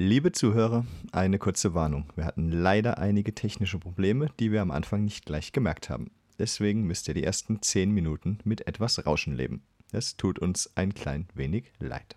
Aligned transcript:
Liebe 0.00 0.30
Zuhörer, 0.30 0.84
eine 1.10 1.40
kurze 1.40 1.74
Warnung. 1.74 2.04
Wir 2.14 2.24
hatten 2.24 2.52
leider 2.52 2.98
einige 2.98 3.34
technische 3.34 3.80
Probleme, 3.80 4.28
die 4.38 4.52
wir 4.52 4.62
am 4.62 4.70
Anfang 4.70 5.02
nicht 5.02 5.26
gleich 5.26 5.50
gemerkt 5.50 5.90
haben. 5.90 6.12
Deswegen 6.38 6.84
müsst 6.84 7.08
ihr 7.08 7.14
die 7.14 7.24
ersten 7.24 7.60
10 7.62 7.90
Minuten 7.90 8.38
mit 8.44 8.68
etwas 8.68 9.04
Rauschen 9.04 9.34
leben. 9.34 9.64
Es 9.90 10.16
tut 10.16 10.38
uns 10.38 10.70
ein 10.76 10.94
klein 10.94 11.26
wenig 11.34 11.72
leid. 11.80 12.14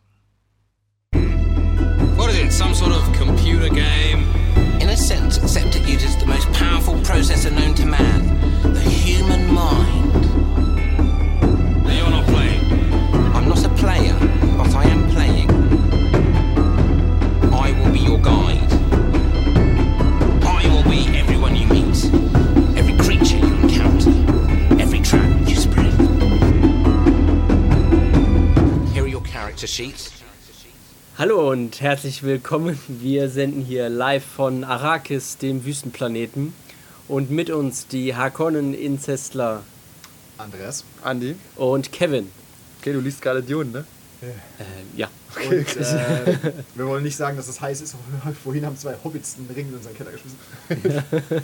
What 2.18 2.30
is 2.30 2.38
it, 2.38 2.52
some 2.52 2.76
sort 2.76 2.92
of 2.92 3.02
computer 3.18 3.70
game? 3.70 4.28
In 4.80 4.88
a 4.88 4.96
sense, 4.96 5.42
except 5.42 5.76
it 5.76 5.82
uses 5.88 6.16
the 6.20 6.28
most 6.28 6.54
powerful 6.54 6.94
processor 7.02 7.50
known 7.50 7.74
to 7.74 7.88
man, 7.88 8.38
the 8.76 8.88
human 8.88 9.52
mind. 9.52 10.31
Sheets. 29.72 30.12
Hallo 31.18 31.50
und 31.50 31.80
herzlich 31.80 32.24
willkommen. 32.24 32.78
Wir 32.90 33.30
senden 33.30 33.62
hier 33.62 33.88
live 33.88 34.26
von 34.26 34.66
Arrakis, 34.66 35.38
dem 35.38 35.64
Wüstenplaneten. 35.64 36.54
Und 37.08 37.32
mit 37.32 37.50
uns 37.50 37.88
die 37.88 38.14
Harkonnen-Inzestler 38.14 39.64
Andreas. 40.38 40.84
Andi. 41.04 41.36
und 41.56 41.92
Kevin. 41.94 42.30
Okay, 42.80 42.92
du 42.92 43.00
liest 43.00 43.22
gerade 43.22 43.42
Dune, 43.42 43.72
ne? 43.72 43.86
Äh, 44.22 44.98
ja. 44.98 45.10
Und 45.50 45.78
äh, 45.78 46.54
wir 46.76 46.88
wollen 46.88 47.04
nicht 47.04 47.16
sagen, 47.16 47.38
dass 47.38 47.48
es 47.48 47.62
heiß 47.62 47.80
ist. 47.80 47.96
aber 47.96 48.34
Vorhin 48.44 48.66
haben 48.66 48.78
zwei 48.78 48.96
Hobbits 49.04 49.38
einen 49.38 49.50
Ring 49.56 49.70
in 49.70 49.76
unseren 49.76 49.96
Keller 49.96 50.12
geschmissen. 50.12 50.38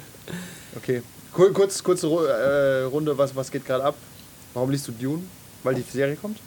Okay. 0.75 1.01
Kur 1.31 1.53
kurz, 1.53 1.81
kurze 1.81 2.07
äh, 2.07 2.83
Runde, 2.83 3.17
was, 3.17 3.35
was 3.35 3.49
geht 3.49 3.65
gerade 3.65 3.85
ab? 3.85 3.95
Warum 4.53 4.69
liest 4.69 4.87
du 4.87 4.91
Dune? 4.91 5.23
Weil 5.63 5.75
die 5.75 5.81
Serie 5.81 6.15
kommt? 6.17 6.37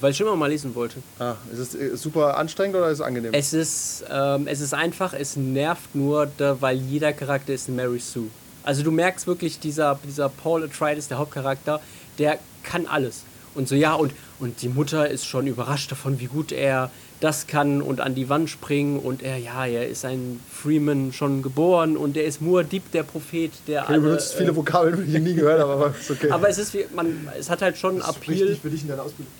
Weil 0.00 0.10
ich 0.12 0.16
schon 0.16 0.26
immer 0.26 0.36
mal 0.36 0.48
lesen 0.50 0.74
wollte. 0.74 0.96
Ah, 1.18 1.34
ist 1.52 1.58
es 1.58 1.74
äh, 1.74 1.96
super 1.96 2.36
anstrengend 2.38 2.76
oder 2.76 2.88
ist 2.88 2.98
es 2.98 3.04
angenehm? 3.04 3.32
Es 3.34 3.52
ist, 3.52 4.04
ähm, 4.10 4.46
es 4.46 4.60
ist 4.60 4.72
einfach, 4.74 5.12
es 5.12 5.36
nervt 5.36 5.94
nur, 5.94 6.28
da, 6.38 6.56
weil 6.60 6.76
jeder 6.78 7.12
Charakter 7.12 7.52
ist 7.52 7.68
Mary 7.68 7.98
Sue. 7.98 8.28
Also 8.64 8.82
du 8.82 8.90
merkst 8.90 9.26
wirklich, 9.26 9.58
dieser, 9.58 9.98
dieser 10.06 10.28
Paul 10.28 10.64
Atreides, 10.64 11.08
der 11.08 11.18
Hauptcharakter, 11.18 11.80
der 12.18 12.38
kann 12.62 12.86
alles. 12.86 13.24
Und 13.54 13.68
so, 13.68 13.74
ja, 13.74 13.94
und, 13.94 14.12
und 14.40 14.62
die 14.62 14.68
Mutter 14.68 15.08
ist 15.10 15.26
schon 15.26 15.46
überrascht 15.46 15.90
davon, 15.90 16.20
wie 16.20 16.26
gut 16.26 16.52
er 16.52 16.90
das 17.20 17.46
kann 17.46 17.82
und 17.82 18.00
an 18.00 18.14
die 18.14 18.28
Wand 18.28 18.48
springen. 18.48 18.98
Und 18.98 19.22
er, 19.22 19.36
ja, 19.36 19.66
er 19.66 19.88
ist 19.88 20.04
ein 20.04 20.40
Freeman 20.50 21.12
schon 21.12 21.42
geboren 21.42 21.96
und 21.96 22.16
er 22.16 22.24
ist 22.24 22.40
Muad'Dib, 22.40 22.82
der 22.92 23.02
Prophet, 23.02 23.52
der 23.66 23.82
okay, 23.84 23.94
du 23.94 24.00
benutzt 24.00 24.34
viele 24.34 24.56
Vokabeln, 24.56 25.06
die 25.06 25.16
ich 25.16 25.22
nie 25.22 25.34
gehört 25.34 25.60
habe, 25.60 25.72
aber 25.72 25.94
ist 25.98 26.10
okay. 26.10 26.30
Aber 26.30 26.48
es 26.48 26.58
ist 26.58 26.72
wie, 26.72 26.86
man, 26.94 27.28
es 27.38 27.50
hat 27.50 27.60
halt 27.62 27.76
schon 27.76 27.90
einen 27.90 27.98
Das 28.00 28.10
ist 28.10 28.16
Appeal. 28.16 28.40
wichtig 28.40 28.60
für 28.62 28.70
dich 28.70 28.82
in 28.82 28.88
deiner 28.88 29.02
Ausbildung. 29.02 29.32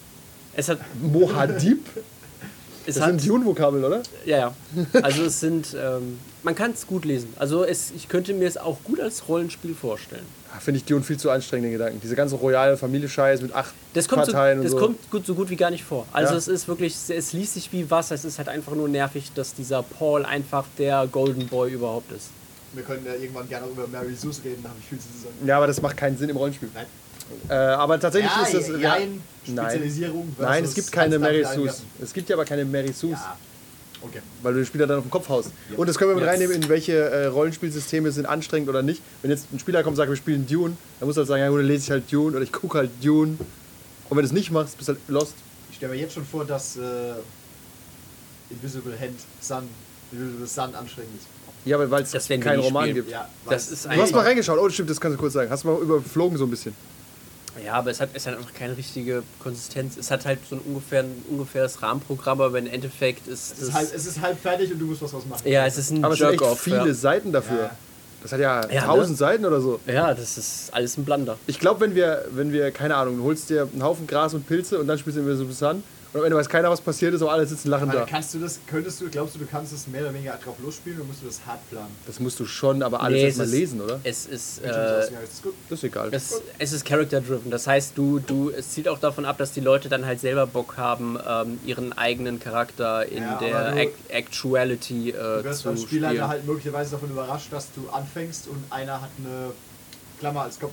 Es 0.54 0.68
hat, 0.68 0.78
Mohadib? 1.00 1.86
es 2.86 2.94
Das 2.96 3.04
hat, 3.04 3.20
sind 3.20 3.28
Dune-Vokabeln, 3.28 3.84
oder? 3.84 4.02
Ja, 4.26 4.38
ja. 4.38 4.54
Also 5.02 5.24
es 5.24 5.40
sind, 5.40 5.74
ähm, 5.80 6.18
man 6.42 6.54
kann 6.54 6.72
es 6.72 6.86
gut 6.86 7.04
lesen. 7.04 7.32
Also 7.38 7.64
es, 7.64 7.92
ich 7.96 8.08
könnte 8.08 8.34
mir 8.34 8.46
es 8.48 8.56
auch 8.56 8.78
gut 8.84 9.00
als 9.00 9.28
Rollenspiel 9.28 9.74
vorstellen. 9.74 10.26
Ah, 10.54 10.60
Finde 10.60 10.78
ich 10.78 10.84
Dune 10.84 11.02
viel 11.02 11.16
zu 11.16 11.30
anstrengend, 11.30 11.64
den 11.66 11.72
Gedanken. 11.72 12.00
Diese 12.02 12.14
ganze 12.14 12.34
royale 12.34 12.76
Familie-Scheiß 12.76 13.40
mit 13.40 13.54
acht 13.54 13.72
Das 13.94 14.06
kommt, 14.06 14.26
so, 14.26 14.32
Parteien 14.32 14.62
das 14.62 14.72
und 14.74 14.78
so. 14.80 14.84
kommt 14.86 15.10
gut, 15.10 15.24
so 15.24 15.34
gut 15.34 15.48
wie 15.48 15.56
gar 15.56 15.70
nicht 15.70 15.82
vor. 15.84 16.06
Also 16.12 16.32
Ja. 16.34 16.38
es 16.38 16.46
ist 16.48 16.68
wirklich, 16.68 16.94
es 17.08 17.32
liest 17.32 17.54
sich 17.54 17.72
wie 17.72 17.90
Wasser. 17.90 18.14
Es 18.14 18.26
ist 18.26 18.36
halt 18.36 18.48
einfach 18.50 18.74
nur 18.74 18.88
nervig, 18.88 19.32
dass 19.34 19.54
dieser 19.54 19.82
Paul 19.82 20.26
einfach 20.26 20.66
der 20.76 21.06
Golden 21.10 21.46
Boy 21.46 21.72
überhaupt 21.72 22.12
ist. 22.12 22.26
Wir 22.74 22.82
können 22.82 23.04
ja 23.06 23.14
irgendwann 23.14 23.48
gerne 23.48 23.66
auch 23.66 23.70
über 23.70 23.86
Mary 23.86 24.14
Sue 24.14 24.32
reden, 24.44 24.62
da 24.62 24.70
habe 24.70 24.78
ich 24.80 24.88
viel 24.88 24.98
zu 24.98 25.06
sagen. 25.22 25.34
Ja, 25.46 25.56
aber 25.58 25.66
das 25.66 25.80
macht 25.80 25.96
keinen 25.96 26.16
Sinn 26.18 26.28
im 26.28 26.36
Rollenspiel. 26.36 26.68
Nein. 26.74 26.86
Äh, 27.48 27.54
aber 27.54 27.98
tatsächlich 28.00 28.30
ist 28.42 28.54
das. 28.54 28.68
ja, 28.68 28.76
ja, 28.76 28.98
nein. 28.98 29.20
Spezialisierung 29.44 30.34
Nein, 30.38 30.64
es 30.64 30.74
gibt 30.74 30.92
keine 30.92 31.18
Mary 31.18 31.44
Sues. 31.44 31.82
Es 32.00 32.12
gibt 32.12 32.28
ja 32.28 32.36
aber 32.36 32.44
keine 32.44 32.64
Mary 32.64 32.92
Sues. 32.92 33.18
Ja, 33.18 33.36
okay. 34.02 34.20
Weil 34.42 34.52
du 34.54 34.60
den 34.60 34.66
Spieler 34.66 34.86
dann 34.86 34.98
auf 34.98 35.04
den 35.04 35.10
Kopf 35.10 35.28
haust. 35.28 35.50
Und 35.76 35.88
das 35.88 35.98
können 35.98 36.10
wir 36.10 36.14
mit 36.14 36.24
Yes. 36.24 36.32
reinnehmen, 36.32 36.62
in 36.62 36.68
welche 36.68 36.92
äh, 36.96 37.26
Rollenspielsysteme 37.26 38.12
sind 38.12 38.26
anstrengend 38.26 38.68
oder 38.68 38.82
nicht. 38.82 39.02
Wenn 39.22 39.30
jetzt 39.30 39.52
ein 39.52 39.58
Spieler 39.58 39.82
kommt 39.82 39.92
und 39.94 39.96
sagt, 39.96 40.10
wir 40.10 40.16
spielen 40.16 40.46
Dune, 40.46 40.76
dann 41.00 41.06
musst 41.08 41.16
du 41.16 41.20
halt 41.20 41.28
sagen, 41.28 41.42
ja 41.42 41.48
gut, 41.48 41.58
dann 41.58 41.66
lese 41.66 41.84
ich 41.84 41.90
halt 41.90 42.12
Dune 42.12 42.36
oder 42.36 42.44
ich 42.44 42.52
gucke 42.52 42.78
halt 42.78 42.90
Dune. 43.02 43.36
Und 44.08 44.16
wenn 44.16 44.18
du 44.18 44.24
es 44.26 44.32
nicht 44.32 44.50
machst, 44.50 44.76
bist 44.76 44.88
du 44.88 44.92
halt 44.94 45.02
lost. 45.08 45.34
Ich 45.70 45.76
stelle 45.76 45.92
mir 45.94 45.98
jetzt 46.00 46.14
schon 46.14 46.24
vor, 46.24 46.44
dass 46.44 46.76
äh, 46.76 47.14
Invisible 48.50 48.92
Hand 48.98 49.18
Sun, 49.40 49.64
Invisible 50.12 50.46
Sun 50.46 50.74
anstrengend 50.74 51.16
ist. 51.18 51.26
Ja, 51.64 51.76
aber 51.76 51.90
weil 51.90 52.02
es 52.02 52.28
keinen 52.28 52.60
Roman 52.60 52.84
spielen. 52.84 52.96
gibt. 52.96 53.10
Ja, 53.10 53.28
Das 53.48 53.70
ist 53.70 53.86
Du 53.86 53.90
hast 53.90 54.12
mal 54.12 54.24
reingeschaut, 54.24 54.58
oh 54.60 54.68
stimmt, 54.68 54.90
das 54.90 55.00
kannst 55.00 55.16
du 55.16 55.20
kurz 55.20 55.32
sagen. 55.32 55.48
Hast 55.50 55.62
du 55.64 55.68
mal 55.68 55.80
überflogen 55.80 56.36
so 56.36 56.44
ein 56.44 56.50
bisschen. 56.50 56.74
Ja, 57.64 57.74
aber 57.74 57.90
es 57.90 58.00
hat, 58.00 58.10
es 58.14 58.26
hat 58.26 58.36
einfach 58.36 58.54
keine 58.54 58.76
richtige 58.76 59.22
Konsistenz. 59.40 59.96
Es 59.96 60.10
hat 60.10 60.24
halt 60.24 60.38
so 60.48 60.56
ein 60.56 60.60
ungefähr, 60.64 61.02
ein 61.02 61.22
ungefähres 61.28 61.82
Rahmenprogramm, 61.82 62.40
aber 62.40 62.58
im 62.58 62.66
Endeffekt 62.66 63.28
ist 63.28 63.52
Es 63.52 63.58
es. 63.62 63.68
ist, 63.68 63.74
halb, 63.74 63.94
es 63.94 64.06
ist 64.06 64.20
halb 64.20 64.40
fertig 64.40 64.72
und 64.72 64.78
du 64.78 64.86
musst 64.86 65.02
was 65.02 65.10
draus 65.10 65.26
machen. 65.26 65.42
ja, 65.46 65.66
es 65.66 65.76
ist 65.76 65.90
ein 65.90 66.04
Aber 66.04 66.14
es 66.14 66.20
sind 66.20 66.40
viele 66.58 66.88
Ja. 66.88 66.94
Seiten 66.94 67.30
dafür. 67.32 67.62
Ja. 67.64 67.70
Das 68.22 68.32
hat 68.32 68.40
ja, 68.40 68.70
Ja, 68.70 68.82
tausend 68.84 69.10
ne? 69.10 69.16
Seiten 69.16 69.44
oder 69.44 69.60
so. 69.60 69.80
ja, 69.86 70.14
das 70.14 70.38
ist 70.38 70.72
alles 70.72 70.96
ein 70.96 71.04
Blunder. 71.04 71.36
Ich 71.46 71.58
glaube, 71.58 71.80
wenn 71.80 71.94
wir, 71.94 72.24
wenn 72.30 72.52
wir, 72.52 72.70
keine 72.70 72.94
Ahnung, 72.96 73.18
du 73.18 73.24
holst 73.24 73.50
dir 73.50 73.68
einen 73.72 73.82
Haufen 73.82 74.06
Gras 74.06 74.32
und 74.32 74.46
Pilze 74.46 74.78
und 74.78 74.86
dann 74.86 74.96
spielst 74.98 75.18
du 75.18 75.22
Invisible 75.22 75.52
Sun 75.52 75.82
und 76.12 76.20
am 76.20 76.24
Ende 76.26 76.36
weiß 76.36 76.48
keiner, 76.48 76.68
was 76.70 76.80
passiert 76.80 77.14
ist, 77.14 77.22
aber 77.22 77.32
alle 77.32 77.46
sitzen 77.46 77.68
lachend 77.70 77.90
Aber 77.90 78.00
da. 78.00 78.06
kannst 78.06 78.34
du 78.34 78.38
das, 78.38 78.58
könntest 78.66 79.00
du, 79.00 79.08
glaubst 79.08 79.34
du, 79.34 79.38
du 79.38 79.46
kannst 79.46 79.72
es 79.72 79.86
mehr 79.86 80.02
oder 80.02 80.12
weniger 80.12 80.38
drauf 80.44 80.56
losspielen 80.62 80.98
oder 80.98 81.06
musst 81.08 81.22
du 81.22 81.26
das 81.26 81.40
hart 81.46 81.60
planen? 81.70 81.88
Das 82.06 82.20
musst 82.20 82.38
du 82.38 82.44
schon, 82.44 82.82
aber 82.82 83.00
alles 83.00 83.18
Nee, 83.20 83.26
erstmal 83.28 83.46
lesen, 83.48 83.80
oder? 83.80 83.98
Es 84.04 84.26
ist. 84.26 84.58
Äh. 84.62 84.68
Das 84.68 85.78
ist 85.78 85.84
egal. 85.84 86.08
Es, 86.12 86.40
es 86.58 86.72
ist 86.72 86.84
character-driven. 86.84 87.50
Das 87.50 87.66
heißt, 87.66 87.96
du, 87.96 88.18
du, 88.18 88.50
es 88.50 88.70
zielt 88.70 88.88
auch 88.88 88.98
davon 88.98 89.24
ab, 89.24 89.38
dass 89.38 89.52
die 89.52 89.60
Leute 89.60 89.88
dann 89.88 90.04
halt 90.04 90.20
selber 90.20 90.46
Bock 90.46 90.76
haben, 90.76 91.18
ähm, 91.26 91.58
ihren 91.64 91.92
eigenen 91.94 92.38
Charakter 92.40 93.06
in 93.06 93.22
Ja, 93.22 93.38
der 93.38 93.72
du- 93.72 93.78
Act 93.80 94.10
Actuality 94.10 95.10
äh, 95.10 95.12
Du 95.12 95.44
wirst 95.44 95.60
zu 95.62 95.68
beim 95.68 95.76
Spieler 95.78 96.08
spielen. 96.10 96.28
halt 96.28 96.46
möglicherweise 96.46 96.90
davon 96.92 97.10
überrascht, 97.10 97.52
dass 97.52 97.68
du 97.74 97.88
anfängst 97.88 98.48
und 98.48 98.62
einer 98.70 99.00
hat 99.00 99.10
eine 99.18 99.52
Klammer 100.20 100.42
als 100.42 100.60
Kopf. 100.60 100.72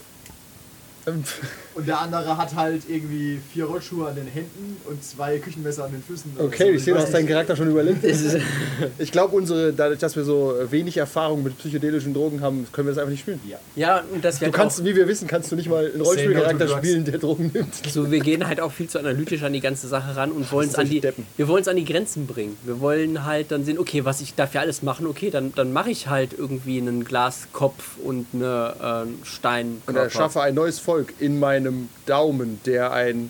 Und 1.80 1.88
der 1.88 2.02
andere 2.02 2.36
hat 2.38 2.56
halt 2.56 2.84
irgendwie 2.90 3.40
vier 3.54 3.64
Rollschuhe 3.66 4.10
an 4.10 4.16
den 4.16 4.28
Händen 4.28 4.76
und 4.86 5.02
zwei 5.02 5.38
Küchenmesser 5.38 5.86
an 5.86 5.92
den 5.94 6.04
Füßen. 6.04 6.34
oder 6.36 6.44
Okay, 6.46 6.66
so. 6.66 6.70
ich 6.72 6.84
sehe, 6.84 6.94
du 6.94 7.00
hast 7.00 7.14
deinen. 7.14 7.26
Charakter 7.30 7.56
schon 7.56 7.70
überlegt. 7.70 8.04
Ich 8.98 9.12
glaube, 9.12 9.36
unsere, 9.36 9.72
dadurch, 9.72 10.00
dass 10.00 10.16
wir 10.16 10.24
so 10.24 10.54
wenig 10.70 10.98
Erfahrung 10.98 11.44
mit 11.44 11.58
psychedelischen 11.58 12.14
Drogen 12.14 12.42
haben, 12.42 12.68
können 12.72 12.88
wir 12.88 12.92
das 12.94 12.98
einfach 12.98 13.12
nicht 13.12 13.22
spielen. 13.22 13.40
Ja. 13.48 13.58
ja, 13.76 14.04
und 14.14 14.24
dass 14.26 14.42
wir 14.42 14.48
Du 14.48 14.52
kannst, 14.52 14.84
wie 14.84 14.96
wir 14.96 15.08
wissen, 15.08 15.28
kannst 15.28 15.52
du 15.52 15.56
nicht 15.56 15.70
mal 15.70 15.86
einen 15.86 16.00
drugs. 16.04 16.72
spielen, 16.78 17.06
der 17.06 17.18
Drogen 17.18 17.52
nimmt. 17.54 17.76
so, 17.90 18.12
wir 18.12 18.20
gehen 18.20 18.46
halt 18.48 18.60
auch 18.60 18.72
viel 18.72 18.90
zu 18.90 19.00
analytisch 19.00 19.44
an 19.44 19.54
die 19.54 19.60
ganze 19.62 19.88
Sache 19.88 20.16
ran 20.16 20.32
und 20.32 20.52
wollen 20.52 20.70
es 20.70 20.76
an 20.76 20.90
die, 20.90 21.00
Deppen. 21.00 21.26
wir 21.38 21.48
wollen 21.48 21.62
es 21.62 21.68
an 21.68 21.76
die 21.78 21.86
Grenzen 21.86 22.28
bringen. 22.28 22.58
Wir 22.64 22.80
wollen 22.80 23.26
halt 23.26 23.52
dann 23.52 23.64
sehen, 23.64 23.80
okay, 23.80 24.04
was 24.06 24.22
ich 24.22 24.36
dafür 24.36 24.62
alles 24.62 24.82
machen, 24.82 25.08
okay, 25.08 25.30
dann, 25.30 25.54
dann 25.56 25.72
mache 25.72 25.92
ich 25.92 26.08
halt 26.08 26.32
irgendwie 26.38 26.80
einen 26.80 27.06
Glaskopf 27.06 27.98
und 28.04 28.28
eine 28.34 29.06
äh, 29.06 29.26
Stein. 29.26 29.82
Und 29.86 29.96
erschaffe 29.96 30.42
ein 30.42 30.56
neues 30.56 30.80
Volk 30.80 31.14
in 31.20 31.40
meinem 31.70 31.90
Daumen, 32.06 32.60
der 32.66 32.92
ein 32.92 33.30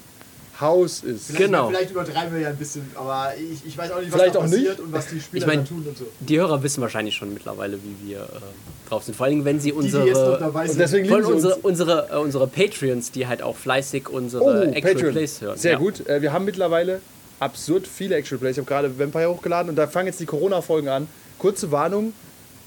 Haus 0.59 1.03
ist. 1.03 1.27
Vielleicht, 1.27 1.45
Genau. 1.45 1.69
Vielleicht 1.69 1.91
übertreiben 1.91 2.33
wir 2.33 2.41
ja 2.41 2.49
ein 2.49 2.57
bisschen, 2.57 2.85
aber 2.95 3.31
ich, 3.37 3.65
ich 3.65 3.77
weiß 3.77 3.91
auch 3.91 3.99
nicht, 4.01 4.11
was 4.11 4.19
Vielleicht 4.19 4.35
da 4.35 4.39
auch 4.39 4.43
passiert 4.43 4.77
nicht. 4.77 4.79
und 4.81 4.91
was 4.91 5.07
die 5.07 5.21
Spieler 5.21 5.41
Ich 5.41 5.47
mein, 5.47 5.59
da 5.59 5.65
tun 5.69 5.85
und 5.87 5.97
so. 5.97 6.05
Die 6.19 6.37
Hörer 6.37 6.61
wissen 6.63 6.81
wahrscheinlich 6.81 7.15
schon 7.15 7.33
mittlerweile, 7.33 7.77
wie 7.81 8.09
wir 8.09 8.17
äh, 8.23 8.89
drauf 8.89 9.03
sind. 9.05 9.15
Vor 9.15 9.27
allem, 9.27 9.45
wenn 9.45 9.59
sie 9.61 9.71
Die, 9.71 9.77
die 9.79 9.85
unsere. 9.95 10.37
dabei 10.39 10.63
sind. 10.67 10.73
Und 10.73 10.79
deswegen 10.79 11.09
unsere, 11.13 11.55
uns. 11.55 11.63
unsere, 11.63 12.09
äh, 12.11 12.17
unsere 12.17 12.47
Patreons, 12.47 13.11
die 13.11 13.25
halt 13.27 13.41
auch 13.41 13.55
fleißig 13.55 14.09
unsere 14.09 14.43
Oh, 14.43 14.49
Actual 14.49 14.81
Patreon. 14.93 15.11
Plays 15.13 15.39
hören. 15.41 15.57
Sehr 15.57 15.71
ja. 15.73 15.77
gut. 15.77 16.05
Äh, 16.09 16.21
Wir 16.21 16.33
haben 16.33 16.43
mittlerweile 16.43 16.99
absurd 17.39 17.87
viele 17.87 18.15
Actual 18.15 18.39
Plays. 18.39 18.57
Ich 18.57 18.57
habe 18.57 18.67
gerade 18.67 18.99
Vampire 18.99 19.29
hochgeladen 19.29 19.69
und 19.69 19.77
da 19.77 19.87
fangen 19.87 20.07
jetzt 20.07 20.19
die 20.19 20.25
Corona-Folgen 20.25 20.89
an. 20.89 21.07
Kurze 21.37 21.71
Warnung, 21.71 22.11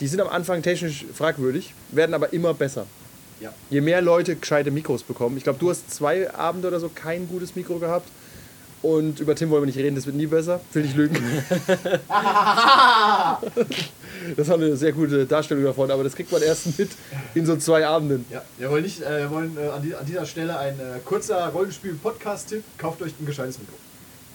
die 0.01 0.07
sind 0.07 0.19
am 0.23 0.29
Anfang 0.29 0.63
technisch 0.63 1.05
fragwürdig, 1.13 1.75
werden 1.91 2.15
aber 2.15 2.33
immer 2.33 2.55
besser. 2.55 2.87
Ja. 3.43 3.53
Je 3.71 3.81
mehr 3.81 4.01
Leute 4.01 4.37
gescheite 4.37 4.71
Mikros 4.71 5.03
bekommen. 5.03 5.37
Ich 5.37 5.43
glaube, 5.43 5.59
du 5.59 5.69
hast 5.69 5.93
zwei 5.93 6.33
Abende 6.33 6.69
oder 6.69 6.79
so 6.79 6.89
kein 6.89 7.27
gutes 7.29 7.57
Mikro 7.57 7.79
gehabt. 7.79 8.09
Und 8.83 9.19
über 9.21 9.35
Tim 9.37 9.51
wollen 9.51 9.63
wir 9.63 9.67
nicht 9.67 9.79
reden, 9.79 9.95
das 9.95 10.07
wird 10.07 10.17
nie 10.17 10.27
besser. 10.27 10.61
Will 10.73 10.83
nicht 10.83 10.97
lügen. 10.97 11.17
das 14.37 14.49
war 14.49 14.57
eine 14.57 14.77
sehr 14.77 14.93
gute 14.93 15.25
Darstellung 15.27 15.65
davon, 15.65 15.91
aber 15.91 16.03
das 16.05 16.17
kriegt 16.17 16.33
man 16.33 16.43
erst 16.43 16.79
mit 16.79 16.91
in 17.35 17.47
so 17.47 17.57
zwei 17.57 17.87
Abenden. 17.87 18.25
Ja, 18.31 18.43
wir 18.59 18.71
wollen, 18.71 18.83
nicht, 18.83 19.01
äh, 19.03 19.21
wir 19.21 19.31
wollen 19.31 19.57
äh, 19.57 19.69
an, 19.69 19.83
die, 19.83 19.95
an 19.95 20.05
dieser 20.05 20.27
Stelle 20.27 20.59
ein 20.59 20.75
äh, 20.81 20.99
kurzer 21.05 21.49
Rollenspiel-Podcast-Tipp. 21.49 22.65
Kauft 22.77 23.03
euch 23.03 23.13
ein 23.21 23.27
gescheites 23.27 23.59
Mikro. 23.61 23.75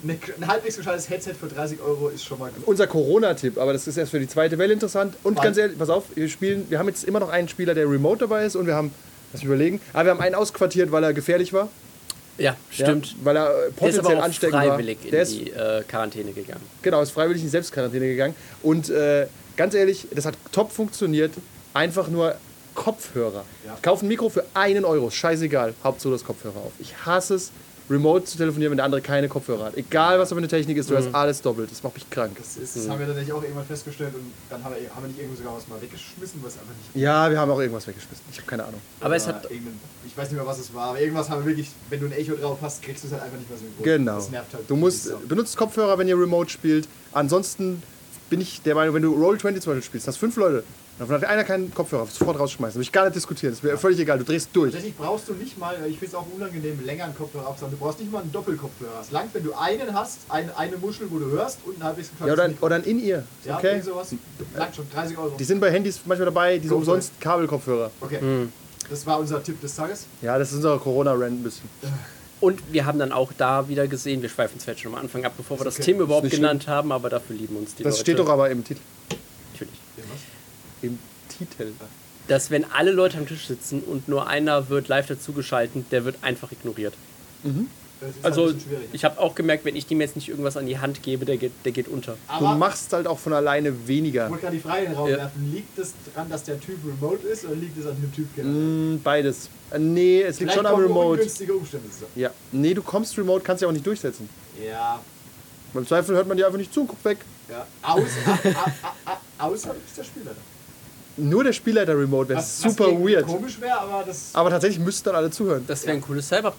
Ein 0.03 0.47
halbwegs 0.47 0.77
gescheites 0.77 1.09
Headset 1.09 1.33
für 1.33 1.47
30 1.47 1.81
Euro 1.81 2.09
ist 2.09 2.23
schon 2.23 2.37
mal 2.39 2.51
gut. 2.51 2.67
unser 2.67 2.85
Corona-Tipp, 2.87 3.57
aber 3.57 3.73
das 3.73 3.87
ist 3.87 3.97
erst 3.97 4.11
für 4.11 4.19
die 4.19 4.27
zweite 4.27 4.57
Welle 4.57 4.73
interessant. 4.73 5.15
Und 5.23 5.37
Wann? 5.37 5.43
ganz 5.43 5.57
ehrlich, 5.57 5.77
pass 5.77 5.89
auf, 5.89 6.03
wir 6.15 6.29
spielen, 6.29 6.67
wir 6.69 6.77
haben 6.77 6.87
jetzt 6.87 7.03
immer 7.03 7.19
noch 7.19 7.29
einen 7.29 7.47
Spieler, 7.47 7.73
der 7.73 7.89
remote 7.89 8.19
dabei 8.19 8.45
ist 8.45 8.55
und 8.55 8.67
wir 8.67 8.75
haben, 8.75 8.91
lass 9.33 9.41
mich 9.41 9.47
überlegen, 9.47 9.81
aber 9.93 10.05
wir 10.05 10.11
haben 10.11 10.21
einen 10.21 10.35
ausquartiert, 10.35 10.91
weil 10.91 11.03
er 11.03 11.13
gefährlich 11.13 11.51
war. 11.51 11.69
Ja, 12.37 12.55
stimmt. 12.69 13.07
Ja, 13.07 13.13
weil 13.23 13.35
er 13.37 13.49
äh, 13.49 13.53
der 13.53 13.67
ist 13.69 13.75
potenziell 13.75 14.05
aber 14.05 14.19
auch 14.19 14.23
ansteckend 14.23 14.55
freiwillig 14.63 14.97
war. 15.03 15.11
Der 15.11 15.19
in 15.19 15.23
ist, 15.23 15.39
die 15.39 15.49
äh, 15.51 15.83
Quarantäne 15.87 16.31
gegangen. 16.33 16.61
genau, 16.83 17.01
ist 17.01 17.11
freiwillig 17.11 17.41
in 17.41 17.47
die 17.47 17.51
Selbstquarantäne 17.51 18.05
gegangen. 18.05 18.35
Und 18.61 18.89
äh, 18.89 19.25
ganz 19.55 19.73
ehrlich, 19.73 20.07
das 20.13 20.25
hat 20.25 20.35
top 20.51 20.71
funktioniert. 20.71 21.33
Einfach 21.73 22.07
nur 22.07 22.35
Kopfhörer. 22.75 23.43
Ja. 23.65 23.77
Kauf 23.81 24.03
ein 24.03 24.07
Mikro 24.07 24.29
für 24.29 24.45
einen 24.53 24.85
Euro. 24.85 25.09
Scheißegal. 25.09 25.73
Hauptsache 25.83 26.13
das 26.13 26.23
Kopfhörer 26.23 26.57
auf. 26.57 26.71
Ich 26.77 26.93
hasse 27.05 27.35
es, 27.35 27.51
remote 27.89 28.25
zu 28.25 28.37
telefonieren, 28.37 28.71
wenn 28.71 28.77
der 28.77 28.85
andere 28.85 29.01
keine 29.01 29.29
Kopfhörer 29.29 29.65
hat. 29.65 29.77
Egal, 29.77 30.19
was 30.19 30.29
da 30.29 30.35
für 30.35 30.39
eine 30.39 30.47
Technik 30.47 30.77
ist, 30.77 30.89
du 30.89 30.97
hast 30.97 31.13
alles 31.13 31.41
doppelt. 31.41 31.71
Das 31.71 31.83
macht 31.83 31.95
mich 31.95 32.09
krank. 32.09 32.35
Das, 32.37 32.57
ist, 32.57 32.75
das 32.75 32.89
haben 32.89 32.99
wir 32.99 33.07
tatsächlich 33.07 33.33
auch 33.33 33.41
irgendwann 33.41 33.65
festgestellt 33.65 34.13
und 34.15 34.31
dann 34.49 34.63
haben 34.63 34.75
wir, 34.75 34.89
haben 34.93 35.03
wir 35.03 35.07
nicht 35.07 35.19
irgendwo 35.19 35.37
sogar 35.37 35.55
was 35.55 35.67
mal 35.67 35.81
weggeschmissen, 35.81 36.41
was 36.43 36.53
einfach 36.53 36.73
nicht 36.73 37.01
Ja, 37.01 37.29
wir 37.29 37.39
haben 37.39 37.51
auch 37.51 37.59
irgendwas 37.59 37.87
weggeschmissen. 37.87 38.25
Ich 38.31 38.37
habe 38.37 38.47
keine 38.47 38.65
Ahnung. 38.65 38.81
Aber 38.99 39.15
es 39.15 39.27
hat. 39.27 39.47
Ich 40.05 40.17
weiß 40.17 40.29
nicht 40.29 40.37
mehr, 40.37 40.47
was 40.47 40.59
es 40.59 40.73
war, 40.73 40.89
aber 40.89 41.01
irgendwas 41.01 41.29
haben 41.29 41.41
wir 41.41 41.47
wirklich, 41.47 41.69
wenn 41.89 41.99
du 41.99 42.07
ein 42.07 42.11
Echo 42.13 42.35
drauf 42.35 42.57
hast, 42.61 42.81
kriegst 42.81 43.03
du 43.03 43.07
es 43.07 43.13
halt 43.13 43.23
einfach 43.23 43.37
nicht 43.37 43.49
mehr 43.49 43.59
so 43.59 43.65
gut. 43.65 43.83
Genau. 43.83 44.15
Das 44.15 44.29
nervt 44.29 44.53
halt. 44.53 44.69
Du 44.69 44.75
musst, 44.75 45.27
benutzt 45.27 45.55
Kopfhörer, 45.57 45.97
wenn 45.97 46.07
ihr 46.07 46.19
Remote 46.19 46.49
spielt. 46.49 46.87
Ansonsten 47.11 47.83
bin 48.29 48.41
ich 48.41 48.61
der 48.61 48.75
Meinung, 48.75 48.95
wenn 48.95 49.01
du 49.03 49.13
Roll 49.13 49.39
20 49.39 49.63
zum 49.63 49.73
Beispiel 49.73 49.85
spielst, 49.85 50.07
hast 50.07 50.17
fünf 50.17 50.35
Leute, 50.35 50.63
davon 50.99 51.15
hat 51.15 51.23
einer 51.25 51.43
keinen 51.43 51.73
Kopfhörer, 51.73 52.05
sofort 52.07 52.39
rausschmeißen. 52.39 52.75
Will 52.79 52.83
ich 52.83 52.91
gar 52.91 53.05
nicht 53.05 53.15
diskutieren. 53.15 53.53
Das 53.53 53.63
wäre 53.63 53.77
völlig 53.77 53.99
egal. 53.99 54.17
Du 54.19 54.23
drehst 54.25 54.49
durch. 54.53 54.71
Tatsächlich 54.71 54.97
brauchst 54.97 55.27
du 55.29 55.33
nicht 55.33 55.57
mal, 55.57 55.75
ich 55.87 55.99
finde 55.99 56.05
es 56.07 56.15
auch 56.15 56.25
unangenehm, 56.35 56.83
länger 56.85 57.05
einen 57.05 57.15
Kopfhörer 57.15 57.47
aufzuhaben. 57.47 57.77
Du 57.77 57.83
brauchst 57.83 57.99
nicht 57.99 58.11
mal 58.11 58.21
einen 58.21 58.31
Doppelkopfhörer. 58.31 59.01
Es 59.01 59.11
langt, 59.11 59.33
wenn 59.33 59.43
du 59.43 59.53
einen 59.53 59.93
hast, 59.93 60.19
ein, 60.29 60.49
eine 60.55 60.77
Muschel, 60.77 61.07
wo 61.09 61.19
du 61.19 61.25
hörst 61.27 61.59
und 61.65 61.77
ein 61.79 61.83
halbwegs 61.83 62.09
Ja, 62.25 62.33
oder, 62.33 62.49
oder 62.61 62.75
ein 62.75 62.83
In-Ear. 62.83 63.23
Ja, 63.45 63.57
Okay? 63.57 63.81
sowas. 63.81 64.13
Langt 64.55 64.75
schon, 64.75 64.89
30 64.93 65.17
Euro. 65.17 65.35
Die 65.37 65.43
sind 65.43 65.59
bei 65.59 65.71
Handys 65.71 65.99
manchmal 66.05 66.25
dabei, 66.25 66.57
diese 66.57 66.69
Go 66.69 66.75
for 66.75 66.79
umsonst 66.79 67.19
Kabelkopfhörer. 67.21 67.91
Okay. 68.01 68.19
Das 68.89 69.05
war 69.05 69.19
unser 69.19 69.43
Tipp 69.43 69.59
des 69.61 69.75
Tages. 69.75 70.05
Ja, 70.21 70.37
das 70.39 70.49
ist 70.49 70.55
unser 70.57 70.77
Corona-Rant 70.79 71.41
ein 71.41 71.43
bisschen. 71.43 71.69
Und 72.39 72.61
wir 72.71 72.85
haben 72.85 72.99
dann 72.99 73.11
auch 73.11 73.31
da 73.35 73.67
wieder 73.67 73.87
gesehen, 73.87 74.21
wir 74.21 74.29
schweifen 74.29 74.59
zwar 74.59 74.73
jetzt 74.75 74.81
schon 74.83 74.93
am 74.93 74.99
Anfang 74.99 75.25
ab, 75.25 75.33
bevor 75.35 75.59
wir 75.59 75.63
das 75.65 75.75
okay. 75.75 75.85
Thema 75.85 76.03
überhaupt 76.03 76.29
genannt 76.29 76.67
haben, 76.67 76.91
aber 76.91 77.09
dafür 77.09 77.35
lieben 77.35 77.55
uns 77.57 77.73
die 77.75 77.83
Das 77.83 77.93
Leute. 77.93 78.01
steht 78.01 78.19
doch 78.19 78.29
aber 78.29 78.49
im 78.51 78.63
Titel. 78.63 78.79
Im 80.87 80.99
Titel. 81.29 81.71
Dass 82.27 82.51
wenn 82.51 82.65
alle 82.71 82.91
Leute 82.91 83.17
am 83.17 83.27
Tisch 83.27 83.47
sitzen 83.47 83.81
und 83.81 84.07
nur 84.09 84.27
einer 84.27 84.69
wird 84.69 84.87
live 84.87 85.07
dazugeschalten, 85.07 85.85
der 85.91 86.03
wird 86.05 86.17
einfach 86.21 86.51
ignoriert. 86.51 86.93
Ist 87.99 88.23
Also 88.23 88.45
halt 88.47 88.61
schwierig. 88.61 88.89
ich 88.93 89.03
habe 89.05 89.19
auch 89.19 89.33
gemerkt, 89.33 89.65
wenn 89.65 89.75
ich 89.75 89.87
dem 89.87 90.01
jetzt 90.01 90.15
nicht 90.15 90.29
irgendwas 90.29 90.55
an 90.57 90.67
die 90.67 90.77
Hand 90.77 91.01
gebe, 91.01 91.25
der 91.25 91.37
geht, 91.37 91.51
der 91.65 91.71
geht 91.71 91.87
unter. 91.87 92.11
Du 92.13 92.17
Aber 92.45 92.55
machst 92.55 92.93
halt 92.93 93.07
auch 93.07 93.17
von 93.17 93.33
alleine 93.33 93.69
ich 93.69 93.87
weniger. 93.87 94.29
wollte 94.29 94.43
gerade 94.43 94.55
die 94.57 94.61
Frage 94.61 94.81
in 94.81 94.91
den 94.91 94.95
Raum 94.97 95.09
Ja. 95.09 95.17
werfen. 95.17 95.51
Liegt 95.53 95.79
es 95.79 95.93
daran, 96.13 96.29
dass 96.29 96.43
der 96.43 96.59
Typ 96.59 96.77
remote 96.85 97.25
ist 97.27 97.45
oder 97.45 97.55
liegt 97.55 97.75
es 97.77 97.85
an 97.87 97.95
dem 97.99 98.13
Typ 98.13 98.27
generell? 98.35 98.53
Hm, 98.55 99.01
beides. 99.03 99.49
Äh, 99.71 99.79
Nee, 99.79 100.21
es 100.21 100.39
liegt 100.39 100.51
Vielleicht 100.51 100.57
schon 100.57 100.65
am 100.67 100.79
Remote. 100.79 101.21
ungünstige 101.21 101.53
Umstände 101.55 101.89
zusammen. 101.89 102.11
Ja. 102.15 102.29
Nee, 102.51 102.73
du 102.75 102.81
kommst 102.83 103.17
remote, 103.17 103.43
kannst 103.43 103.61
ja 103.63 103.67
auch 103.67 103.71
nicht 103.73 103.85
durchsetzen. 103.87 104.29
Ja, 104.63 104.99
Beim 105.73 105.87
Zweifel 105.87 106.15
hört 106.15 106.27
man 106.27 106.37
dir 106.37 106.45
einfach 106.45 106.59
nicht 106.59 106.73
zu, 106.73 106.85
guck 106.85 107.03
weg. 107.03 107.17
ja. 107.49 107.65
Aus, 107.81 108.03
a, 108.25 108.31
a, 108.31 109.11
a, 109.37 109.45
außer 109.47 109.69
du 109.69 109.79
bist 109.79 109.97
der 109.97 110.03
Spieler. 110.03 110.31
Nur 111.17 111.43
der 111.43 111.53
Spielleiter 111.53 111.97
remote 111.97 112.29
wäre 112.29 112.41
super 112.41 112.85
weird. 112.91 113.25
Komisch 113.25 113.59
wäre, 113.59 113.79
aber 113.79 114.03
das 114.05 114.29
Aber 114.33 114.49
tatsächlich 114.49 114.79
müssten 114.79 115.05
dann 115.05 115.15
alle 115.15 115.31
zuhören. 115.31 115.63
Das 115.67 115.85
wäre 115.85 115.95
ein 115.97 116.01
cooles 116.01 116.29
tatsächlich 116.29 116.53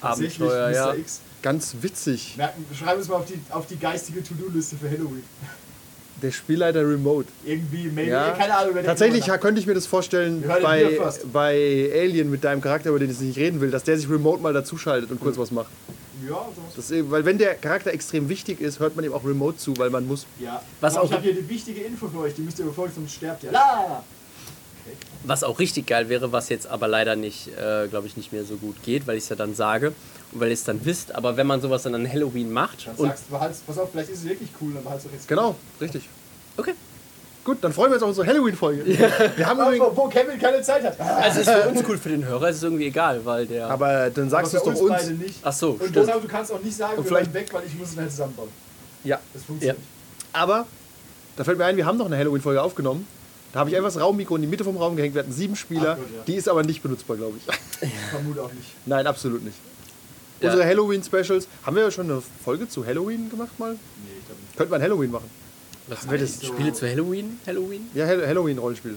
Cyberpunk-Abenteuer, 0.00 0.70
ja. 0.70 0.86
Mr. 0.92 0.98
X. 0.98 1.20
Ganz 1.42 1.76
witzig. 1.80 2.34
Merken, 2.36 2.64
schreiben 2.76 2.98
wir 2.98 3.02
es 3.02 3.08
mal 3.08 3.16
auf 3.16 3.26
die, 3.26 3.40
auf 3.50 3.66
die 3.66 3.78
geistige 3.78 4.22
To-Do-Liste 4.22 4.76
für 4.76 4.88
Halloween. 4.88 5.22
Der 6.22 6.30
Spielleiter 6.32 6.80
remote. 6.80 7.28
Irgendwie, 7.44 7.88
maybe, 7.90 8.10
Ja. 8.10 8.30
keine 8.30 8.56
Ahnung. 8.56 8.74
Tatsächlich 8.84 9.26
könnte 9.26 9.60
ich 9.60 9.66
mir 9.66 9.74
das 9.74 9.84
vorstellen 9.86 10.42
bei, 10.62 10.98
bei 11.30 11.90
Alien 11.94 12.30
mit 12.30 12.42
deinem 12.42 12.62
Charakter, 12.62 12.88
über 12.88 12.98
den 12.98 13.10
ich 13.10 13.20
nicht 13.20 13.36
reden 13.36 13.60
will, 13.60 13.70
dass 13.70 13.82
der 13.84 13.98
sich 13.98 14.08
remote 14.08 14.40
mal 14.42 14.54
dazuschaltet 14.54 15.10
und 15.10 15.20
Mhm. 15.20 15.24
kurz 15.24 15.36
was 15.36 15.50
macht. 15.50 15.68
Ja. 16.26 16.46
Das, 16.74 16.90
weil 17.10 17.24
wenn 17.24 17.38
der 17.38 17.54
Charakter 17.56 17.92
extrem 17.92 18.28
wichtig 18.28 18.60
ist, 18.60 18.78
hört 18.78 18.96
man 18.96 19.04
ihm 19.04 19.12
auch 19.12 19.24
remote 19.24 19.58
zu, 19.58 19.76
weil 19.76 19.90
man 19.90 20.06
muss. 20.06 20.26
Ja. 20.38 20.62
Was 20.80 20.96
auch- 20.96 21.04
Ich 21.04 21.12
habe 21.12 21.22
hier 21.22 21.32
eine 21.32 21.48
wichtige 21.48 21.82
Info 21.82 22.08
für 22.08 22.18
euch, 22.20 22.34
die 22.34 22.42
müsst 22.42 22.58
ihr 22.58 22.64
befolgen, 22.64 22.92
sonst 22.94 23.12
sterbt 23.14 23.44
ihr. 23.44 23.52
La! 23.52 24.02
Was 25.24 25.42
auch 25.42 25.58
richtig 25.58 25.86
geil 25.86 26.08
wäre, 26.08 26.30
was 26.30 26.48
jetzt 26.48 26.68
aber 26.68 26.86
leider 26.86 27.16
nicht, 27.16 27.48
äh, 27.48 27.88
glaube 27.88 28.06
ich, 28.06 28.16
nicht 28.16 28.32
mehr 28.32 28.44
so 28.44 28.56
gut 28.56 28.76
geht, 28.84 29.06
weil 29.08 29.16
ich 29.16 29.24
es 29.24 29.28
ja 29.28 29.34
dann 29.36 29.54
sage 29.54 29.92
und 30.30 30.40
weil 30.40 30.48
ihr 30.48 30.54
es 30.54 30.62
dann 30.62 30.84
wisst. 30.84 31.12
Aber 31.12 31.36
wenn 31.36 31.46
man 31.48 31.60
sowas 31.60 31.82
dann 31.82 31.94
an 31.96 32.08
Halloween 32.08 32.52
macht 32.52 32.86
Dann 32.86 32.94
und 32.94 33.08
sagst 33.08 33.24
du, 33.26 33.32
behalt's, 33.32 33.58
pass 33.66 33.78
auf, 33.78 33.90
vielleicht 33.90 34.10
ist 34.10 34.18
es 34.20 34.24
wirklich 34.28 34.48
cool, 34.60 34.72
dann 34.74 34.84
behalt's 34.84 35.02
doch 35.04 35.12
jetzt. 35.12 35.26
Genau, 35.26 35.56
richtig. 35.80 36.08
okay, 36.56 36.74
Gut, 37.46 37.58
dann 37.60 37.72
freuen 37.72 37.90
wir 37.92 37.94
uns 37.94 38.02
auf 38.02 38.08
unsere 38.08 38.26
Halloween-Folge. 38.26 38.84
Wir 39.36 39.46
haben 39.46 39.60
übrigens, 39.60 39.86
wo, 39.86 39.96
wo 39.96 40.08
Kevin 40.08 40.36
keine 40.38 40.60
Zeit 40.62 40.82
hat. 40.82 41.00
also 41.00 41.40
ist 41.40 41.48
für 41.48 41.68
uns 41.68 41.82
cool, 41.88 41.96
für 41.96 42.08
den 42.08 42.24
Hörer 42.26 42.48
ist 42.50 42.56
es 42.56 42.62
irgendwie 42.64 42.86
egal, 42.86 43.24
weil 43.24 43.46
der. 43.46 43.68
aber 43.70 44.10
dann 44.10 44.28
sagst 44.28 44.52
du 44.52 44.56
es 44.56 44.62
doch 44.64 44.74
uns 44.74 44.88
beide 44.88 45.12
nicht. 45.12 45.38
Ach 45.44 45.52
so, 45.52 45.76
Und 45.78 45.94
deshalb, 45.94 46.22
du 46.22 46.26
kannst 46.28 46.50
auch 46.52 46.60
nicht 46.60 46.76
sagen, 46.76 46.98
Und 46.98 47.04
wir 47.04 47.08
vielleicht- 47.08 47.30
bleiben 47.30 47.46
weg, 47.46 47.54
weil 47.54 47.62
ich 47.64 47.74
muss 47.78 47.92
schnell 47.92 48.08
zusammenbauen. 48.10 48.48
Ja, 49.04 49.20
Das 49.32 49.44
funktioniert. 49.44 49.78
aber 50.32 50.66
da 51.36 51.44
fällt 51.44 51.56
mir 51.58 51.66
ein, 51.66 51.76
wir 51.76 51.86
haben 51.86 51.98
noch 51.98 52.06
eine 52.06 52.18
Halloween-Folge 52.18 52.60
aufgenommen. 52.60 53.06
Da 53.52 53.60
habe 53.60 53.70
ich 53.70 53.76
einfach 53.76 53.92
das 53.92 54.02
Raummikro 54.02 54.34
in 54.34 54.42
die 54.42 54.48
Mitte 54.48 54.64
vom 54.64 54.76
Raum 54.76 54.96
gehängt. 54.96 55.14
Wir 55.14 55.22
hatten 55.22 55.32
sieben 55.32 55.54
Spieler. 55.54 55.92
Ach 55.92 55.96
Gott, 56.02 56.06
ja. 56.16 56.22
Die 56.26 56.34
ist 56.34 56.48
aber 56.48 56.64
nicht 56.64 56.82
benutzbar, 56.82 57.16
glaube 57.16 57.38
ich. 57.38 57.54
Ich 57.88 57.94
vermute 58.10 58.42
auch 58.42 58.52
nicht. 58.52 58.72
Nein, 58.86 59.06
absolut 59.06 59.44
nicht. 59.44 59.56
Ja. 60.40 60.50
Unsere 60.50 60.68
Halloween-Specials. 60.68 61.46
Haben 61.64 61.76
wir 61.76 61.84
ja 61.84 61.90
schon 61.92 62.10
eine 62.10 62.22
Folge 62.44 62.68
zu 62.68 62.84
Halloween 62.84 63.30
gemacht 63.30 63.56
mal? 63.58 63.72
Nee, 63.72 63.78
ich 64.18 64.26
glaube 64.26 64.40
nicht. 64.42 64.56
Könnten 64.56 64.72
wir 64.72 64.76
ein 64.76 64.82
Halloween 64.82 65.10
machen. 65.12 65.30
Was 65.88 66.08
wird 66.08 66.22
das? 66.22 66.38
das? 66.40 66.48
Spiele 66.48 66.72
zu 66.72 66.88
Halloween? 66.88 67.38
Halloween? 67.46 67.82
Ja, 67.94 68.06
Hall- 68.06 68.26
Halloween-Rollenspiel. 68.26 68.96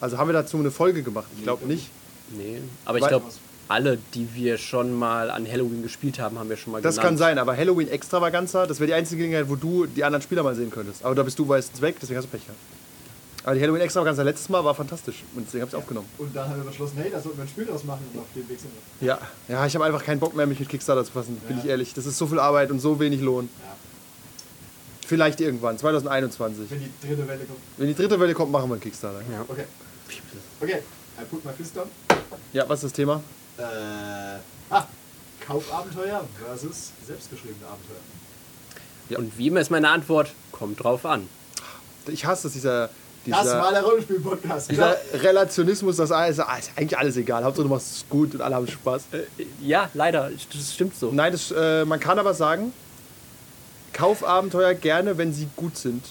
Also 0.00 0.18
haben 0.18 0.28
wir 0.28 0.34
dazu 0.34 0.58
eine 0.58 0.70
Folge 0.70 1.02
gemacht? 1.02 1.26
Ich 1.36 1.42
glaube 1.44 1.66
nicht. 1.66 1.88
Nee. 2.36 2.60
Aber 2.84 2.98
ich 2.98 3.06
glaube, 3.06 3.26
alle, 3.68 3.98
die 4.14 4.28
wir 4.34 4.58
schon 4.58 4.94
mal 4.94 5.30
an 5.30 5.46
Halloween 5.50 5.82
gespielt 5.82 6.18
haben, 6.18 6.38
haben 6.38 6.48
wir 6.48 6.56
schon 6.56 6.72
mal 6.72 6.82
Das 6.82 6.96
genannt. 6.96 7.08
kann 7.08 7.18
sein, 7.18 7.38
aber 7.38 7.56
Halloween 7.56 7.88
Extravaganza, 7.88 8.66
das 8.66 8.78
wäre 8.80 8.88
die 8.88 8.94
einzige 8.94 9.18
Gelegenheit, 9.22 9.48
wo 9.48 9.56
du 9.56 9.86
die 9.86 10.04
anderen 10.04 10.22
Spieler 10.22 10.42
mal 10.42 10.54
sehen 10.54 10.70
könntest. 10.70 11.04
Aber 11.04 11.14
da 11.14 11.22
bist 11.22 11.38
du 11.38 11.44
meistens 11.44 11.80
weg, 11.80 11.96
deswegen 12.00 12.18
hast 12.18 12.24
du 12.26 12.30
Pech 12.30 12.42
gehabt. 12.44 12.58
Aber 13.44 13.54
die 13.54 13.60
Halloween 13.62 13.80
Extravaganza 13.82 14.22
letztes 14.22 14.48
Mal 14.48 14.64
war 14.64 14.74
fantastisch 14.74 15.22
und 15.36 15.46
deswegen 15.46 15.62
habe 15.62 15.68
ich 15.70 15.76
aufgenommen. 15.76 16.08
Und 16.18 16.34
dann 16.34 16.48
haben 16.48 16.56
wir 16.62 16.64
beschlossen, 16.68 16.94
hey, 16.98 17.10
da 17.12 17.20
sollten 17.20 17.38
wir 17.38 17.44
ein 17.44 17.48
Spiel 17.48 17.64
draus 17.64 17.84
machen 17.84 18.04
und 18.12 18.18
auf 18.20 18.26
dem 18.34 18.48
Weg 18.48 18.58
sind 18.58 18.70
wir. 19.00 19.06
Ja, 19.08 19.18
ja 19.48 19.64
ich 19.66 19.74
habe 19.76 19.84
einfach 19.84 20.04
keinen 20.04 20.18
Bock 20.18 20.34
mehr, 20.34 20.46
mich 20.46 20.58
mit 20.58 20.68
Kickstarter 20.68 21.04
zu 21.04 21.12
fassen, 21.12 21.36
bin 21.46 21.56
Ja. 21.58 21.62
ich 21.62 21.70
ehrlich. 21.70 21.94
Das 21.94 22.06
ist 22.06 22.18
so 22.18 22.26
viel 22.26 22.40
Arbeit 22.40 22.72
und 22.72 22.80
so 22.80 22.98
wenig 22.98 23.20
Lohn. 23.20 23.48
Ja. 23.62 23.76
Vielleicht 25.06 25.40
irgendwann, 25.40 25.78
2021. 25.78 26.68
Wenn 26.68 26.80
die 26.80 27.06
dritte 27.06 27.28
Welle 27.28 27.44
kommt. 27.44 27.60
Wenn 27.76 27.86
die 27.86 27.94
dritte 27.94 28.18
Welle 28.18 28.34
kommt, 28.34 28.50
machen 28.50 28.68
wir 28.68 28.74
einen 28.74 28.82
Kickstarter. 28.82 29.20
Ja. 29.30 29.42
Okay. 29.46 29.64
Okay, 30.60 30.82
I 31.20 31.24
put 31.30 31.44
my 31.44 31.52
fist 31.52 31.76
down. 31.76 31.86
Ja, 32.52 32.68
was 32.68 32.78
ist 32.78 32.84
das 32.84 32.92
Thema? 32.92 33.22
Äh, 33.58 33.62
ah, 34.70 34.84
Kaufabenteuer 35.46 36.24
versus 36.44 36.92
selbstgeschriebene 37.06 37.66
Abenteuer. 37.66 39.18
Und 39.18 39.38
wie 39.38 39.46
immer 39.46 39.60
ist 39.60 39.70
meine 39.70 39.88
Antwort, 39.90 40.32
kommt 40.50 40.82
drauf 40.82 41.06
an. 41.06 41.28
Ich 42.08 42.24
hasse 42.24 42.48
es, 42.48 42.54
dieser, 42.54 42.90
Das 43.26 43.46
war 43.46 43.68
dieser, 43.68 43.72
der 43.72 43.82
Rollenspiel-Podcast. 43.82 44.70
dieser 44.70 44.96
Relationismus, 45.14 45.96
das 45.96 46.10
alles, 46.10 46.40
ah, 46.40 46.56
ist 46.56 46.72
eigentlich 46.74 46.98
alles 46.98 47.16
egal. 47.16 47.44
Hauptsache 47.44 47.68
du 47.68 47.72
machst 47.72 47.96
es 47.96 48.04
gut 48.08 48.34
und 48.34 48.40
alle 48.40 48.56
haben 48.56 48.66
Spaß. 48.66 49.04
Ja, 49.60 49.88
leider, 49.94 50.30
das 50.52 50.74
stimmt 50.74 50.96
so. 50.96 51.12
Nein, 51.12 51.32
das, 51.32 51.52
äh, 51.52 51.84
man 51.84 52.00
kann 52.00 52.18
aber 52.18 52.34
sagen, 52.34 52.72
Kaufabenteuer 53.96 54.74
gerne, 54.74 55.16
wenn 55.16 55.32
sie 55.32 55.48
gut 55.56 55.78
sind. 55.78 56.04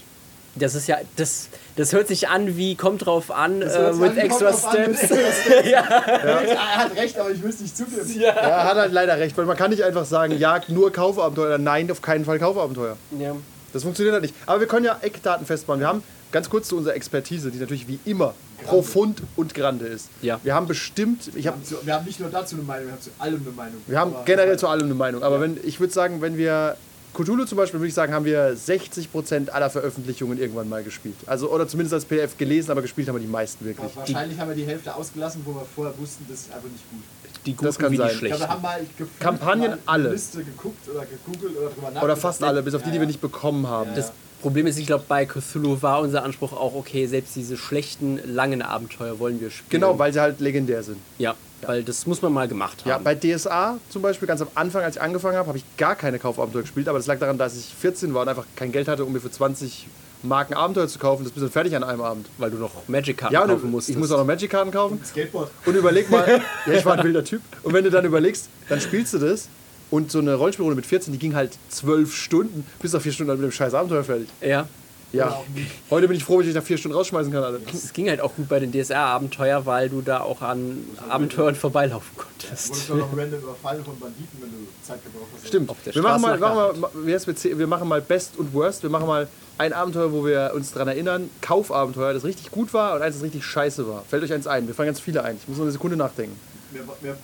Das 0.55 0.73
ist 0.73 0.87
ja, 0.87 0.97
das, 1.17 1.49
das 1.75 1.91
hört 1.93 2.07
sich 2.07 2.29
an 2.29 2.55
wie 2.57 2.75
kommt 2.75 3.05
drauf 3.05 3.29
an 3.29 3.61
äh, 3.61 3.65
with 3.65 3.75
an, 3.75 3.99
kommt 3.99 4.17
extra 4.17 4.51
drauf 4.51 4.65
an, 4.67 4.81
mit 4.87 4.97
steps. 4.97 5.11
extra 5.11 5.31
Steps. 5.31 5.67
Er 5.75 6.77
hat 6.77 6.95
recht, 6.95 7.19
aber 7.19 7.31
ich 7.31 7.43
will 7.43 7.49
es 7.49 7.59
nicht 7.59 7.75
zugeben. 7.77 8.19
Ja, 8.19 8.29
er 8.29 8.63
hat 8.63 8.77
halt 8.77 8.93
leider 8.93 9.17
recht, 9.19 9.37
weil 9.37 9.45
man 9.45 9.57
kann 9.57 9.69
nicht 9.69 9.83
einfach 9.83 10.05
sagen, 10.05 10.37
ja, 10.39 10.61
nur 10.69 10.91
Kaufabenteuer 10.91 11.47
oder 11.47 11.57
nein, 11.57 11.91
auf 11.91 12.01
keinen 12.01 12.25
Fall 12.25 12.39
Kaufabenteuer. 12.39 12.97
Ja. 13.19 13.35
Das 13.73 13.83
funktioniert 13.83 14.13
halt 14.13 14.23
nicht. 14.23 14.33
Aber 14.45 14.61
wir 14.61 14.67
können 14.67 14.85
ja 14.85 14.97
Eckdaten 15.01 15.45
festmachen. 15.45 15.81
Wir 15.81 15.87
haben 15.87 16.03
ganz 16.31 16.49
kurz 16.49 16.69
zu 16.69 16.77
unserer 16.77 16.95
Expertise, 16.95 17.51
die 17.51 17.59
natürlich 17.59 17.87
wie 17.89 17.99
immer 18.05 18.33
profund 18.65 19.21
und 19.35 19.53
grande 19.53 19.85
ist. 19.85 20.09
Ja. 20.21 20.39
Wir 20.43 20.55
haben 20.55 20.67
bestimmt, 20.67 21.27
ich 21.27 21.43
Wir 21.43 21.51
habe 21.51 21.57
haben, 21.57 21.65
zu, 21.65 21.75
wir 21.85 21.93
haben 21.93 22.05
nicht 22.05 22.19
nur 22.21 22.29
dazu 22.29 22.55
eine 22.55 22.63
Meinung, 22.63 22.87
wir 22.87 22.93
haben 22.93 23.01
zu 23.01 23.09
allem 23.19 23.41
eine 23.41 23.55
Meinung. 23.55 23.81
Wir 23.85 23.99
haben 23.99 24.15
generell 24.25 24.57
zu 24.57 24.69
allem 24.69 24.85
eine 24.85 24.95
Meinung. 24.95 25.21
Aber 25.23 25.41
wenn, 25.41 25.57
ich 25.63 25.79
würde 25.79 25.93
sagen, 25.93 26.21
wenn 26.21 26.37
wir 26.37 26.77
Cthulhu 27.15 27.45
zum 27.45 27.57
Beispiel, 27.57 27.79
würde 27.79 27.87
ich 27.87 27.93
sagen, 27.93 28.13
haben 28.13 28.25
wir 28.25 28.55
60% 28.55 29.49
aller 29.49 29.69
Veröffentlichungen 29.69 30.37
irgendwann 30.37 30.67
mal 30.67 30.83
gespielt. 30.83 31.15
Also, 31.25 31.49
oder 31.49 31.65
zumindest 31.67 31.93
als 31.93 32.05
PDF 32.05 32.37
gelesen, 32.37 32.71
aber 32.71 32.81
gespielt 32.81 33.07
haben 33.07 33.15
wir 33.15 33.21
die 33.21 33.27
meisten 33.27 33.63
wirklich. 33.63 33.95
Wahrscheinlich 33.95 34.37
haben 34.37 34.49
wir 34.49 34.55
die 34.55 34.65
Hälfte 34.65 34.93
ausgelassen, 34.93 35.41
wo 35.45 35.53
wir 35.53 35.65
vorher 35.73 35.97
wussten, 35.97 36.25
das 36.29 36.41
ist 36.41 36.53
einfach 36.53 36.67
nicht 36.69 36.83
gut. 36.91 36.99
Die 37.45 37.53
guten 37.53 37.65
Das 37.65 37.77
kann 37.77 37.91
wie 37.91 37.95
die 37.95 38.01
sein. 38.01 38.07
Glaube, 38.09 38.17
schlechten. 38.19 38.39
wir 38.39 38.49
haben 38.49 38.61
mal 38.61 38.79
gefühlt 38.97 39.19
Kampagnen 39.19 39.69
mal 39.69 39.79
alle. 39.85 40.09
Liste 40.09 40.43
geguckt 40.43 40.89
oder 40.89 41.05
gegoogelt 41.05 41.57
oder 41.57 41.67
drüber 41.67 41.81
nachgedacht. 41.83 42.03
Oder 42.03 42.17
fast 42.17 42.43
alle, 42.43 42.63
bis 42.63 42.73
auf 42.73 42.83
die, 42.83 42.91
die 42.91 42.99
wir 42.99 43.07
nicht 43.07 43.21
bekommen 43.21 43.67
haben. 43.67 43.91
Ja. 43.91 43.95
Das 43.95 44.11
Problem 44.45 44.67
ist, 44.67 44.77
ich 44.77 44.85
glaube, 44.85 45.03
bei 45.07 45.25
Cthulhu 45.25 45.81
war 45.81 46.01
unser 46.01 46.23
Anspruch 46.23 46.53
auch, 46.53 46.75
okay, 46.75 47.07
selbst 47.07 47.35
diese 47.35 47.57
schlechten, 47.57 48.19
langen 48.31 48.61
Abenteuer 48.61 49.17
wollen 49.17 49.41
wir 49.41 49.49
spielen. 49.49 49.81
Genau, 49.81 49.97
weil 49.97 50.13
sie 50.13 50.19
halt 50.21 50.39
legendär 50.39 50.83
sind. 50.83 50.97
Ja, 51.17 51.33
weil 51.63 51.81
das 51.83 52.05
muss 52.05 52.21
man 52.21 52.31
mal 52.31 52.47
gemacht 52.47 52.81
haben. 52.81 52.89
Ja, 52.89 52.99
bei 52.99 53.15
DSA 53.15 53.79
zum 53.89 54.03
Beispiel, 54.03 54.27
ganz 54.27 54.41
am 54.41 54.47
Anfang, 54.53 54.83
als 54.83 54.97
ich 54.97 55.01
angefangen 55.01 55.35
habe, 55.35 55.47
habe 55.47 55.57
ich 55.57 55.63
gar 55.77 55.95
keine 55.95 56.19
Kaufabenteuer 56.19 56.61
gespielt, 56.61 56.87
aber 56.87 56.99
das 56.99 57.07
lag 57.07 57.17
daran, 57.17 57.39
dass 57.39 57.57
ich 57.57 57.73
14 57.79 58.13
war 58.13 58.21
und 58.21 58.27
einfach 58.29 58.45
kein 58.55 58.71
Geld 58.71 58.87
hatte, 58.87 59.03
um 59.03 59.13
mir 59.13 59.19
für 59.19 59.31
20 59.31 59.87
Marken 60.21 60.53
Abenteuer 60.53 60.87
zu 60.87 60.99
kaufen. 60.99 61.23
Das 61.23 61.31
bist 61.33 61.43
du 61.43 61.49
fertig 61.49 61.75
an 61.75 61.83
einem 61.83 62.01
Abend. 62.01 62.27
weil 62.37 62.51
du 62.51 62.57
noch 62.57 62.87
Magic-Karten 62.87 63.33
Ja, 63.33 63.47
kaufen 63.47 63.71
musstest. 63.71 63.95
ich 63.95 63.99
muss 63.99 64.11
auch 64.11 64.19
noch 64.19 64.25
Magic-Karten 64.27 64.69
kaufen. 64.69 64.99
Skateboard. 65.03 65.49
Und 65.65 65.75
überleg 65.75 66.07
mal, 66.11 66.39
ja, 66.67 66.73
ich 66.73 66.85
war 66.85 66.99
ein 66.99 67.03
wilder 67.03 67.23
Typ. 67.23 67.41
Und 67.63 67.73
wenn 67.73 67.83
du 67.83 67.89
dann 67.89 68.05
überlegst, 68.05 68.47
dann 68.69 68.79
spielst 68.79 69.11
du 69.15 69.17
das 69.17 69.49
und 69.91 70.11
so 70.11 70.19
eine 70.19 70.35
Rollenspielrunde 70.35 70.75
mit 70.75 70.85
14, 70.85 71.13
die 71.13 71.19
ging 71.19 71.35
halt 71.35 71.57
zwölf 71.69 72.15
Stunden, 72.15 72.65
bis 72.81 72.93
nach 72.93 73.01
vier 73.01 73.11
Stunden 73.11 73.29
dann 73.29 73.39
mit 73.39 73.49
dem 73.49 73.51
scheiß 73.51 73.73
Abenteuer 73.73 74.03
fertig. 74.03 74.27
Ja. 74.41 74.67
Ja. 75.13 75.41
Heute 75.89 76.09
bin 76.09 76.17
ich 76.17 76.25
froh, 76.25 76.39
wenn 76.39 76.49
ich 76.49 76.53
nach 76.55 76.63
vier 76.63 76.77
Stunden 76.77 76.97
rausschmeißen 76.97 77.31
kann, 77.31 77.41
Alter. 77.41 77.59
Es 77.73 77.93
ging 77.93 78.09
halt 78.09 78.19
auch 78.19 78.35
gut 78.35 78.49
bei 78.49 78.59
den 78.59 78.73
DSR-Abenteuer, 78.73 79.65
weil 79.65 79.87
du 79.87 80.01
da 80.01 80.19
auch 80.19 80.41
an 80.41 80.85
Abenteuern 81.07 81.55
vorbeilaufen 81.55 82.09
Du 82.17 82.23
konntest. 82.23 82.69
wurdest 82.69 82.89
doch 82.89 82.95
noch 82.97 83.17
random 83.17 83.39
überfallen 83.39 83.85
von 83.85 83.97
Banditen, 83.97 84.41
wenn 84.41 84.49
du 84.49 84.57
Zeit 84.83 85.01
gebraucht 85.05 85.29
hast. 85.35 85.47
Stimmt. 85.47 85.69
Auf 85.69 85.77
der 85.85 85.95
Wir 85.95 86.01
machen, 86.01 86.21
mal, 86.21 86.37
Straße 86.37 86.55
machen, 86.79 86.81
mal, 86.81 87.59
wir 87.59 87.67
machen 87.67 87.87
mal 87.87 88.01
Best 88.01 88.37
und 88.37 88.53
Worst. 88.53 88.83
Wir 88.83 88.89
machen 88.89 89.07
mal 89.07 89.27
ein 89.57 89.71
Abenteuer, 89.71 90.11
wo 90.11 90.25
wir 90.25 90.51
uns 90.53 90.73
daran 90.73 90.89
erinnern, 90.89 91.29
Kaufabenteuer, 91.39 92.13
das 92.13 92.25
richtig 92.25 92.51
gut 92.51 92.73
war 92.73 92.95
und 92.95 93.01
eins, 93.01 93.15
das 93.15 93.23
richtig 93.23 93.45
scheiße 93.45 93.87
war. 93.87 94.03
Fällt 94.09 94.23
euch 94.23 94.33
eins 94.33 94.47
ein? 94.47 94.67
Wir 94.67 94.73
fangen 94.73 94.87
ganz 94.87 94.99
viele 94.99 95.23
ein. 95.23 95.37
Ich 95.37 95.47
muss 95.47 95.55
nur 95.57 95.65
eine 95.65 95.71
Sekunde 95.71 95.95
nachdenken. 95.95 96.37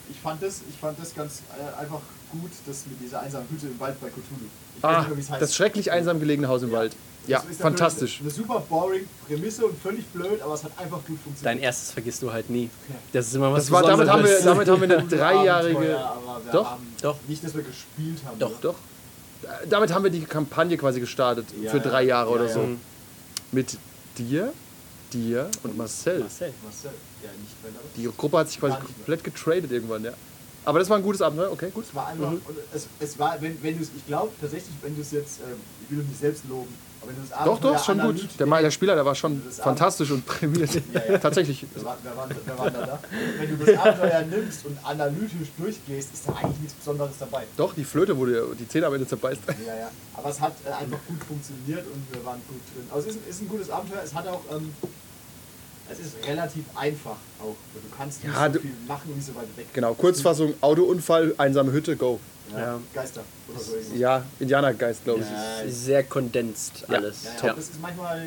Ich, 0.10 0.20
fand 0.22 0.42
das, 0.42 0.62
ich 0.70 0.78
fand 0.80 0.98
das 0.98 1.14
ganz 1.14 1.42
äh, 1.60 1.82
einfach 1.82 2.00
gut, 2.32 2.52
das 2.66 2.86
mit 2.88 3.00
dieser 3.02 3.22
einsamen 3.22 3.48
Hütte 3.50 3.68
im 3.68 3.80
Wald 3.80 4.00
bei 4.02 4.08
Cthulhu. 4.10 4.24
Ich 4.78 4.84
weiß 4.84 4.90
Ah, 4.96 5.00
nicht 5.00 5.08
mehr, 5.10 5.18
wie 5.18 5.22
es 5.22 5.30
heißt. 5.32 5.42
das 5.42 5.56
schrecklich 5.56 5.92
einsam 5.92 6.20
gelegene 6.20 6.48
Haus 6.48 6.64
im 6.64 6.72
Wald. 6.72 6.96
Ja, 7.28 7.38
Das 7.38 7.44
ist 7.46 7.60
natürlich 7.60 7.62
fantastisch. 7.62 8.20
Eine, 8.20 8.30
eine 8.30 8.36
super 8.36 8.64
boring 8.68 9.08
Prämisse 9.28 9.66
und 9.68 9.80
völlig 9.80 10.06
blöd, 10.08 10.42
aber 10.42 10.56
es 10.56 10.64
hat 10.64 10.72
einfach 10.78 10.98
gut 11.06 11.20
funktioniert. 11.24 11.46
Dein 11.46 11.60
erstes 11.60 11.92
vergisst 11.92 12.22
du 12.24 12.32
halt 12.34 12.50
nie. 12.50 12.70
Das 13.14 13.28
ist 13.28 13.36
immer 13.36 13.52
was 13.54 13.66
Das 13.66 13.72
war, 13.72 13.84
damit, 13.84 14.10
haben 14.10 14.24
wir, 14.24 14.42
damit 14.42 14.68
haben 14.68 14.82
wir 14.82 14.98
eine 14.98 15.08
dreijährige. 15.08 16.00
Doch, 16.52 16.72
haben 16.72 16.88
doch. 17.02 17.18
Nicht, 17.28 17.44
dass 17.44 17.54
wir 17.54 17.62
gespielt 17.62 18.18
haben. 18.26 18.40
Doch, 18.40 18.60
doch. 18.60 18.76
Damit 19.70 19.94
haben 19.94 20.04
wir 20.04 20.12
die 20.12 20.22
Kampagne 20.22 20.78
quasi 20.78 21.00
gestartet 21.00 21.46
Ja, 21.62 21.70
für 21.72 21.78
ja. 21.78 21.84
drei 21.84 22.04
Jahre 22.04 22.30
Ja, 22.30 22.36
oder 22.36 22.46
ja. 22.48 22.54
so. 22.54 22.68
Mit 23.52 23.78
dir, 24.18 24.52
dir 25.14 25.50
und 25.64 25.78
Marcel. 25.78 26.20
Marcel. 26.22 26.54
Marcel, 26.64 26.92
ja, 27.24 27.30
nicht 27.40 27.98
Die 27.98 28.18
Gruppe 28.18 28.38
hat 28.40 28.50
sich 28.50 28.60
quasi 28.60 28.78
komplett 28.78 29.24
getradet 29.24 29.72
irgendwann, 29.72 30.04
ja. 30.06 30.14
Aber 30.66 30.80
das 30.80 30.90
war 30.90 30.98
ein 30.98 31.04
gutes 31.04 31.22
Abenteuer, 31.22 31.52
okay, 31.52 31.70
gut. 31.74 31.86
Es 31.86 31.96
war 31.96 32.08
einfach, 32.08 32.32
und 32.32 32.44
es, 32.74 32.88
es 33.00 33.18
war, 33.18 33.42
wenn, 33.42 33.62
wenn 33.64 33.78
du 33.78 33.84
es, 33.84 33.90
ich 33.96 34.06
glaube 34.06 34.32
tatsächlich, 34.40 34.74
wenn 34.82 34.96
du 34.96 35.02
es 35.02 35.12
jetzt, 35.12 35.40
ähm, 35.40 35.58
ich 35.84 35.92
will 35.92 36.00
dich 36.00 36.10
nicht 36.10 36.20
selbst 36.20 36.44
loben, 36.48 36.74
aber 37.02 37.10
wenn 37.10 37.16
du 37.16 37.24
es 37.24 37.46
Doch, 37.46 37.60
doch, 37.60 37.84
schon 37.84 38.00
gut. 38.00 38.30
Der, 38.40 38.46
der 38.46 38.72
Spieler, 38.72 38.94
der 38.94 39.06
war 39.06 39.16
schon 39.16 39.42
fantastisch 39.42 40.12
und 40.12 40.26
prämiert. 40.26 40.70
Ja, 40.94 41.02
ja. 41.10 41.18
Tatsächlich. 41.18 41.66
Wer 41.74 41.86
war, 41.86 41.98
wer, 42.04 42.16
war, 42.16 42.30
wer 42.46 42.60
war 42.60 42.70
da 42.70 42.86
da? 42.86 43.00
Wenn 43.40 43.58
du 43.58 43.66
das 43.66 43.78
Abenteuer 43.78 44.22
nimmst 44.24 44.66
und 44.66 44.78
analytisch 44.84 45.50
durchgehst, 45.58 46.14
ist 46.14 46.28
da 46.28 46.34
eigentlich 46.34 46.60
nichts 46.60 46.74
Besonderes 46.74 47.14
dabei. 47.18 47.44
Doch, 47.56 47.74
die 47.74 47.84
Flöte, 47.84 48.18
wo 48.18 48.26
dir 48.26 48.46
die 48.58 48.68
Zähne 48.68 48.88
am 48.88 48.94
Ende 48.94 49.08
zerbeißt. 49.08 49.42
Ja, 49.66 49.76
ja. 49.76 49.92
Aber 50.14 50.30
es 50.30 50.40
hat 50.40 50.54
äh, 50.66 50.70
einfach 50.70 51.00
gut 51.08 51.24
funktioniert 51.24 51.86
und 51.88 52.14
wir 52.14 52.26
waren 52.26 52.42
gut 52.48 52.62
drin. 52.74 52.88
Also 52.94 53.10
es 53.10 53.16
ist, 53.16 53.28
ist 53.28 53.42
ein 53.42 53.50
gutes 53.50 53.70
Abenteuer. 53.70 54.02
Es 54.04 54.14
hat 54.14 54.28
auch, 54.28 54.42
ähm, 54.52 54.74
es 55.92 56.00
ist 56.00 56.16
relativ 56.28 56.64
einfach 56.76 57.18
auch. 57.40 57.56
Du 57.74 57.96
kannst 57.98 58.24
nicht 58.24 58.34
Ja, 58.34 58.52
so 58.52 58.60
viel 58.60 58.72
machen, 58.88 59.16
nicht 59.16 59.26
so 59.26 59.36
weit 59.36 59.48
weg. 59.58 59.68
Genau, 59.74 59.94
Kurzfassung, 59.94 60.54
Autounfall, 60.62 61.34
einsame 61.38 61.72
Hütte, 61.72 61.96
go. 61.96 62.20
Ja, 62.52 62.60
Ja. 62.60 62.80
Geister 62.94 63.22
oder 63.50 63.60
so. 63.60 63.74
Ja, 63.96 64.24
Indianergeist, 64.40 65.04
glaube 65.04 65.22
ich. 65.22 65.26
Ja, 65.28 65.64
ja, 65.64 65.70
Sehr 65.72 66.04
kondensiert 66.04 66.90
alles. 66.90 67.24
ja, 67.24 67.30
Ja. 67.42 67.48
ja. 67.48 67.54
Das 67.54 67.64
ist 67.66 67.82
manchmal 67.82 68.20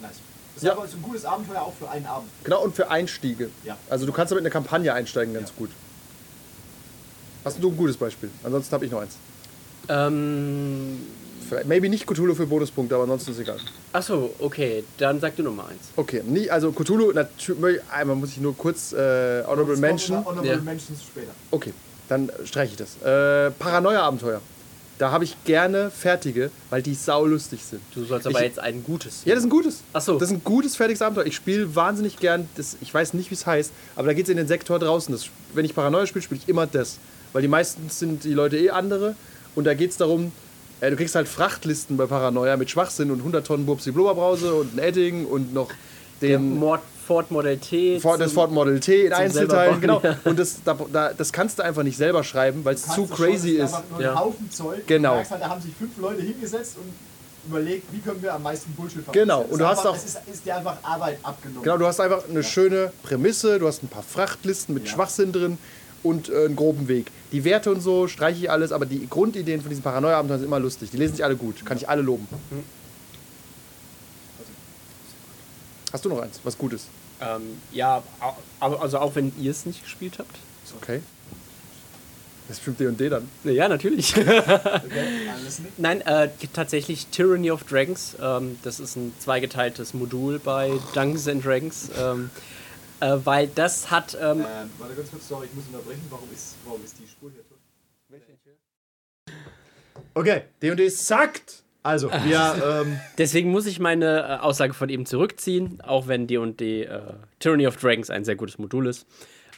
nice. 0.00 0.12
Das 0.54 0.62
Ja. 0.62 0.72
ist 0.72 0.78
aber 0.78 0.88
so 0.88 0.96
ein 0.96 1.02
gutes 1.02 1.24
Abenteuer 1.26 1.60
auch 1.60 1.74
für 1.78 1.88
einen 1.90 2.06
Abend. 2.06 2.28
Genau, 2.44 2.62
und 2.64 2.74
für 2.74 2.90
Einstiege. 2.90 3.50
Ja. 3.64 3.76
Also 3.90 4.06
du 4.06 4.12
kannst 4.12 4.30
damit 4.30 4.40
in 4.42 4.46
eine 4.46 4.52
Kampagne 4.52 4.92
einsteigen, 4.94 5.34
ganz 5.34 5.50
Ja. 5.50 5.54
gut. 5.58 5.70
Hast 7.44 7.62
du 7.62 7.68
ein 7.70 7.76
gutes 7.76 7.96
Beispiel? 7.96 8.30
Ansonsten 8.42 8.72
habe 8.72 8.86
ich 8.86 8.90
noch 8.90 9.00
eins. 9.02 9.16
Ähm, 9.88 10.98
Vielleicht, 11.48 11.66
maybe 11.68 11.88
nicht 11.88 12.06
Cthulhu 12.06 12.34
für 12.34 12.46
Bonuspunkte, 12.46 12.94
aber 12.94 13.04
ansonsten 13.04 13.32
ist 13.32 13.38
egal. 13.40 13.58
achso, 13.92 14.34
okay, 14.38 14.84
dann 14.98 15.20
sag 15.20 15.36
du 15.36 15.42
Nummer 15.42 15.68
eins. 15.68 15.80
Okay, 15.96 16.22
nicht, 16.26 16.50
also 16.50 16.72
Cthulhu, 16.72 17.12
natürlich, 17.12 17.80
einmal 17.90 18.16
muss 18.16 18.30
ich 18.30 18.38
nur 18.38 18.56
kurz 18.56 18.92
äh, 18.92 19.42
Honorable 19.46 19.76
Mention. 19.76 20.24
Honorable 20.24 20.50
Ja. 20.50 20.56
Mentions 20.58 21.02
später. 21.02 21.30
Okay, 21.50 21.72
dann 22.08 22.30
streiche 22.44 22.72
ich 22.72 22.76
das. 22.76 22.96
Äh, 23.02 23.50
Paranoia-Abenteuer. 23.52 24.40
Da 24.98 25.10
habe 25.10 25.24
ich 25.24 25.36
gerne 25.44 25.90
fertige, 25.90 26.50
weil 26.70 26.80
die 26.80 26.94
saulustig 26.94 27.62
sind. 27.62 27.82
Du 27.94 28.02
sollst 28.04 28.26
Ich- 28.26 28.34
aber 28.34 28.42
jetzt 28.42 28.58
ein 28.58 28.82
gutes. 28.82 29.20
Ja, 29.26 29.34
das 29.34 29.40
ist 29.40 29.46
ein 29.46 29.50
gutes. 29.50 29.82
Ach 29.92 30.00
so. 30.00 30.18
Das 30.18 30.30
ist 30.30 30.34
ein 30.36 30.42
gutes, 30.42 30.74
fertiges 30.74 31.02
Abenteuer. 31.02 31.26
Ich 31.26 31.36
spiele 31.36 31.76
wahnsinnig 31.76 32.16
gern, 32.16 32.48
das, 32.56 32.78
ich 32.80 32.94
weiß 32.94 33.12
nicht, 33.12 33.30
wie 33.30 33.34
es 33.34 33.44
heißt, 33.44 33.72
aber 33.94 34.06
da 34.06 34.14
geht 34.14 34.24
es 34.24 34.30
in 34.30 34.38
den 34.38 34.48
Sektor 34.48 34.78
draußen. 34.78 35.12
Das, 35.14 35.26
wenn 35.52 35.66
ich 35.66 35.74
Paranoia 35.74 36.06
spiele, 36.06 36.22
spiele 36.22 36.40
ich 36.42 36.48
immer 36.48 36.66
das. 36.66 36.96
Weil 37.34 37.42
die 37.42 37.48
meisten 37.48 37.90
sind 37.90 38.24
die 38.24 38.32
Leute 38.32 38.56
eh 38.56 38.70
andere. 38.70 39.14
Und 39.54 39.64
da 39.64 39.74
geht 39.74 39.90
es 39.90 39.98
darum, 39.98 40.32
äh, 40.80 40.90
du 40.90 40.96
kriegst 40.96 41.14
halt 41.14 41.28
Frachtlisten 41.28 41.96
bei 41.96 42.06
Paranoia 42.06 42.56
mit 42.56 42.70
Schwachsinn 42.70 43.10
und 43.10 43.18
100 43.18 43.46
Tonnen 43.46 43.66
Bubsi 43.66 43.90
Blubberbrause 43.92 44.54
und 44.54 44.74
ein 44.74 44.78
Edding 44.78 45.26
und 45.26 45.52
noch 45.54 45.70
den 46.22 46.58
Mord, 46.58 46.80
Ford 47.06 47.30
Model 47.30 47.56
T. 47.58 48.00
Ford, 48.00 48.20
das 48.20 48.32
Ford 48.32 48.50
Model 48.50 48.80
T 48.80 49.06
in 49.06 49.12
Einzelteilen. 49.12 49.80
Genau. 49.80 50.00
ja. 50.02 50.16
Und 50.24 50.38
das, 50.38 50.56
da, 50.64 50.76
da, 50.92 51.12
das 51.12 51.32
kannst 51.32 51.58
du 51.58 51.62
einfach 51.62 51.82
nicht 51.82 51.96
selber 51.96 52.24
schreiben, 52.24 52.64
weil 52.64 52.74
es 52.74 52.84
Du 52.86 52.92
zu 52.92 53.06
schon, 53.06 53.10
crazy 53.10 53.58
es 53.58 53.70
ist. 53.70 53.74
einfach 53.76 53.90
nur 53.90 54.00
Ja. 54.00 54.12
ein 54.12 54.18
Haufen 54.18 54.50
Zeug. 54.50 54.86
Genau. 54.86 55.14
Halt, 55.16 55.26
da 55.30 55.48
haben 55.48 55.60
sich 55.60 55.72
fünf 55.78 55.96
Leute 55.98 56.22
hingesetzt 56.22 56.76
und 56.78 56.92
überlegt, 57.48 57.86
wie 57.92 58.00
können 58.00 58.20
wir 58.22 58.34
am 58.34 58.42
meisten 58.42 58.72
Bullshit 58.72 59.04
fabrizieren. 59.04 59.28
Genau, 59.28 59.42
und 59.42 59.52
ist 59.52 59.60
du 59.60 59.66
hast 59.66 59.78
einfach, 59.78 59.90
auch- 59.92 59.96
Es 59.96 60.04
ist, 60.04 60.18
ist 60.32 60.46
dir 60.46 60.56
einfach 60.56 60.78
Arbeit 60.82 61.18
abgenommen. 61.22 61.62
Genau, 61.62 61.76
du 61.78 61.86
hast 61.86 62.00
einfach 62.00 62.22
eine 62.28 62.42
schöne 62.42 62.92
Prämisse, 63.04 63.58
du 63.60 63.68
hast 63.68 63.84
ein 63.84 63.88
paar 63.88 64.02
Frachtlisten 64.02 64.74
mit 64.74 64.86
Ja. 64.86 64.90
Schwachsinn 64.94 65.30
drin 65.32 65.58
und 66.02 66.28
äh, 66.28 66.44
einen 66.44 66.56
groben 66.56 66.88
Weg. 66.88 67.10
Die 67.32 67.44
Werte 67.44 67.70
und 67.70 67.80
so 67.80 68.08
streiche 68.08 68.38
ich 68.38 68.50
alles, 68.50 68.72
aber 68.72 68.86
die 68.86 69.06
Grundideen 69.08 69.60
von 69.60 69.68
diesen 69.68 69.82
Paranoia-Abenteuern 69.82 70.40
sind 70.40 70.48
immer 70.48 70.60
lustig. 70.60 70.90
Die 70.90 70.96
lesen 70.96 71.16
sich 71.16 71.24
alle 71.24 71.36
gut, 71.36 71.64
kann 71.64 71.76
ich 71.76 71.88
alle 71.88 72.02
loben. 72.02 72.28
Hast 75.92 76.04
du 76.04 76.08
noch 76.08 76.20
eins, 76.20 76.40
was 76.44 76.56
gut 76.58 76.72
ist? 76.72 76.86
Ähm, 77.20 77.60
ja, 77.72 78.02
also 78.60 78.98
auch 78.98 79.14
wenn 79.14 79.32
ihr 79.38 79.50
es 79.50 79.64
nicht 79.66 79.82
gespielt 79.82 80.18
habt. 80.18 80.36
Ist 80.64 80.74
okay. 80.80 81.00
Das 82.48 82.58
ist 82.58 82.64
bestimmt 82.64 82.98
D&D 82.98 83.08
dann. 83.08 83.28
Ja, 83.44 83.68
natürlich. 83.68 84.16
Okay, 84.16 84.42
alles 85.34 85.58
nicht. 85.58 85.78
Nein, 85.78 86.00
äh, 86.02 86.28
tatsächlich 86.52 87.06
Tyranny 87.08 87.50
of 87.50 87.64
Dragons. 87.64 88.16
Ähm, 88.22 88.58
das 88.62 88.78
ist 88.78 88.96
ein 88.96 89.12
zweigeteiltes 89.18 89.94
Modul 89.94 90.38
bei 90.38 90.70
Dungeons 90.94 91.26
and 91.26 91.44
Dragons. 91.44 91.90
Ähm, 91.98 92.30
äh, 93.00 93.16
weil 93.24 93.48
das 93.48 93.90
hat. 93.90 94.14
Ähm, 94.20 94.40
Ähm, 94.40 94.70
warte 94.78 94.94
ganz 94.94 95.10
kurz, 95.10 95.28
sorry, 95.28 95.46
ich 95.46 95.54
muss 95.54 95.66
unterbrechen. 95.66 96.02
Warum 96.10 96.28
ist, 96.32 96.56
warum 96.64 96.84
ist 96.84 96.98
die 96.98 97.06
Spur 97.06 97.30
hier 97.30 97.42
tot? 97.48 97.56
Okay, 100.14 100.42
D&D 100.62 100.88
sagt. 100.88 101.62
Also, 101.82 102.10
wir, 102.10 102.82
ähm, 102.86 102.98
Deswegen 103.18 103.50
muss 103.50 103.66
ich 103.66 103.78
meine 103.78 104.20
äh, 104.20 104.42
Aussage 104.42 104.74
von 104.74 104.88
eben 104.88 105.06
zurückziehen, 105.06 105.80
auch 105.82 106.08
wenn 106.08 106.26
D&D 106.26 106.84
äh, 106.84 107.00
Tyranny 107.38 107.66
of 107.66 107.76
Dragons 107.76 108.10
ein 108.10 108.24
sehr 108.24 108.34
gutes 108.34 108.58
Modul 108.58 108.86
ist. 108.86 109.06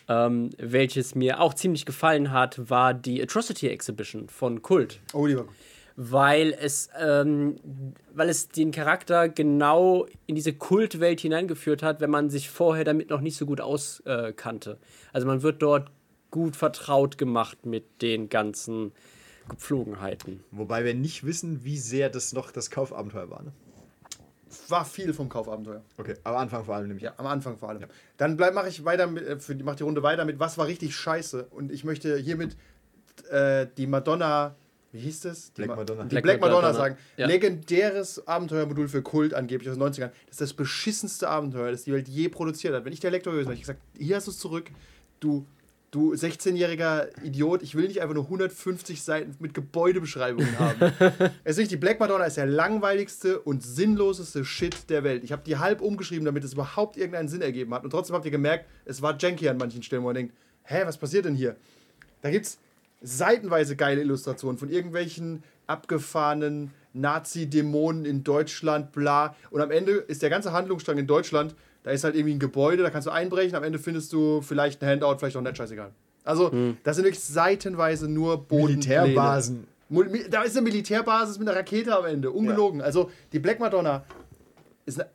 Ähm, 0.09 0.51
welches 0.59 1.15
mir 1.15 1.41
auch 1.41 1.55
ziemlich 1.55 1.87
gefallen 1.87 2.33
hat, 2.33 2.71
war 2.71 2.93
die 2.93 3.23
Atrocity 3.23 3.69
Exhibition 3.69 4.29
von 4.29 4.63
Kult. 4.63 5.01
Oh, 5.13 5.27
lieber 5.27 5.45
gut. 5.45 5.55
Weil 6.01 6.57
es, 6.61 6.91
ähm, 6.97 7.57
weil 8.15 8.29
es 8.29 8.49
den 8.49 8.71
Charakter 8.71 9.29
genau 9.29 10.07
in 10.27 10.37
diese 10.37 10.53
Kultwelt 10.53 11.19
hineingeführt 11.19 11.83
hat, 11.83 12.01
wenn 12.01 12.09
man 12.09 12.31
sich 12.31 12.51
vorher 12.51 12.85
damit 12.85 13.11
noch 13.11 13.21
nicht 13.21 13.37
so 13.37 13.47
gut 13.47 13.61
auskannte. 13.61 14.79
Also 15.13 15.27
man 15.27 15.43
wird 15.43 15.61
dort 15.61 15.91
gut 16.31 16.55
vertraut 16.55 17.19
gemacht 17.19 17.67
mit 17.67 18.01
den 18.01 18.29
ganzen 18.29 18.93
Gepflogenheiten. 19.49 20.45
wobei 20.53 20.85
wir 20.85 20.95
nicht 20.95 21.25
wissen, 21.27 21.65
wie 21.65 21.79
sehr 21.79 22.11
das 22.11 22.33
noch 22.33 22.53
das 22.53 22.71
Kaufabenteuer 22.71 23.29
war. 23.29 23.43
Ne? 23.43 23.53
War 24.69 24.85
viel 24.85 25.13
vom 25.13 25.29
Kaufabenteuer. 25.29 25.83
Okay, 25.97 26.15
am 26.23 26.37
Anfang 26.37 26.65
vor 26.65 26.77
allem 26.77 26.87
nämlich. 26.87 27.03
Ja, 27.03 27.15
am 27.17 27.27
Anfang 27.27 27.59
vor 27.59 27.71
allem. 27.71 27.87
Dann 28.19 28.37
bleib, 28.37 28.55
mache 28.55 28.69
ich 28.69 28.85
weiter 28.85 29.09
mit, 29.09 29.27
äh, 29.27 29.41
für 29.41 29.57
die, 29.57 29.65
mach 29.65 29.75
die 29.75 29.83
Runde 29.83 30.05
weiter 30.05 30.25
mit 30.25 30.39
Was 30.39 30.59
war 30.59 30.69
richtig 30.69 30.95
scheiße? 30.95 31.49
Und 31.51 31.73
ich 31.73 31.83
möchte 31.83 32.17
hiermit 32.19 32.57
äh, 33.31 33.67
die 33.77 33.89
Madonna, 33.89 34.55
wie 34.93 35.01
hieß 35.01 35.21
das? 35.21 35.53
Die 35.53 35.57
Black 35.63 35.69
Ma- 35.69 35.77
Madonna. 35.77 36.03
Die 36.05 36.09
Black 36.09 36.23
Black, 36.25 36.41
Madonna, 36.41 36.69
Madonna, 36.69 36.79
sagen. 36.79 36.97
ja. 37.17 37.27
Legendäres 37.27 38.27
Abenteuermodul 38.27 38.89
für 38.89 39.03
Kult 39.03 39.35
angeblich 39.35 39.69
aus 39.71 39.77
den 39.77 39.83
90ern. 39.87 40.11
Das 40.27 40.33
ist 40.33 40.41
das 40.41 40.53
beschissenste 40.55 41.29
Abenteuer, 41.29 41.71
das 41.71 41.85
die 41.85 41.93
Welt 41.93 42.09
je 42.09 42.29
produziert 42.29 42.75
hat. 42.75 42.85
Wenn 42.85 42.93
ich 42.93 43.01
der 43.01 43.11
Lektor 43.11 43.33
gewesen 43.33 43.49
wäre, 43.49 43.57
hätte 43.59 43.61
ich 43.73 43.77
gesagt, 43.77 43.81
hier 43.99 44.17
hast 44.17 44.27
du 44.27 44.31
es 44.31 44.39
zurück. 44.39 44.71
Du, 45.21 45.47
du 45.91 46.13
16-jähriger 46.15 47.09
Idiot, 47.23 47.63
ich 47.63 47.75
will 47.75 47.89
nicht 47.89 48.01
einfach 48.01 48.15
nur 48.15 48.25
150 48.25 49.03
Seiten 49.03 49.35
mit 49.41 49.53
Gebäudebeschreibungen 49.55 50.59
haben. 50.59 50.93
Es 51.45 51.53
ist 51.53 51.59
nicht, 51.59 51.71
die 51.71 51.77
Black 51.77 51.99
Madonna 52.01 52.25
ist 52.25 52.37
der 52.37 52.47
langweiligste 52.47 53.41
und 53.41 53.63
sinnloseste 53.63 54.45
Shit 54.45 54.89
der 54.91 55.05
Welt. 55.05 55.25
Ich 55.25 55.33
habe 55.33 55.43
die 55.45 55.57
halb 55.59 55.81
umgeschrieben, 55.81 56.25
damit 56.25 56.45
es 56.45 56.53
überhaupt 56.55 56.97
irgendeinen 56.97 57.29
Sinn 57.29 57.43
ergeben 57.43 57.75
hat. 57.75 57.85
Und 57.85 57.91
trotzdem 57.91 58.15
habt 58.17 58.25
ihr 58.25 58.31
gemerkt, 58.31 58.67
es 58.85 59.03
war 59.03 59.17
janky 59.19 59.49
an 59.49 59.57
manchen 59.59 59.83
Stellen, 59.83 60.03
wo 60.03 60.07
man 60.07 60.15
denkt, 60.15 60.35
hä, 60.65 60.83
was 60.85 60.97
passiert 60.99 61.25
denn 61.25 61.35
hier? 61.35 61.57
Da 62.23 62.31
gibt's 62.31 62.59
seitenweise 63.01 63.77
geile 63.77 64.01
Illustrationen 64.01 64.59
von 64.59 64.69
irgendwelchen 64.69 65.43
abgefahrenen 65.67 66.73
Nazi-Dämonen 66.95 68.05
in 68.05 68.25
Deutschland, 68.25 68.93
bla. 68.93 69.37
Und 69.51 69.61
am 69.61 69.71
Ende 69.71 69.93
ist 69.93 70.23
der 70.23 70.31
ganze 70.31 70.53
Handlungsstrang 70.53 70.99
in 70.99 71.07
Deutschland, 71.07 71.55
da 71.83 71.91
ist 71.91 72.05
halt 72.05 72.17
irgendwie 72.17 72.35
ein 72.35 72.39
Gebäude, 72.41 72.83
da 72.83 72.91
kannst 72.91 73.07
du 73.07 73.11
einbrechen, 73.11 73.55
am 73.55 73.63
Ende 73.63 73.79
findest 73.79 74.13
du 74.13 74.43
vielleicht 74.43 74.83
ein 74.83 74.89
Handout, 74.89 75.19
vielleicht 75.19 75.37
auch 75.37 75.43
nicht, 75.43 75.57
scheißegal. 75.57 75.93
Also, 76.25 76.51
das 76.83 76.97
sind 76.97 77.05
wirklich 77.05 77.25
seitenweise 77.25 78.09
nur 78.09 78.47
Bodenpläne. 78.47 79.03
Militärbasen. 79.03 79.67
Da 80.31 80.43
ist 80.43 80.57
eine 80.57 80.65
Militärbasis 80.65 81.39
mit 81.39 81.49
einer 81.49 81.57
Rakete 81.57 81.97
am 81.97 82.05
Ende, 82.05 82.31
ungelogen. 82.31 82.83
Also, 82.83 83.11
die 83.33 83.39
Black 83.39 83.61
Madonna 83.61 84.05
ist 84.85 85.01
eine 85.01 85.09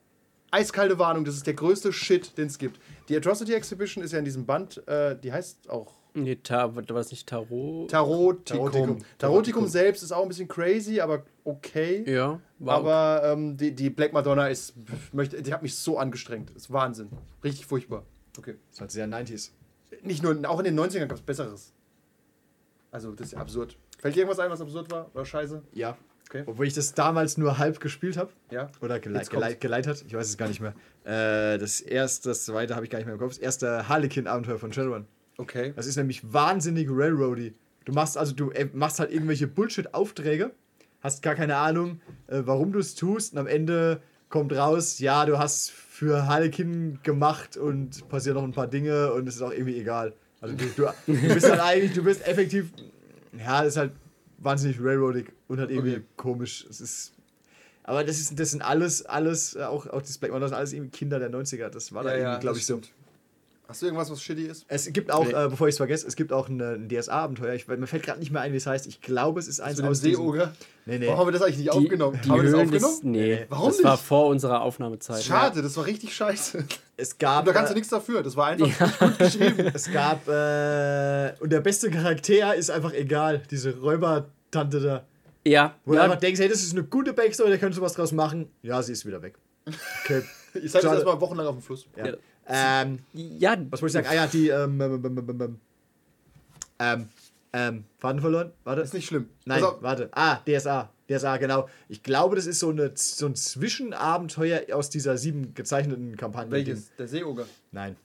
eiskalte 0.50 0.98
Warnung, 0.98 1.26
das 1.26 1.36
ist 1.36 1.46
der 1.46 1.54
größte 1.54 1.94
Shit, 1.94 2.38
den 2.38 2.48
es 2.48 2.58
gibt. 2.58 2.80
Die 3.10 3.18
Atrocity 3.18 3.54
Exhibition 3.54 4.04
ist 4.04 4.14
ja 4.14 4.20
in 4.20 4.26
diesem 4.26 4.46
Band, 4.46 4.88
äh, 4.88 5.16
die 5.22 5.32
heißt 5.32 5.70
auch 5.70 5.94
Nee, 6.16 6.36
ta 6.36 6.76
war 6.76 6.84
das 6.84 7.10
nicht 7.12 7.28
Tarot? 7.28 7.90
Tarotikum. 7.90 8.46
Tarotikum. 8.46 9.00
Tarotikum 9.18 9.68
selbst 9.68 10.04
ist 10.04 10.12
auch 10.12 10.22
ein 10.22 10.28
bisschen 10.28 10.48
crazy, 10.48 11.02
aber 11.02 11.24
okay. 11.44 12.04
ja, 12.08 12.40
war 12.60 12.76
Aber 12.76 13.22
ähm, 13.32 13.58
die, 13.58 13.74
die 13.74 13.90
Black 13.90 14.14
Madonna 14.14 14.48
ist, 14.48 14.76
möchte, 15.12 15.42
die 15.42 15.52
hat 15.52 15.64
mich 15.64 15.76
so 15.76 15.98
angestrengt. 15.98 16.52
Ist 16.52 16.72
Wahnsinn. 16.72 17.10
Richtig 17.44 17.66
furchtbar. 17.66 18.04
Okay. 18.38 18.56
Das 18.72 18.82
halt 18.82 18.92
sehr 18.92 19.08
90s. 19.08 19.52
Nicht 20.04 20.22
nur, 20.24 20.38
auch 20.50 20.60
in 20.60 20.66
den 20.66 20.80
90ern 20.80 21.08
gab 21.08 21.18
es 21.18 21.22
Besseres. 21.22 21.74
Also, 22.92 23.12
das 23.14 23.28
ist 23.28 23.34
ja 23.34 23.40
absurd. 23.40 23.78
Fällt 23.98 24.16
dir 24.16 24.20
irgendwas 24.20 24.40
ein, 24.40 24.52
was 24.52 24.62
absurd 24.62 24.92
war? 24.92 25.10
Oder 25.16 25.26
scheiße? 25.26 25.64
Ja. 25.74 25.98
Okay. 26.30 26.44
Obwohl 26.46 26.68
ich 26.68 26.74
das 26.74 26.94
damals 26.94 27.38
nur 27.38 27.58
halb 27.58 27.80
gespielt 27.80 28.18
habe. 28.18 28.32
Ja. 28.50 28.70
Oder 28.82 29.00
gelei 29.00 29.20
Jetzt 29.20 29.30
kommt's. 29.30 29.46
gelei 29.46 29.54
geleitet. 29.56 30.04
Ich 30.08 30.14
weiß 30.14 30.28
es 30.28 30.38
gar 30.38 30.48
nicht 30.48 30.62
mehr. 30.62 30.74
Äh, 31.06 31.58
das 31.58 31.82
erste, 31.82 32.30
das 32.30 32.46
zweite 32.46 32.76
habe 32.76 32.86
ich 32.86 32.92
gar 32.92 33.00
nicht 33.00 33.06
mehr 33.06 33.16
im 33.16 33.20
Kopf. 33.20 33.34
Das 33.34 33.40
erste 33.40 33.88
Harlequin-Abenteuer 33.88 34.58
von 34.58 34.72
Shadowrun. 34.72 35.06
Okay. 35.38 35.74
Das 35.76 35.88
ist 35.88 35.96
nämlich 35.96 36.34
wahnsinnig 36.34 36.88
Railroady. 36.90 37.54
Du 37.86 37.94
machst 37.94 38.18
also, 38.18 38.34
du 38.34 38.52
äh, 38.52 38.68
machst 38.74 39.00
halt 39.00 39.12
irgendwelche 39.12 39.48
Bullshit-Aufträge, 39.48 40.52
hast 41.02 41.22
gar 41.22 41.36
keine 41.36 41.58
Ahnung, 41.58 42.00
äh, 42.28 42.42
warum 42.46 42.72
du 42.72 42.80
es 42.80 42.96
tust 42.96 43.34
und 43.34 43.40
am 43.40 43.48
Ende 43.48 44.02
kommt 44.30 44.54
raus, 44.54 45.00
ja, 45.00 45.26
du 45.26 45.38
hast 45.38 45.70
für 45.72 46.26
Harlequin 46.28 47.00
gemacht 47.04 47.56
und 47.58 48.08
passieren 48.10 48.36
noch 48.36 48.44
ein 48.44 48.52
paar 48.54 48.68
Dinge 48.68 49.14
und 49.14 49.28
es 49.28 49.36
ist 49.36 49.42
auch 49.42 49.52
irgendwie 49.52 49.80
egal. 49.80 50.14
Also 50.42 50.56
du, 50.56 50.66
du, 50.76 50.88
du 51.06 51.34
bist 51.34 51.50
halt 51.50 51.60
eigentlich, 51.62 51.94
du 51.94 52.04
bist 52.04 52.26
effektiv, 52.28 52.72
ja, 53.38 53.64
das 53.64 53.74
ist 53.74 53.78
halt 53.78 53.92
wahnsinnig 54.40 54.78
railroadig 54.82 55.32
und 55.48 55.60
halt 55.60 55.70
irgendwie 55.70 55.96
Okay. 55.96 56.04
komisch. 56.18 56.66
Es 56.70 56.82
ist, 56.82 57.14
aber 57.84 58.04
das, 58.04 58.20
ist, 58.20 58.40
das 58.40 58.52
sind 58.52 58.62
alles, 58.62 59.06
alles, 59.06 59.56
äh, 59.56 59.64
auch, 59.64 59.88
auch 59.88 60.02
das 60.02 60.18
Black 60.18 60.32
Mountain, 60.32 60.42
das 60.42 60.50
sind 60.52 60.58
alles 60.58 60.74
irgendwie 60.74 60.92
Kinder 60.92 61.20
der 61.20 61.30
90er. 61.32 61.70
Das 61.70 61.94
war 61.94 62.04
da 62.04 62.16
irgendwie, 62.16 62.40
glaube 62.40 62.58
ich, 62.58 62.66
so. 62.66 62.82
Hast 63.68 63.82
du 63.82 63.86
irgendwas, 63.86 64.12
was 64.12 64.22
shitty 64.22 64.44
ist? 64.44 64.66
Es 64.68 64.92
gibt 64.92 65.10
auch, 65.12 65.26
Nee. 65.26 65.32
äh, 65.32 65.48
bevor 65.50 65.68
ich 65.68 65.74
es 65.74 65.78
vergesse, 65.78 66.06
es 66.06 66.18
gibt 66.18 66.34
auch 66.34 66.50
ein, 66.50 66.62
ein 66.62 66.90
DSA-Abenteuer. 66.90 67.54
Ich, 67.54 67.68
mir 67.68 67.88
fällt 67.88 68.04
gerade 68.04 68.20
nicht 68.20 68.32
mehr 68.32 68.42
ein, 68.42 68.52
wie 68.52 68.58
es 68.58 68.68
heißt. 68.68 68.86
Ich 68.88 69.02
glaube, 69.02 69.40
es 69.40 69.48
ist 69.48 69.62
eins 69.62 69.80
aus 69.82 70.02
Seeoger? 70.02 70.54
Nee, 70.86 71.00
nee. 71.00 71.08
Warum 71.08 71.20
haben 71.22 71.28
wir 71.28 71.32
das 71.32 71.42
eigentlich 71.44 71.58
nicht 71.58 71.74
die, 71.74 71.78
aufgenommen? 71.78 72.20
Die 72.24 72.30
haben 72.30 72.42
wir 72.42 72.52
das 72.52 72.54
aufgenommen? 72.62 72.96
Des, 72.96 73.04
nee, 73.04 73.46
Warum 73.48 73.68
das 73.70 73.84
war 73.84 73.94
nicht? 73.94 74.04
vor 74.04 74.28
unserer 74.28 74.62
Aufnahmezeit. 74.62 75.24
Schade, 75.24 75.62
das 75.62 75.78
war 75.78 75.86
richtig 75.86 76.14
scheiße. 76.14 76.66
Es 76.98 77.18
gab, 77.18 77.40
Und 77.40 77.48
da 77.48 77.54
kannst 77.54 77.70
du 77.70 77.74
äh, 77.74 77.78
nichts 77.78 77.90
dafür. 77.90 78.22
Das 78.22 78.36
war 78.36 78.48
einfach 78.48 78.68
nicht 78.68 79.00
gut 79.00 79.18
geschrieben. 79.18 79.60
es 79.74 79.92
gab, 79.92 80.28
äh, 80.28 81.34
und 81.40 81.52
der 81.52 81.62
beste 81.62 81.90
Charakter 81.90 82.54
ist 82.56 82.70
einfach 82.70 82.94
egal. 82.94 83.42
Diese 83.50 83.80
Räubertante 83.80 84.82
da. 84.82 85.04
Ja, 85.46 85.76
Wo 85.86 85.94
du 85.94 85.98
ja, 85.98 86.04
einfach 86.04 86.20
denkst, 86.20 86.40
hey, 86.40 86.50
das 86.50 86.62
ist 86.64 86.74
eine 86.74 86.84
gute 86.84 87.14
Backstory, 87.14 87.50
da 87.50 87.58
könntest 87.58 87.80
du 87.80 87.82
was 87.82 87.94
draus 87.94 88.12
machen. 88.12 88.50
Ja, 88.62 88.82
sie 88.82 88.92
ist 88.92 89.06
wieder 89.06 89.22
weg. 89.22 89.36
Okay. 90.04 90.22
Ich 90.56 90.72
sag 90.72 90.84
jetzt 90.84 90.84
Schade. 90.84 90.96
erstmal 90.98 91.20
wochenlang 91.20 91.48
auf 91.48 91.56
dem 91.56 91.64
Fluss. 91.64 91.88
Ja. 91.98 92.06
Ja. 92.06 92.14
Ähm, 92.48 93.00
ja, 93.14 93.58
was 93.70 93.82
wollte 93.82 94.00
ich 94.00 94.06
sagen? 94.06 94.08
Ah 94.10 94.16
ja, 94.16 94.28
die, 94.28 94.50
ähm, 94.50 94.82
ähm, 94.82 95.06
ähm, 95.06 95.18
ähm, 95.18 95.40
ähm, 95.40 95.60
ähm, 96.80 97.10
ähm, 97.54 97.84
Faden 98.00 98.20
verloren? 98.20 98.52
Warte. 98.64 98.82
Ist 98.82 98.94
nicht 98.94 99.06
schlimm. 99.06 99.30
Nein, 99.46 99.64
auf. 99.64 99.82
warte. 99.82 100.10
Ah, 100.12 100.40
DSA. 100.48 100.90
DSA, 101.08 101.38
genau. 101.38 101.70
Ich 101.88 102.02
glaube, 102.02 102.36
das 102.36 102.48
ist 102.48 102.60
so, 102.60 102.70
eine, 102.70 102.92
so 102.96 103.28
ein 103.28 103.36
Zwischenabenteuer 103.36 104.76
aus 104.76 104.90
dieser 104.90 105.18
sieben 105.18 105.54
gezeichneten 105.54 106.18
Kampagne. 106.18 106.52
Welches? 106.52 106.96
Der 106.98 107.08
Seeoger. 107.08 107.46
Nein. 107.72 107.96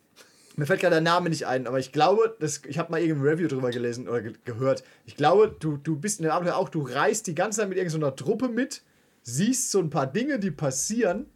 Mir 0.57 0.67
fällt 0.67 0.81
gerade 0.81 0.97
der 0.97 1.03
Name 1.03 1.31
nicht 1.31 1.47
ein, 1.47 1.69
aber 1.69 1.79
ich 1.79 1.93
glaube, 1.93 2.37
das, 2.41 2.63
ich 2.67 2.79
habe 2.79 2.91
mal 2.91 3.01
irgendein 3.01 3.29
Review 3.29 3.47
drüber 3.47 3.71
gelesen 3.71 4.09
oder 4.09 4.23
ge 4.23 4.33
gehört. 4.45 4.83
Ich 5.07 5.17
glaube, 5.17 5.55
du, 5.59 5.77
du 5.77 5.97
bist 5.97 6.19
in 6.19 6.25
dem 6.25 6.33
Abenteuer 6.33 6.57
auch, 6.57 6.69
du 6.69 6.83
reist 6.83 7.29
die 7.29 7.35
ganze 7.37 7.61
Zeit 7.61 7.69
mit 7.69 7.79
irgendeiner 7.79 8.17
Truppe 8.17 8.49
mit, 8.49 8.83
siehst 9.23 9.71
so 9.71 9.79
ein 9.79 9.89
paar 9.89 10.09
Dinge, 10.09 10.41
die 10.41 10.51
passieren, 10.51 11.27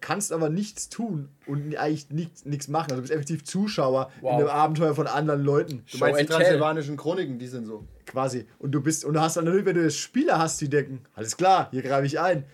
kannst 0.00 0.32
aber 0.32 0.48
nichts 0.50 0.88
tun 0.88 1.28
und 1.46 1.76
eigentlich 1.76 2.10
nichts, 2.10 2.44
nichts 2.44 2.68
machen. 2.68 2.90
Also 2.92 2.96
du 2.96 3.00
bist 3.02 3.12
effektiv 3.12 3.44
Zuschauer 3.44 4.10
Wow. 4.20 4.32
in 4.34 4.38
einem 4.40 4.48
Abenteuer 4.48 4.94
von 4.94 5.06
anderen 5.06 5.42
Leuten. 5.44 5.84
Du 5.90 5.98
meinst 5.98 6.20
die 6.20 6.26
transsilvanischen 6.26 6.96
Chroniken, 6.96 7.38
die 7.38 7.46
sind 7.46 7.66
so. 7.66 7.84
Quasi. 8.06 8.46
Und 8.58 8.72
du 8.72 8.80
bist, 8.80 9.04
und 9.04 9.14
du 9.14 9.20
hast 9.20 9.36
dann 9.36 9.44
natürlich, 9.44 9.66
wenn 9.66 9.76
du 9.76 9.82
jetzt 9.82 9.98
Spieler 9.98 10.38
hast, 10.38 10.60
die 10.60 10.68
denken, 10.68 11.00
alles 11.14 11.36
klar, 11.36 11.68
hier 11.70 11.82
greife 11.82 12.06
ich 12.06 12.18
ein. 12.18 12.44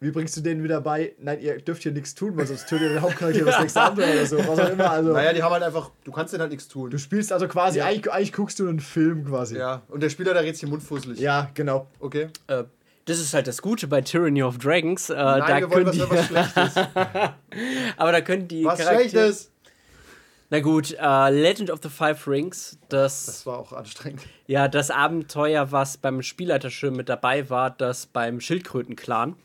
Wie 0.00 0.12
bringst 0.12 0.36
du 0.36 0.40
denen 0.42 0.62
wieder 0.62 0.80
bei? 0.80 1.14
Nein, 1.18 1.40
ihr 1.40 1.58
dürft 1.60 1.82
hier 1.82 1.90
nichts 1.90 2.14
tun, 2.14 2.36
weil 2.36 2.46
sonst 2.46 2.68
tötet 2.68 2.82
ihr 2.82 2.88
den 2.90 3.02
Hauptcharakter 3.02 3.44
das 3.44 3.58
nächste 3.60 3.80
Abenteuer 3.80 4.12
oder 4.12 4.26
so. 4.26 4.38
Was 4.38 4.60
auch 4.60 4.70
immer. 4.70 4.90
Also, 4.92 5.12
Naja, 5.12 5.32
die 5.32 5.42
haben 5.42 5.52
halt 5.52 5.64
einfach, 5.64 5.90
du 6.04 6.12
kannst 6.12 6.32
denen 6.32 6.42
halt 6.42 6.52
nichts 6.52 6.68
tun. 6.68 6.88
du 6.90 6.98
spielst 6.98 7.32
also 7.32 7.48
quasi, 7.48 7.78
Ja. 7.78 7.86
eigentlich, 7.86 8.12
eigentlich 8.12 8.32
guckst 8.32 8.60
du 8.60 8.68
einen 8.68 8.78
Film 8.78 9.24
quasi. 9.24 9.56
ja, 9.58 9.82
und 9.88 10.00
der 10.04 10.10
Spieler, 10.10 10.34
der 10.34 10.44
redet 10.44 10.56
sich 10.56 10.68
mundfusselig. 10.68 11.18
Ja, 11.18 11.50
genau. 11.52 11.88
Okay. 11.98 12.28
äh, 12.46 12.62
das 13.08 13.18
ist 13.18 13.34
halt 13.34 13.46
das 13.46 13.62
Gute 13.62 13.86
bei 13.88 14.00
Tyranny 14.00 14.42
of 14.42 14.58
Dragons. 14.58 15.10
Äh, 15.10 15.14
Nein, 15.16 15.40
da 15.46 15.60
wir 15.60 15.70
wollen 15.70 15.84
können 15.86 15.86
was, 15.86 16.28
die, 16.28 16.34
was 16.34 16.72
Schlechtes. 16.72 16.76
aber 17.96 18.12
da 18.12 18.20
können 18.20 18.48
die 18.48 18.64
Was 18.64 18.78
Charaktere- 18.80 19.08
Schlechtes? 19.10 19.52
Na 20.50 20.60
gut, 20.60 20.92
äh, 20.98 21.28
Legend 21.30 21.70
of 21.70 21.80
the 21.82 21.90
Five 21.90 22.26
Rings, 22.26 22.78
das, 22.88 23.26
Das 23.26 23.44
war 23.44 23.58
auch 23.58 23.72
anstrengend. 23.74 24.22
ja 24.46 24.66
das 24.66 24.90
Abenteuer, 24.90 25.72
was 25.72 25.98
beim 25.98 26.22
Spielleiterschirm 26.22 26.94
mit 26.96 27.10
dabei 27.10 27.50
war, 27.50 27.68
das 27.70 28.06
beim 28.06 28.40
Schildkröten-Clan. 28.40 29.36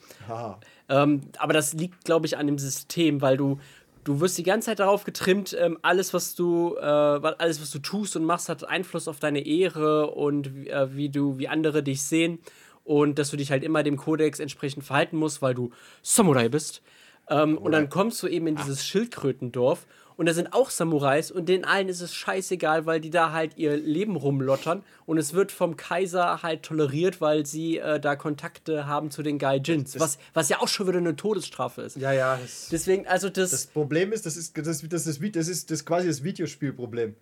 Ähm, 0.88 1.22
aber 1.40 1.52
das 1.52 1.74
liegt, 1.74 2.06
glaube 2.06 2.26
ich, 2.26 2.38
an 2.38 2.48
dem 2.48 2.58
System, 2.58 3.22
weil 3.22 3.36
du 3.38 3.60
du 4.06 4.20
wirst 4.20 4.38
die 4.38 4.44
ganze 4.44 4.66
Zeit 4.68 4.80
darauf 4.80 5.04
getrimmt, 5.06 5.56
ähm, 5.60 5.78
alles 5.82 6.14
was 6.14 6.36
du 6.36 6.76
äh, 6.78 6.84
alles 6.84 7.62
was 7.62 7.72
du 7.72 7.80
tust 7.80 8.16
und 8.18 8.24
machst 8.26 8.48
hat 8.50 8.68
Einfluss 8.68 9.08
auf 9.10 9.20
deine 9.20 9.46
Ehre 9.46 10.08
und 10.12 10.48
äh, 10.68 10.94
wie 10.96 11.10
du 11.10 11.38
wie 11.38 11.48
andere 11.48 11.84
dich 11.84 12.02
sehen 12.04 12.40
und 12.84 13.20
dass 13.20 13.32
du 13.32 13.38
dich 13.38 13.52
halt 13.52 13.64
immer 13.64 13.84
dem 13.84 13.98
Kodex 13.98 14.40
entsprechend 14.40 14.84
verhalten 14.84 15.18
musst, 15.18 15.42
weil 15.42 15.54
du 15.54 15.72
Samurai 16.02 16.50
bist. 16.50 16.82
Ähm, 17.30 17.58
und 17.58 17.72
dann 17.72 17.90
kommst 17.90 18.22
du 18.22 18.28
eben 18.28 18.48
in 18.48 18.56
dieses 18.56 18.86
Schildkrötendorf 18.86 19.86
und 20.16 20.28
da 20.28 20.34
sind 20.34 20.54
auch 20.54 20.70
Samurais 20.70 21.32
und 21.32 21.50
den 21.50 21.66
allen 21.66 21.90
ist 21.90 22.02
es 22.02 22.14
scheißegal, 22.14 22.86
weil 22.86 23.00
die 23.00 23.10
da 23.10 23.32
halt 23.32 23.58
ihr 23.58 23.78
Leben 23.78 24.16
rumlottern 24.16 24.84
und 25.06 25.18
es 25.18 25.34
wird 25.34 25.52
vom 25.52 25.76
Kaiser 25.76 26.44
halt 26.44 26.64
toleriert, 26.64 27.22
weil 27.22 27.46
sie 27.46 27.78
äh, 27.78 28.00
da 28.00 28.16
Kontakte 28.16 28.86
haben 28.86 29.10
zu 29.10 29.24
den 29.24 29.40
Gaijins, 29.40 30.00
was, 30.00 30.18
was 30.34 30.50
ja 30.50 30.60
auch 30.60 30.68
schon 30.68 30.88
wieder 30.88 31.00
eine 31.00 31.16
Todesstrafe 31.16 31.82
ist. 31.82 31.98
Ja, 31.98 32.12
ja. 32.12 32.38
Das, 32.42 32.70
Deswegen, 32.70 33.08
also 33.08 33.30
das, 33.30 33.52
Das 33.52 33.68
Problem 33.68 34.12
ist, 34.12 34.26
das 34.26 34.38
ist, 34.38 34.58
das, 34.58 34.66
das, 34.66 34.82
das, 34.82 35.04
das, 35.06 35.32
das 35.32 35.48
ist 35.48 35.72
das 35.72 35.86
quasi 35.86 36.08
das 36.08 36.24
Videospielproblem. 36.24 37.16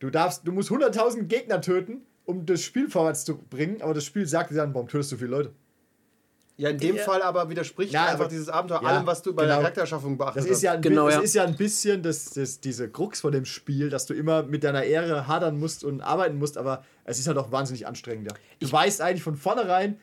Du 0.00 0.10
darfst, 0.10 0.46
du 0.46 0.52
musst 0.52 0.70
100.000 0.70 1.24
Gegner 1.24 1.60
töten, 1.60 2.02
um 2.24 2.46
das 2.46 2.62
Spiel 2.62 2.88
vorwärts 2.88 3.24
zu 3.24 3.36
bringen, 3.38 3.82
aber 3.82 3.94
das 3.94 4.04
Spiel 4.04 4.26
sagt 4.26 4.50
dir 4.50 4.56
dann, 4.56 4.72
warum 4.74 4.88
tötest 4.88 5.12
du 5.12 5.16
viele 5.16 5.30
Leute? 5.30 5.52
ja, 6.58 6.68
in 6.68 6.78
dem 6.78 6.96
Ja. 6.96 7.02
Fall 7.02 7.22
aber 7.22 7.48
widerspricht 7.48 7.92
Ja, 7.92 8.04
einfach 8.04 8.20
aber- 8.20 8.28
dieses 8.28 8.48
Abenteuer 8.48 8.82
Ja, 8.82 8.88
allem, 8.88 9.06
was 9.06 9.22
du 9.22 9.34
bei 9.34 9.42
der 9.42 9.52
genau. 9.52 9.62
Charaktererschaffung 9.62 10.16
beachtet 10.18 10.44
Das 10.44 10.50
ist 10.50 10.62
ja 10.62 10.72
ein, 10.72 10.82
Genau, 10.82 11.06
bi- 11.06 11.10
das 11.10 11.14
ja. 11.16 11.22
ist 11.22 11.34
ja 11.34 11.44
ein 11.44 11.56
bisschen 11.56 12.02
das, 12.02 12.30
das, 12.30 12.60
diese 12.60 12.88
Krux 12.90 13.20
von 13.20 13.32
dem 13.32 13.46
Spiel, 13.46 13.88
dass 13.90 14.06
du 14.06 14.14
immer 14.14 14.42
mit 14.44 14.62
deiner 14.62 14.84
Ehre 14.84 15.26
hadern 15.26 15.58
musst 15.58 15.82
und 15.82 16.02
arbeiten 16.02 16.36
musst, 16.38 16.58
aber 16.58 16.84
es 17.04 17.18
ist 17.18 17.26
halt 17.26 17.38
auch 17.38 17.50
wahnsinnig 17.50 17.86
anstrengend. 17.88 18.30
Ja. 18.30 18.36
Du 18.60 18.70
weißt 18.70 19.00
eigentlich 19.00 19.22
von 19.24 19.34
vornherein, 19.36 19.98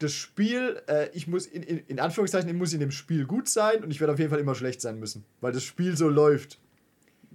das 0.00 0.12
Spiel, 0.12 0.80
äh, 0.88 1.10
ich 1.12 1.28
muss 1.28 1.46
in, 1.46 1.62
in, 1.62 1.78
in 1.86 2.00
Anführungszeichen, 2.00 2.48
ich 2.48 2.56
muss 2.56 2.72
in 2.72 2.80
dem 2.80 2.90
Spiel 2.90 3.24
gut 3.26 3.48
sein 3.48 3.84
und 3.84 3.90
ich 3.92 4.00
werde 4.00 4.14
auf 4.14 4.18
jeden 4.18 4.30
Fall 4.30 4.40
immer 4.40 4.56
schlecht 4.56 4.80
sein 4.80 4.98
müssen, 4.98 5.24
weil 5.40 5.52
das 5.52 5.62
Spiel 5.62 5.96
so 5.96 6.08
läuft. 6.08 6.58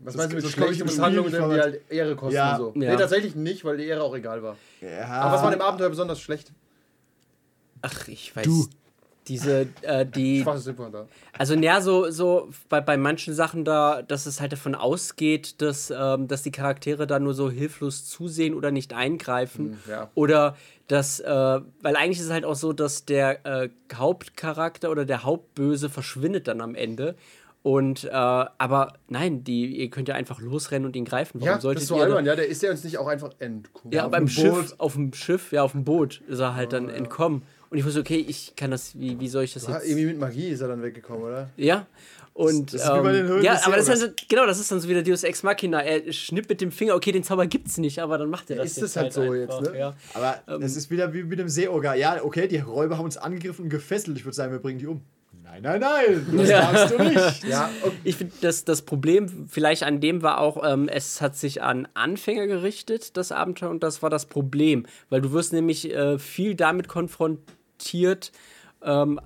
Was 0.04 0.16
meinst 0.16 0.32
du 0.32 0.36
mit 0.38 0.46
ich 0.46 0.52
schlechten 0.52 0.86
Misshandlungen, 0.86 1.32
die 1.32 1.40
halt 1.40 1.82
Ehre 1.90 2.16
kosten 2.16 2.36
Ja. 2.36 2.52
und 2.56 2.58
so? 2.58 2.80
Ja. 2.80 2.92
Nee, 2.92 2.98
tatsächlich 2.98 3.36
nicht, 3.36 3.66
weil 3.66 3.78
die 3.78 3.86
Ehre 3.86 4.04
auch 4.04 4.16
egal 4.16 4.44
war. 4.44 4.56
Ja. 4.82 5.08
Aber 5.08 5.36
was 5.36 5.44
war 5.44 5.52
dem 5.52 5.62
Abenteuer 5.62 5.90
besonders 5.90 6.20
schlecht? 6.22 6.52
ach, 7.82 8.08
ich 8.08 8.36
weiß. 8.36 8.46
Du. 8.46 8.68
Diese, 9.28 9.68
äh, 9.82 10.06
die. 10.06 10.46
Also, 11.38 11.56
naja, 11.56 11.82
so, 11.82 12.10
so 12.10 12.50
bei, 12.70 12.82
bei 12.82 12.98
manchen 12.98 13.34
Sachen 13.34 13.64
da, 13.66 14.02
dass 14.02 14.26
es 14.26 14.42
halt 14.42 14.54
davon 14.54 14.74
ausgeht, 14.74 15.62
dass, 15.62 15.94
ähm, 15.96 16.28
dass 16.28 16.42
die 16.42 16.50
Charaktere 16.52 17.06
da 17.06 17.20
nur 17.20 17.36
so 17.36 17.52
hilflos 17.52 18.06
zusehen 18.06 18.56
oder 18.56 18.72
nicht 18.72 18.94
eingreifen. 18.94 19.78
Hm, 19.86 19.92
ja. 19.92 20.10
Oder 20.16 20.56
dass, 20.88 21.20
äh, 21.20 21.28
weil 21.30 21.96
eigentlich 21.96 22.20
ist 22.20 22.26
es 22.26 22.32
halt 22.32 22.46
auch 22.46 22.56
so, 22.56 22.74
dass 22.74 23.06
der 23.06 23.46
äh, 23.46 23.70
Hauptcharakter 23.94 24.90
oder 24.90 25.06
der 25.06 25.24
Hauptböse 25.24 25.90
verschwindet 25.90 26.48
dann 26.48 26.62
am 26.62 26.74
Ende. 26.74 27.16
Und, 27.68 28.06
äh, 28.06 28.10
aber 28.12 28.94
nein, 29.10 29.44
die, 29.44 29.66
ihr 29.78 29.90
könnt 29.90 30.08
ja 30.08 30.16
einfach 30.16 30.40
losrennen 30.40 30.86
und 30.86 30.96
ihn 30.96 31.04
greifen. 31.04 31.42
Warum 31.42 31.48
Ja, 31.48 31.54
das 31.56 31.64
solltet 31.64 31.82
ist 31.82 31.90
so 31.90 31.98
albern, 31.98 32.26
ja. 32.26 32.34
Der 32.38 32.48
ist 32.48 32.62
ja 32.64 32.72
uns 32.72 32.82
nicht 32.86 32.98
auch 32.98 33.08
einfach 33.08 33.32
entkommen. 33.40 33.92
ja, 33.94 34.06
auf 34.06 34.12
beim 34.12 34.24
dem 34.24 34.30
Schiff, 34.30 34.74
auf 34.78 34.94
dem 34.94 35.12
Schiff, 35.12 35.52
ja, 35.52 35.64
auf 35.64 35.74
dem 35.74 35.84
Boot 35.84 36.22
ist 36.30 36.40
er 36.40 36.56
halt 36.56 36.72
dann 36.72 36.88
entkommen. 36.88 37.42
Und 37.70 37.78
ich 37.78 37.84
wusste, 37.86 38.00
okay, 38.00 38.24
ich 38.26 38.56
kann 38.56 38.72
das, 38.72 38.98
wie, 38.98 39.20
wie 39.20 39.28
soll 39.28 39.44
ich 39.44 39.54
das 39.54 39.68
Ah, 39.68 39.74
jetzt. 39.74 39.88
irgendwie 39.90 40.06
mit 40.06 40.18
Magie 40.18 40.48
ist 40.48 40.62
er 40.62 40.70
dann 40.70 40.82
weggekommen, 40.82 41.24
oder? 41.24 41.50
Ja. 41.58 41.86
Und 42.34 42.74
Das 42.74 42.84
ist 42.84 42.88
wie 42.88 43.02
bei 43.02 43.12
den 43.12 43.26
ähm, 43.26 43.32
Höhlen 43.32 43.44
ja, 43.44 43.60
aber 43.66 43.76
das 43.76 43.86
ist 43.86 44.02
also, 44.02 44.08
genau, 44.30 44.46
das 44.46 44.60
ist 44.62 44.72
dann 44.72 44.80
so 44.80 44.88
wieder 44.88 45.04
Deus 45.04 45.24
Ex 45.24 45.44
Machina. 45.44 45.82
Er 45.82 46.14
schnippt 46.14 46.48
mit 46.48 46.62
dem 46.62 46.72
Finger, 46.72 46.96
okay, 46.96 47.12
den 47.12 47.24
Zauber 47.24 47.48
gibt's 47.48 47.78
nicht, 47.80 48.00
aber 48.00 48.18
dann 48.18 48.30
macht 48.30 48.50
er 48.50 48.58
Ja, 48.58 48.62
das 48.64 48.72
ist 48.74 48.78
jetzt 48.78 48.90
es 48.92 48.96
halt 48.96 49.12
so 49.14 49.34
jetzt, 49.34 49.60
ne? 49.62 49.78
Ja. 49.78 49.94
Aber 50.14 50.36
Ähm. 50.48 50.62
das 50.62 50.78
ist 50.78 50.90
wieder 50.90 51.12
wie 51.14 51.24
mit 51.24 51.38
dem 51.40 51.50
Seeoger. 51.50 51.96
Ja, 51.96 52.24
okay, 52.24 52.48
die 52.48 52.60
Räuber 52.60 52.98
haben 52.98 53.06
uns 53.06 53.18
angegriffen 53.18 53.64
und 53.64 53.70
gefesselt. 53.70 54.16
Ich 54.18 54.24
würde 54.24 54.36
sagen, 54.36 54.54
wir 54.54 54.60
bringen 54.60 54.80
die 54.80 54.88
um. 54.88 55.02
Nein, 55.50 55.62
nein, 55.64 55.80
nein, 55.80 56.28
das 56.38 56.50
Ja. 56.50 56.72
darfst 56.72 56.92
du 56.92 57.04
nicht. 57.04 57.44
Ja, 57.48 57.70
okay. 57.82 57.96
Ich 58.04 58.16
finde, 58.18 58.34
das, 58.42 58.64
das 58.66 58.82
Problem 58.84 59.48
vielleicht 59.50 59.84
an 59.84 60.00
dem 60.02 60.22
war 60.22 60.40
auch, 60.40 60.62
ähm, 60.64 60.88
es 60.90 61.22
hat 61.22 61.36
sich 61.36 61.62
an 61.64 61.88
Anfänger 61.94 62.48
gerichtet, 62.48 63.18
das 63.18 63.32
Abenteuer, 63.32 63.70
und 63.70 63.82
das 63.82 64.04
war 64.04 64.10
das 64.10 64.26
Problem. 64.26 64.86
Weil 65.10 65.22
du 65.22 65.32
wirst 65.32 65.54
nämlich 65.54 65.92
äh, 65.94 66.20
viel 66.20 66.54
damit 66.56 66.88
konfrontiert, 66.88 68.32
ähm, 68.84 69.20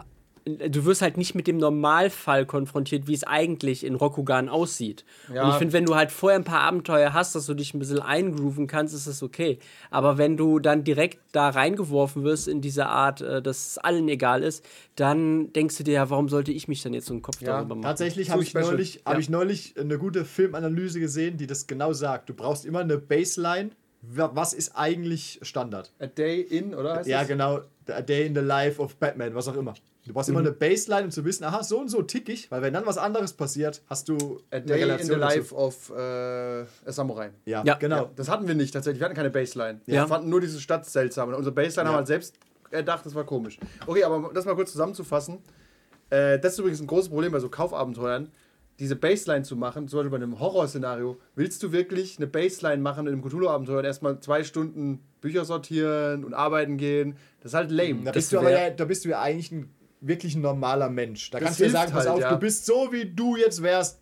du 0.46 0.86
wirst 0.86 1.02
halt 1.02 1.18
nicht 1.18 1.36
mit 1.36 1.48
dem 1.48 1.58
Normalfall 1.58 2.46
konfrontiert, 2.46 3.08
wie 3.08 3.14
es 3.14 3.24
eigentlich 3.24 3.84
in 3.86 3.96
Rokugan 3.96 4.50
aussieht. 4.50 5.06
Ja. 5.34 5.44
Und 5.44 5.50
ich 5.52 5.56
finde, 5.56 5.74
wenn 5.74 5.86
du 5.86 5.96
halt 5.96 6.12
vorher 6.12 6.40
ein 6.40 6.44
paar 6.44 6.62
Abenteuer 6.62 7.14
hast, 7.14 7.36
dass 7.36 7.46
du 7.46 7.54
dich 7.54 7.74
ein 7.74 7.80
bisschen 7.80 8.00
eingrooven 8.00 8.68
kannst, 8.68 8.94
ist 8.96 9.08
das 9.08 9.22
okay. 9.24 9.60
Aber 9.90 10.18
wenn 10.18 10.38
du 10.38 10.60
dann 10.60 10.84
direkt 10.84 11.20
da 11.32 11.50
reingeworfen 11.50 12.24
wirst 12.24 12.48
in 12.48 12.62
diese 12.62 12.88
Art, 12.88 13.22
äh, 13.22 13.42
dass 13.42 13.68
es 13.72 13.78
allen 13.78 14.08
egal 14.10 14.44
ist, 14.44 14.66
dann 14.96 15.54
denkst 15.54 15.78
du 15.78 15.84
dir 15.84 15.94
ja, 15.94 16.10
warum 16.10 16.28
sollte 16.30 16.52
ich 16.52 16.68
mich 16.68 16.82
dann 16.82 16.94
jetzt 16.94 17.06
so 17.08 17.14
einen 17.14 17.22
Kopf 17.22 17.42
Ja, 17.42 17.58
darüber 17.58 17.76
machen? 17.76 17.84
Tatsächlich 17.84 18.30
habe 18.32 18.44
ich, 18.44 18.54
neulich, 18.54 19.02
hab 19.06 19.14
Ja. 19.14 19.20
ich 19.20 19.30
neulich 19.30 19.76
eine 19.80 19.98
gute 19.98 20.26
Filmanalyse 20.26 21.00
gesehen, 21.00 21.38
die 21.38 21.48
das 21.48 21.68
genau 21.68 21.94
sagt. 21.94 22.30
Du 22.30 22.34
brauchst 22.34 22.66
immer 22.66 22.80
eine 22.80 22.98
Baseline. 22.98 23.72
Wa- 24.02 24.32
Was 24.34 24.54
ist 24.54 24.72
eigentlich 24.76 25.40
Standard? 25.44 25.92
A 26.00 26.08
Day 26.08 26.42
In, 26.42 26.74
oder? 26.74 26.96
Heißt 26.96 27.08
Ja, 27.08 27.20
das? 27.20 27.28
genau. 27.28 27.60
A 27.88 28.02
Day 28.02 28.26
in 28.26 28.34
the 28.34 28.42
Life 28.42 28.82
of 28.82 28.96
Batman, 28.96 29.36
was 29.36 29.48
auch 29.48 29.56
immer. 29.56 29.76
Du 30.08 30.14
brauchst 30.14 30.30
immer 30.30 30.40
Mhm. 30.42 30.48
eine 30.48 30.56
Baseline, 30.56 31.04
um 31.06 31.12
zu 31.12 31.24
wissen, 31.26 31.44
aha, 31.44 31.62
so 31.64 31.80
und 31.80 31.90
so 31.90 32.02
tick 32.02 32.28
ich, 32.28 32.50
weil 32.50 32.62
wenn 32.64 32.74
dann 32.74 32.86
was 32.88 32.98
anderes 32.98 33.34
passiert, 33.34 33.84
hast 33.88 34.10
du 34.10 34.16
A 34.50 34.56
eine 34.56 34.66
Day 34.66 34.82
in 35.00 35.06
the. 35.06 35.14
Life 35.14 35.54
of 35.54 35.92
äh, 35.92 36.02
a 36.02 36.66
Samurai. 36.88 37.30
Ja, 37.46 37.64
Ja. 37.64 37.76
genau. 37.76 37.96
Ja, 38.06 38.12
das 38.16 38.28
hatten 38.28 38.48
wir 38.48 38.56
nicht 38.56 38.74
tatsächlich. 38.74 39.00
Wir 39.00 39.06
hatten 39.06 39.16
keine 39.16 39.30
Baseline. 39.30 39.80
Ja. 39.86 40.02
Wir 40.04 40.08
fanden 40.08 40.30
nur 40.30 40.42
diese 40.42 40.60
Stadt 40.60 40.86
seltsam. 40.88 41.30
Und 41.30 41.36
unsere 41.36 41.54
Baseline 41.54 41.88
haben 41.90 41.94
wir 41.94 41.98
halt 41.98 42.08
selbst 42.08 42.36
erdacht, 42.72 43.06
das 43.06 43.14
war 43.14 43.26
komisch. 43.26 43.60
Okay, 43.86 44.04
aber 44.04 44.16
um 44.16 44.34
das 44.34 44.46
mal 44.46 44.56
kurz 44.56 44.72
zusammenzufassen. 44.72 45.38
Äh, 46.10 46.40
das 46.40 46.54
ist 46.54 46.60
übrigens 46.60 46.82
ein 46.82 46.88
großes 46.88 47.10
Problem 47.10 47.32
bei 47.32 47.40
so 47.40 47.50
Kaufabenteuern. 47.50 48.32
Diese 48.80 48.96
Baseline 48.96 49.44
zu 49.44 49.56
machen, 49.56 49.88
zum 49.88 49.98
Beispiel 50.00 50.10
bei 50.10 50.16
einem 50.24 50.40
Horrorszenario, 50.40 51.20
willst 51.36 51.62
du 51.62 51.72
wirklich 51.72 52.18
eine 52.18 52.26
Baseline 52.26 52.82
machen 52.82 53.06
in 53.06 53.14
einem 53.14 53.22
Cthulhu-Abenteuer 53.22 53.80
und 53.80 53.86
erstmal 53.86 54.20
zwei 54.20 54.44
Stunden 54.44 55.04
Bücher 55.22 55.46
sortieren 55.46 56.24
und 56.26 56.34
arbeiten 56.34 56.78
gehen? 56.78 57.16
Das 57.42 57.52
ist 57.52 57.56
halt 57.56 57.70
lame. 57.70 58.04
Da 58.06 58.12
bist, 58.12 58.34
du 58.34 58.40
aber 58.40 58.50
ja, 58.50 58.72
da 58.72 58.86
bist 58.86 59.06
du 59.06 59.10
ja 59.10 59.22
eigentlich 59.22 59.52
ein 59.52 59.70
wirklich 60.02 60.36
ein 60.36 60.42
normaler 60.42 60.90
Mensch. 60.90 61.30
Da 61.30 61.40
Das 61.40 61.46
kannst 61.46 61.60
du 61.60 61.64
ja 61.66 61.70
hilft 61.70 61.82
sagen, 61.84 61.92
pass 61.94 62.06
halt, 62.08 62.16
auf, 62.16 62.22
ja. 62.22 62.32
du 62.34 62.38
bist 62.40 62.66
so, 62.66 62.90
wie 62.92 63.06
du 63.06 63.36
jetzt 63.38 63.62
wärst 63.64 64.00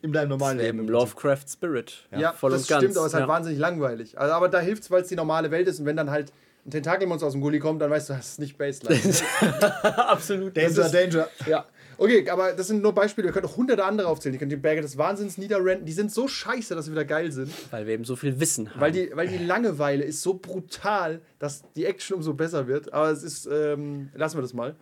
in 0.00 0.12
deinem 0.12 0.30
normalen 0.30 0.58
Leben. 0.58 0.80
Im 0.80 0.88
Lovecraft 0.88 1.44
Spirit. 1.48 2.08
Ja, 2.16 2.32
voll 2.32 2.50
das 2.50 2.62
und 2.62 2.68
ganz. 2.68 2.82
stimmt, 2.82 2.96
aber 2.96 3.06
es 3.06 3.12
ist 3.12 3.14
halt 3.14 3.24
ja. 3.24 3.28
wahnsinnig 3.28 3.58
langweilig. 3.60 4.18
Also, 4.18 4.32
aber 4.34 4.48
da 4.48 4.58
hilft 4.58 4.82
es, 4.82 4.90
weil 4.90 5.02
es 5.02 5.08
die 5.08 5.14
normale 5.16 5.50
Welt 5.50 5.68
ist 5.68 5.78
und 5.78 5.86
wenn 5.86 5.96
dann 5.96 6.10
halt 6.10 6.32
ein 6.66 6.70
Tentakelmonster 6.70 7.26
aus 7.26 7.32
dem 7.32 7.40
Gully 7.40 7.58
kommt, 7.58 7.82
dann 7.82 7.90
weißt 7.90 8.08
du, 8.10 8.14
das 8.14 8.30
ist 8.30 8.38
nicht 8.40 8.56
Baseline. 8.58 9.00
Absolut. 9.82 10.56
Danger, 10.56 10.68
Das 10.74 10.86
ist- 10.86 10.94
Danger. 10.94 11.28
ja. 11.46 11.64
Okay, 11.98 12.28
aber 12.30 12.52
das 12.52 12.66
sind 12.68 12.82
nur 12.82 12.94
Beispiele. 12.94 13.28
Wir 13.28 13.32
können 13.32 13.46
auch 13.46 13.56
hunderte 13.56 13.84
andere 13.84 14.08
aufzählen. 14.08 14.32
Die 14.32 14.38
können 14.38 14.48
die 14.50 14.56
Berge 14.56 14.80
des 14.80 14.96
Wahnsinns 14.96 15.38
niederrenten. 15.38 15.86
Die 15.86 15.92
sind 15.92 16.10
so 16.10 16.26
scheiße, 16.26 16.74
dass 16.74 16.86
sie 16.86 16.90
wieder 16.90 17.04
geil 17.04 17.30
sind. 17.30 17.52
Weil 17.70 17.86
wir 17.86 17.94
eben 17.94 18.04
so 18.04 18.16
viel 18.16 18.40
Wissen 18.40 18.70
haben. 18.70 18.80
Weil 18.80 18.90
die, 18.92 19.10
weil 19.14 19.28
die 19.28 19.38
Langeweile 19.38 20.02
ist 20.02 20.22
so 20.22 20.34
brutal, 20.34 21.20
dass 21.38 21.62
die 21.76 21.84
Action 21.84 22.16
umso 22.16 22.34
besser 22.34 22.66
wird. 22.66 22.92
Aber 22.92 23.10
es 23.10 23.22
ist, 23.22 23.46
ähm, 23.46 24.08
lassen 24.14 24.36
wir 24.38 24.42
das 24.42 24.52
mal. 24.54 24.74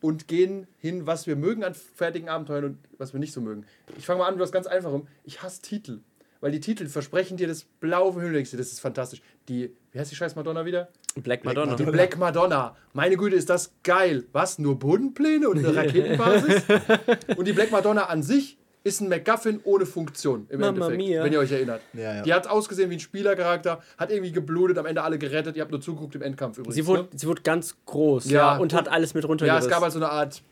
Und 0.00 0.28
gehen 0.28 0.66
hin, 0.78 1.06
was 1.06 1.26
wir 1.26 1.34
mögen 1.36 1.64
an 1.64 1.74
fertigen 1.74 2.28
Abenteuern 2.28 2.64
und 2.64 2.78
was 2.98 3.12
wir 3.12 3.20
nicht 3.20 3.32
so 3.32 3.40
mögen. 3.40 3.64
Ich 3.96 4.06
fange 4.06 4.20
mal 4.20 4.26
an 4.28 4.34
mit 4.34 4.42
was 4.42 4.52
ganz 4.52 4.66
Einfachem. 4.66 5.06
Ich 5.24 5.42
hasse 5.42 5.60
Titel. 5.62 6.00
Weil 6.40 6.52
die 6.52 6.60
Titel 6.60 6.86
versprechen 6.86 7.36
dir 7.36 7.48
das 7.48 7.64
blaue 7.64 8.12
vom 8.12 8.20
Himmel. 8.22 8.34
denkst 8.36 8.52
du, 8.52 8.56
Das 8.56 8.70
ist 8.70 8.78
fantastisch. 8.78 9.22
Die, 9.48 9.74
wie 9.90 9.98
heißt 9.98 10.10
die 10.12 10.14
scheiß 10.16 10.36
Madonna 10.36 10.64
wieder? 10.64 10.88
Black 11.16 11.44
Madonna. 11.44 11.74
Die 11.74 11.84
Black 11.84 12.16
Madonna. 12.16 12.76
Meine 12.92 13.16
Güte, 13.16 13.34
ist 13.34 13.50
das 13.50 13.72
geil. 13.82 14.24
Was? 14.32 14.58
Nur 14.60 14.78
Bodenpläne 14.78 15.48
und 15.48 15.58
eine 15.58 15.74
Raketenbasis? 15.76 16.62
und 17.36 17.48
die 17.48 17.52
Black 17.52 17.72
Madonna 17.72 18.04
an 18.04 18.22
sich 18.22 18.57
ist 18.84 19.00
ein 19.00 19.08
MacGuffin 19.08 19.60
ohne 19.64 19.86
Funktion 19.86 20.46
im 20.48 20.60
Mamma 20.60 20.86
Endeffekt, 20.86 20.96
mia. 20.98 21.24
wenn 21.24 21.32
ihr 21.32 21.40
euch 21.40 21.52
erinnert. 21.52 21.82
Ja, 21.92 22.14
ja. 22.16 22.22
Die 22.22 22.32
hat 22.32 22.46
ausgesehen 22.46 22.90
wie 22.90 22.94
ein 22.96 23.00
Spielercharakter, 23.00 23.80
hat 23.98 24.10
irgendwie 24.10 24.32
geblutet, 24.32 24.78
am 24.78 24.86
Ende 24.86 25.02
alle 25.02 25.18
gerettet. 25.18 25.56
Ihr 25.56 25.62
habt 25.62 25.70
nur 25.72 25.80
zugeguckt 25.80 26.14
im 26.14 26.22
Endkampf 26.22 26.58
übrigens. 26.58 26.74
Sie 26.76 26.86
wurde, 26.86 27.02
ne? 27.02 27.08
sie 27.14 27.26
wurde 27.26 27.42
ganz 27.42 27.76
groß 27.86 28.30
Ja, 28.30 28.54
ja, 28.54 28.56
und 28.58 28.72
hat 28.72 28.88
alles 28.88 29.14
mit 29.14 29.24
Ja, 29.24 29.28
runtergerissen. 29.28 29.68
es 29.68 29.70
gab 29.74 29.82
halt 29.82 29.92
so 29.92 29.98
eine 29.98 30.08
Art 30.10 30.42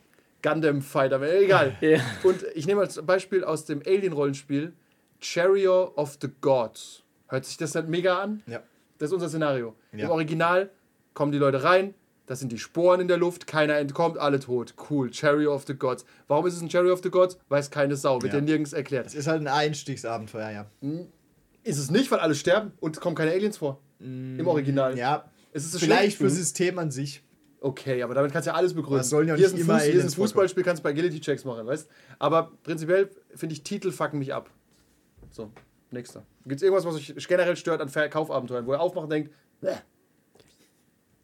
Gundam-Fighter. 0.42 1.20
Egal. 1.22 1.76
Ja. 1.80 2.00
Und 2.22 2.44
ich 2.54 2.66
nehme 2.66 2.80
als 2.82 3.00
Beispiel 3.02 3.44
aus 3.44 3.64
dem 3.64 3.80
Alien-Rollenspiel 3.86 4.72
Chariot 5.20 5.96
of 5.96 6.18
the 6.20 6.28
Gods. 6.40 7.02
Hört 7.28 7.44
sich 7.44 7.56
das 7.56 7.74
nicht 7.74 7.88
mega 7.88 8.18
an? 8.20 8.42
Ja. 8.46 8.60
Das 8.98 9.08
ist 9.10 9.14
unser 9.14 9.28
Szenario. 9.28 9.74
Ja. 9.92 10.04
Im 10.06 10.10
Original 10.10 10.70
kommen 11.14 11.32
die 11.32 11.38
Leute 11.38 11.62
rein, 11.64 11.94
das 12.26 12.40
sind 12.40 12.50
die 12.52 12.58
Sporen 12.58 13.00
in 13.00 13.08
der 13.08 13.16
Luft, 13.16 13.46
keiner 13.46 13.76
entkommt, 13.76 14.18
alle 14.18 14.38
tot. 14.40 14.74
Cool, 14.90 15.12
Chariot 15.12 15.52
of 15.54 15.64
the 15.66 15.74
Gods. 15.74 16.04
Warum 16.28 16.46
ist 16.46 16.54
es 16.54 16.60
ein 16.62 16.68
Chariot 16.70 16.92
of 16.92 17.02
the 17.02 17.10
Gods? 17.10 17.38
Weiß 17.48 17.70
keine 17.70 17.96
Sau, 17.96 18.20
wird 18.22 18.32
Ja. 18.32 18.38
ja 18.40 18.44
nirgends 18.44 18.72
erklärt. 18.72 19.06
Das 19.06 19.14
ist 19.14 19.26
halt 19.26 19.40
ein 19.40 19.48
Einstiegsabenteuer, 19.48 20.50
ja. 20.50 20.66
Ist 21.62 21.78
es 21.78 21.90
nicht, 21.90 22.10
weil 22.10 22.18
alle 22.20 22.34
sterben 22.34 22.72
und 22.80 22.96
es 22.96 23.00
kommen 23.00 23.16
keine 23.16 23.30
Aliens 23.32 23.58
vor. 23.58 23.80
Im 23.98 24.46
Original. 24.46 24.94
Mm, 24.94 24.98
Ja, 24.98 25.24
Es 25.52 25.64
ist 25.64 25.78
vielleicht 25.80 26.00
schlecht. 26.02 26.16
fürs 26.18 26.34
System 26.34 26.78
an 26.78 26.90
sich. 26.90 27.22
Okay, 27.60 28.02
aber 28.02 28.14
damit 28.14 28.30
kannst 28.32 28.46
du 28.46 28.50
ja 28.50 28.56
alles 28.56 28.74
begründen. 28.74 29.08
Ja 29.10 29.18
hier 29.20 29.34
nicht 29.34 29.44
ist 29.46 29.54
ein, 29.54 29.60
immer 29.60 29.78
Fuß, 29.78 29.84
hier 29.86 29.94
ist 29.94 30.04
ein 30.04 30.10
Fußballspiel, 30.10 30.62
kannst 30.62 30.80
du 30.80 30.84
bei 30.84 30.90
Agility-Checks 30.90 31.44
machen, 31.44 31.66
weißt 31.66 31.88
Aber 32.18 32.52
prinzipiell 32.62 33.08
finde 33.34 33.54
ich, 33.54 33.62
Titel 33.62 33.90
fucken 33.90 34.18
mich 34.18 34.34
ab. 34.34 34.50
So, 35.30 35.50
nächster. 35.90 36.24
Gibt 36.44 36.56
es 36.56 36.62
irgendwas, 36.62 36.84
was 36.84 36.94
euch 36.96 37.26
generell 37.26 37.56
stört 37.56 37.80
an 37.80 37.88
Verkaufabenteuern, 37.88 38.66
wo 38.66 38.72
ihr 38.74 38.80
aufmacht 38.80 39.04
und 39.04 39.10
denkt, 39.10 39.32
Bäh. 39.60 39.76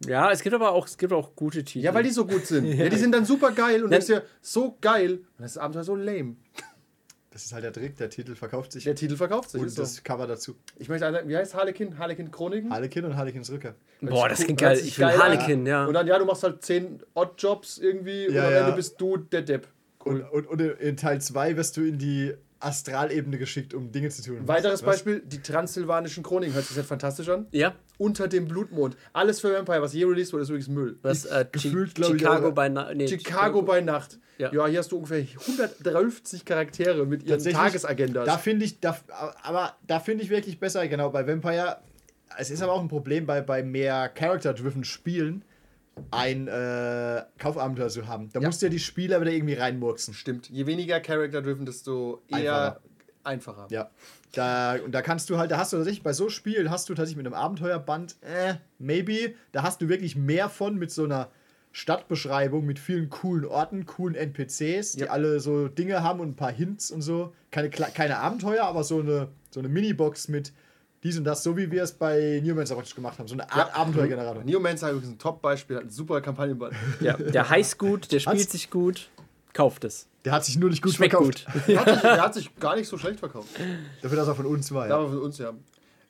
Ja, 0.06 0.30
es 0.30 0.42
gibt 0.42 0.54
aber 0.54 0.72
auch, 0.72 0.86
es 0.86 0.96
gibt 0.98 1.12
auch 1.12 1.34
gute 1.36 1.64
Titel. 1.64 1.84
ja, 1.84 1.94
weil 1.94 2.02
die 2.02 2.10
so 2.10 2.26
gut 2.26 2.46
sind. 2.46 2.66
ja, 2.72 2.88
die 2.88 2.96
sind 2.96 3.12
dann 3.12 3.24
super 3.24 3.52
geil 3.52 3.76
und 3.84 3.90
Dann- 3.90 4.00
denkst 4.00 4.06
dir, 4.06 4.22
so 4.40 4.76
geil. 4.80 5.12
Und 5.38 5.42
das 5.42 5.58
Abenteuer 5.58 5.84
so 5.84 5.94
lame. 5.94 6.36
Das 7.30 7.46
ist 7.46 7.54
halt 7.54 7.64
der 7.64 7.72
Trick, 7.72 7.96
der 7.96 8.10
Titel 8.10 8.34
verkauft 8.34 8.72
sich. 8.72 8.84
Der 8.84 8.94
Titel 8.94 9.16
verkauft 9.16 9.50
sich. 9.50 9.60
und 9.60 9.66
ist 9.66 9.76
so. 9.76 9.82
das 9.82 10.04
Cover 10.04 10.26
dazu. 10.26 10.54
Ich 10.76 10.90
möchte 10.90 11.10
sagen, 11.10 11.26
wie 11.28 11.34
heißt 11.36 11.54
Harlequin? 11.54 11.96
Harlequin 11.96 12.30
Chroniken? 12.30 12.70
Harlekin 12.70 13.06
und 13.06 13.16
Harlekins 13.16 13.50
Rückkehr. 13.50 13.74
Boah, 14.02 14.28
das 14.28 14.44
klingt 14.44 14.60
geil. 14.60 14.78
Ich 14.78 14.98
will 14.98 15.06
geil 15.06 15.14
an. 15.14 15.22
Harlequin, 15.22 15.64
ja. 15.64 15.86
Und 15.86 15.94
dann, 15.94 16.06
ja, 16.06 16.18
du 16.18 16.26
machst 16.26 16.42
halt 16.42 16.62
10 16.62 17.02
Oddjobs 17.14 17.78
irgendwie 17.78 18.28
und 18.28 18.34
Ja, 18.34 18.46
am 18.48 18.52
ja. 18.52 18.58
Ende 18.60 18.72
bist 18.76 19.00
du 19.00 19.16
der 19.16 19.40
Depp. 19.42 19.66
Und, 20.04 20.20
und, 20.30 20.46
und 20.46 20.60
in 20.60 20.96
Teil 20.98 21.22
2 21.22 21.56
wirst 21.56 21.78
du 21.78 21.82
in 21.86 21.96
die 21.96 22.34
Astralebene 22.62 23.38
geschickt, 23.38 23.75
um 23.75 23.90
Dinge 23.92 24.09
zu 24.11 24.22
tun. 24.22 24.46
Weiteres 24.46 24.83
Was? 24.83 24.87
Beispiel, 24.96 25.20
die 25.25 25.42
transsilvanischen 25.42 26.22
Chroniken. 26.22 26.55
Hört 26.55 26.64
sich 26.66 26.77
jetzt 26.77 26.87
fantastisch 26.88 27.29
an. 27.29 27.46
Ja, 27.51 27.75
Unter 27.98 28.29
dem 28.29 28.46
Blutmond. 28.46 28.96
Alles 29.12 29.40
für 29.40 29.53
Vampire, 29.53 29.83
was 29.83 29.92
je 29.94 30.05
released 30.05 30.33
wurde, 30.33 30.42
ist 30.44 30.48
übrigens 30.51 30.68
Müll. 30.68 30.98
was 31.03 31.25
äh, 31.25 31.44
gefühlt, 31.51 31.90
Chi- 31.90 31.94
glaub 31.94 32.14
ich, 32.14 32.20
Chicago 32.20 32.53
bei 32.53 32.68
Na 32.68 32.92
nee, 32.94 33.09
Chicago 33.09 33.62
bei 33.62 33.81
Nacht. 33.81 34.18
Ja. 34.38 34.53
Ja. 34.53 34.66
hier 34.66 34.79
hast 34.81 34.90
du 34.92 34.96
ungefähr 34.96 35.18
150 35.20 36.44
Charaktere 36.44 37.07
mit 37.07 37.22
ihren 37.25 37.42
Tagesagendas. 37.42 38.27
Da 38.27 38.38
finde 38.38 38.64
ich, 38.64 38.81
da, 38.81 38.96
aber 39.42 39.77
da 39.87 40.01
finde 40.01 40.25
ich 40.25 40.31
wirklich 40.31 40.59
besser, 40.59 40.87
genau, 40.88 41.11
bei 41.11 41.27
Vampire. 41.27 41.79
Es 42.38 42.51
ist 42.51 42.62
aber 42.62 42.72
auch 42.72 42.81
ein 42.81 42.88
Problem 42.88 43.27
bei, 43.27 43.40
bei 43.42 43.62
mehr 43.62 44.09
Character-driven 44.09 44.85
Spielen, 44.85 45.44
ein 46.11 46.48
äh, 46.48 47.22
Kaufabenteuer 47.38 47.88
zu 47.88 48.07
haben. 48.07 48.31
Da 48.33 48.40
Ja. 48.40 48.46
musst 48.48 48.62
du 48.62 48.66
ja 48.66 48.70
die 48.70 48.78
Spieler 48.78 49.20
wieder 49.20 49.31
irgendwie 49.33 49.55
reinmurksen. 49.55 50.14
Stimmt. 50.14 50.48
Je 50.50 50.66
weniger 50.66 51.00
Character-driven, 51.00 51.66
desto 51.66 52.22
eher 52.28 52.81
einfacher. 53.24 53.66
Ja. 53.70 53.90
Da, 54.33 54.76
und 54.85 54.92
da 54.92 55.02
kannst 55.02 55.28
du 55.31 55.38
halt, 55.38 55.50
da 55.50 55.59
hast 55.59 55.72
du 55.72 55.76
tatsächlich, 55.76 56.02
bei 56.02 56.12
so 56.12 56.28
Spielen 56.28 56.70
hast 56.70 56.88
du 56.88 56.94
tatsächlich 56.94 57.18
mit 57.22 57.26
einem 57.26 57.35
Abenteuerband, 57.35 58.16
äh, 58.22 58.55
maybe, 58.78 59.35
da 59.52 59.62
hast 59.62 59.81
du 59.83 59.88
wirklich 59.88 60.16
mehr 60.16 60.48
von 60.48 60.76
mit 60.78 60.90
so 60.90 61.05
einer 61.05 61.28
Stadtbeschreibung 61.74 62.64
mit 62.66 62.78
vielen 62.78 63.09
coolen 63.11 63.44
Orten, 63.46 63.87
coolen 63.87 64.14
NPCs, 64.14 64.92
die 64.92 65.00
Ja. 65.00 65.11
alle 65.11 65.40
so 65.40 65.68
Dinge 65.68 66.02
haben 66.02 66.20
und 66.20 66.28
ein 66.31 66.37
paar 66.37 66.52
Hints 66.52 66.90
und 66.90 67.02
so. 67.02 67.33
Keine, 67.50 67.70
keine 67.70 68.18
Abenteuer, 68.18 68.64
aber 68.64 68.85
so 68.85 69.00
eine, 69.00 69.28
so 69.50 69.61
eine 69.61 69.68
Minibox 69.68 70.28
mit 70.28 70.52
dies 71.02 71.18
und 71.18 71.24
das, 71.24 71.42
so 71.42 71.56
wie 71.56 71.70
wir 71.70 71.82
es 71.82 71.92
bei 71.92 72.40
Newman's 72.44 72.70
Watch 72.76 72.94
gemacht 72.94 73.18
haben. 73.18 73.26
So 73.28 73.34
eine 73.34 73.50
Art 73.50 73.74
Abenteuergenerator. 73.76 74.44
Neomancer 74.44 74.90
ist 74.92 75.04
ein 75.04 75.18
Top-Beispiel, 75.18 75.76
hat 75.76 75.84
ein 75.84 75.90
super 75.90 76.20
Kampagnenband. 76.20 76.74
Ja, 77.00 77.16
der 77.16 77.48
heißt 77.50 77.78
gut, 77.78 78.12
der 78.12 78.20
spielt 78.20 78.40
Hat's- 78.40 78.52
sich 78.52 78.70
gut. 78.70 79.08
Kauft 79.52 79.84
es. 79.84 80.06
Der 80.24 80.32
hat 80.32 80.44
sich 80.44 80.56
nur 80.56 80.70
nicht 80.70 80.82
gut 80.82 80.94
Schmeckt 80.94 81.12
verkauft. 81.14 81.44
gut. 81.52 81.62
der, 81.68 81.80
hat 81.84 81.88
sich, 81.92 82.00
der 82.02 82.22
hat 82.22 82.34
sich 82.34 82.56
gar 82.60 82.76
nicht 82.76 82.88
so 82.88 82.96
schlecht 82.96 83.18
verkauft. 83.18 83.48
Dafür, 84.00 84.16
dass 84.16 84.28
er 84.28 84.34
von 84.36 84.46
uns 84.46 84.72
war. 84.72 84.88
Ja. 84.88 84.96
Aber 84.96 85.10
für 85.10 85.20
uns 85.20 85.36
ja. 85.38 85.52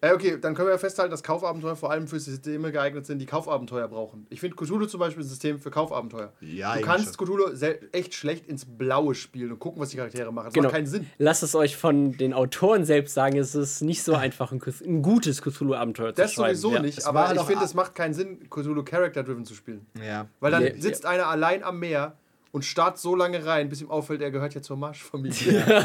Äh, 0.04 0.12
okay, 0.14 0.36
dann 0.40 0.54
können 0.56 0.66
wir 0.66 0.72
ja 0.72 0.78
festhalten, 0.78 1.12
dass 1.12 1.22
Kaufabenteuer 1.22 1.76
vor 1.76 1.92
allem 1.92 2.08
für 2.08 2.18
Systeme 2.18 2.72
geeignet 2.72 3.06
sind, 3.06 3.20
die 3.20 3.26
Kaufabenteuer 3.26 3.86
brauchen. 3.86 4.26
Ich 4.30 4.40
finde 4.40 4.56
Cthulhu 4.56 4.86
zum 4.86 4.98
Beispiel 4.98 5.22
ein 5.22 5.28
System 5.28 5.60
für 5.60 5.70
Kaufabenteuer. 5.70 6.32
Ja, 6.40 6.74
du 6.74 6.80
kannst 6.82 7.16
schon. 7.16 7.24
Cthulhu 7.26 7.44
echt 7.92 8.12
schlecht 8.14 8.48
ins 8.48 8.64
Blaue 8.66 9.14
spielen 9.14 9.52
und 9.52 9.60
gucken, 9.60 9.80
was 9.80 9.90
die 9.90 9.98
Charaktere 9.98 10.32
machen. 10.32 10.46
Das 10.46 10.54
Genau. 10.54 10.64
macht 10.66 10.74
keinen 10.74 10.86
Sinn. 10.88 11.06
Lasst 11.18 11.44
es 11.44 11.54
euch 11.54 11.76
von 11.76 12.16
den 12.16 12.34
Autoren 12.34 12.84
selbst 12.84 13.14
sagen, 13.14 13.36
es 13.38 13.54
ist 13.54 13.80
nicht 13.82 14.02
so 14.02 14.14
einfach, 14.16 14.50
ein, 14.50 14.60
ein 14.84 15.02
gutes 15.02 15.40
Cthulhu-Abenteuer 15.40 16.14
zu 16.16 16.20
Das 16.20 16.32
schreiben. 16.32 16.56
sowieso 16.56 16.74
ja. 16.76 16.82
nicht, 16.82 16.98
Es 16.98 17.04
aber 17.06 17.32
ich 17.34 17.40
finde, 17.42 17.64
es 17.64 17.74
macht 17.74 17.94
keinen 17.94 18.12
Sinn, 18.14 18.50
Cthulhu 18.50 18.82
Character-Driven 18.82 19.44
zu 19.44 19.54
spielen. 19.54 19.86
Ja. 20.04 20.26
Weil 20.40 20.50
dann 20.50 20.64
Ja, 20.64 20.72
sitzt 20.78 21.06
einer 21.06 21.28
allein 21.28 21.62
am 21.62 21.78
Meer 21.78 22.16
und 22.52 22.64
starrt 22.66 22.98
so 22.98 23.16
lange 23.16 23.44
rein, 23.46 23.68
bis 23.70 23.80
ihm 23.80 23.90
auffällt, 23.90 24.20
er 24.20 24.30
gehört 24.30 24.54
ja 24.54 24.60
zur 24.62 24.76
Marschfamilie. 24.76 25.64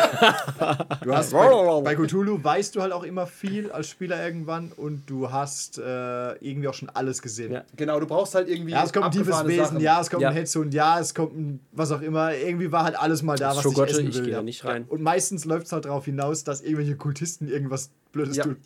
Du 1.04 1.16
hast 1.16 1.32
bei, 1.32 1.82
bei 1.84 1.96
Cthulhu 1.96 2.44
weißt 2.44 2.76
du 2.76 2.82
halt 2.82 2.92
auch 2.92 3.04
immer 3.04 3.26
viel 3.28 3.72
als 3.72 3.88
Spieler 3.88 4.22
irgendwann 4.24 4.72
und 4.76 5.10
du 5.10 5.32
hast 5.32 5.78
äh, 5.78 6.34
irgendwie 6.44 6.68
auch 6.68 6.74
schon 6.74 6.90
alles 6.90 7.22
gesehen. 7.22 7.54
Ja. 7.54 7.64
genau, 7.78 8.00
du 8.00 8.06
brauchst 8.08 8.36
halt 8.36 8.50
irgendwie. 8.50 8.72
Ja, 8.72 8.84
es 8.84 8.92
kommt 8.92 9.06
ein 9.06 9.12
tiefes 9.12 9.46
Wesen, 9.46 9.64
Sachen. 9.66 9.80
ja, 9.80 10.02
es 10.02 10.10
kommt 10.10 10.22
Ja. 10.24 10.30
ein 10.30 10.36
Hetzhund, 10.36 10.74
ja, 10.74 11.00
es 11.00 11.16
kommt 11.16 11.38
ein 11.38 11.60
was 11.72 11.92
auch 11.94 12.02
immer. 12.02 12.36
Irgendwie 12.36 12.72
war 12.72 12.84
halt 12.84 13.00
alles 13.00 13.22
mal 13.24 13.38
da, 13.38 13.50
was 13.52 13.58
ich 13.58 13.64
Schogotte, 13.64 13.92
essen 13.92 14.08
ich 14.10 14.16
will. 14.16 14.24
gehe 14.24 14.32
ja. 14.32 14.38
da 14.40 14.44
nicht 14.44 14.66
rein. 14.66 14.84
Und 14.90 15.02
meistens 15.02 15.46
läuft 15.46 15.68
es 15.68 15.72
halt 15.72 15.86
darauf 15.86 16.04
hinaus, 16.06 16.44
dass 16.44 16.62
irgendwelche 16.62 16.98
Kultisten 16.98 17.48
irgendwas 17.48 17.92
Blödes 18.12 18.36
Ja. 18.38 18.44
tun. 18.44 18.58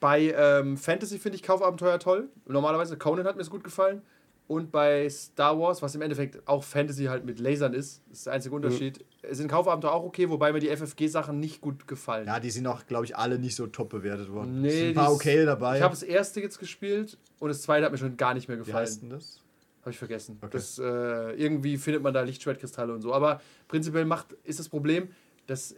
Bei 0.00 0.32
ähm, 0.36 0.76
Fantasy 0.76 1.18
finde 1.18 1.36
ich 1.36 1.42
Kaufabenteuer 1.42 1.98
toll. 1.98 2.28
Normalerweise 2.46 2.96
Conan 2.96 3.26
hat 3.26 3.36
mir 3.36 3.42
es 3.42 3.50
gut 3.50 3.64
gefallen. 3.64 4.02
Und 4.48 4.70
bei 4.70 5.08
Star 5.08 5.58
Wars, 5.58 5.80
was 5.82 5.94
im 5.94 6.02
Endeffekt 6.02 6.46
auch 6.46 6.62
Fantasy 6.62 7.04
halt 7.04 7.24
mit 7.24 7.38
Lasern 7.38 7.72
ist, 7.74 8.02
ist 8.10 8.26
der 8.26 8.34
einzige 8.34 8.54
Unterschied, 8.54 9.04
sind 9.30 9.48
Kaufabenteuer 9.48 9.92
auch 9.92 10.04
okay, 10.04 10.28
wobei 10.28 10.52
mir 10.52 10.58
die 10.58 10.68
FFG-Sachen 10.68 11.38
nicht 11.38 11.60
gut 11.60 11.86
gefallen. 11.86 12.26
Ja, 12.26 12.40
die 12.40 12.50
sind 12.50 12.66
auch, 12.66 12.86
glaube 12.86 13.04
ich, 13.04 13.16
alle 13.16 13.38
nicht 13.38 13.54
so 13.54 13.66
top 13.66 13.90
bewertet 13.90 14.30
worden. 14.30 14.60
Nee, 14.60 14.88
ein 14.88 14.94
paar 14.94 15.12
okay 15.12 15.44
dabei. 15.44 15.76
Ich 15.76 15.82
habe 15.82 15.94
das 15.94 16.02
erste 16.02 16.40
jetzt 16.40 16.58
gespielt 16.58 17.18
und 17.38 17.48
das 17.48 17.62
zweite 17.62 17.84
hat 17.84 17.92
mir 17.92 17.98
schon 17.98 18.16
gar 18.16 18.34
nicht 18.34 18.48
mehr 18.48 18.58
Wie 18.58 18.64
gefallen. 18.64 18.84
heißt 18.84 19.02
denn 19.02 19.10
das? 19.10 19.40
Habe 19.82 19.90
ich 19.90 19.98
vergessen. 19.98 20.38
Okay. 20.40 20.50
Das, 20.52 20.78
äh, 20.78 20.82
irgendwie 20.82 21.76
findet 21.76 22.02
man 22.02 22.12
da 22.12 22.22
Lichtschwertkristalle 22.22 22.92
und 22.92 23.00
so. 23.00 23.12
Aber 23.12 23.40
prinzipiell 23.68 24.04
macht, 24.04 24.32
ist 24.44 24.58
das 24.58 24.68
Problem, 24.68 25.08
das 25.46 25.74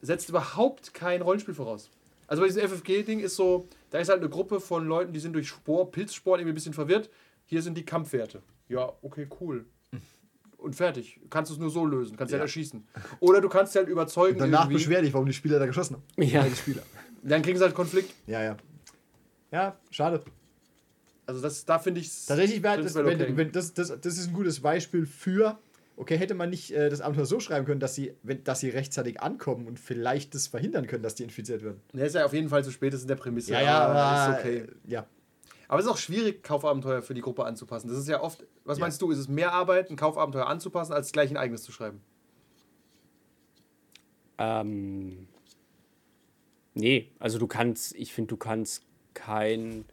setzt 0.00 0.28
überhaupt 0.28 0.92
kein 0.94 1.22
Rollenspiel 1.22 1.54
voraus. 1.54 1.90
Also 2.26 2.42
bei 2.42 2.48
diesem 2.48 2.62
FFG-Ding 2.68 3.20
ist 3.20 3.36
so, 3.36 3.68
da 3.90 3.98
ist 3.98 4.08
halt 4.08 4.20
eine 4.20 4.28
Gruppe 4.28 4.60
von 4.60 4.86
Leuten, 4.86 5.12
die 5.12 5.20
sind 5.20 5.32
durch 5.34 5.48
Spor, 5.48 5.90
Pilzsport 5.90 6.40
irgendwie 6.40 6.52
ein 6.52 6.54
bisschen 6.54 6.72
verwirrt. 6.72 7.10
Hier 7.46 7.62
sind 7.62 7.76
die 7.76 7.84
Kampfwerte. 7.84 8.42
Ja, 8.68 8.92
okay, 9.02 9.28
cool. 9.40 9.66
Und 10.56 10.76
fertig. 10.76 11.20
Kannst 11.28 11.50
du 11.50 11.54
es 11.54 11.60
nur 11.60 11.70
so 11.70 11.84
lösen. 11.84 12.16
Kannst 12.16 12.32
ja. 12.32 12.38
halt 12.38 12.48
erschießen. 12.48 12.86
Oder 13.20 13.40
du 13.40 13.48
kannst 13.48 13.74
halt 13.74 13.88
überzeugen. 13.88 14.38
Danach 14.38 14.60
irgendwie. 14.60 14.76
beschwer 14.76 15.02
dich, 15.02 15.12
warum 15.12 15.26
die 15.26 15.32
Spieler 15.32 15.58
da 15.58 15.66
geschossen 15.66 15.96
haben. 15.96 16.22
Ja. 16.22 16.44
Die 16.44 16.54
Spieler. 16.54 16.82
Dann 17.22 17.42
kriegen 17.42 17.58
sie 17.58 17.64
halt 17.64 17.74
Konflikt. 17.74 18.14
Ja, 18.26 18.42
ja. 18.42 18.56
Ja, 19.50 19.76
schade. 19.90 20.22
Also 21.26 21.40
das, 21.40 21.64
da 21.64 21.78
finde 21.78 22.00
ich 22.00 22.26
Tatsächlich 22.26 22.62
wäre 22.62 22.82
das, 22.82 22.94
wenn, 22.94 23.06
okay. 23.06 23.32
wenn, 23.36 23.52
das, 23.52 23.74
das, 23.74 23.88
das 23.88 24.18
ist 24.18 24.28
ein 24.28 24.32
gutes 24.32 24.60
Beispiel 24.60 25.06
für, 25.06 25.58
okay, 25.96 26.16
hätte 26.16 26.34
man 26.34 26.50
nicht 26.50 26.72
äh, 26.72 26.88
das 26.88 27.00
Abenteuer 27.00 27.26
so 27.26 27.38
schreiben 27.38 27.64
können, 27.64 27.80
dass 27.80 27.94
sie, 27.94 28.14
wenn, 28.22 28.42
dass 28.44 28.60
sie 28.60 28.70
rechtzeitig 28.70 29.20
ankommen 29.20 29.66
und 29.66 29.78
vielleicht 29.78 30.34
das 30.34 30.48
verhindern 30.48 30.86
können, 30.86 31.02
dass 31.02 31.14
die 31.14 31.22
infiziert 31.22 31.62
werden. 31.62 31.80
Der 31.92 32.06
ist 32.06 32.14
ja 32.14 32.24
auf 32.24 32.32
jeden 32.32 32.48
Fall 32.48 32.64
zu 32.64 32.70
spät, 32.70 32.92
das 32.92 33.00
ist 33.00 33.04
in 33.04 33.08
der 33.08 33.16
Prämisse. 33.16 33.52
aber 33.86 34.34
ist 34.34 34.40
okay. 34.40 34.58
äh, 34.58 34.90
ja. 34.90 35.06
Aber 35.72 35.80
es 35.80 35.86
ist 35.86 35.90
auch 35.90 35.96
schwierig, 35.96 36.42
Kaufabenteuer 36.42 37.00
für 37.00 37.14
die 37.14 37.22
Gruppe 37.22 37.46
anzupassen. 37.46 37.88
Das 37.88 37.96
ist 37.96 38.06
ja 38.06 38.20
oft, 38.20 38.44
was 38.66 38.78
meinst 38.78 39.00
du, 39.00 39.10
ist 39.10 39.16
es 39.16 39.28
mehr 39.28 39.54
Arbeit, 39.54 39.88
ein 39.88 39.96
Kaufabenteuer 39.96 40.46
anzupassen, 40.46 40.92
als 40.92 41.12
gleich 41.12 41.30
ein 41.30 41.38
eigenes 41.38 41.62
zu 41.62 41.72
schreiben? 41.72 42.02
Ähm, 44.36 45.28
nee, 46.74 47.10
also 47.18 47.38
du 47.38 47.46
kannst, 47.46 47.94
ich 47.94 48.12
finde, 48.12 48.28
du 48.28 48.36
kannst 48.36 48.82
kein, 49.14 49.86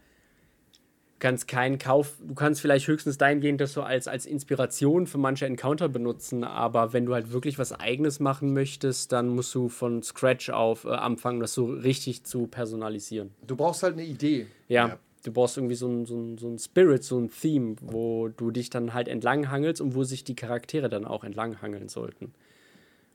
kannst 1.19 1.47
keinen 1.47 1.77
Kauf, 1.77 2.17
du 2.27 2.35
kannst 2.35 2.59
vielleicht 2.59 2.85
höchstens 2.85 3.17
dahingehend 3.17 3.61
das 3.61 3.71
so 3.71 3.81
als, 3.81 4.09
als 4.09 4.25
Inspiration 4.25 5.07
für 5.07 5.17
manche 5.17 5.45
Encounter 5.45 5.87
benutzen, 5.87 6.43
aber 6.43 6.91
wenn 6.91 7.05
du 7.05 7.13
halt 7.13 7.31
wirklich 7.31 7.57
was 7.57 7.71
Eigenes 7.71 8.19
machen 8.19 8.51
möchtest, 8.51 9.13
dann 9.13 9.29
musst 9.29 9.55
du 9.55 9.69
von 9.69 10.03
Scratch 10.03 10.49
auf 10.49 10.83
äh, 10.83 10.89
anfangen, 10.89 11.39
das 11.39 11.53
so 11.53 11.67
richtig 11.67 12.25
zu 12.25 12.47
personalisieren. 12.47 13.33
Du 13.47 13.55
brauchst 13.55 13.81
halt 13.81 13.93
eine 13.93 14.03
Idee. 14.03 14.47
Ja. 14.67 14.89
Ja. 14.89 14.99
Du 15.25 15.31
brauchst 15.33 15.57
irgendwie 15.57 15.75
so 15.75 15.87
ein, 15.87 16.05
so, 16.05 16.15
ein, 16.15 16.37
so 16.37 16.47
ein 16.47 16.57
Spirit, 16.59 17.03
so 17.03 17.19
ein 17.19 17.29
Theme, 17.29 17.75
wo 17.81 18.29
du 18.29 18.51
dich 18.51 18.69
dann 18.69 18.93
halt 18.93 19.07
entlang 19.07 19.49
hangelst 19.49 19.81
und 19.81 19.93
wo 19.95 20.03
sich 20.03 20.23
die 20.23 20.35
Charaktere 20.35 20.89
dann 20.89 21.05
auch 21.05 21.23
entlang 21.23 21.61
hangeln 21.61 21.89
sollten. 21.89 22.33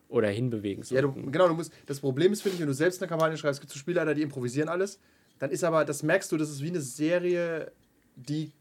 Oder 0.08 0.28
hinbewegen 0.28 0.84
Ja, 0.84 1.00
sollten. 1.00 1.24
du, 1.24 1.30
genau, 1.30 1.48
du 1.48 1.54
musst, 1.54 1.72
das 1.86 2.00
Problem 2.00 2.32
ist, 2.32 2.42
finde 2.42 2.56
ich, 2.56 2.60
wenn 2.60 2.68
du 2.68 2.74
selbst 2.74 3.00
eine 3.02 3.08
Kampagne 3.08 3.36
schreibst, 3.38 3.56
es 3.56 3.60
gibt 3.60 3.72
so 3.72 3.78
Spielleiter, 3.78 4.14
die 4.14 4.22
improvisieren 4.22 4.68
alles, 4.68 5.00
dann 5.38 5.50
ist 5.50 5.64
aber, 5.64 5.84
das 5.84 6.02
merkst 6.02 6.30
du, 6.30 6.36
das 6.36 6.50
ist 6.50 6.62
wie 6.62 6.68
eine 6.68 6.80
Serie, 6.80 7.72
die 8.16 8.52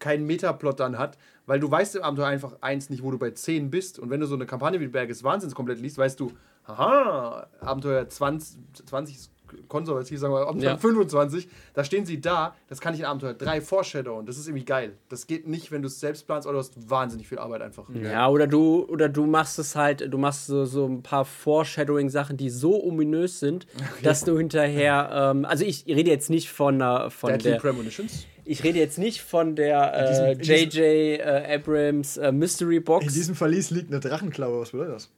keinen 0.00 0.26
Metaplot 0.26 0.80
dann 0.80 0.98
hat, 0.98 1.16
weil 1.46 1.60
du 1.60 1.70
weißt 1.70 1.96
im 1.96 2.02
Abenteuer 2.02 2.26
einfach 2.26 2.56
eins 2.60 2.90
nicht, 2.90 3.02
wo 3.02 3.10
du 3.10 3.18
bei 3.18 3.30
10 3.30 3.70
bist 3.70 3.98
und 3.98 4.10
wenn 4.10 4.20
du 4.20 4.26
so 4.26 4.34
eine 4.34 4.46
Kampagne 4.46 4.80
wie 4.80 4.88
Berg 4.88 5.08
des 5.08 5.22
Wahnsinns 5.22 5.54
komplett 5.54 5.78
liest, 5.78 5.96
weißt 5.98 6.18
du, 6.18 6.32
haha, 6.66 7.46
Abenteuer 7.60 8.08
20, 8.08 8.58
20 8.86 9.16
ist 9.16 9.30
konservativ, 9.68 10.18
sagen 10.18 10.32
wir, 10.34 10.46
Abenteuer 10.46 10.70
Ja. 10.72 10.76
25, 10.78 11.48
da 11.74 11.84
stehen 11.84 12.06
sie 12.06 12.20
da, 12.20 12.54
das 12.68 12.80
kann 12.80 12.94
ich 12.94 13.00
in 13.00 13.06
Abenteuer 13.06 13.34
3 13.34 13.60
foreshadowen, 13.60 14.26
das 14.26 14.38
ist 14.38 14.46
irgendwie 14.48 14.64
geil. 14.64 14.92
Das 15.08 15.26
geht 15.26 15.46
nicht, 15.46 15.70
wenn 15.72 15.82
du 15.82 15.88
es 15.88 16.00
selbst 16.00 16.26
planst 16.26 16.46
oder 16.46 16.54
du 16.54 16.58
hast 16.60 16.90
wahnsinnig 16.90 17.28
viel 17.28 17.38
Arbeit 17.38 17.62
einfach. 17.62 17.84
Ja, 17.94 18.28
oder 18.28 18.46
du, 18.46 18.84
oder 18.88 19.08
du 19.08 19.26
machst 19.26 19.58
es 19.58 19.76
halt, 19.76 20.12
du 20.12 20.18
machst 20.18 20.46
so, 20.46 20.64
so 20.64 20.86
ein 20.86 21.02
paar 21.02 21.24
Foreshadowing-Sachen, 21.24 22.36
die 22.36 22.50
so 22.50 22.82
ominös 22.82 23.40
sind, 23.40 23.66
dass 24.02 24.24
du 24.24 24.36
hinterher, 24.38 25.10
ähm, 25.34 25.44
also 25.44 25.64
ich 25.64 25.86
rede 25.86 26.10
jetzt 26.10 26.30
nicht 26.30 26.50
von, 26.50 26.80
äh, 26.80 27.10
von 27.10 27.30
Deadly 27.30 27.50
der, 27.52 27.58
Premonitions. 27.58 28.26
ich 28.44 28.64
rede 28.64 28.78
jetzt 28.78 28.98
nicht 28.98 29.20
von 29.22 29.56
der 29.56 29.92
äh, 29.94 30.32
J.J. 30.32 30.76
Äh, 30.76 31.54
Abrams 31.56 32.16
äh, 32.16 32.32
Mystery 32.32 32.80
Box. 32.80 33.06
In 33.06 33.12
diesem 33.12 33.34
Verlies 33.34 33.70
liegt 33.70 33.90
eine 33.90 34.00
Drachenklaue, 34.00 34.60
was 34.60 34.70
bedeutet 34.70 34.94
das? 34.94 35.10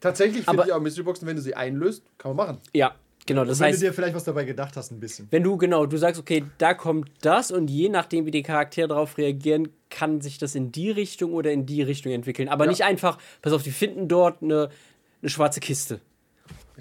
Tatsächlich 0.00 0.44
finde 0.44 0.64
ich 0.66 0.72
auch 0.72 0.80
Mystery 0.80 1.04
Boxen, 1.04 1.28
wenn 1.28 1.36
du 1.36 1.42
sie 1.42 1.54
einlöst, 1.54 2.02
kann 2.16 2.34
man 2.34 2.46
machen. 2.46 2.58
ja, 2.72 2.94
genau, 3.34 3.44
das 3.44 3.60
Wenn 3.60 3.66
heißt, 3.68 3.80
du 3.82 3.86
dir 3.86 3.92
vielleicht 3.92 4.14
was 4.14 4.24
dabei 4.24 4.44
gedacht 4.44 4.76
hast, 4.76 4.90
ein 4.90 5.00
bisschen. 5.00 5.26
wenn 5.30 5.42
du 5.42 5.56
genau, 5.56 5.86
du 5.86 5.96
sagst, 5.96 6.20
okay, 6.20 6.44
da 6.58 6.74
kommt 6.74 7.10
das 7.22 7.50
und 7.50 7.68
je 7.70 7.88
nachdem, 7.88 8.26
wie 8.26 8.30
die 8.30 8.42
Charaktere 8.42 8.88
darauf 8.88 9.16
reagieren, 9.18 9.68
kann 9.88 10.20
sich 10.20 10.38
das 10.38 10.54
in 10.54 10.72
die 10.72 10.90
Richtung 10.90 11.32
oder 11.32 11.50
in 11.52 11.66
die 11.66 11.82
Richtung 11.82 12.12
entwickeln. 12.12 12.48
Aber 12.48 12.64
Ja. 12.64 12.70
nicht 12.70 12.84
einfach, 12.84 13.18
pass 13.42 13.52
auf, 13.52 13.62
die 13.62 13.70
finden 13.70 14.08
dort 14.08 14.42
eine, 14.42 14.68
eine 15.22 15.30
schwarze 15.30 15.60
Kiste. 15.60 16.00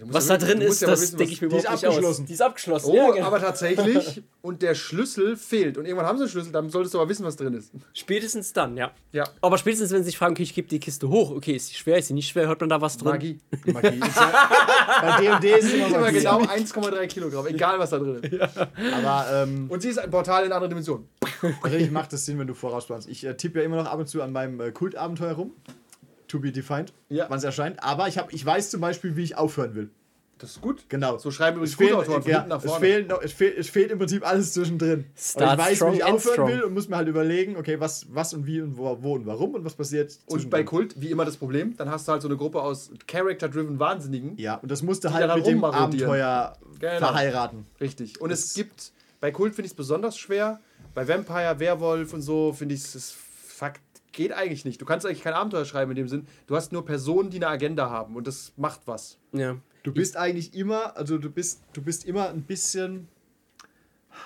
Was 0.05 0.27
ja 0.27 0.37
da 0.37 0.45
drin 0.45 0.61
ist, 0.61 0.81
ja 0.81 0.87
das 0.87 1.01
wissen, 1.01 1.17
denke 1.17 1.33
ich 1.33 1.41
mir 1.41 1.49
die 1.49 1.55
ist 1.57 1.63
überhaupt 1.63 1.81
nicht 1.81 1.89
abgeschlossen. 1.89 2.23
aus. 2.23 2.27
Die 2.27 2.33
ist 2.33 2.41
abgeschlossen. 2.41 2.89
Oh, 2.91 2.95
ja, 2.95 3.11
genau. 3.11 3.27
aber 3.27 3.39
tatsächlich. 3.39 4.23
und 4.41 4.61
der 4.61 4.75
Schlüssel 4.75 5.35
fehlt. 5.35 5.77
Und 5.77 5.85
irgendwann 5.85 6.05
haben 6.07 6.17
sie 6.17 6.23
einen 6.23 6.31
Schlüssel, 6.31 6.51
dann 6.51 6.69
solltest 6.69 6.93
du 6.93 6.99
aber 6.99 7.09
wissen, 7.09 7.25
was 7.25 7.35
drin 7.35 7.53
ist. 7.53 7.71
Spätestens 7.93 8.53
dann, 8.53 8.77
ja. 8.77 8.91
Ja. 9.11 9.25
Aber 9.41 9.57
spätestens, 9.57 9.91
wenn 9.91 9.99
sie 9.99 10.09
sich 10.09 10.17
fragen, 10.17 10.33
okay, 10.33 10.43
ich 10.43 10.53
gebe 10.53 10.67
die 10.67 10.79
Kiste 10.79 11.09
hoch, 11.09 11.31
okay, 11.31 11.53
ist 11.53 11.67
sie 11.67 11.75
schwer, 11.75 11.97
ist 11.97 12.07
sie 12.07 12.13
nicht 12.13 12.29
schwer, 12.29 12.47
hört 12.47 12.59
man 12.59 12.69
da 12.69 12.79
was 12.79 12.97
drin? 12.97 13.11
Magie. 13.11 13.39
Magie. 13.65 13.99
Ist 13.99 14.15
ja, 14.15 14.49
bei 15.01 15.37
D&D 15.39 15.59
ist 15.59 15.65
es 15.65 15.73
immer 15.73 15.87
immer 15.87 16.11
genau 16.11 16.41
1,3 16.41 17.07
Kilogramm, 17.07 17.47
egal 17.47 17.79
was 17.79 17.89
da 17.89 17.99
drin 17.99 18.23
ist. 18.23 18.57
Aber 18.57 19.25
ähm, 19.33 19.65
Und 19.69 19.81
sie 19.81 19.89
ist 19.89 19.99
ein 19.99 20.09
Portal 20.09 20.41
in 20.41 20.45
eine 20.45 20.55
andere 20.55 20.69
Dimension. 20.69 21.07
tatsächlich 21.61 21.91
macht 21.91 22.13
es 22.13 22.25
Sinn, 22.25 22.39
wenn 22.39 22.47
du 22.47 22.53
vorausplanst. 22.53 23.09
Ich 23.09 23.25
äh, 23.25 23.35
tippe 23.35 23.59
ja 23.59 23.65
immer 23.65 23.77
noch 23.77 23.85
ab 23.85 23.99
und 23.99 24.07
zu 24.07 24.21
an 24.21 24.31
meinem 24.31 24.59
äh, 24.59 24.71
Kultabenteuer 24.71 25.33
rum. 25.33 25.53
To 26.29 26.39
be 26.39 26.51
defined, 26.51 26.93
Ja. 27.09 27.25
wann 27.29 27.37
es 27.39 27.43
erscheint. 27.43 27.83
Aber 27.83 28.07
ich, 28.07 28.17
hab, 28.17 28.31
ich 28.33 28.45
weiß 28.45 28.69
zum 28.69 28.79
Beispiel, 28.81 29.15
wie 29.17 29.23
ich 29.23 29.37
aufhören 29.37 29.75
will. 29.75 29.89
Das 30.37 30.51
ist 30.51 30.61
gut. 30.61 30.85
Genau. 30.87 31.17
So 31.17 31.31
schreiben 31.31 31.57
übrigens 31.57 31.71
Es 31.71 31.77
fehlen, 31.77 31.89
Kultautoren 31.95 32.21
von 32.23 32.31
ja, 32.31 32.37
hinten 32.37 32.49
nach 32.49 32.63
es, 32.63 32.69
vorne. 32.71 32.85
fehlen 32.85 33.07
noch, 33.07 33.21
es, 33.21 33.33
fehlt, 33.33 33.57
es 33.57 33.69
fehlt 33.69 33.91
im 33.91 33.97
Prinzip 33.97 34.25
alles 34.25 34.53
zwischendrin. 34.53 35.03
Start 35.17 35.59
Aber 35.59 35.69
ich 35.69 35.81
weiß, 35.81 35.91
wie 35.91 35.97
ich 35.97 36.03
aufhören 36.05 36.33
strong. 36.33 36.47
will 36.47 36.61
und 36.63 36.73
muss 36.73 36.87
mir 36.87 36.95
halt 36.95 37.09
überlegen, 37.09 37.57
okay, 37.57 37.77
was, 37.81 38.05
was 38.13 38.33
und 38.33 38.45
wie 38.45 38.61
und 38.61 38.77
wo, 38.77 38.97
wo 39.01 39.15
und 39.15 39.25
warum 39.25 39.55
und 39.55 39.65
was 39.65 39.73
passiert. 39.73 40.17
Und 40.27 40.49
bei. 40.49 40.63
Kult, 40.63 41.01
wie 41.01 41.11
immer 41.11 41.25
das 41.25 41.35
Problem, 41.35 41.75
dann 41.75 41.89
hast 41.91 42.07
du 42.07 42.13
halt 42.13 42.21
so 42.21 42.29
eine 42.29 42.37
Gruppe 42.37 42.61
aus 42.61 42.89
Character-driven 43.07 43.79
Wahnsinnigen. 43.79 44.37
Ja, 44.37 44.55
und 44.55 44.71
das 44.71 44.81
musste 44.81 45.09
Die 45.09 45.13
halt 45.15 45.35
mit 45.35 45.45
dem. 45.45 45.61
Abenteuer 45.61 46.55
Genau. 46.79 46.97
verheiraten. 46.99 47.65
Richtig. 47.81 48.21
Und 48.21 48.31
es 48.31 48.41
Das- 48.45 48.53
gibt, 48.53 48.93
bei 49.19 49.31
Kult 49.31 49.55
finde 49.55 49.65
ich 49.65 49.71
es 49.73 49.75
besonders 49.75 50.17
schwer. 50.17 50.61
Bei 50.93 51.05
Vampire, 51.05 51.59
Werwolf 51.59 52.13
und 52.13 52.21
so 52.21 52.53
finde 52.53 52.75
ich 52.75 52.81
es 52.95 53.13
Fakt. 53.45 53.81
Geht 54.11 54.31
eigentlich 54.31 54.65
nicht. 54.65 54.81
Du 54.81 54.85
kannst 54.85 55.05
eigentlich 55.05 55.21
kein 55.21 55.33
Abenteuer 55.33 55.65
schreiben 55.65 55.91
in 55.91 55.97
dem 55.97 56.07
Sinn. 56.07 56.27
Du 56.47 56.55
hast 56.55 56.71
nur 56.71 56.85
Personen, 56.85 57.29
die 57.29 57.37
eine 57.37 57.47
Agenda 57.47 57.89
haben 57.89 58.15
und 58.15 58.27
das 58.27 58.53
macht 58.57 58.81
was. 58.85 59.17
Ja. 59.33 59.57
Du 59.83 59.93
bist 59.93 60.17
eigentlich 60.17 60.53
immer, 60.53 60.97
also 60.97 61.17
du 61.17 61.29
bist, 61.29 61.61
du 61.73 61.81
bist 61.81 62.05
immer 62.05 62.29
ein 62.29 62.43
bisschen, 62.43 63.07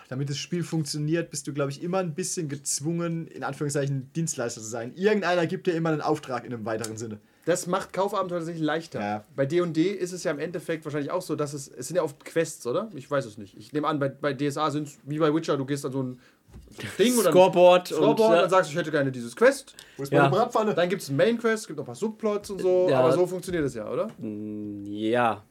damit 0.10 0.30
das 0.30 0.38
Spiel 0.38 0.64
funktioniert, 0.64 1.30
bist 1.30 1.48
du, 1.48 1.54
glaube 1.54 1.72
ich, 1.72 1.84
immer 1.84 2.00
ein 2.00 2.16
bisschen 2.16 2.50
gezwungen, 2.50 3.28
in 3.28 3.44
Anführungszeichen 3.44 4.12
Dienstleister 4.14 4.62
zu 4.62 4.68
sein. 4.68 4.94
Irgendeiner 4.96 5.46
gibt 5.46 5.68
dir 5.68 5.74
immer 5.74 5.90
einen 5.90 6.02
Auftrag 6.02 6.46
in 6.46 6.54
einem 6.54 6.66
weiteren 6.66 6.98
Sinne. 6.98 7.20
Das 7.46 7.68
macht 7.68 7.92
Kaufabenteuer 7.92 8.40
tatsächlich 8.40 8.64
leichter. 8.64 9.02
Ja. 9.02 9.26
Bei 9.36 9.46
D&D 9.46 9.82
ist 9.82 10.14
es 10.14 10.24
ja 10.24 10.32
im 10.32 10.40
Endeffekt 10.40 10.86
wahrscheinlich 10.86 11.12
auch 11.12 11.22
so, 11.22 11.36
dass 11.36 11.54
es, 11.54 11.68
es 11.68 11.88
sind 11.88 11.98
ja 11.98 12.04
oft 12.04 12.24
Quests, 12.24 12.66
oder? 12.66 12.90
Ich 12.96 13.10
weiß 13.12 13.26
es 13.26 13.38
nicht. 13.38 13.58
Ich 13.58 13.74
nehme 13.74 13.88
an, 13.88 14.00
bei, 14.00 14.08
bei 14.08 14.34
DSA 14.34 14.72
sind 14.72 14.88
es 14.88 14.98
wie 15.04 15.20
bei 15.20 15.34
Witcher, 15.34 15.58
du 15.58 15.66
gehst 15.66 15.86
an 15.86 15.92
so 15.92 16.02
ein 16.02 16.20
Ding 16.98 17.18
oder 17.18 17.30
Scoreboard 17.30 17.88
Scoreboard 17.90 18.20
und, 18.20 18.26
und 18.26 18.32
ja. 18.34 18.42
dann 18.42 18.50
sagst 18.50 18.70
du, 18.70 18.74
ich 18.74 18.80
hätte 18.80 18.92
gerne 18.92 19.12
dieses 19.12 19.36
Quest. 19.36 19.76
Wo 19.98 20.04
ist 20.04 20.12
Ja. 20.12 20.24
meine 20.24 20.36
Bratpfanne? 20.36 20.74
Dann 20.74 20.90
gibt 20.90 21.02
es 21.02 21.10
einen 21.10 21.18
Main 21.18 21.38
Quest, 21.38 21.64
es 21.64 21.68
gibt 21.68 21.78
noch 21.78 21.84
ein 21.84 21.88
paar 21.88 21.96
Subplots 21.96 22.50
und 22.50 22.62
so, 22.62 22.88
Ja. 22.90 23.00
aber 23.00 23.14
so 23.14 23.28
funktioniert 23.28 23.64
es 23.66 23.76
ja, 23.76 23.90
oder? 23.90 24.08
Ja. 24.20 25.44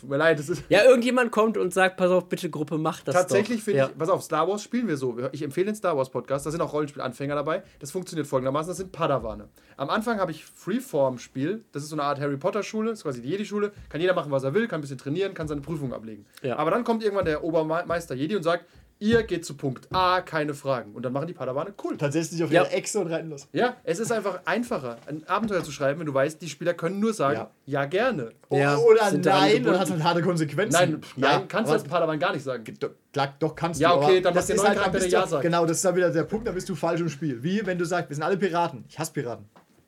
Tut 0.00 0.10
mir 0.10 0.16
leid, 0.16 0.38
das 0.38 0.48
ist. 0.48 0.62
Ja, 0.68 0.84
irgendjemand 0.84 1.32
kommt 1.32 1.56
und 1.56 1.74
sagt, 1.74 1.96
pass 1.96 2.10
auf, 2.10 2.28
bitte 2.28 2.48
Gruppe, 2.50 2.78
mach 2.78 3.00
das 3.02 3.16
Tatsächlich 3.16 3.64
finde 3.64 3.78
ja. 3.78 3.86
ich, 3.86 3.98
pass 3.98 4.08
auf, 4.08 4.22
Star 4.22 4.46
Wars 4.46 4.62
spielen 4.62 4.86
wir 4.86 4.96
so. 4.96 5.16
Ich 5.32 5.42
empfehle 5.42 5.66
den 5.66 5.74
Star 5.74 5.96
Wars 5.96 6.10
Podcast, 6.10 6.46
da 6.46 6.52
sind 6.52 6.60
auch 6.60 6.72
Rollenspielanfänger 6.72 7.34
dabei. 7.34 7.64
Das 7.80 7.90
funktioniert 7.90 8.28
folgendermaßen: 8.28 8.68
das 8.68 8.76
sind 8.76 8.92
Padawane. 8.92 9.48
Am 9.76 9.90
Anfang 9.90 10.20
habe 10.20 10.30
ich 10.30 10.44
Freeform-Spiel, 10.44 11.64
das 11.72 11.82
ist 11.82 11.88
so 11.88 11.96
eine 11.96 12.04
Art 12.04 12.20
Harry 12.20 12.36
Potter-Schule, 12.36 12.90
das 12.90 13.00
ist 13.00 13.02
quasi 13.02 13.22
die 13.22 13.28
Jedi-Schule. 13.28 13.72
Kann 13.88 14.00
jeder 14.00 14.14
machen, 14.14 14.30
was 14.30 14.44
er 14.44 14.54
will, 14.54 14.68
kann 14.68 14.78
ein 14.78 14.82
bisschen 14.82 14.98
trainieren, 14.98 15.34
kann 15.34 15.48
seine 15.48 15.62
Prüfung 15.62 15.92
ablegen. 15.92 16.26
Ja. 16.42 16.56
Aber 16.58 16.70
dann 16.70 16.84
kommt 16.84 17.02
irgendwann 17.02 17.24
der 17.24 17.42
Obermeister 17.42 18.14
Jedi 18.14 18.36
und 18.36 18.44
sagt: 18.44 18.66
Ihr 19.00 19.22
geht 19.22 19.44
zu 19.44 19.54
Punkt 19.56 19.86
A, 19.94 20.20
keine 20.22 20.54
Fragen. 20.54 20.92
Und 20.92 21.04
dann 21.04 21.12
machen 21.12 21.28
die 21.28 21.32
Padawane 21.32 21.72
cool. 21.84 21.96
Tatsächlich 21.96 22.42
auf 22.42 22.50
Ja. 22.50 22.62
ihre 22.64 22.72
Echse 22.72 22.98
und 22.98 23.06
reiten 23.06 23.30
los. 23.30 23.46
Ja, 23.52 23.76
es 23.84 24.00
ist 24.00 24.10
einfach 24.10 24.40
einfacher, 24.44 24.96
ein 25.06 25.22
Abenteuer 25.28 25.62
zu 25.62 25.70
schreiben, 25.70 26.00
wenn 26.00 26.06
du 26.06 26.14
weißt, 26.14 26.42
die 26.42 26.48
Spieler 26.48 26.74
können 26.74 26.98
nur 26.98 27.12
sagen: 27.14 27.36
Ja. 27.38 27.50
Ja, 27.66 27.84
gerne. 27.84 28.32
Ja, 28.50 28.76
Oder 28.76 29.12
nein, 29.12 29.62
dann 29.62 29.78
hat 29.78 29.88
halt 29.90 30.02
harte 30.02 30.22
Konsequenzen. 30.22 30.72
Nein, 30.80 31.00
nein, 31.16 31.46
kannst 31.46 31.70
du 31.70 31.74
als 31.74 31.84
Padawan 31.84 32.18
gar 32.18 32.32
nicht 32.32 32.42
sagen. 32.42 32.64
Doch, 32.80 32.90
klar, 33.12 33.34
doch 33.38 33.54
kannst 33.54 33.80
Ja, 33.80 33.90
du. 33.90 33.96
okay, 33.98 34.04
aber 34.04 34.20
dann 34.20 34.34
das 34.34 34.42
mach 34.44 34.46
den 34.48 34.56
ist 34.56 34.62
neuen 34.62 34.68
halt, 34.68 34.76
dann 34.78 34.82
Charakter, 34.84 34.98
bist 34.98 35.12
der 35.12 35.20
du- 35.20 35.24
Ja 35.24 35.30
sagt. 35.30 35.42
Genau, 35.44 35.66
das 35.66 35.76
ist 35.76 35.84
dann 35.84 35.96
wieder 35.96 36.10
der 36.10 36.24
Punkt, 36.24 36.48
da 36.48 36.52
bist 36.52 36.68
du 36.68 36.74
falsch 36.74 37.00
im 37.00 37.08
Spiel. 37.08 37.40
Wie 37.42 37.64
wenn 37.64 37.78
du 37.78 37.84
sagst, 37.84 38.08
wir 38.10 38.16
sind 38.16 38.24
alle 38.24 38.36
Piraten. 38.36 38.84
Ich 38.88 38.98
hasse 38.98 39.12
Piraten. 39.12 39.44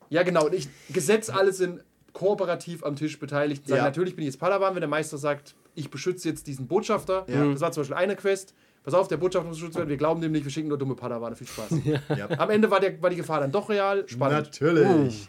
Ja, 0.08 0.22
genau. 0.22 0.46
Und 0.46 0.54
ich 0.54 0.68
gesetz 0.92 1.30
alle 1.30 1.52
sind 1.52 1.82
kooperativ 2.12 2.84
am 2.84 2.96
Tisch 2.96 3.18
beteiligt. 3.18 3.66
Sagen, 3.66 3.78
Ja. 3.78 3.84
Natürlich 3.84 4.14
bin 4.14 4.22
ich 4.24 4.32
jetzt 4.32 4.38
Padawan, 4.40 4.74
wenn 4.74 4.80
der 4.80 4.88
Meister 4.88 5.18
sagt, 5.18 5.54
ich 5.74 5.90
beschütze 5.90 6.28
jetzt 6.28 6.46
diesen 6.46 6.66
Botschafter. 6.66 7.24
Ja. 7.28 7.44
Das 7.52 7.60
war 7.60 7.72
zum 7.72 7.82
Beispiel 7.82 7.96
eine 7.96 8.16
Quest. 8.16 8.54
Pass 8.82 8.94
auf, 8.94 9.08
der 9.08 9.18
Botschafter 9.18 9.46
muss 9.48 9.58
beschützt 9.58 9.76
werden. 9.76 9.88
Wir 9.90 9.96
glauben 9.98 10.20
dem 10.20 10.32
nicht, 10.32 10.44
wir 10.44 10.50
schicken 10.50 10.68
nur 10.68 10.78
dumme 10.78 10.94
Padawane. 10.94 11.36
Viel 11.36 11.46
Spaß. 11.46 11.70
Ja. 12.16 12.28
Am 12.38 12.48
Ende 12.50 12.70
war, 12.70 12.80
der, 12.80 13.00
war 13.02 13.10
die 13.10 13.16
Gefahr 13.16 13.40
dann 13.40 13.52
doch 13.52 13.68
real. 13.68 14.08
Spannend. 14.08 14.46
Natürlich. 14.46 15.28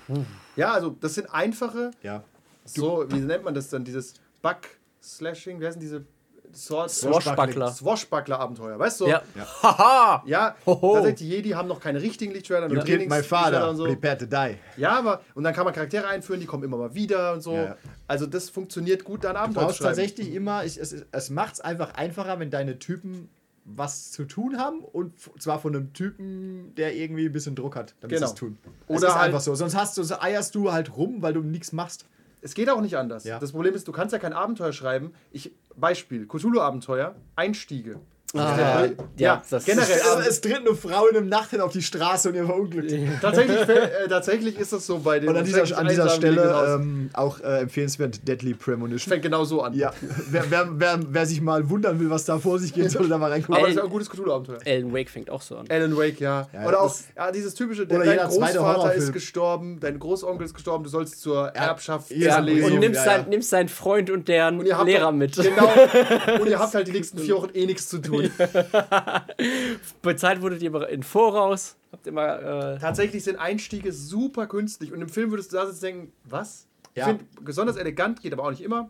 Ja, 0.56 0.72
also 0.74 0.96
das 1.00 1.16
sind 1.16 1.34
einfache, 1.34 1.92
Ja. 2.02 2.24
so, 2.66 3.06
wie 3.10 3.20
nennt 3.20 3.44
man 3.44 3.54
das 3.54 3.70
dann? 3.70 3.84
Dieses 3.84 4.14
Bug-Slashing, 4.42 5.60
wie 5.60 5.68
heißen 5.68 5.80
diese 5.82 6.06
Swashbuckler. 6.54 7.72
Swashbuckler-Abenteuer, 7.72 8.78
weißt 8.78 9.02
du? 9.02 9.08
Ja. 9.08 9.22
Ja. 9.36 9.46
Haha! 9.64 10.24
Ja, 10.26 10.56
Hoho. 10.66 10.96
tatsächlich, 10.96 11.20
die 11.20 11.30
Jedi 11.36 11.50
haben 11.52 11.68
noch 11.68 11.80
keine 11.80 12.02
richtigen 12.02 12.34
Lichtschwerter. 12.34 12.68
You 12.74 12.82
killed 12.82 13.10
my 13.10 13.24
father. 13.24 13.70
und 13.70 13.78
so. 13.78 13.86
Prepare 13.86 14.18
to 14.18 14.26
die. 14.26 14.58
Ja, 14.78 14.98
aber 14.98 15.22
und 15.36 15.44
dann 15.44 15.54
kann 15.54 15.66
man 15.66 15.74
Charaktere 15.74 16.08
einführen, 16.08 16.40
die 16.40 16.46
kommen 16.46 16.64
immer 16.64 16.78
mal 16.78 16.94
wieder 16.94 17.34
und 17.34 17.42
so. 17.42 17.54
Ja, 17.54 17.64
ja. 17.64 17.78
Also 18.08 18.26
das 18.26 18.50
funktioniert 18.50 19.04
gut, 19.04 19.24
dann 19.24 19.36
Du 19.36 19.40
Abenteuer 19.42 19.64
brauchst 19.64 19.78
zu 19.78 19.84
schreiben. 19.84 19.96
tatsächlich 19.98 20.34
immer, 20.34 20.66
ich, 20.66 20.78
es, 20.78 20.94
es 21.12 21.30
macht 21.30 21.54
es 21.56 21.62
einfach 21.62 21.94
einfacher, 21.94 22.40
wenn 22.40 22.50
deine 22.52 22.80
Typen 22.80 23.30
was 23.78 24.12
zu 24.12 24.26
tun 24.26 24.58
haben 24.58 24.80
und 24.82 25.14
zwar 25.42 25.60
von 25.60 25.76
einem 25.76 25.94
Typen, 25.94 26.74
der 26.76 26.96
irgendwie 26.96 27.26
ein 27.26 27.32
bisschen 27.32 27.56
Druck 27.56 27.76
hat, 27.76 27.96
damit 28.02 28.16
Genau. 28.18 28.28
sie 28.28 28.34
es 28.34 28.40
tun. 28.40 28.58
Oder 28.88 28.98
es 28.98 29.04
ist 29.04 29.16
halt- 29.16 29.26
einfach 29.28 29.42
so. 29.42 29.56
Sonst 29.56 29.76
hast 29.76 29.98
du, 29.98 30.04
so 30.04 30.16
eierst 30.20 30.56
du 30.56 30.72
halt 30.72 30.96
rum, 30.98 31.22
weil 31.22 31.34
du 31.34 31.42
nichts 31.42 31.72
machst. 31.72 32.06
Es 32.42 32.54
geht 32.56 32.70
auch 32.70 32.82
nicht 32.82 32.98
anders. 32.98 33.24
Ja. 33.24 33.38
Das 33.40 33.52
Problem 33.52 33.74
ist, 33.76 33.88
du 33.88 33.92
kannst 33.92 34.14
ja 34.14 34.20
kein 34.20 34.34
Abenteuer 34.34 34.74
schreiben. 34.74 35.14
Ich, 35.32 35.54
Beispiel, 35.76 36.26
Cthulhu-Abenteuer, 36.28 37.16
Einstiege. 37.36 38.00
Ah, 38.34 38.86
ja, 38.86 38.90
ja, 39.18 39.44
das 39.50 39.66
generell. 39.66 39.98
Es, 39.98 40.08
aber 40.08 40.26
es 40.28 40.40
tritt 40.40 40.58
eine 40.66 40.74
Frau 40.74 41.08
in 41.08 41.18
einem 41.18 41.28
Nachthemd 41.28 41.62
auf 41.62 41.74
die 41.74 41.82
Straße 41.82 42.30
und 42.30 42.36
ihr 42.36 42.46
verunglückt. 42.46 42.94
tatsächlich, 43.22 43.58
fäll- 43.58 43.90
äh, 44.06 44.08
tatsächlich 44.08 44.58
ist 44.58 44.72
das 44.72 44.86
so 44.86 45.00
bei 45.00 45.20
den 45.20 45.30
Und 45.30 45.38
an 45.38 45.44
dieser, 45.44 45.78
an 45.78 45.88
dieser 45.88 46.10
Stelle 46.10 46.78
ähm, 46.80 47.10
auch 47.14 47.40
äh, 47.42 47.60
empfehlenswert 47.60 48.26
Deadly 48.28 48.54
Premonition. 48.54 49.12
fängt 49.12 49.24
genau 49.24 49.44
so 49.44 49.62
an. 49.62 49.74
Ja, 49.74 49.92
wer, 50.30 50.50
wer, 50.50 50.70
wer, 50.72 51.00
wer 51.10 51.26
sich 51.26 51.42
mal 51.42 51.70
wundern 51.70 52.00
will, 52.00 52.10
was 52.10 52.24
da 52.26 52.40
vor 52.40 52.58
sich 52.60 52.74
geht, 52.74 52.90
soll 52.92 53.10
da 53.10 53.18
mal 53.18 53.32
reingucken. 53.32 53.56
Aber 53.56 53.64
das 53.64 53.72
ist 53.72 53.78
ja 53.78 53.84
ein 53.84 53.90
gutes 53.90 54.10
Cthulhu-Abenteuer. 54.10 54.60
Alan 54.66 54.94
Wake 54.94 55.10
fängt 55.10 55.30
auch 55.30 55.42
so 55.42 55.58
an. 55.58 55.66
Alan 55.70 55.98
Wake, 55.98 56.20
ja. 56.22 56.48
Ja, 56.54 56.68
Oder 56.68 56.82
auch 56.82 56.96
ja, 57.18 57.32
dieses 57.32 57.54
typische, 57.54 57.84
Oder 57.84 58.06
dein 58.06 58.18
Großvater 58.30 58.94
ist 58.94 59.12
gestorben, 59.12 59.80
dein 59.82 60.00
Großonkel 60.00 60.46
ist 60.46 60.54
gestorben, 60.54 60.84
du 60.86 60.90
sollst 60.90 61.22
zur 61.22 61.48
Erbschaft 61.50 62.12
Ja. 62.12 62.40
Und 62.40 62.46
nimmst, 62.80 63.00
ja, 63.00 63.04
sein, 63.04 63.22
ja. 63.24 63.28
nimmst 63.28 63.50
seinen 63.50 63.70
Freund 63.70 64.10
und 64.10 64.28
deren 64.28 64.60
Und 64.60 64.66
Lehrer 64.86 65.12
mit. 65.12 65.36
Genau. 65.36 65.70
Und 66.42 66.48
ihr 66.48 66.60
habt 66.60 66.74
halt 66.74 66.88
die 66.88 66.92
nächsten 66.92 67.18
vier 67.20 67.36
Wochen 67.36 67.50
eh 67.54 67.66
nichts 67.66 67.90
zu 67.90 67.98
tun. 68.00 68.21
Bezahlt 70.02 70.42
wurdet 70.42 70.62
ihr 70.62 70.90
in 70.90 71.04
Voraus. 71.04 71.76
Habt 71.92 72.06
ihr 72.06 72.12
mal. 72.12 72.76
Äh, 72.76 72.80
Tatsächlich 72.80 73.24
sind 73.24 73.38
Einstiege 73.38 73.92
super 73.92 74.48
künstlich. 74.48 74.92
Und 74.92 75.02
im 75.02 75.10
Film 75.10 75.32
würdest 75.32 75.52
du 75.52 75.58
da 75.58 75.66
sitzen 75.66 75.78
und 75.78 75.84
denken, 75.84 76.14
was? 76.26 76.68
Ich 76.94 77.00
Ja. 77.00 77.08
finde, 77.08 77.26
besonders 77.42 77.76
elegant 77.78 78.22
geht 78.22 78.34
aber 78.34 78.44
auch 78.44 78.52
nicht 78.52 78.62
immer. 78.64 78.90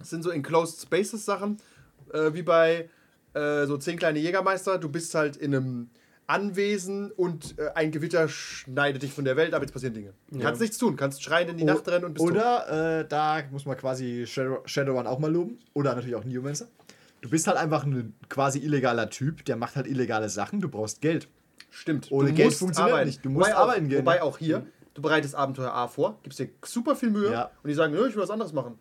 Es 0.00 0.10
sind 0.10 0.22
so 0.22 0.30
Enclosed 0.30 0.80
Spaces 0.80 1.24
Sachen, 1.24 1.58
äh, 2.12 2.32
wie 2.32 2.42
bei 2.42 2.88
äh, 3.34 3.66
so 3.66 3.76
zehn 3.76 3.98
kleine 3.98 4.18
Jägermeister. 4.18 4.78
Du 4.78 4.88
bist 4.88 5.14
halt 5.14 5.36
in 5.36 5.54
einem 5.54 5.90
Anwesen 6.26 7.10
und 7.12 7.58
äh, 7.58 7.70
ein 7.74 7.90
Gewitter 7.90 8.28
schneidet 8.28 9.02
dich 9.02 9.12
von 9.12 9.24
der 9.24 9.36
Welt 9.36 9.52
ab, 9.54 9.60
jetzt 9.62 9.72
passieren 9.72 9.94
Dinge. 9.94 10.14
Du 10.30 10.38
kannst 10.38 10.60
nichts 10.60 10.78
tun, 10.78 10.96
kannst 10.96 11.22
schreien 11.22 11.48
in 11.50 11.56
die 11.58 11.64
Nacht 11.64 11.86
rennen 11.88 12.06
und 12.06 12.14
bist 12.14 12.24
tot. 12.24 12.34
Oder 12.34 13.00
äh, 13.00 13.08
da 13.08 13.42
muss 13.50 13.66
man 13.66 13.76
quasi 13.76 14.24
Shadow, 14.26 14.62
Shadowrun 14.64 15.06
auch 15.06 15.18
mal 15.18 15.30
loben. 15.30 15.58
Oder 15.74 15.94
natürlich 15.94 16.14
auch 16.16 16.24
Neomancer. 16.24 16.66
Du 17.24 17.30
bist 17.30 17.46
halt 17.46 17.56
einfach 17.56 17.84
ein 17.84 18.14
quasi 18.28 18.58
illegaler 18.58 19.08
Typ, 19.08 19.46
der 19.46 19.56
macht 19.56 19.76
halt 19.76 19.86
illegale 19.86 20.28
Sachen. 20.28 20.60
Du 20.60 20.68
brauchst 20.68 21.00
Geld. 21.00 21.26
Stimmt. 21.70 22.12
Ohne 22.12 22.28
du 22.28 22.34
Geld 22.34 22.48
musst 22.48 22.58
funktioniert 22.58 22.92
arbeiten. 22.92 23.08
nicht. 23.08 23.24
Du 23.24 23.30
musst 23.30 23.46
wobei 23.48 23.56
arbeiten 23.56 23.86
auch, 23.86 23.88
gehen. 23.88 23.98
Wobei 24.00 24.22
auch 24.22 24.36
hier, 24.36 24.66
du 24.92 25.00
bereitest 25.00 25.34
Abenteuer 25.34 25.72
A 25.72 25.88
vor, 25.88 26.18
gibst 26.22 26.38
dir 26.38 26.50
super 26.66 26.94
viel 26.94 27.08
Mühe 27.08 27.32
Ja. 27.32 27.50
und 27.62 27.68
die 27.68 27.72
sagen, 27.72 27.94
"Nö, 27.94 28.06
ich 28.06 28.14
will 28.14 28.22
was 28.22 28.28
anderes 28.28 28.52
machen. 28.52 28.78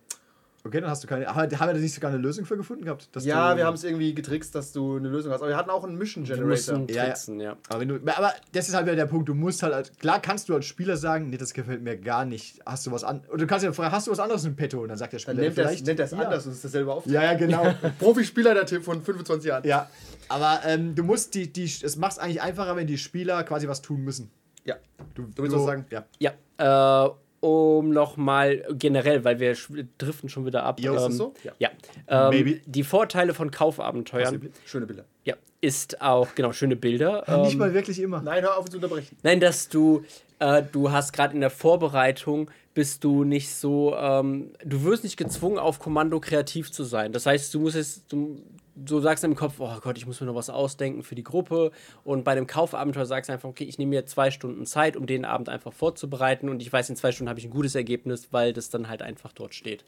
Okay, 0.66 0.80
dann 0.80 0.90
hast 0.90 1.04
du 1.04 1.08
keine. 1.10 1.28
Aber 1.28 1.42
haben 1.42 1.50
wir 1.52 1.58
da 1.74 1.74
nicht 1.74 1.94
sogar 1.94 2.10
eine 2.12 2.20
Lösung 2.22 2.46
für 2.46 2.56
gefunden 2.56 2.86
gehabt? 2.86 3.14
Dass 3.14 3.26
Ja, 3.26 3.52
du, 3.52 3.58
wir 3.58 3.66
haben 3.66 3.74
es 3.74 3.84
irgendwie 3.84 4.14
getrickst, 4.14 4.56
dass 4.56 4.72
du 4.72 4.96
eine 4.96 5.10
Lösung 5.10 5.34
hast. 5.34 5.42
Aber 5.42 5.50
wir 5.50 5.58
hatten 5.58 5.70
auch 5.70 5.84
einen 5.84 5.98
Mission 5.98 6.24
Generator. 6.24 6.86
Ja, 6.90 6.96
ja. 6.96 7.04
tricksen, 7.06 7.40
ja. 7.42 7.58
Aber, 7.68 7.82
wenn 7.82 7.90
du, 7.90 7.96
aber 7.96 8.34
das 8.54 8.70
ist 8.70 8.74
halt 8.74 8.86
wieder 8.86 8.96
der 8.96 9.08
Punkt, 9.08 9.28
du 9.28 9.34
musst 9.34 9.62
halt, 9.62 9.74
als- 9.74 9.92
klar 9.98 10.22
kannst 10.22 10.48
du 10.48 10.56
als 10.56 10.66
Spieler 10.66 10.96
sagen, 10.96 11.30
nee, 11.30 11.36
das 11.38 11.54
gefällt 11.54 11.82
mir 11.82 11.98
gar 11.98 12.24
nicht. 12.24 12.62
Hast 12.66 12.88
du 12.88 12.92
was 12.92 13.04
an, 13.04 13.22
oder 13.28 13.40
du 13.40 13.48
kannst 13.48 13.66
ja 13.66 13.74
fragen, 13.74 13.92
hast 13.92 14.08
du 14.08 14.12
was 14.12 14.20
anderes 14.20 14.46
im 14.46 14.56
Petto? 14.56 14.82
Und 14.82 14.88
dann 14.88 14.98
sagt 14.98 15.12
der 15.12 15.20
Spieler 15.20 15.36
Dann 15.36 15.44
nennt 15.44 15.56
vielleicht. 15.56 15.82
es 15.82 15.86
nennt 15.86 16.00
er's 16.00 16.12
ja. 16.12 16.18
anders 16.20 16.46
und 16.46 16.54
ist 16.54 16.64
dasselbe 16.64 16.94
Auftrag. 16.94 17.14
Ja, 17.14 17.24
ja, 17.24 17.34
genau. 17.34 17.74
Profispieler 18.00 18.54
der 18.54 18.66
Tipp 18.66 18.84
von 18.86 19.02
25 19.02 19.50
Jahren. 19.50 19.68
ja. 19.68 19.90
Aber 20.30 20.62
ähm, 20.66 20.96
du 20.96 21.04
musst 21.04 21.34
die, 21.36 21.52
die, 21.52 21.66
es 21.66 21.98
macht 21.98 22.14
es 22.14 22.20
eigentlich 22.20 22.42
einfacher, 22.42 22.78
wenn 22.78 22.88
die 22.88 22.98
Spieler 22.98 23.44
quasi 23.44 23.68
was 23.68 23.82
tun 23.82 24.02
müssen. 24.02 24.32
Ja. 24.64 24.76
Du, 25.14 25.24
Du 25.24 25.44
willst 25.44 25.56
was 25.58 25.66
sagen? 25.66 25.86
Ja. 25.92 26.06
Ja, 26.58 27.06
äh, 27.06 27.10
um 27.44 27.90
nochmal 27.90 28.64
generell, 28.72 29.26
weil 29.26 29.40
wir 29.40 29.54
driften 29.98 30.30
schon 30.30 30.46
wieder 30.46 30.64
ab. 30.64 30.80
Jo, 30.80 30.94
ist 30.96 31.02
das 31.02 31.12
ähm, 31.12 31.18
so? 31.18 31.34
Ja. 31.44 31.52
Ja. 31.60 31.70
Ähm, 32.08 32.30
Maybe. 32.30 32.62
Die 32.66 32.84
Vorteile 32.84 33.34
von 33.34 33.52
Kaufabenteuern. 33.52 34.50
Schöne 34.66 34.86
Bilder. 34.86 35.04
Ja, 35.26 35.36
ist 35.60 36.02
auch, 36.02 36.36
genau, 36.36 36.54
schöne 36.54 36.78
Bilder. 36.78 37.26
Nicht 37.44 37.54
ähm, 37.54 37.60
mal 37.60 37.74
wirklich 37.74 38.00
immer. 38.00 38.22
Nein, 38.22 38.44
hör 38.44 38.58
auf 38.58 38.70
zu 38.70 38.78
unterbrechen. 38.78 39.18
Nein, 39.24 39.42
dass 39.42 39.68
du, 39.68 40.06
äh, 40.40 40.64
du 40.72 40.92
hast 40.92 41.12
gerade 41.12 41.34
in 41.34 41.42
der 41.42 41.50
Vorbereitung, 41.50 42.50
bist 42.74 43.04
du 43.04 43.24
nicht 43.24 43.54
so, 43.54 43.94
ähm, 43.96 44.52
du 44.64 44.84
wirst 44.84 45.04
nicht 45.04 45.18
gezwungen, 45.18 45.60
auf 45.60 45.80
Kommando 45.80 46.20
kreativ 46.20 46.72
zu 46.72 46.84
sein. 46.84 47.12
Das 47.12 47.26
heißt, 47.26 47.54
du 47.54 47.60
musst 47.60 47.76
jetzt, 47.76 48.12
du, 48.12 48.42
du 48.76 49.00
sagst 49.00 49.24
im 49.24 49.36
Kopf, 49.36 49.56
oh 49.60 49.72
Gott, 49.82 49.98
ich 49.98 50.06
muss 50.06 50.20
mir 50.20 50.28
noch 50.28 50.36
was 50.36 50.50
ausdenken 50.50 51.04
für 51.04 51.16
die 51.16 51.24
Gruppe. 51.24 51.72
Und 52.04 52.24
bei 52.24 52.36
dem 52.36 52.48
Kaufabenteuer 52.48 53.06
sagst 53.06 53.30
du 53.30 53.34
einfach, 53.34 53.50
okay, 53.50 53.64
ich 53.64 53.78
nehme 53.78 53.90
mir 53.90 54.06
zwei 54.06 54.32
Stunden 54.32 54.66
Zeit, 54.66 54.98
um 54.98 55.06
den 55.06 55.26
Abend 55.26 55.50
einfach 55.50 55.74
vorzubereiten. 55.74 56.50
Und 56.50 56.62
ich 56.62 56.72
weiß, 56.72 56.90
in 56.90 56.96
zwei 56.96 57.12
Stunden 57.12 57.30
habe 57.30 57.40
ich 57.40 57.46
ein 57.46 57.52
gutes 57.52 57.76
Ergebnis, 57.76 58.30
weil 58.32 58.54
das 58.54 58.70
dann 58.70 58.90
halt 58.90 59.02
einfach 59.02 59.32
dort 59.32 59.54
steht. 59.54 59.84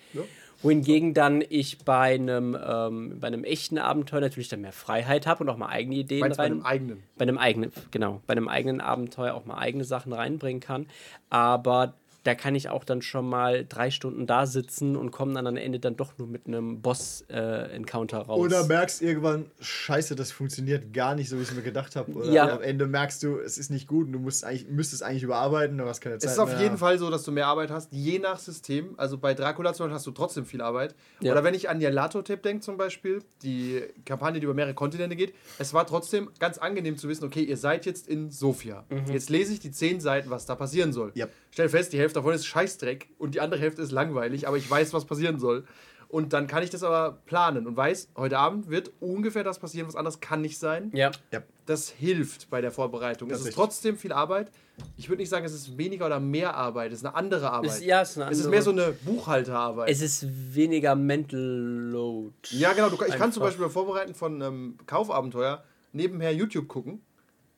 Wohingegen 0.62 1.13
dann 1.13 1.43
ich 1.48 1.80
bei 1.80 2.15
einem, 2.15 2.58
ähm, 2.62 3.19
bei 3.19 3.28
einem 3.28 3.43
echten 3.43 3.78
Abenteuer 3.78 4.21
natürlich 4.21 4.50
dann 4.50 4.62
mehr 4.62 4.71
Freiheit 4.71 5.28
habe 5.28 5.43
und 5.43 5.50
auch 5.50 5.58
mal 5.58 5.69
eigene 5.69 5.95
Ideen 5.95 6.21
Meinst 6.21 6.38
du 6.38 6.41
bei 6.41 6.43
rein. 6.43 6.52
einem 6.54 6.65
eigenen? 6.65 7.04
Bei 7.17 7.24
einem 7.24 7.38
eigenen, 7.38 7.71
genau, 7.91 8.21
bei 8.26 8.32
einem 8.32 8.48
eigenen 8.48 8.82
Abenteuer 8.82 9.34
auch 9.34 9.45
mal 9.45 9.58
eigene 9.58 9.84
Sachen 9.84 10.13
reinbringen 10.13 10.62
kann. 10.62 10.88
Aber 11.30 11.93
da 12.25 12.33
kann 12.35 12.55
ich 12.55 12.69
auch 12.69 12.83
dann 12.83 13.01
schon 13.03 13.29
mal 13.29 13.65
drei 13.67 13.91
Stunden 13.91 14.25
da 14.25 14.47
sitzen 14.47 14.95
und 14.95 15.11
komme 15.11 15.33
dann 15.35 15.45
am 15.45 15.57
Ende 15.57 15.79
dann 15.79 15.95
doch 15.95 16.17
nur 16.17 16.27
mit 16.27 16.47
einem 16.47 16.81
Boss-Encounter 16.81 18.17
raus. 18.19 18.39
Oder 18.39 18.65
merkst 18.65 19.01
irgendwann, 19.03 19.45
scheiße, 19.59 20.15
das 20.15 20.31
funktioniert 20.31 20.91
gar 20.91 21.13
nicht 21.15 21.29
so, 21.29 21.38
wie 21.38 21.43
ich 21.43 21.49
es 21.49 21.55
mir 21.55 21.61
gedacht 21.61 21.95
habe. 21.95 22.11
Oder 22.13 22.31
Ja. 22.31 22.55
am 22.55 22.61
Ende 22.63 22.88
merkst 22.88 23.21
du, 23.21 23.38
es 23.38 23.59
ist 23.59 23.69
nicht 23.69 23.88
gut 23.88 24.07
und 24.07 24.13
du 24.13 24.19
musst 24.19 24.43
eigentlich, 24.43 24.67
müsstest 24.67 25.03
eigentlich 25.03 25.21
überarbeiten, 25.21 25.77
du 25.77 25.85
hast 25.85 26.01
keine 26.01 26.17
Zeit 26.17 26.25
Es 26.27 26.33
ist 26.33 26.39
auf 26.39 26.49
mehr. 26.49 26.61
jeden 26.63 26.77
Fall 26.79 26.97
so, 26.97 27.11
dass 27.11 27.23
du 27.23 27.31
mehr 27.31 27.45
Arbeit 27.45 27.69
hast, 27.69 27.93
je 27.93 28.17
nach 28.17 28.39
System. 28.39 28.95
Also 28.97 29.19
bei 29.19 29.35
Dracula 29.35 29.73
zum 29.73 29.85
Beispiel 29.85 29.95
hast 29.95 30.07
du 30.07 30.11
trotzdem 30.11 30.45
viel 30.45 30.61
Arbeit. 30.61 30.95
Ja. 31.19 31.31
Oder 31.31 31.43
wenn 31.43 31.53
ich 31.53 31.69
an 31.69 31.79
die 31.79 31.85
Alato-Tape 31.85 32.41
denke 32.41 32.61
zum 32.63 32.77
Beispiel, 32.77 33.21
die 33.43 33.83
Kampagne, 34.03 34.39
die 34.39 34.45
über 34.45 34.55
mehrere 34.55 34.73
Kontinente 34.73 35.15
geht, 35.15 35.35
es 35.59 35.73
war 35.75 35.85
trotzdem 35.85 36.29
ganz 36.39 36.57
angenehm 36.57 36.97
zu 36.97 37.07
wissen, 37.07 37.23
okay, 37.23 37.43
ihr 37.43 37.57
seid 37.57 37.85
jetzt 37.85 38.07
in 38.07 38.31
Sofia. 38.31 38.83
Jetzt 39.11 39.29
lese 39.29 39.53
ich 39.53 39.59
die 39.59 39.71
zehn 39.71 39.99
Seiten, 40.01 40.31
was 40.31 40.47
da 40.47 40.55
passieren 40.55 40.91
soll. 40.91 41.11
Ja. 41.13 41.27
Stell 41.51 41.69
fest, 41.69 41.93
die 41.93 41.99
Hälfte 41.99 42.14
davon 42.15 42.34
ist 42.34 42.45
Scheißdreck 42.45 43.10
und 43.17 43.36
die 43.36 43.41
andere 43.41 43.60
Hälfte 43.60 43.82
ist 43.82 43.91
langweilig, 43.91 44.47
aber 44.47 44.58
ich 44.58 44.69
weiß, 44.69 44.93
was 44.93 45.06
passieren 45.06 45.39
soll. 45.39 45.65
Und 46.08 46.34
dann 46.34 46.45
kann 46.47 46.62
ich 46.63 46.69
das 46.69 46.84
aber 46.84 47.19
planen 47.25 47.65
und 47.67 47.75
weiß, 47.75 48.10
heute 48.15 48.38
Abend 48.38 48.69
wird 48.69 48.91
ungefähr 48.99 49.43
das 49.43 49.60
passieren, 49.60 49.88
was 49.88 49.95
anderes 49.95 50.19
kann 50.19 50.39
nicht 50.41 50.60
sein. 50.60 50.91
Ja. 50.93 51.12
Ja. 51.32 51.41
Das 51.65 51.89
hilft 51.89 52.49
bei 52.51 52.62
der 52.62 52.71
Vorbereitung. 52.71 53.28
Das 53.28 53.39
es 53.39 53.45
ist 53.45 53.49
ist 53.49 53.56
trotzdem 53.56 53.97
viel 53.97 54.13
Arbeit. 54.13 54.51
Ich 54.97 55.10
würde 55.10 55.21
nicht 55.23 55.30
sagen, 55.30 55.45
es 55.45 55.54
ist 55.54 55.78
weniger 55.78 56.06
oder 56.06 56.19
mehr 56.19 56.54
Arbeit. 56.56 56.91
Es 56.91 56.99
ist 56.99 57.06
eine 57.06 57.15
andere 57.15 57.49
Arbeit. 57.49 57.71
Ist, 57.71 57.84
ja, 57.84 58.01
ist 58.01 58.17
eine 58.17 58.30
es 58.32 58.38
ist 58.38 58.45
andere- 58.45 58.51
mehr 58.51 58.62
so 58.62 58.71
eine 58.71 58.91
Buchhalterarbeit. 59.04 59.89
Es 59.89 60.01
ist 60.01 60.28
weniger 60.54 60.95
Mental 60.95 61.39
Load. 61.39 62.34
ja, 62.51 62.73
genau. 62.73 62.89
Du, 62.89 63.04
ich 63.04 63.15
kann 63.15 63.32
zum. 63.34 63.41
Beispiel 63.41 63.63
beim 63.65 63.71
Vorbereiten 63.71 64.13
von 64.13 64.41
einem 64.41 64.78
Kaufabenteuer 64.86 65.63
nebenher 65.91 66.32
YouTube 66.34 66.67
gucken 66.67 67.01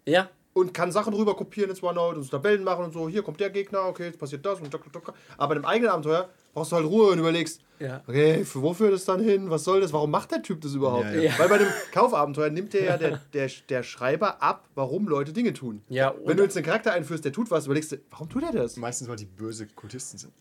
Ja. 0.05 0.29
Und 0.59 0.73
kann 0.73 0.91
Sachen 0.91 1.13
rüber 1.13 1.35
kopieren 1.35 1.69
ins 1.69 1.81
OneNote 1.83 2.17
und 2.17 2.23
so 2.23 2.29
Tabellen 2.31 2.63
machen 2.63 2.85
und 2.85 2.93
so. 2.93 3.07
Hier 3.07 3.23
kommt 3.23 3.39
der 3.39 3.49
Gegner, 3.49 3.85
okay, 3.85 4.05
jetzt 4.07 4.19
passiert 4.19 4.45
das 4.45 4.59
und 4.59 4.71
tok, 4.71 4.91
tok. 4.91 5.13
Aber 5.37 5.47
bei 5.49 5.55
einem 5.55 5.65
eigenen 5.65 5.91
Abenteuer 5.91 6.29
brauchst 6.53 6.71
du 6.71 6.75
halt 6.77 6.85
Ruhe 6.85 7.11
und 7.11 7.19
überlegst, 7.19 7.61
Ja. 7.79 8.01
okay, 8.07 8.43
für 8.43 8.61
wo 8.61 8.73
führt 8.73 8.93
das 8.93 9.05
dann 9.05 9.21
hin? 9.21 9.49
Was 9.49 9.63
soll 9.63 9.81
das? 9.81 9.93
Warum 9.93 10.11
macht 10.11 10.31
der 10.31 10.41
Typ 10.41 10.61
das 10.61 10.73
überhaupt? 10.73 11.05
Ja, 11.13 11.21
ja. 11.21 11.31
Weil 11.39 11.49
bei 11.49 11.57
dem 11.59 11.67
Kaufabenteuer 11.93 12.49
nimmt 12.49 12.73
der 12.73 12.83
ja 12.83 12.97
der, 12.97 13.21
der, 13.33 13.49
der 13.69 13.83
Schreiber 13.83 14.41
ab, 14.41 14.67
warum 14.75 15.07
Leute 15.07 15.33
Dinge 15.33 15.53
tun. 15.53 15.81
Ja, 15.89 16.13
Wenn 16.25 16.37
du 16.37 16.43
jetzt 16.43 16.57
einen 16.57 16.65
Charakter 16.65 16.93
einführst, 16.93 17.23
der 17.25 17.31
tut 17.31 17.51
was, 17.51 17.65
überlegst 17.65 17.91
du, 17.91 17.97
warum 18.09 18.29
tut 18.29 18.43
er 18.43 18.51
das? 18.51 18.77
Meistens, 18.77 19.07
weil 19.07 19.15
die 19.17 19.25
böse 19.25 19.67
Kultisten 19.67 20.17
sind. 20.17 20.33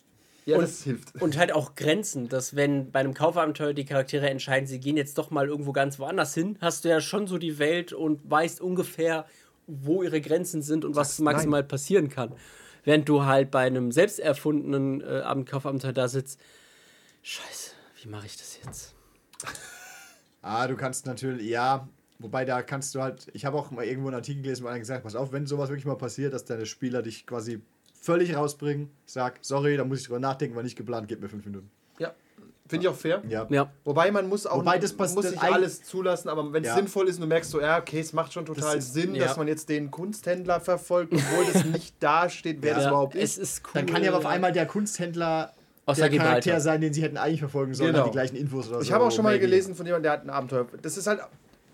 Ja, 0.47 0.57
Und- 0.59 0.63
das 0.63 0.85
hilft. 0.85 1.21
Und 1.21 1.37
halt 1.37 1.51
auch 1.53 1.75
Grenzen, 1.75 2.29
dass 2.29 2.55
wenn 2.55 2.93
bei 2.93 3.01
einem 3.01 3.15
Kaufabenteuer 3.15 3.73
die 3.75 3.85
Charaktere 3.85 4.31
entscheiden, 4.31 4.69
sie 4.69 4.79
gehen 4.79 4.97
jetzt 4.97 5.19
doch 5.19 5.31
mal 5.33 5.49
irgendwo 5.49 5.73
ganz 5.73 5.99
woanders 5.99 6.35
hin, 6.35 6.57
hast 6.61 6.85
du 6.85 6.89
ja 6.89 7.01
schon 7.01 7.27
so 7.27 7.37
die 7.37 7.59
Welt 7.59 7.93
und 7.93 8.21
weißt 8.31 8.61
ungefähr, 8.61 9.27
wo 9.67 10.03
ihre 10.03 10.21
Grenzen 10.21 10.63
sind 10.63 10.85
und 10.85 10.95
was 10.97 11.19
maximal 11.19 11.65
passieren 11.65 12.09
kann. 12.09 12.35
Während 12.85 13.09
du 13.09 13.25
halt 13.25 13.51
bei 13.51 13.67
einem 13.67 13.91
selbst 13.91 14.21
erfundenen 14.21 15.01
äh, 15.01 15.21
Abend- 15.25 15.49
Kaufabenteuer 15.49 15.93
da 15.93 16.09
sitzt, 16.09 16.41
scheiße, 17.23 17.73
wie 18.03 18.09
mache 18.09 18.27
ich 18.27 18.37
das 18.37 18.59
jetzt? 18.65 18.95
Ah, 20.43 20.69
du 20.69 20.77
kannst 20.77 21.07
natürlich, 21.07 21.49
ja, 21.49 21.89
wobei 22.21 22.45
da 22.45 22.63
kannst 22.63 22.95
du 22.95 23.03
halt, 23.03 23.27
ich 23.33 23.45
habe 23.45 23.57
auch 23.59 23.73
mal 23.73 23.85
irgendwo 23.85 24.07
einen 24.07 24.15
Artikel 24.15 24.43
gelesen, 24.43 24.63
wo 24.63 24.69
einer 24.69 24.79
gesagt 24.79 24.99
hat, 24.99 25.03
pass 25.03 25.17
auf, 25.17 25.33
wenn 25.33 25.45
sowas 25.45 25.71
wirklich 25.71 25.87
mal 25.87 25.97
passiert, 25.97 26.33
dass 26.33 26.45
deine 26.45 26.67
Spieler 26.67 27.03
dich 27.03 27.27
quasi 27.27 27.61
völlig 28.01 28.37
rausbringen, 28.37 28.89
sag, 29.07 29.41
sorry, 29.43 29.77
da 29.77 29.85
muss 29.85 29.99
ich 29.99 30.05
drüber 30.07 30.21
nachdenken, 30.21 30.55
war 30.55 30.63
nicht 30.63 30.77
geplant, 30.77 31.09
gib 31.09 31.21
mir 31.21 31.29
fünf 31.29 31.45
Minuten. 31.47 31.69
Ja, 31.99 32.15
finde 32.69 32.85
ich 32.85 32.89
auch 32.89 32.95
fair. 32.97 33.23
Ja. 33.29 33.47
Ja, 33.51 33.71
Wobei 33.85 34.11
man 34.11 34.29
muss 34.29 34.47
auch 34.47 34.59
Wobei 34.59 34.79
das 34.79 34.93
passt- 34.93 35.15
muss 35.15 35.25
das 35.25 35.33
nicht 35.35 35.43
alles 35.43 35.83
zulassen, 35.83 36.29
aber 36.29 36.53
wenn 36.53 36.63
es 36.63 36.69
Ja. 36.71 36.75
sinnvoll 36.77 37.09
ist 37.09 37.17
und 37.17 37.23
du 37.23 37.27
merkst 37.29 37.51
so, 37.51 37.61
ja, 37.61 37.79
okay, 37.79 38.01
es 38.01 38.13
macht 38.13 38.33
schon 38.33 38.45
total 38.47 38.79
ist- 38.79 38.93
Sinn, 38.95 39.15
ja. 39.15 39.25
dass 39.27 39.37
man 39.37 39.49
jetzt 39.49 39.69
den 39.69 39.91
Kunsthändler 39.91 40.61
verfolgt, 40.61 41.13
obwohl 41.15 41.45
das 41.53 41.65
nicht 41.65 41.95
dasteht, 42.01 42.59
wer 42.61 42.75
das 42.75 42.85
ja 42.85 42.91
überhaupt 42.91 43.15
es 43.15 43.39
ist. 43.39 43.39
ist 43.39 43.63
cool. 43.67 43.71
Dann 43.75 43.87
kann 43.87 44.03
ja 44.03 44.11
aber 44.11 44.19
auf 44.19 44.27
einmal 44.27 44.53
der 44.53 44.67
Kunsthändler 44.67 45.53
Aus 45.85 45.97
der 45.99 46.09
der 46.09 46.19
Charakter 46.19 46.41
Gibraltar. 46.41 46.61
sein, 46.61 46.81
den 46.81 46.93
sie 46.93 47.03
hätten 47.03 47.17
eigentlich 47.17 47.41
verfolgen 47.41 47.75
sollen, 47.75 47.93
Genau. 47.93 48.05
die 48.07 48.11
gleichen 48.11 48.37
Infos 48.37 48.69
oder 48.69 48.77
so. 48.79 48.83
Ich 48.83 48.93
habe 48.93 49.05
auch 49.05 49.13
schon 49.13 49.23
mal 49.25 49.31
maybe. 49.35 49.43
gelesen 49.47 49.75
von 49.75 49.87
jemandem, 49.87 50.05
der 50.05 50.13
hat 50.13 50.25
ein 50.25 50.31
Abenteuer. 50.31 50.67
Das 50.83 50.97
ist 50.97 51.07
halt 51.07 51.21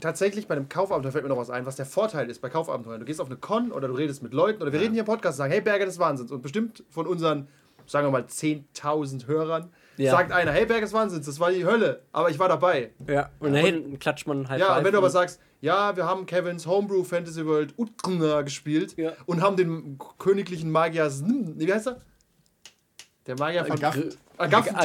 tatsächlich 0.01 0.49
bei 0.49 0.57
einem 0.57 0.69
Kaufabenteuer 0.69 1.13
fällt 1.13 1.25
mir 1.25 1.31
noch 1.31 1.37
was 1.39 1.49
ein, 1.49 1.65
was 1.65 1.77
der 1.77 1.87
Vorteil 1.87 2.29
ist 2.29 2.41
bei 2.43 2.49
Kaufabenteuern. 2.51 2.99
Du 3.01 3.07
gehst 3.07 3.21
auf 3.21 3.29
eine 3.29 3.37
Con 3.37 3.71
oder 3.73 3.87
du 3.89 3.95
redest 3.95 4.23
mit 4.23 4.35
Leuten 4.35 4.61
oder 4.61 4.73
wir 4.73 4.81
reden 4.81 4.93
hier 4.95 5.03
im 5.03 5.07
Podcast 5.07 5.35
und 5.37 5.45
sagen, 5.45 5.53
hey 5.53 5.61
Berge 5.61 5.85
des 5.87 5.99
Wahnsinns 5.99 6.33
und 6.33 6.43
bestimmt 6.43 6.83
von 6.91 7.07
unseren, 7.07 7.47
sagen 7.87 8.07
wir 8.09 8.11
mal, 8.11 8.27
10.000 8.27 9.27
Hörern 9.29 9.71
Ja. 9.97 10.13
sagt 10.13 10.33
einer, 10.33 10.53
hey 10.53 10.65
Berge 10.67 10.83
des 10.83 10.93
Wahnsinns, 10.93 11.27
das 11.27 11.39
war 11.39 11.51
die 11.51 11.65
Hölle, 11.67 12.03
aber 12.13 12.31
ich 12.31 12.39
war 12.39 12.49
dabei. 12.49 12.91
Ja, 13.07 13.31
und 13.41 13.53
dann 13.55 13.99
klatscht 13.99 14.27
man 14.27 14.49
halt. 14.49 14.61
Ja, 14.61 14.77
und 14.79 14.85
wenn 14.85 14.93
du 14.93 14.99
aber 14.99 15.11
sagst, 15.11 15.39
ja, 15.61 15.95
wir 15.97 16.07
haben 16.07 16.27
Kevins 16.27 16.67
Homebrew 16.67 17.05
Fantasy 17.05 17.45
World 17.47 17.75
Utgna 17.77 18.43
gespielt 18.43 18.97
Ja. 18.97 19.13
und 19.27 19.43
haben 19.43 19.57
den 19.57 19.99
königlichen 20.19 20.71
Magier, 20.71 21.11
wie 21.11 21.73
heißt 21.73 21.89
er? 21.89 22.01
Der 23.27 23.39
Magier 23.39 23.65
von 23.65 23.77
Agaffend. 23.77 24.19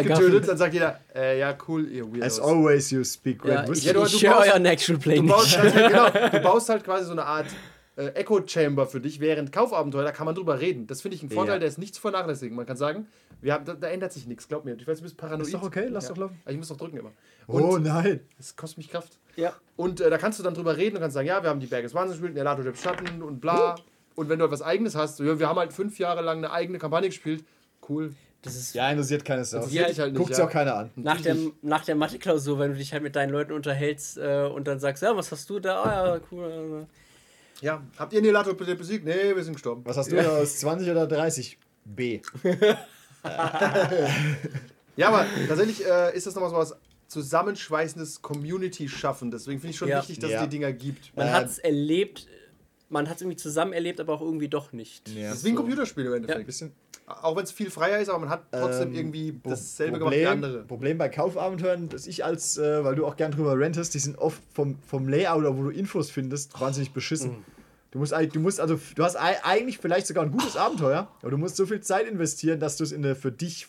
getötet, 0.05 0.47
dann 0.47 0.57
sagt 0.57 0.73
jeder, 0.73 0.99
äh, 1.15 1.39
ja, 1.39 1.57
cool, 1.67 1.87
ihr 1.89 2.05
Weirdos. 2.05 2.23
As 2.23 2.39
always, 2.39 2.91
you 2.91 3.03
speak 3.03 3.39
great 3.39 3.65
ja, 3.67 3.73
ich. 3.73 3.83
Ja, 3.85 3.93
du- 3.93 4.03
ich 4.05 4.19
du 4.19 4.27
baust- 4.27 4.47
euren 4.53 4.65
Actual 4.67 4.99
Play 4.99 5.15
Du 5.15 5.25
baust, 5.27 5.63
nicht. 5.63 5.73
halt, 5.75 5.91
genau, 5.91 6.29
du 6.29 6.39
baust 6.41 6.69
halt 6.69 6.83
quasi 6.83 7.05
so 7.05 7.13
eine 7.13 7.25
Art 7.25 7.47
äh, 7.97 8.07
Echo 8.13 8.41
Chamber 8.47 8.85
für 8.87 9.01
dich, 9.01 9.19
während 9.19 9.51
Kaufabenteuer, 9.51 10.03
da 10.03 10.11
kann 10.11 10.25
man 10.25 10.35
drüber 10.35 10.59
reden. 10.61 10.87
Das 10.87 11.01
finde 11.01 11.15
ich 11.15 11.23
ein 11.23 11.29
Vorteil, 11.29 11.55
Ja. 11.55 11.59
der 11.59 11.67
ist 11.67 11.77
nicht 11.79 11.95
zu 11.95 12.01
vernachlässigen. 12.01 12.55
Man 12.55 12.65
kann 12.65 12.77
sagen, 12.77 13.07
wir 13.41 13.53
haben, 13.53 13.65
da, 13.65 13.73
da 13.73 13.87
ändert 13.87 14.13
sich 14.13 14.27
nichts, 14.27 14.47
glaub 14.47 14.65
mir. 14.65 14.75
Ich 14.75 14.87
weiß, 14.87 14.99
du 14.99 15.03
bist 15.03 15.17
paranoid. 15.17 15.47
Ist 15.47 15.53
doch 15.53 15.63
okay, 15.63 15.87
lass 15.89 16.05
ja. 16.05 16.09
doch 16.13 16.17
laufen. 16.21 16.39
Ich 16.47 16.57
muss 16.57 16.67
doch 16.69 16.77
drücken 16.77 16.97
immer. 16.97 17.11
Oh 17.47 17.57
Und 17.57 17.83
nein. 17.83 18.21
das 18.37 18.55
kostet 18.55 18.77
mich 18.77 18.89
Kraft. 18.89 19.17
Ja. 19.35 19.53
Und 19.75 19.99
äh, 20.01 20.09
da 20.09 20.17
kannst 20.17 20.39
du 20.39 20.43
dann 20.43 20.53
drüber 20.53 20.77
reden 20.77 20.95
und 20.95 21.01
kannst 21.01 21.15
sagen, 21.15 21.27
ja, 21.27 21.41
wir 21.43 21.49
haben 21.49 21.59
die 21.59 21.67
Berge 21.67 21.83
des 21.87 21.93
Wahnsinns 21.93 22.19
gespielt, 22.19 22.35
Nelato 22.35 22.61
der 22.63 22.73
Schatten 22.75 23.21
und 23.21 23.39
bla. 23.41 23.75
Und 24.15 24.29
wenn 24.29 24.39
du 24.39 24.45
etwas 24.45 24.61
Eigenes 24.63 24.95
hast, 24.95 25.17
so, 25.17 25.23
ja, 25.23 25.37
wir 25.39 25.47
haben 25.47 25.59
halt 25.59 25.73
fünf 25.73 25.99
Jahre 25.99 26.21
lang 26.21 26.37
eine 26.37 26.51
eigene 26.51 26.79
Kampagne 26.79 27.09
gespielt, 27.09 27.43
cool. 27.87 28.13
Das 28.41 28.55
ist 28.55 28.73
Ja, 28.75 28.89
interessiert 28.89 29.25
keine 29.25 29.43
Sau. 29.45 29.61
Halt 29.61 29.71
nicht, 29.71 30.15
Guckt 30.15 30.29
sich 30.29 30.37
ja. 30.37 30.45
auch 30.45 30.51
keiner 30.51 30.75
an. 30.75 30.91
nach 30.95 31.19
der, 31.21 31.35
nach 31.61 31.83
der 31.85 31.95
Mathe-Klausur, 31.95 32.59
wenn 32.59 32.71
du 32.71 32.77
dich 32.77 32.93
halt 32.93 33.03
mit 33.03 33.15
deinen 33.15 33.31
Leuten 33.31 33.51
unterhältst 33.53 34.17
äh, 34.17 34.49
und 34.53 34.67
dann 34.67 34.79
sagst, 34.79 35.03
ja, 35.03 35.15
was 35.15 35.31
hast 35.31 35.49
du 35.49 35.59
da? 35.59 35.83
Ah, 35.83 36.15
ja, 36.15 36.21
cool. 36.31 36.87
Ja, 37.61 37.81
habt 37.97 38.13
ihr 38.13 38.21
Nelato 38.21 38.53
besiegt? 38.53 39.05
Nee, 39.05 39.35
wir 39.35 39.43
sind 39.43 39.53
gestorben. 39.53 39.81
Was 39.85 39.97
hast 39.97 40.11
du 40.11 40.15
da 40.15 40.37
aus 40.37 40.57
20 40.59 40.89
oder 40.91 41.07
30? 41.07 41.57
B. 41.85 42.21
Ja, 44.95 45.09
aber 45.09 45.25
tatsächlich 45.47 45.85
äh, 45.85 46.15
ist 46.17 46.25
das 46.25 46.33
nochmal 46.33 46.49
so 46.49 46.55
was 46.57 46.75
zusammenschweißendes 47.07 48.21
Community-Schaffen. 48.23 49.29
Deswegen 49.29 49.59
finde 49.59 49.71
ich 49.71 49.77
schon 49.77 49.89
Ja. 49.89 49.99
wichtig, 49.99 50.17
dass 50.19 50.31
Ja. 50.31 50.37
es 50.37 50.43
die 50.45 50.49
Dinger 50.49 50.73
gibt. 50.73 51.15
Man 51.15 51.27
Äh, 51.27 51.31
hat 51.31 51.45
es 51.45 51.59
erlebt, 51.59 52.25
man 52.89 53.07
hat 53.09 53.15
es 53.17 53.21
irgendwie 53.21 53.37
zusammen 53.37 53.73
erlebt, 53.73 53.99
aber 53.99 54.13
auch 54.13 54.21
irgendwie 54.21 54.47
doch 54.47 54.71
nicht. 54.73 55.09
Ja, 55.09 55.29
Das 55.29 55.39
ist 55.39 55.43
wie 55.45 55.49
ein 55.49 55.55
so. 55.55 55.61
Computerspiel 55.61 56.05
im 56.05 56.13
Ein 56.13 56.17
Endeffekt. 56.23 56.45
bisschen. 56.45 56.71
Auch 57.05 57.35
wenn 57.37 57.43
es 57.45 57.51
viel 57.53 57.69
freier 57.69 57.99
ist, 57.99 58.09
aber 58.09 58.19
man 58.19 58.29
hat 58.29 58.43
trotzdem 58.51 58.89
Ähm, 58.89 58.95
irgendwie 58.95 59.39
dasselbe 59.43 59.97
gemacht 59.97 60.13
wie 60.15 60.25
andere. 60.25 60.63
Problem 60.63 60.97
bei 60.97 61.07
Kaufabenteuern, 61.07 61.87
dass 61.87 62.05
ich 62.05 62.25
als, 62.25 62.57
äh, 62.57 62.83
weil 62.83 62.95
du 62.95 63.05
auch 63.05 63.15
gern 63.15 63.31
drüber 63.31 63.57
rentest, 63.57 63.93
die 63.93 63.99
sind 63.99 64.17
oft 64.17 64.41
vom, 64.53 64.77
vom 64.85 65.07
Layout 65.07 65.39
oder 65.39 65.57
wo 65.57 65.63
du 65.63 65.69
Infos 65.69 66.11
findest, 66.11 66.59
wahnsinnig 66.59 66.91
beschissen. 66.91 67.45
Du 67.91 67.99
musst, 67.99 68.13
eigentlich- 68.13 68.33
du 68.33 68.41
musst 68.41 68.59
also, 68.59 68.77
du 68.95 69.03
hast 69.05 69.15
ei- 69.15 69.41
eigentlich 69.43 69.77
vielleicht 69.77 70.05
sogar 70.07 70.25
ein 70.25 70.31
gutes 70.31 70.57
Abenteuer, 70.57 71.09
aber 71.21 71.31
du 71.31 71.37
musst 71.37 71.55
so 71.55 71.65
viel 71.65 71.79
Zeit 71.79 72.07
investieren, 72.07 72.59
dass 72.59 72.75
du 72.75 72.83
es 72.83 72.91
in 72.91 73.05
eine 73.05 73.15
für 73.15 73.31
dich 73.31 73.67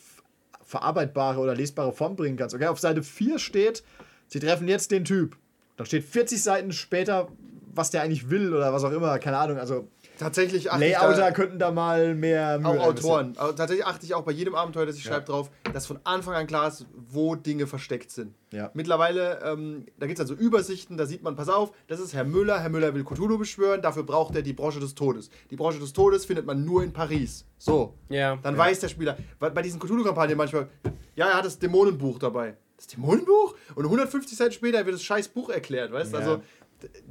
verarbeitbare 0.65 1.39
oder 1.39 1.55
lesbare 1.55 1.93
Form 1.93 2.15
bringen 2.15 2.37
kannst. 2.37 2.53
Okay, 2.55 2.67
auf 2.67 2.79
Seite 2.79 3.03
4 3.03 3.39
steht, 3.39 3.83
sie 4.27 4.39
treffen 4.39 4.67
jetzt 4.67 4.91
den 4.91 5.05
Typ. 5.05 5.37
Da 5.77 5.85
steht 5.85 6.03
40 6.03 6.43
Seiten 6.43 6.73
später, 6.73 7.29
was 7.73 7.91
der 7.91 8.01
eigentlich 8.01 8.29
will 8.29 8.53
oder 8.53 8.73
was 8.73 8.83
auch 8.83 8.91
immer, 8.91 9.17
keine 9.19 9.37
Ahnung. 9.37 9.57
Also 9.57 9.87
Tatsächlich 10.19 10.69
achte 10.69 10.83
ich 10.83 10.91
Layouter 10.91 11.17
da, 11.17 11.31
könnten 11.31 11.59
da 11.59 11.71
mal 11.71 12.13
mehr 12.13 12.59
Mühe 12.59 12.67
auch. 12.69 12.87
Autoren. 12.87 13.33
Aber 13.37 13.55
tatsächlich 13.55 13.85
achte 13.85 14.05
ich 14.05 14.13
auch 14.13 14.23
bei 14.23 14.33
jedem 14.33 14.53
Abenteuer, 14.53 14.85
das 14.85 14.97
ich 14.97 15.03
schreibe, 15.03 15.25
drauf, 15.25 15.49
dass 15.73 15.85
von 15.85 15.97
Anfang 16.03 16.33
an 16.33 16.45
klar 16.45 16.67
ist, 16.67 16.85
wo 16.93 17.35
Dinge 17.35 17.67
versteckt 17.67 18.11
sind. 18.11 18.35
Ja. 18.51 18.69
Mittlerweile, 18.73 19.39
ähm, 19.45 19.85
da 19.97 20.07
gibt 20.07 20.19
es 20.19 20.21
also 20.21 20.33
Übersichten, 20.33 20.97
da 20.97 21.05
sieht 21.05 21.23
man, 21.23 21.37
pass 21.37 21.47
auf, 21.47 21.71
das 21.87 22.01
ist 22.01 22.13
Herr 22.13 22.25
Müller. 22.25 22.59
Herr 22.59 22.69
Müller 22.69 22.93
will 22.93 23.05
Cthulhu 23.05 23.37
beschwören, 23.37 23.81
dafür 23.81 24.03
braucht 24.03 24.35
er 24.35 24.41
die 24.41 24.51
Brosche 24.51 24.81
des 24.81 24.93
Todes. 24.93 25.29
Die 25.51 25.55
Brosche 25.55 25.79
des 25.79 25.93
Todes 25.93 26.25
findet 26.25 26.45
man 26.45 26.65
nur 26.65 26.83
in 26.83 26.91
Paris. 26.91 27.45
So. 27.57 27.93
Ja. 28.09 28.37
Dann 28.43 28.57
weiß 28.57 28.81
der 28.81 28.89
Spieler, 28.89 29.17
weil 29.39 29.51
bei 29.51 29.61
diesen 29.61 29.79
Cthulhu-Kampagnen 29.79 30.37
manchmal, 30.37 30.67
ja, 31.15 31.29
er 31.29 31.37
hat 31.37 31.45
das 31.45 31.59
Dämonenbuch 31.59 32.19
dabei. 32.19 32.57
Das 32.75 32.87
Dämonenbuch? 32.87 33.55
Und 33.75 33.85
150 33.85 34.37
Seiten 34.37 34.53
später 34.53 34.85
wird 34.85 34.95
das 34.95 35.03
scheiß 35.03 35.29
Buch 35.29 35.49
erklärt, 35.49 35.91
weißt 35.91 36.13
du? 36.13 36.17
Ja. 36.17 36.23
Also, 36.23 36.41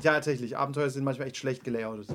ja, 0.02 0.12
tatsächlich, 0.14 0.56
Abenteuer 0.56 0.90
sind 0.90 1.04
manchmal 1.04 1.28
echt 1.28 1.36
schlecht 1.36 1.64
gelayoutet. 1.64 2.08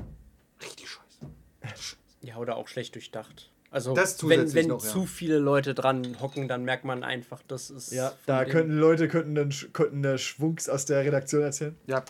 Richtig 0.62 0.90
scheiße. 0.90 1.32
Ja, 2.26 2.38
oder 2.38 2.56
auch 2.56 2.70
schlecht 2.70 2.96
durchdacht. 2.96 3.52
Also, 3.70 3.94
Das 3.94 4.26
wenn, 4.30 4.54
wenn 4.54 4.68
noch, 4.68 4.82
ja. 4.82 4.90
zu 4.90 5.06
viele 5.06 5.40
Leute 5.40 5.74
dran 5.74 6.22
hocken, 6.22 6.48
dann 6.48 6.64
merkt 6.64 6.86
man 6.86 7.04
einfach, 7.04 7.42
das 7.50 7.70
ist. 7.70 7.92
Ja, 7.92 8.14
da 8.28 8.46
könnten 8.46 8.78
Leute 8.78 9.10
könnten 9.10 9.38
einen, 9.38 9.52
Sch- 9.52 9.72
könnten 9.74 10.06
einen 10.06 10.18
Schwungs 10.18 10.70
aus 10.70 10.86
der 10.86 11.04
Redaktion 11.04 11.42
erzählen. 11.42 11.76
Ja, 11.86 12.02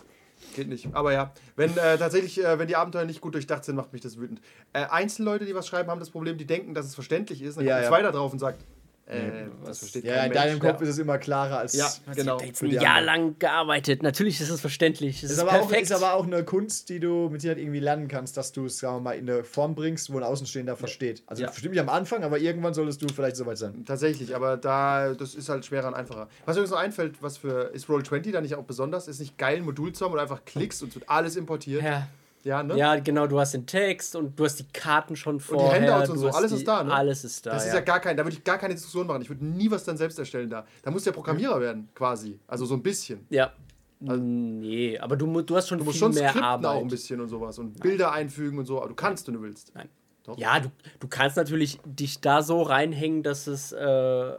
geht 0.54 0.68
nicht. 0.68 0.86
Aber 0.92 1.12
ja, 1.12 1.32
wenn 1.56 1.76
äh, 1.76 1.98
tatsächlich, 1.98 2.44
äh, 2.44 2.60
wenn 2.60 2.68
die 2.68 2.76
Abenteuer 2.76 3.06
nicht 3.06 3.20
gut 3.22 3.34
durchdacht 3.34 3.64
sind, 3.64 3.74
macht 3.74 3.92
mich 3.92 4.02
das 4.02 4.16
wütend. 4.16 4.40
Äh, 4.72 4.84
Einzelleute, 4.84 5.46
die 5.46 5.54
was 5.56 5.66
schreiben, 5.66 5.90
haben 5.90 5.98
das 5.98 6.10
Problem, 6.10 6.38
die 6.38 6.46
denken, 6.46 6.74
dass 6.74 6.86
es 6.86 6.94
verständlich 6.94 7.42
ist. 7.42 7.56
Dann 7.56 7.64
Ja, 7.66 7.72
kommt 7.74 7.82
ja. 7.84 7.88
ein 7.88 7.92
zweiter 8.02 8.12
drauf 8.12 8.32
und 8.32 8.38
sagt, 8.38 8.64
äh, 9.06 9.46
das 9.66 9.80
versteht 9.80 10.04
Ja, 10.04 10.14
kein 10.16 10.26
in 10.28 10.32
deinem 10.32 10.48
Mensch. 10.58 10.60
Kopf 10.62 10.80
Ja. 10.80 10.82
ist 10.84 10.88
es 10.94 10.98
immer 10.98 11.18
klarer 11.18 11.58
als. 11.58 11.74
Ja, 11.74 11.92
Ich 12.10 12.16
genau. 12.16 12.32
habe 12.36 12.44
jetzt 12.46 12.62
ein 12.62 12.70
Jahr 12.70 13.00
lang 13.02 13.38
gearbeitet. 13.38 14.02
Natürlich 14.02 14.40
ist 14.40 14.48
es 14.50 14.60
verständlich. 14.60 15.18
Es 15.22 15.24
Ist 15.24 15.30
ist, 15.32 15.38
aber, 15.40 15.50
auch, 15.52 15.68
perfekt. 15.68 15.82
ist 15.82 15.92
aber 15.92 16.14
auch 16.14 16.24
eine 16.26 16.42
Kunst, 16.44 16.88
die 16.88 17.00
du 17.00 17.28
mit 17.28 17.40
Sicherheit 17.42 17.58
irgendwie 17.58 17.80
lernen 17.80 18.08
kannst, 18.08 18.36
dass 18.36 18.52
du 18.52 18.64
es, 18.66 18.78
sagen 18.78 18.96
wir 18.96 19.00
mal, 19.00 19.12
in 19.12 19.28
eine 19.28 19.44
Form 19.44 19.74
bringst, 19.74 20.12
wo 20.12 20.16
ein 20.16 20.22
Außenstehender 20.22 20.76
versteht. 20.76 21.22
Also 21.26 21.42
Ja. 21.42 21.50
bestimmt 21.50 21.74
nicht 21.74 21.80
am 21.82 21.88
Anfang, 21.90 22.24
aber 22.24 22.38
irgendwann 22.38 22.72
solltest 22.74 23.02
du 23.02 23.08
vielleicht 23.08 23.36
soweit 23.36 23.58
sein. 23.58 23.84
Tatsächlich, 23.84 24.34
aber 24.34 24.56
da, 24.56 25.12
das 25.14 25.34
ist 25.34 25.48
halt 25.50 25.64
schwerer 25.66 25.88
und 25.88 25.94
einfacher. 25.94 26.28
Was 26.46 26.56
mir 26.56 26.60
übrigens 26.62 26.70
noch 26.70 26.78
einfällt, 26.78 27.22
was 27.22 27.36
für, 27.36 27.70
ist 27.74 27.86
Roll20 27.88 28.32
da 28.32 28.40
nicht 28.40 28.54
auch 28.54 28.64
besonders? 28.64 29.06
Ist 29.08 29.20
nicht 29.20 29.36
geil, 29.36 29.58
ein 29.58 29.64
Modul 29.64 29.92
zu 29.92 30.04
haben 30.06 30.12
und 30.14 30.18
einfach 30.18 30.44
klickst 30.44 30.82
und 30.82 30.88
es 30.88 30.94
wird 30.94 31.08
alles 31.08 31.36
importiert? 31.36 31.82
ja. 31.82 32.06
Ja, 32.44 32.62
ne? 32.62 32.76
ja, 32.76 32.96
genau. 32.96 33.26
Du 33.26 33.40
hast 33.40 33.54
den 33.54 33.66
Text 33.66 34.14
und 34.16 34.38
du 34.38 34.44
hast 34.44 34.56
die 34.60 34.68
Karten 34.72 35.16
schon 35.16 35.38
die 35.38 35.44
vorher. 35.44 35.80
Handouts 35.80 36.10
und 36.10 36.16
du 36.16 36.20
so, 36.20 36.28
alles 36.28 36.52
die, 36.52 36.58
ist 36.58 36.68
da, 36.68 36.84
ne? 36.84 36.92
Alles 36.92 37.24
ist 37.24 37.46
da. 37.46 37.50
Das 37.52 37.66
ist 37.66 37.74
ja 37.74 37.80
gar 37.80 38.00
kein, 38.00 38.16
da 38.16 38.24
würde 38.24 38.36
ich 38.36 38.44
gar 38.44 38.58
keine 38.58 38.74
Diskussion 38.74 39.06
machen. 39.06 39.22
Ich 39.22 39.28
würde 39.28 39.44
nie 39.44 39.70
was 39.70 39.84
dann 39.84 39.96
selbst 39.96 40.18
erstellen 40.18 40.50
da. 40.50 40.66
Da 40.82 40.90
muss 40.90 41.04
der 41.04 41.12
Programmierer 41.12 41.60
werden, 41.60 41.88
quasi. 41.94 42.38
Also 42.46 42.66
so 42.66 42.74
ein 42.74 42.82
bisschen. 42.82 43.26
Ja. 43.30 43.52
Nee, 44.00 44.98
aber 44.98 45.16
du, 45.16 45.40
du 45.40 45.56
hast 45.56 45.68
schon 45.68 45.78
Du 45.78 45.84
musst 45.84 45.98
schon 45.98 46.12
mehr 46.12 46.28
skripten 46.28 46.44
Arbeit. 46.44 46.70
auch 46.70 46.82
ein 46.82 46.88
bisschen 46.88 47.20
und 47.20 47.28
sowas 47.28 47.58
und 47.58 47.80
Bilder 47.80 48.12
einfügen 48.12 48.58
und 48.58 48.66
so. 48.66 48.78
Aber 48.78 48.88
du 48.88 48.94
kannst, 48.94 49.26
wenn 49.26 49.34
du 49.34 49.42
willst. 49.42 49.72
Nein. 49.74 49.88
Doch. 50.24 50.38
Ja, 50.38 50.60
du, 50.60 50.70
du 51.00 51.08
kannst 51.08 51.36
natürlich 51.36 51.80
dich 51.84 52.20
da 52.20 52.42
so 52.42 52.62
reinhängen, 52.62 53.22
dass 53.22 53.46
es 53.46 53.72
äh, 53.72 53.78
äh, 53.78 54.36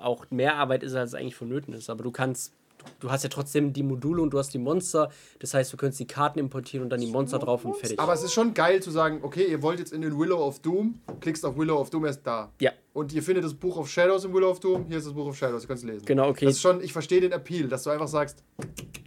auch 0.00 0.26
mehr 0.30 0.56
Arbeit 0.56 0.82
ist, 0.82 0.94
als 0.94 1.14
eigentlich 1.14 1.36
vonnöten 1.36 1.74
ist. 1.74 1.90
Aber 1.90 2.02
du 2.02 2.10
kannst, 2.10 2.52
du, 3.00 3.10
hast 3.10 3.22
ja 3.24 3.28
trotzdem 3.30 3.72
die 3.72 3.82
Module 3.82 4.22
und 4.22 4.30
du 4.30 4.38
hast 4.38 4.52
die 4.54 4.58
Monster. 4.58 5.10
Das 5.38 5.54
heißt, 5.54 5.72
du 5.72 5.76
könntest 5.76 6.00
die 6.00 6.06
Karten 6.06 6.38
importieren 6.38 6.84
und 6.84 6.90
dann 6.90 7.00
die 7.00 7.06
Monster 7.06 7.38
drauf 7.38 7.64
und 7.64 7.76
fertig. 7.76 7.98
Aber 7.98 8.12
es 8.12 8.22
ist 8.22 8.32
schon 8.32 8.54
geil 8.54 8.82
zu 8.82 8.90
sagen, 8.90 9.20
okay, 9.22 9.44
ihr 9.50 9.62
wollt 9.62 9.78
jetzt 9.78 9.92
in 9.92 10.02
den 10.02 10.18
Willow 10.18 10.38
of 10.44 10.60
Doom, 10.60 11.00
klickst 11.20 11.44
auf 11.44 11.56
Willow 11.56 11.78
of 11.80 11.90
Doom, 11.90 12.04
er 12.04 12.10
ist 12.10 12.22
da. 12.22 12.52
ja, 12.60 12.72
Und 12.92 13.12
ihr 13.12 13.22
findet 13.22 13.44
das 13.44 13.54
Buch 13.54 13.76
of 13.76 13.88
Shadows 13.90 14.24
im 14.24 14.32
Willow 14.32 14.50
of 14.50 14.60
Doom, 14.60 14.86
hier 14.86 14.98
ist 14.98 15.06
das 15.06 15.14
Buch 15.14 15.26
of 15.26 15.36
Shadows, 15.36 15.62
ihr 15.64 15.66
könnt 15.68 15.78
es 15.78 15.84
lesen. 15.84 16.04
genau, 16.06 16.28
okay. 16.28 16.44
Das 16.46 16.54
ist 16.54 16.60
schon, 16.62 16.82
ich 16.82 16.92
verstehe 16.92 17.20
den 17.20 17.32
Appeal, 17.32 17.68
dass 17.68 17.82
du 17.84 17.90
einfach 17.90 18.08
sagst, 18.08 18.42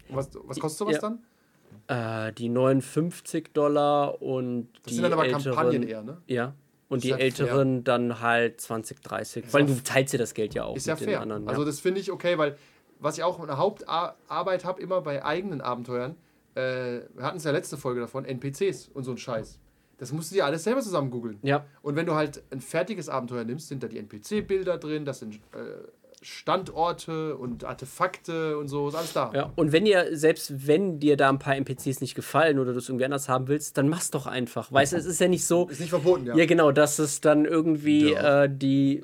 was, 0.10 0.30
was 0.44 0.60
kostet 0.60 0.80
sowas 0.80 0.96
Ja. 0.96 1.02
dann? 1.02 2.28
Äh, 2.30 2.34
die 2.34 2.50
59 2.50 3.54
Dollar 3.54 4.22
und 4.22 4.68
Das 4.76 4.84
die 4.90 4.94
sind 4.96 5.04
dann 5.04 5.14
aber 5.14 5.26
älteren, 5.26 5.44
Kampagnen 5.56 5.84
eher, 5.84 6.04
ne? 6.04 6.18
Ja. 6.28 6.54
Und 6.90 6.98
Ist 7.00 7.04
die 7.04 7.10
ja 7.10 7.16
fair. 7.18 7.26
älteren 7.26 7.84
dann 7.84 8.22
halt 8.22 8.60
20, 8.62 9.02
30. 9.02 9.46
Weil 9.54 9.66
du 9.66 9.76
teilst 9.84 10.14
dir 10.14 10.18
das 10.18 10.34
Geld 10.34 10.54
ja 10.54 10.64
auch 10.64 10.76
Ist 10.76 10.88
ja 10.88 10.94
mit 10.96 11.02
den 11.02 11.10
fair. 11.10 11.22
anderen. 11.22 11.48
Also 11.48 11.62
ja. 11.62 11.66
das 11.68 11.80
finde 11.82 12.00
ich 12.02 12.12
okay, 12.12 12.38
weil 12.38 12.58
was 13.00 13.18
ich 13.18 13.24
auch 13.24 13.40
eine 13.40 13.58
Hauptarbeit 13.58 14.66
habe, 14.66 14.82
immer 14.82 15.02
bei 15.02 15.24
eigenen 15.24 15.62
Abenteuern, 15.62 16.16
äh, 16.56 17.02
wir 17.14 17.24
hatten 17.24 17.38
es 17.38 17.44
ja 17.44 17.52
letzte 17.52 17.78
Folge 17.78 18.00
davon, 18.02 18.26
NPCs 18.26 18.90
und 18.94 19.04
so 19.04 19.12
ein 19.12 19.18
Scheiß. 19.18 19.60
Das 20.00 20.12
musst 20.12 20.32
du 20.32 20.36
dir 20.36 20.46
alles 20.46 20.64
selber 20.64 20.82
zusammen 20.82 21.10
googeln. 21.10 21.40
ja. 21.42 21.66
Und 21.82 21.96
wenn 21.96 22.06
du 22.06 22.14
halt 22.14 22.44
ein 22.52 22.62
fertiges 22.62 23.10
Abenteuer 23.10 23.44
nimmst, 23.44 23.68
sind 23.68 23.82
da 23.82 23.88
die 23.88 23.98
NPC-Bilder 23.98 24.78
drin, 24.78 25.06
das 25.06 25.20
sind 25.20 25.36
äh, 25.54 25.88
Standorte 26.22 27.36
und 27.36 27.64
Artefakte 27.64 28.58
und 28.58 28.68
so, 28.68 28.90
ist 28.90 28.96
alles 28.96 29.14
da. 29.14 29.32
Ja, 29.34 29.54
und 29.56 29.72
wenn 29.72 29.86
ihr, 29.86 30.18
selbst 30.18 30.68
wenn 30.68 31.00
dir 31.00 31.16
da 31.16 31.30
ein 31.30 31.40
paar 31.40 31.56
NPCs 31.56 32.02
nicht 32.02 32.16
gefallen 32.16 32.60
oder 32.60 32.74
du 32.74 32.80
es 32.80 32.90
irgendwie 32.90 33.06
anders 33.06 33.30
haben 33.30 33.48
willst, 33.48 33.78
dann 33.78 33.88
mach's 33.88 34.12
doch 34.12 34.26
einfach. 34.26 34.72
Weißt 34.72 34.94
du, 34.94 34.98
es 34.98 35.06
ist 35.06 35.20
ja 35.22 35.28
nicht 35.28 35.46
so. 35.46 35.68
Ist 35.68 35.80
nicht 35.80 35.90
verboten, 35.90 36.26
ja. 36.26 36.36
Ja, 36.36 36.46
genau, 36.46 36.72
dass 36.72 37.00
es 37.00 37.22
dann 37.22 37.46
irgendwie 37.46 38.14
äh, 38.14 38.50
die. 38.52 39.04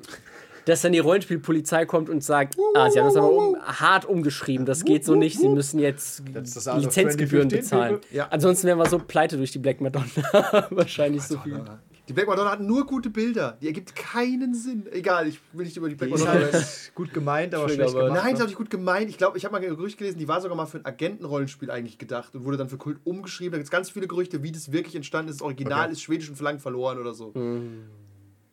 Dass 0.66 0.80
dann 0.82 0.92
die 0.92 0.98
Rollenspielpolizei 0.98 1.84
kommt 1.84 2.08
und 2.08 2.24
sagt, 2.24 2.56
ah, 2.74 2.90
sie 2.90 2.98
haben 2.98 3.06
das 3.06 3.16
aber 3.16 3.30
um, 3.30 3.56
hart 3.60 4.06
umgeschrieben, 4.06 4.64
das 4.64 4.84
geht 4.84 5.04
so 5.04 5.14
nicht, 5.14 5.38
sie 5.38 5.48
müssen 5.48 5.78
jetzt 5.78 6.20
of 6.20 6.26
Lizenzgebühren 6.36 7.50
2015, 7.50 7.50
bezahlen. 7.50 7.98
Ja. 8.10 8.28
Ansonsten 8.30 8.66
wären 8.66 8.78
wir 8.78 8.88
so 8.88 8.98
pleite 8.98 9.36
durch 9.36 9.52
die 9.52 9.58
Black 9.58 9.80
Madonna. 9.80 10.06
Wahrscheinlich 10.70 11.22
so 11.22 11.38
viel. 11.38 11.60
Die 12.06 12.12
Black 12.12 12.26
Madonna 12.26 12.50
hat 12.50 12.60
nur 12.60 12.84
gute 12.84 13.08
Bilder. 13.08 13.56
Die 13.62 13.66
ergibt 13.66 13.96
keinen 13.96 14.54
Sinn. 14.54 14.86
Egal, 14.92 15.26
ich 15.26 15.40
will 15.54 15.64
nicht 15.64 15.76
über 15.78 15.88
die 15.88 15.94
Black 15.94 16.10
Die 16.10 16.14
ist 16.16 16.24
Madonna 16.24 16.44
reden. 16.46 16.52
halt 16.52 16.92
gut 16.94 17.14
gemeint, 17.14 17.54
aber 17.54 17.68
schlecht 17.70 17.94
gemacht. 17.94 18.12
Nein, 18.22 18.34
ist 18.34 18.42
auch 18.42 18.46
nicht 18.46 18.56
gut 18.58 18.68
gemeint. 18.68 19.08
Ich 19.08 19.16
glaube, 19.16 19.38
ich 19.38 19.44
habe 19.46 19.52
mal 19.52 19.62
ein 19.62 19.68
Gerücht 19.68 19.96
gelesen, 19.96 20.18
die 20.18 20.28
war 20.28 20.40
sogar 20.42 20.54
mal 20.54 20.66
für 20.66 20.78
ein 20.78 20.84
Agentenrollenspiel 20.84 21.70
eigentlich 21.70 21.96
gedacht 21.96 22.34
und 22.34 22.44
wurde 22.44 22.58
dann 22.58 22.68
für 22.68 22.76
Kult 22.76 22.98
umgeschrieben. 23.04 23.52
Da 23.52 23.56
gibt 23.58 23.66
es 23.66 23.70
ganz 23.70 23.88
viele 23.88 24.06
Gerüchte, 24.06 24.42
wie 24.42 24.52
das 24.52 24.70
wirklich 24.70 24.96
entstanden 24.96 25.30
ist. 25.30 25.40
Das 25.40 25.44
Original 25.44 25.84
Okay. 25.84 25.92
ist 25.92 26.02
schwedisch 26.02 26.28
und 26.28 26.36
verlangt 26.36 26.60
verloren 26.60 26.98
oder 26.98 27.14
so. 27.14 27.32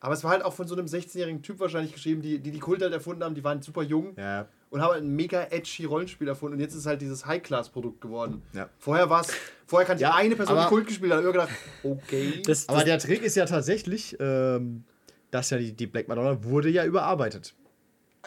Aber 0.04 0.14
es 0.14 0.24
war 0.24 0.32
halt 0.32 0.44
auch 0.44 0.52
von 0.52 0.66
so 0.66 0.74
einem 0.74 0.86
16-jährigen 0.86 1.42
Typ 1.42 1.60
wahrscheinlich 1.60 1.92
geschrieben, 1.92 2.22
die, 2.22 2.40
die 2.40 2.50
die 2.50 2.58
Kult 2.58 2.82
halt 2.82 2.92
erfunden 2.92 3.22
haben. 3.22 3.36
Die 3.36 3.44
waren 3.44 3.62
super 3.62 3.82
jung 3.82 4.16
Ja. 4.18 4.46
und 4.70 4.82
haben 4.82 4.92
halt 4.94 5.04
ein 5.04 5.14
mega 5.14 5.44
edgy 5.50 5.84
Rollenspiel 5.84 6.26
erfunden. 6.26 6.54
Und 6.56 6.60
jetzt 6.60 6.72
ist 6.72 6.80
es 6.80 6.86
halt 6.86 7.00
dieses 7.00 7.24
High-Class-Produkt 7.24 8.00
geworden. 8.00 8.42
Ja. 8.52 8.68
Vorher 8.78 9.08
war 9.08 9.20
es, 9.20 9.28
vorher 9.64 9.86
kannte 9.86 10.02
Ja, 10.02 10.10
ich 10.10 10.16
eine 10.16 10.34
Person, 10.34 10.56
die 10.56 10.60
aber- 10.60 10.68
Kult 10.68 10.88
gespielt 10.88 11.12
hat. 11.12 11.20
Und 11.20 11.26
ich 11.26 11.32
gedacht, 11.32 11.50
okay. 11.84 12.42
Das, 12.46 12.68
Aber 12.68 12.78
das, 12.78 12.86
der 12.86 12.98
Trick 12.98 13.22
ist 13.22 13.36
ja 13.36 13.46
tatsächlich, 13.46 14.16
ähm, 14.18 14.82
dass 15.30 15.50
ja 15.50 15.58
die, 15.58 15.72
die 15.72 15.86
Black 15.86 16.08
Madonna 16.08 16.42
wurde 16.42 16.68
ja 16.68 16.84
überarbeitet. 16.84 17.54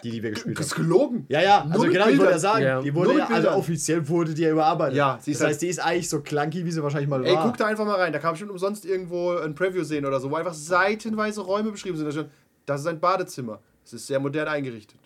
Die, 0.03 0.11
die 0.11 0.21
wir 0.23 0.31
gespielt 0.31 0.59
das 0.59 0.67
ist 0.67 0.73
haben. 0.77 0.83
gelogen. 0.83 1.25
Ja, 1.29 1.41
ja, 1.41 1.65
also 1.69 1.83
mit 1.85 1.93
genau, 1.93 2.07
ich 2.09 2.17
wollte 2.17 2.31
ja 2.33 2.37
sagen, 2.39 2.63
Ja. 2.63 2.81
die 2.81 2.93
wurde 2.93 3.13
ja, 3.17 3.23
also 3.23 3.33
Bildern. 3.35 3.53
offiziell 3.55 4.07
wurde 4.09 4.33
die 4.33 4.41
ja 4.41 4.51
überarbeitet. 4.51 4.97
Ja, 4.97 5.17
sie 5.21 5.31
ist 5.31 5.39
das 5.39 5.45
halt- 5.45 5.53
heißt, 5.53 5.61
die 5.61 5.67
ist 5.67 5.79
eigentlich 5.79 6.09
so 6.09 6.21
clunky, 6.21 6.65
wie 6.65 6.71
sie 6.71 6.83
wahrscheinlich 6.83 7.09
mal 7.09 7.25
Ey, 7.25 7.33
war. 7.33 7.45
guck 7.47 7.57
da 7.57 7.65
einfach 7.67 7.85
mal 7.85 7.95
rein. 7.95 8.11
Da 8.11 8.19
kann 8.19 8.27
man 8.27 8.33
bestimmt 8.33 8.51
umsonst 8.51 8.85
irgendwo 8.85 9.31
ein 9.37 9.55
Preview 9.55 9.83
sehen 9.83 10.05
oder 10.05 10.19
so, 10.19 10.29
wo 10.29 10.35
einfach 10.35 10.53
seitenweise 10.53 11.41
Räume 11.41 11.71
beschrieben 11.71 11.97
sind. 11.97 12.27
Das 12.65 12.81
ist 12.81 12.87
ein 12.87 12.99
Badezimmer. 12.99 13.59
Es 13.85 13.93
ist 13.93 14.07
sehr 14.07 14.19
modern 14.19 14.47
eingerichtet. 14.47 14.99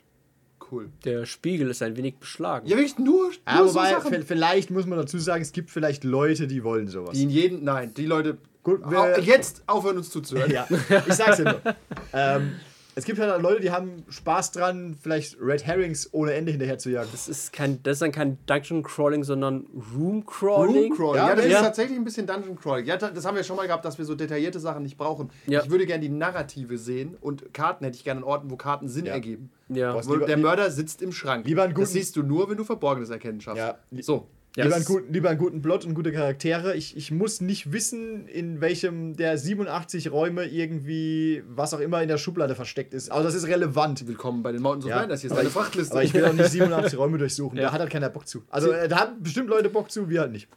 Cool. 0.72 0.90
der 1.04 1.26
Spiegel 1.26 1.70
ist 1.72 1.82
ein 1.82 1.98
wenig 1.98 2.18
beschlagen. 2.18 2.68
Ja, 2.68 2.76
wirklich 2.78 3.00
nur, 3.00 3.24
nur 3.24 3.32
Ja, 3.48 3.68
so 3.68 3.74
wobei, 3.74 3.90
Sachen. 3.90 4.14
v- 4.14 4.22
vielleicht 4.24 4.70
muss 4.70 4.86
man 4.86 5.00
dazu 5.00 5.18
sagen, 5.18 5.42
es 5.42 5.52
gibt 5.52 5.72
vielleicht 5.72 6.04
Leute, 6.04 6.46
die 6.46 6.64
wollen 6.64 6.88
sowas. 6.88 7.14
Die 7.18 7.24
in 7.24 7.32
jedem, 7.32 7.64
nein, 7.64 7.92
die 7.96 8.06
Leute, 8.06 8.38
Gut, 8.62 8.82
wir- 8.88 9.20
jetzt 9.20 9.64
aufhören 9.66 9.98
uns 9.98 10.12
zuzuhören. 10.12 10.52
Ja, 10.52 10.68
ich 11.08 11.14
sag's 11.16 11.38
dir 11.38 11.44
nur. 11.46 11.62
ähm, 12.14 12.52
es 12.96 13.06
gibt 13.06 13.20
halt 13.20 13.42
Leute, 13.42 13.62
die 13.62 13.72
haben 13.72 14.04
Spaß 14.10 14.52
dran, 14.52 14.98
vielleicht 15.02 15.38
Red 15.40 15.66
Herrings 15.66 16.10
ohne 16.12 16.34
Ende 16.34 16.52
hinterher 16.52 16.78
zu 16.78 16.90
jagen. 16.90 17.08
Das 17.12 17.30
ist, 17.30 17.54
kein, 17.54 17.82
das 17.84 17.94
ist 17.94 18.02
dann 18.02 18.12
kein 18.12 18.38
Dungeon 18.46 18.84
Crawling, 18.84 19.24
sondern 19.24 19.66
Room 19.96 20.26
Crawling. 20.26 20.90
Room 20.92 20.98
Crawling. 20.98 21.16
Ja, 21.22 21.30
Ja, 21.30 21.36
das 21.36 21.46
ja. 21.46 21.52
ist 21.60 21.64
tatsächlich 21.64 21.98
ein 21.98 22.04
bisschen 22.04 22.28
Dungeon 22.28 22.58
Crawling. 22.60 22.86
Ja, 22.86 22.98
da- 22.98 23.12
das 23.12 23.26
haben 23.26 23.36
wir 23.38 23.44
schon 23.44 23.56
mal 23.56 23.68
gehabt, 23.68 23.86
dass 23.86 23.98
wir 23.98 24.06
so 24.06 24.16
detaillierte 24.16 24.60
Sachen 24.60 24.84
nicht 24.84 24.98
brauchen. 24.98 25.30
Ja. 25.48 25.62
Ich 25.64 25.70
würde 25.70 25.86
gerne 25.86 26.02
die 26.02 26.10
Narrative 26.10 26.78
sehen 26.78 27.16
und 27.22 27.54
Karten 27.54 27.86
hätte 27.86 27.96
ich 27.98 28.04
gerne 28.04 28.20
an 28.22 28.24
Orten, 28.26 28.50
wo 28.52 28.56
Karten 28.58 28.88
Sinn 28.90 29.06
Ja. 29.06 29.14
ergeben. 29.14 29.50
Ja. 29.70 29.98
Lieber- 30.00 30.26
der 30.26 30.38
Mörder 30.38 30.70
sitzt 30.72 31.02
im 31.02 31.12
Schrank. 31.12 31.46
Lieber 31.46 31.64
einen 31.64 31.74
das 31.74 31.80
guten- 31.80 31.92
siehst 31.94 32.16
du 32.16 32.24
nur, 32.24 32.50
wenn 32.50 32.58
du 32.58 32.64
Verborgenes 32.64 33.10
erkennen 33.12 33.40
schaffst. 33.40 33.60
Ja, 33.60 33.78
So. 34.02 34.28
Ja, 34.56 34.64
lieber, 34.64 34.76
einen 34.78 34.86
guten, 34.86 35.14
lieber 35.14 35.30
einen 35.30 35.38
guten 35.38 35.62
Plot 35.62 35.86
und 35.86 35.94
gute 35.94 36.12
Charaktere. 36.12 36.76
Ich, 36.76 36.98
ich 36.98 37.12
muss 37.12 37.40
nicht 37.40 37.72
wissen, 37.72 38.28
in 38.28 38.62
welchem 38.62 39.16
der 39.16 39.38
87 39.38 40.12
Räume 40.12 40.46
irgendwie, 40.46 41.44
was 41.48 41.74
auch 41.74 41.80
immer 41.80 42.02
in 42.02 42.08
der 42.10 42.18
Schublade 42.18 42.56
versteckt 42.56 42.94
ist. 42.96 43.12
Aber 43.12 43.24
das 43.24 43.36
ist 43.36 43.46
relevant. 43.48 44.08
Willkommen 44.08 44.42
bei 44.42 44.52
den 44.52 44.62
Mountains 44.62 44.86
of 44.86 44.90
Ja, 44.90 44.98
Madness. 44.98 45.22
Hier 45.22 45.30
ist 45.30 45.36
deine 45.38 45.48
ich- 45.50 45.54
Frachtliste. 45.54 45.94
Aber 45.94 46.04
ich 46.04 46.14
will 46.16 46.26
auch 46.26 46.34
nicht 46.34 46.50
87 46.50 46.98
Räume 47.00 47.18
durchsuchen. 47.20 47.58
Ja. 47.58 47.66
Da 47.68 47.72
hat 47.74 47.80
halt 47.80 47.92
keiner 47.92 48.10
Bock 48.10 48.28
zu. 48.28 48.44
Also 48.50 48.72
äh, 48.72 48.88
da 48.88 49.00
haben 49.02 49.22
bestimmt 49.22 49.50
Leute 49.50 49.70
Bock 49.70 49.92
zu, 49.92 50.10
wir 50.10 50.22
halt 50.22 50.32
nicht. 50.32 50.48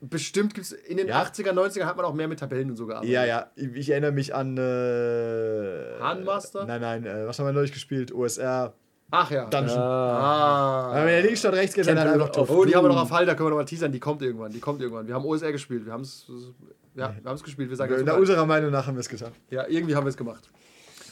Bestimmt 0.00 0.54
gibt 0.54 0.66
es 0.66 0.72
in 0.72 0.96
den 0.96 1.06
Ja. 1.08 1.22
80er, 1.22 1.50
90er 1.52 1.84
hat 1.84 1.96
man 1.96 2.06
auch 2.06 2.14
mehr 2.14 2.26
mit 2.26 2.40
Tabellen 2.40 2.70
und 2.70 2.76
so 2.76 2.86
gearbeitet. 2.86 3.12
Ja, 3.12 3.24
ja. 3.24 3.50
Ich, 3.54 3.68
ich 3.76 3.90
erinnere 3.90 4.10
mich 4.12 4.34
an. 4.34 4.56
Äh, 4.56 6.00
Handmaster? 6.00 6.64
Nein, 6.66 6.80
nein. 6.80 7.06
Äh, 7.06 7.26
was 7.26 7.38
haben 7.38 7.46
wir 7.46 7.52
neulich 7.52 7.72
gespielt? 7.72 8.12
OSR. 8.12 8.74
Ach 9.14 9.30
ja. 9.30 9.44
Dungeon. 9.44 9.78
Ah. 9.78 10.90
Wenn 10.94 11.06
der 11.06 11.22
links 11.22 11.40
statt 11.40 11.52
rechts 11.52 11.74
geht, 11.74 11.86
dann 11.86 11.98
halt 11.98 12.14
einfach 12.14 12.34
of 12.36 12.50
Oh, 12.50 12.64
die 12.64 12.74
haben 12.74 12.84
wir 12.84 12.88
noch 12.88 13.02
auf 13.02 13.10
Halter, 13.10 13.34
können 13.34 13.48
wir 13.48 13.50
noch 13.50 13.58
mal 13.58 13.64
teasern. 13.64 13.92
Die 13.92 14.00
kommt 14.00 14.22
irgendwann. 14.22 14.50
Die 14.52 14.58
kommt 14.58 14.80
irgendwann. 14.80 15.06
Wir 15.06 15.14
haben 15.14 15.24
OSR 15.26 15.52
gespielt. 15.52 15.84
Wir 15.84 15.92
haben 15.92 16.00
es 16.00 16.26
ja, 16.94 17.14
wir 17.20 17.28
haben's 17.28 17.42
gespielt. 17.42 17.70
Wir 17.70 17.76
sagen 17.76 17.94
In 17.94 18.06
das 18.06 18.16
unserer 18.16 18.46
Meinung 18.46 18.70
nach 18.70 18.86
haben 18.86 18.96
wir 18.96 19.00
es 19.00 19.08
getan. 19.08 19.32
Ja, 19.50 19.66
irgendwie 19.68 19.94
haben 19.94 20.04
wir 20.04 20.10
es 20.10 20.16
gemacht. 20.16 20.50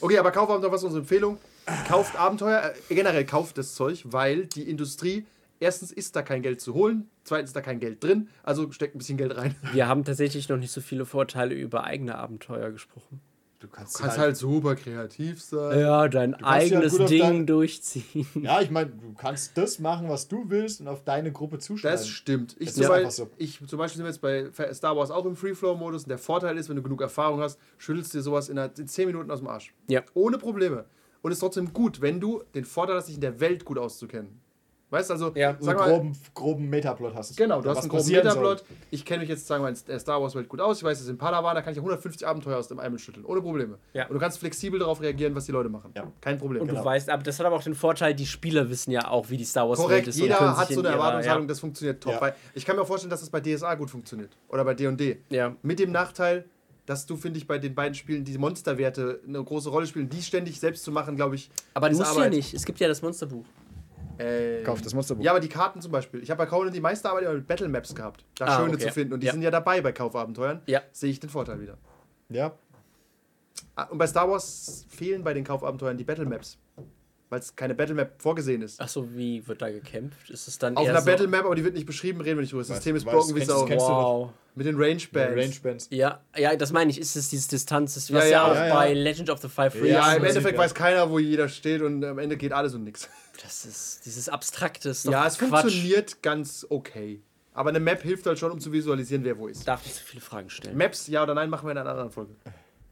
Okay, 0.01 0.19
aber 0.19 0.31
Kaufabenteuer, 0.31 0.73
was 0.73 0.81
ist 0.81 0.85
unsere 0.85 1.03
Empfehlung? 1.03 1.39
Kauft 1.89 2.19
Abenteuer, 2.19 2.73
äh, 2.89 2.95
generell 2.95 3.25
kauft 3.27 3.59
das 3.59 3.75
Zeug, 3.75 4.03
weil 4.07 4.47
die 4.47 4.63
Industrie, 4.63 5.27
erstens 5.59 5.93
ist 5.93 6.17
da 6.17 6.23
kein 6.23 6.41
Geld 6.41 6.61
zu 6.61 6.73
holen, 6.73 7.11
zweitens 7.23 7.51
ist 7.51 7.57
da 7.57 7.61
kein 7.61 7.81
Geld 7.81 8.03
drin, 8.03 8.29
also 8.43 8.73
steckt 8.73 8.95
ein 8.95 8.99
bisschen 8.99 9.19
Geld 9.19 9.37
rein. 9.37 9.55
Wir 9.73 9.89
haben 9.89 10.05
tatsächlich 10.05 10.49
noch 10.49 10.57
nicht 10.57 10.73
so 10.73 10.81
viele 10.81 11.05
Vorteile 11.05 11.55
über 11.55 11.85
eigene 11.85 12.17
Abenteuer 12.17 12.71
gesprochen. 12.71 13.21
Du 13.61 13.69
kannst, 13.69 13.95
Du 13.95 14.03
kannst 14.03 14.17
halt 14.17 14.37
super 14.39 14.75
kreativ 14.75 15.43
sein. 15.43 15.79
Ja, 15.81 16.09
dein 16.09 16.35
eigenes 16.43 16.99
auf 16.99 17.11
Ding 17.11 17.21
dein- 17.21 17.47
durchziehen. 17.47 18.27
Ja, 18.43 18.61
ich 18.63 18.71
meine, 18.71 18.91
du 18.91 19.13
kannst 19.13 19.57
das 19.59 19.79
machen, 19.79 20.09
was 20.09 20.29
du 20.29 20.47
willst 20.49 20.81
und 20.81 20.89
auf 20.89 21.05
deine 21.05 21.31
Gruppe 21.31 21.59
zuschneiden. 21.59 21.99
Das 21.99 22.09
stimmt. 22.09 22.57
Ich, 22.59 22.69
Das 22.69 22.77
zum 22.77 22.89
Beispiel, 22.89 23.11
so. 23.11 23.31
ich 23.37 23.61
zum 23.67 23.79
Beispiel 23.79 23.97
sind 24.03 24.23
wir 24.23 24.35
jetzt 24.41 24.57
bei 24.57 24.73
Star 24.73 24.97
Wars 24.97 25.11
auch 25.11 25.27
im 25.27 25.37
Free-Flow-Modus 25.37 26.05
und 26.05 26.09
der 26.09 26.17
Vorteil 26.19 26.57
ist, 26.57 26.71
wenn 26.71 26.77
du 26.77 26.83
genug 26.83 27.03
Erfahrung 27.03 27.41
hast, 27.41 27.59
schüttelst 27.77 28.15
dir 28.15 28.23
sowas 28.23 28.49
in, 28.49 28.59
einer- 28.59 28.73
in 28.79 28.89
10 28.89 29.07
Minuten 29.07 29.31
aus 29.31 29.41
dem 29.41 29.49
Arsch. 29.49 29.75
Ja. 29.89 30.03
Ohne 30.15 30.39
Probleme. 30.39 30.87
Und 31.21 31.33
ist 31.33 31.41
trotzdem 31.41 31.75
gut, 31.75 32.01
wenn 32.01 32.19
du 32.19 32.43
den 32.55 32.65
Vorteil 32.65 32.97
hast, 32.97 33.09
dich 33.09 33.17
in 33.17 33.21
der 33.21 33.41
Welt 33.41 33.67
gut 33.67 33.77
auszukennen. 33.77 34.41
Weißt 34.91 35.09
du, 35.09 35.15
also, 35.15 35.33
Ja. 35.37 35.57
so 35.59 35.67
sag 35.67 35.77
einen 35.81 35.89
mal, 35.91 35.97
groben, 35.99 36.13
groben 36.35 36.69
Metaplot 36.69 37.15
hast. 37.15 37.37
Genau, 37.37 37.61
du 37.61 37.69
Was 37.69 37.77
hast 37.79 37.85
einen 37.85 37.91
groben 37.91 38.03
passieren 38.03 38.25
Metaplot. 38.27 38.59
soll. 38.59 38.67
Ich 38.91 39.05
kenne 39.05 39.21
mich 39.21 39.29
jetzt, 39.29 39.47
sagen 39.47 39.63
wir 39.63 39.71
mal, 39.71 39.77
in 39.79 39.85
der 39.87 40.01
Star 40.01 40.21
Wars 40.21 40.35
Welt 40.35 40.49
gut 40.49 40.61
aus. 40.61 40.79
Ich 40.79 40.83
weiß, 40.85 40.99
es 40.99 41.07
sind 41.07 41.17
Padawan, 41.19 41.55
da 41.55 41.63
kann 41.63 41.71
ich 41.73 41.77
ja 41.77 41.83
150 41.83 42.27
Abenteuer 42.27 42.59
aus 42.59 42.67
dem 42.69 42.79
Ärmel 42.81 42.99
schütteln. 42.99 43.25
Ohne 43.25 43.41
Probleme. 43.41 43.79
Ja. 43.93 44.07
Und 44.09 44.15
du 44.15 44.19
kannst 44.19 44.39
flexibel 44.39 44.81
darauf 44.81 45.01
reagieren, 45.01 45.35
was 45.37 45.47
die 45.47 45.53
Leute 45.53 45.69
machen. 45.69 45.93
Ja. 45.95 46.11
Kein 46.21 46.39
Problem. 46.39 46.63
Und 46.63 46.69
Genau. 46.69 46.81
du 46.81 46.85
weißt, 46.87 47.09
aber 47.09 47.23
das 47.23 47.39
hat 47.39 47.47
aber 47.47 47.57
auch 47.57 47.63
den 47.63 47.75
Vorteil, 47.77 48.15
die 48.15 48.27
Spieler 48.27 48.69
wissen 48.69 48.91
ja 48.91 49.09
auch, 49.09 49.31
wie 49.31 49.37
die 49.37 49.45
Star 49.45 49.69
Wars 49.69 49.79
Welt 49.79 49.89
Korrekt, 49.89 50.09
ist. 50.09 50.19
jeder 50.19 50.57
hat 50.57 50.69
so 50.69 50.81
in 50.81 50.87
eine 50.87 50.97
Erwartungshaltung, 50.97 51.43
ja. 51.45 51.49
das 51.49 51.61
funktioniert 51.61 52.03
top. 52.03 52.15
Ja. 52.15 52.21
Weil 52.21 52.35
ich 52.55 52.67
kann 52.67 52.75
mir 52.77 52.83
auch 52.83 52.87
vorstellen, 52.89 53.11
dass 53.11 53.21
das 53.21 53.31
bei 53.31 53.41
DSA 53.41 53.75
gut 53.77 53.91
funktioniert. 53.91 54.37
Oder 54.49 54.65
bei 54.65 54.75
D&D. 54.75 55.21
Ja. 55.31 55.55
Mit 55.63 55.79
dem 55.79 55.93
Nachteil, 55.93 56.47
dass 56.87 57.07
du, 57.07 57.17
finde 57.17 57.39
ich, 57.39 57.47
bei 57.47 57.59
den 57.59 57.75
beiden 57.77 57.95
Spielen 57.95 58.25
die 58.25 58.37
Monsterwerte 58.37 59.21
eine 59.27 59.45
große 59.45 59.69
Rolle 59.71 59.87
spielen. 59.87 60.09
Die 60.09 60.23
ständig 60.23 60.59
selbst 60.59 60.83
zu 60.83 60.91
machen, 60.91 61.15
glaube 61.15 61.37
ich, 61.37 61.49
Aber 61.75 61.89
ist 61.89 61.99
muss 61.99 62.09
ja 62.09 62.13
Arbeit. 62.15 62.33
nicht. 62.33 62.53
Es 62.55 62.65
gibt 62.65 62.81
ja 62.81 62.89
das 62.89 63.01
Monsterbuch. 63.01 63.45
Äh, 64.21 64.63
Kauf 64.65 64.83
das 64.83 64.93
Monsterbuch. 64.95 65.25
Ja, 65.25 65.31
aber 65.33 65.41
die 65.41 65.49
Karten 65.49 65.81
zum 65.81 65.93
Beispiel. 65.93 66.23
Ich 66.23 66.31
habe 66.31 66.39
bei 66.39 66.47
Conan 66.47 66.73
die 66.73 66.81
meiste 66.81 67.09
Arbeit 67.09 67.33
mit 67.33 67.47
Battle 67.47 67.69
Maps 67.69 67.95
gehabt. 67.95 68.25
Da 68.37 68.47
Ah, 68.47 68.57
schöne 68.59 68.75
okay. 68.75 68.87
zu 68.89 68.93
finden. 68.93 69.15
Und 69.15 69.21
die 69.21 69.27
Ja. 69.27 69.33
sind 69.33 69.43
ja 69.43 69.51
dabei 69.51 69.81
bei 69.81 69.93
Kaufabenteuern. 69.93 70.61
Ja. 70.67 70.83
Sehe 70.93 71.11
ich 71.11 71.21
den 71.21 71.31
Vorteil 71.31 71.61
wieder. 71.61 71.79
Ja. 72.29 72.53
Ah, 73.77 73.85
Und 73.85 73.99
bei 73.99 74.07
Star 74.07 74.29
Wars 74.29 74.85
fehlen 74.89 75.25
bei 75.25 75.33
den 75.33 75.45
Kaufabenteuern 75.45 75.97
die 75.97 76.05
Battle 76.05 76.27
Maps. 76.27 76.59
Weil 77.31 77.39
es 77.39 77.55
keine 77.55 77.77
Battle 77.77 77.95
Map 77.95 78.21
vorgesehen 78.21 78.61
ist. 78.61 78.81
Ach 78.81 78.89
so, 78.89 79.15
wie 79.15 79.47
wird 79.47 79.63
da 79.63 79.71
gekämpft? 79.71 80.29
Ist 80.31 80.49
es 80.49 80.59
dann 80.59 80.77
Auf 80.77 80.85
eher 80.85 80.91
einer 80.91 81.01
so, 81.01 81.07
Battle 81.07 81.29
Map, 81.29 81.45
aber 81.45 81.55
die 81.55 81.63
wird 81.65 81.75
nicht 81.75 81.87
beschrieben, 81.87 82.21
reden 82.21 82.37
wir 82.39 82.43
nicht 82.43 82.53
drüber. 82.53 82.63
Das 82.63 82.69
System 82.69 82.97
ist 82.97 83.05
broken 83.05 83.37
wie 83.37 83.45
Sau. 83.45 83.69
Wow. 83.69 84.31
Mit 84.57 84.67
den 84.67 84.75
Range 84.77 85.01
Bands. 85.13 85.37
Range 85.37 85.55
Bands. 85.63 85.87
Ja, 85.91 86.21
ja, 86.37 86.57
das 86.57 86.73
meine 86.73 86.91
ich. 86.91 86.99
Ist 86.99 87.15
es 87.15 87.29
dieses 87.31 87.47
Distanz, 87.47 87.95
das, 87.95 88.09
Ja, 88.09 88.17
was 88.17 88.25
ja, 88.25 88.31
ja, 88.31 88.45
auch 88.51 88.55
ja, 88.57 88.67
ja. 88.67 88.75
bei 88.75 88.93
Legend 88.95 89.31
of 89.31 89.41
the 89.41 89.49
Five 89.49 89.77
Rings 89.77 89.91
Ja, 89.91 90.13
im 90.13 90.25
Endeffekt 90.25 90.59
weiß 90.59 90.75
keiner, 90.75 91.09
wo 91.09 91.21
jeder 91.21 91.49
steht 91.49 91.83
und 91.83 92.05
am 92.05 92.19
Ende 92.19 92.37
geht 92.37 92.53
alles 92.53 92.75
und 92.75 92.83
nichts. 92.83 93.09
Das 93.41 93.65
ist 93.65 94.05
dieses 94.05 94.29
Abstrakte. 94.29 94.89
Ist 94.89 95.05
Ja, 95.05 95.25
es 95.25 95.39
Quatsch. 95.39 95.49
funktioniert 95.63 96.23
ganz 96.23 96.67
okay. 96.69 97.23
Aber 97.55 97.71
eine 97.71 97.81
Map 97.81 98.03
hilft 98.03 98.27
halt 98.27 98.41
schon, 98.41 98.51
um 98.51 98.59
zu 98.59 98.73
visualisieren, 98.73 99.23
wer 99.23 99.39
wo 99.39 99.47
ist. 99.47 99.67
Darf 99.69 99.85
nicht 99.85 99.95
so 99.95 100.03
viele 100.05 100.21
Fragen 100.21 100.51
stellen. 100.51 100.77
Maps, 100.77 101.07
ja 101.07 101.23
oder 101.23 101.35
nein, 101.35 101.49
machen 101.49 101.67
wir 101.67 101.73
in 101.73 101.79
einer 101.79 101.91
anderen 101.91 102.11
Folge. 102.11 102.35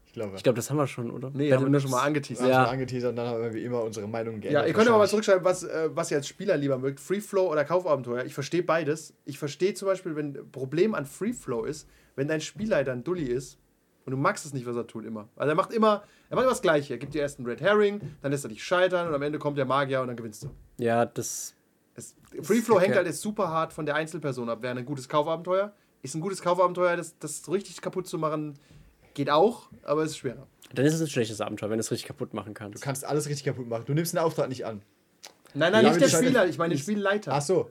Ich 0.09 0.13
glaube. 0.13 0.35
Ich 0.37 0.41
glaube, 0.41 0.55
das 0.55 0.71
haben 0.71 0.77
wir 0.77 0.87
schon, 0.87 1.11
oder? 1.11 1.29
Nee, 1.31 1.53
haben 1.53 1.65
wir 1.65 1.69
Maps. 1.69 1.83
schon 1.83 1.91
mal 1.91 2.01
angeteasert. 2.01 2.49
Ja. 2.49 2.63
schon 2.63 2.73
angeteasert 2.73 3.11
und 3.11 3.15
dann 3.15 3.27
haben 3.27 3.43
wir 3.43 3.53
wie 3.53 3.63
immer 3.63 3.83
unsere 3.83 4.07
Meinung 4.07 4.41
geändert. 4.41 4.63
Ja, 4.63 4.67
ihr 4.67 4.73
könnt 4.73 4.87
aber 4.87 4.97
mal 4.97 5.07
zurückschreiben, 5.07 5.45
was, 5.45 5.61
äh, 5.63 5.89
was 5.93 6.09
ihr 6.09 6.17
als 6.17 6.27
Spieler 6.27 6.57
lieber 6.57 6.79
mögt. 6.79 6.99
Free 6.99 7.21
Flow 7.21 7.51
oder 7.51 7.63
Kaufabenteuer. 7.63 8.25
Ich 8.25 8.33
verstehe 8.33 8.63
beides. 8.63 9.13
Ich 9.25 9.37
verstehe 9.37 9.75
zum 9.75 9.87
Beispiel, 9.87 10.15
wenn 10.15 10.35
ein 10.35 10.51
Problem 10.51 10.95
an 10.95 11.05
Free 11.05 11.31
Flow 11.31 11.63
ist, 11.63 11.87
wenn 12.15 12.27
dein 12.27 12.41
Spielleiter 12.41 12.91
ein 12.91 13.03
Dulli 13.03 13.25
ist 13.25 13.59
und 14.05 14.11
du 14.13 14.17
magst 14.17 14.47
es 14.47 14.53
nicht, 14.53 14.65
was 14.65 14.75
er 14.75 14.87
tut 14.87 15.05
immer. 15.05 15.29
Also 15.35 15.51
er 15.51 15.55
macht 15.55 15.71
immer, 15.71 16.01
er 16.31 16.35
macht 16.37 16.43
immer 16.43 16.53
das 16.53 16.63
Gleiche. 16.63 16.95
Er 16.95 16.97
gibt 16.97 17.13
dir 17.13 17.21
erst 17.21 17.37
einen 17.37 17.47
Red 17.47 17.61
Herring, 17.61 18.01
dann 18.23 18.31
lässt 18.31 18.43
er 18.45 18.49
dich 18.49 18.63
scheitern 18.63 19.09
und 19.09 19.13
am 19.13 19.21
Ende 19.21 19.37
kommt 19.37 19.59
der 19.59 19.65
Magier 19.65 20.01
und 20.01 20.07
dann 20.07 20.17
gewinnst 20.17 20.41
du. 20.41 20.49
Ja, 20.79 21.05
das. 21.05 21.53
Es, 21.93 22.15
Free 22.41 22.61
Flow 22.61 22.79
hängt 22.79 22.95
halt 22.95 23.05
jetzt 23.05 23.21
super 23.21 23.49
hart 23.49 23.73
von 23.73 23.85
der 23.85 23.93
Einzelperson 23.93 24.49
ab. 24.49 24.63
Wäre 24.63 24.75
ein 24.75 24.85
gutes 24.85 25.07
Kaufabenteuer. 25.07 25.71
Ist 26.01 26.15
ein 26.15 26.21
gutes 26.21 26.41
Kaufabenteuer, 26.41 26.97
das, 26.97 27.19
das 27.19 27.43
so 27.43 27.51
richtig 27.51 27.79
kaputt 27.79 28.07
zu 28.07 28.17
machen, 28.17 28.57
geht 29.19 29.29
auch, 29.29 29.69
aber 29.83 30.03
es 30.03 30.11
ist 30.11 30.17
schwerer. 30.17 30.47
Dann 30.73 30.85
ist 30.85 30.93
es 30.93 31.01
ein 31.01 31.07
schlechtes 31.07 31.41
Abenteuer, 31.41 31.69
wenn 31.69 31.77
du 31.77 31.81
es 31.81 31.91
richtig 31.91 32.07
kaputt 32.07 32.33
machen 32.33 32.53
kannst. 32.53 32.81
Du 32.81 32.85
kannst 32.85 33.03
alles 33.05 33.27
richtig 33.27 33.45
kaputt 33.45 33.67
machen. 33.67 33.83
Du 33.85 33.93
nimmst 33.93 34.13
den 34.13 34.19
Auftrag 34.19 34.49
nicht 34.49 34.65
an. 34.65 34.81
Nein, 35.53 35.71
nein, 35.71 35.83
Ja, 35.85 35.89
nicht 35.93 36.01
der 36.01 36.09
Spieler, 36.09 36.47
ich 36.47 36.57
meine 36.57 36.75
den 36.75 36.79
Spielleiter. 36.81 37.33
Ach 37.33 37.41
so. 37.41 37.69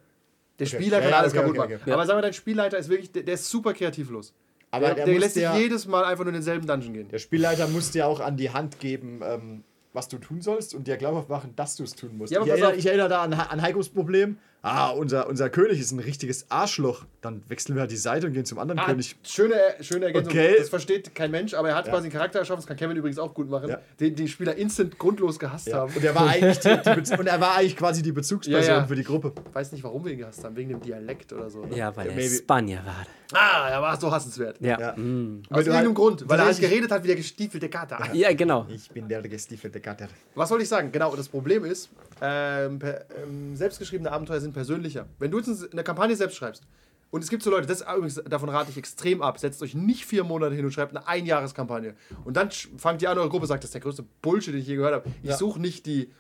Der 0.59 0.67
Okay. 0.67 0.77
Spieler 0.77 1.01
kann 1.01 1.11
Ja, 1.11 1.19
alles 1.21 1.33
okay, 1.33 1.41
kaputt 1.43 1.59
okay, 1.59 1.77
machen. 1.79 1.93
Aber 1.93 2.05
sagen 2.07 2.19
wir, 2.19 2.23
dein 2.23 2.33
Spielleiter 2.33 2.77
ist 2.79 2.89
wirklich, 2.89 3.13
der, 3.13 3.23
der 3.23 3.35
ist 3.35 3.49
super 3.49 3.73
kreativlos. 3.73 4.35
Aber 4.71 4.87
der 4.87 4.95
der 4.97 5.07
der 5.07 5.19
lässt 5.21 5.35
sich 5.35 5.45
ja- 5.45 5.57
jedes 5.57 5.87
Mal 5.87 6.05
einfach 6.05 6.25
nur 6.25 6.29
in 6.31 6.35
denselben 6.35 6.67
Dungeon 6.67 6.93
gehen. 6.93 7.09
Der 7.09 7.19
Spielleiter 7.19 7.69
muss 7.69 7.91
dir 7.93 8.07
auch 8.07 8.21
an 8.21 8.37
die 8.37 8.51
Hand 8.51 8.81
geben, 8.81 9.21
ähm, 9.25 9.65
was 9.93 10.09
du 10.09 10.19
tun 10.19 10.43
sollst 10.43 10.75
und 10.75 10.87
dir 10.87 10.97
glaubhaft 10.97 11.29
machen, 11.29 11.55
dass 11.57 11.77
du 11.77 11.85
es 11.85 11.95
tun 11.95 12.17
musst. 12.19 12.33
Ja, 12.33 12.43
ich, 12.43 12.49
erinnere, 12.49 12.75
ich 12.77 12.85
erinnere 12.87 13.09
da 13.09 13.23
an, 13.23 13.33
an 13.33 13.63
Heikos 13.63 13.89
Problem. 13.89 14.37
Ah, 14.61 14.91
unser, 14.91 15.29
unser 15.29 15.51
König 15.51 15.79
ist 15.79 15.93
ein 15.93 16.01
richtiges 16.01 16.51
Arschloch. 16.51 17.05
Dann 17.21 17.43
wechseln 17.49 17.77
wir 17.77 17.81
halt 17.83 17.91
die 17.93 17.97
Seite 17.97 18.27
und 18.27 18.33
gehen 18.33 18.45
zum 18.45 18.59
anderen 18.59 18.81
Ah, 18.81 18.87
König. 18.87 19.17
schöne, 19.23 19.55
schöne 19.81 20.07
Ergänzung. 20.07 20.33
Okay. 20.33 20.57
Das 20.59 20.69
versteht 20.69 21.15
kein 21.15 21.31
Mensch, 21.31 21.55
aber 21.55 21.69
er 21.71 21.77
hat 21.77 21.87
Ja. 21.87 21.93
quasi 21.93 22.07
einen 22.07 22.13
Charakter 22.13 22.41
erschaffen, 22.41 22.59
das 22.61 22.67
kann 22.67 22.77
Kevin 22.77 22.97
übrigens 22.97 23.19
auch 23.21 23.35
gut 23.35 23.49
machen, 23.49 23.69
Ja. 23.71 23.81
den 24.01 24.15
die 24.17 24.27
Spieler 24.29 24.57
instant 24.57 24.99
grundlos 24.99 25.39
gehasst 25.39 25.69
Ja. 25.69 25.79
haben. 25.79 25.93
Und 25.95 26.05
er 26.05 26.15
war 26.15 26.27
eigentlich 26.29 26.59
die, 26.59 26.69
die 26.77 27.13
und 27.19 27.27
er 27.27 27.41
war 27.41 27.57
eigentlich 27.57 27.77
quasi 27.77 28.03
die 28.03 28.13
Bezugsperson 28.13 28.63
Ja, 28.71 28.79
ja. 28.81 28.87
für 28.87 28.97
die 28.97 29.05
Gruppe. 29.05 29.33
weiß 29.53 29.71
nicht, 29.73 29.85
warum 29.85 30.05
wir 30.05 30.13
ihn 30.13 30.19
gehasst 30.19 30.43
haben, 30.45 30.57
wegen 30.57 30.71
dem 30.71 30.81
Dialekt 30.81 31.33
oder 31.33 31.49
so. 31.51 31.65
ne? 31.65 31.77
Ja, 31.77 31.97
weil 31.97 32.09
Ja, 32.09 32.13
er. 32.15 32.29
Spanier 32.29 32.81
war. 32.85 33.07
Ah, 33.33 33.69
er 33.71 33.83
war 33.83 34.01
so 34.01 34.11
hassenswert. 34.11 34.57
Ja. 34.61 34.81
Ja. 34.81 34.93
Mm. 34.97 35.43
Aus 35.51 35.59
irgendeinem 35.59 35.87
halt- 35.89 35.95
Grund, 35.95 36.29
weil 36.29 36.39
er 36.39 36.47
halt 36.47 36.59
geredet 36.61 36.91
hat 36.91 37.03
wie 37.05 37.09
der 37.09 37.17
gestiefelte 37.17 37.69
Kater. 37.69 37.99
Ja, 38.15 38.33
genau. 38.33 38.67
Ich 38.71 38.91
bin 38.91 39.07
der 39.09 39.21
gestiefelte 39.23 39.81
Gatter. 39.81 40.09
Was 40.35 40.51
wollte 40.51 40.63
ich 40.63 40.69
sagen? 40.69 40.91
Genau, 40.91 41.15
das 41.15 41.29
Problem 41.29 41.65
ist, 41.67 41.91
ähm, 42.23 42.79
per, 42.79 43.05
ähm, 43.23 43.55
selbstgeschriebene 43.55 44.11
Abenteuer 44.11 44.41
sind 44.41 44.48
persönlicher. 44.53 45.07
Wenn 45.19 45.31
du 45.31 45.39
jetzt 45.39 45.73
eine 45.73 45.85
Kampagne 45.85 46.17
selbst 46.17 46.37
schreibst, 46.37 46.65
und 47.11 47.25
es 47.25 47.31
gibt 47.31 47.43
so 47.43 47.51
Leute, 47.51 47.67
das 47.67 47.81
übrigens, 47.81 48.17
davon 48.29 48.51
rate 48.51 48.71
ich 48.71 48.77
extrem 48.77 49.23
ab, 49.23 49.39
setzt 49.39 49.63
euch 49.63 49.75
nicht 49.75 50.05
vier 50.05 50.25
Monate 50.25 50.55
hin 50.55 50.65
und 50.67 50.73
schreibt 50.73 50.95
eine 50.95 51.09
Einjahreskampagne. 51.09 51.95
Und 52.25 52.37
dann 52.37 52.51
fangt 52.51 53.01
ihr 53.01 53.11
an, 53.11 53.17
eure 53.17 53.31
Gruppe 53.31 53.47
sagt, 53.47 53.65
das 53.65 53.69
ist 53.69 53.75
der 53.75 53.81
größte 53.81 54.05
Bullshit, 54.21 54.53
den 54.53 54.61
ich 54.61 54.67
je 54.67 54.77
gehört 54.77 54.93
habe. 54.95 55.11
Ich 55.23 55.31
Ja. 55.31 55.37
suche 55.39 55.59
nicht 55.59 55.87
die 55.87 56.11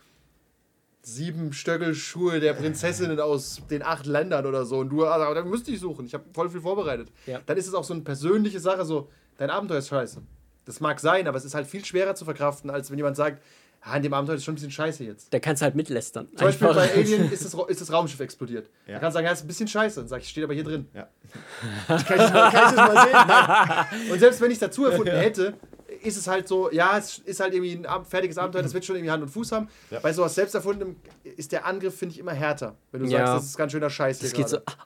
sieben 1.02 1.52
Stöckelschuhe 1.52 2.40
der 2.40 2.54
Prinzessinnen 2.54 3.20
aus 3.20 3.62
den 3.70 3.82
acht 3.82 4.06
Ländern 4.06 4.46
oder 4.46 4.64
so. 4.64 4.78
Und 4.78 4.88
du, 4.90 5.04
also, 5.06 5.32
dann 5.34 5.48
müsste 5.48 5.70
ich 5.70 5.80
suchen. 5.80 6.06
Ich 6.06 6.14
habe 6.14 6.24
voll 6.32 6.50
viel 6.50 6.60
vorbereitet. 6.60 7.10
Ja. 7.26 7.40
Dann 7.46 7.56
ist 7.56 7.66
es 7.66 7.74
auch 7.74 7.84
so 7.84 7.94
eine 7.94 8.02
persönliche 8.02 8.60
Sache, 8.60 8.84
so, 8.84 9.10
dein 9.36 9.50
Abenteuer 9.50 9.78
ist 9.78 9.88
scheiße. 9.88 10.20
Das 10.64 10.80
mag 10.80 11.00
sein, 11.00 11.26
aber 11.26 11.38
es 11.38 11.44
ist 11.46 11.54
halt 11.54 11.66
viel 11.66 11.84
schwerer 11.84 12.14
zu 12.14 12.24
verkraften, 12.26 12.68
als 12.68 12.90
wenn 12.90 12.98
jemand 12.98 13.16
sagt, 13.16 13.42
ah, 13.80 13.96
in 13.96 14.02
dem 14.02 14.12
Abenteuer 14.14 14.36
ist 14.36 14.44
schon 14.44 14.52
ein 14.52 14.56
bisschen 14.56 14.70
scheiße 14.70 15.04
jetzt. 15.04 15.32
Da 15.32 15.38
kannst 15.40 15.62
du 15.62 15.64
halt 15.64 15.74
mitlästern. 15.74 16.28
Zum 16.36 16.46
Beispiel 16.46 16.68
Einfach. 16.68 16.82
bei 16.86 16.94
Alien 16.94 17.30
ist 17.32 17.44
das, 17.44 17.56
Ra- 17.58 17.66
ist 17.68 17.80
das 17.80 17.92
Raumschiff 17.92 18.20
explodiert. 18.20 18.68
Ja. 18.86 18.92
Man 18.94 19.00
kann 19.02 19.12
sagen, 19.12 19.26
ja, 19.26 19.32
ist 19.32 19.42
ein 19.42 19.46
bisschen 19.46 19.68
scheiße. 19.68 20.00
Dann 20.00 20.08
sag 20.08 20.20
ich, 20.22 20.28
steht 20.28 20.44
aber 20.44 20.54
hier 20.54 20.64
drin. 20.64 20.88
Ja. 20.94 21.08
kann, 21.86 21.98
ich 21.98 22.04
das 22.06 22.32
mal, 22.32 22.50
kann 22.50 22.70
ich 22.70 22.76
das 22.76 22.94
mal 22.94 23.06
sehen? 23.06 23.26
Nein. 23.26 24.12
Und 24.12 24.18
selbst 24.18 24.40
wenn 24.40 24.50
ich 24.50 24.54
es 24.56 24.60
dazu 24.60 24.86
erfunden 24.86 25.14
hätte, 25.16 25.54
ist 26.02 26.16
es 26.16 26.26
halt 26.28 26.46
so, 26.46 26.70
ja, 26.70 26.96
es 26.98 27.18
ist 27.18 27.40
halt 27.40 27.54
irgendwie 27.54 27.84
ein 27.86 28.04
fertiges 28.04 28.38
Abenteuer, 28.38 28.62
das 28.62 28.72
wird 28.74 28.84
schon 28.84 28.96
irgendwie 28.96 29.10
Hand 29.10 29.22
und 29.22 29.28
Fuß 29.30 29.52
haben. 29.52 29.68
Ja. 29.90 30.00
Bei 30.00 30.12
sowas 30.12 30.34
selbst 30.34 30.54
erfundenem 30.54 30.96
ist 31.24 31.50
der 31.52 31.66
Angriff, 31.66 31.96
finde 31.98 32.12
ich, 32.14 32.18
immer 32.20 32.32
härter. 32.32 32.76
Wenn 32.92 33.02
du 33.02 33.06
Ja. 33.08 33.18
sagst, 33.26 33.34
das 33.34 33.44
ist 33.46 33.56
ganz 33.56 33.72
schöner 33.72 33.90
Scheiß 33.90 34.20
hier 34.20 34.28
Das 34.28 34.36
geht 34.36 34.48
so. 34.48 34.56
gerade. 34.58 34.78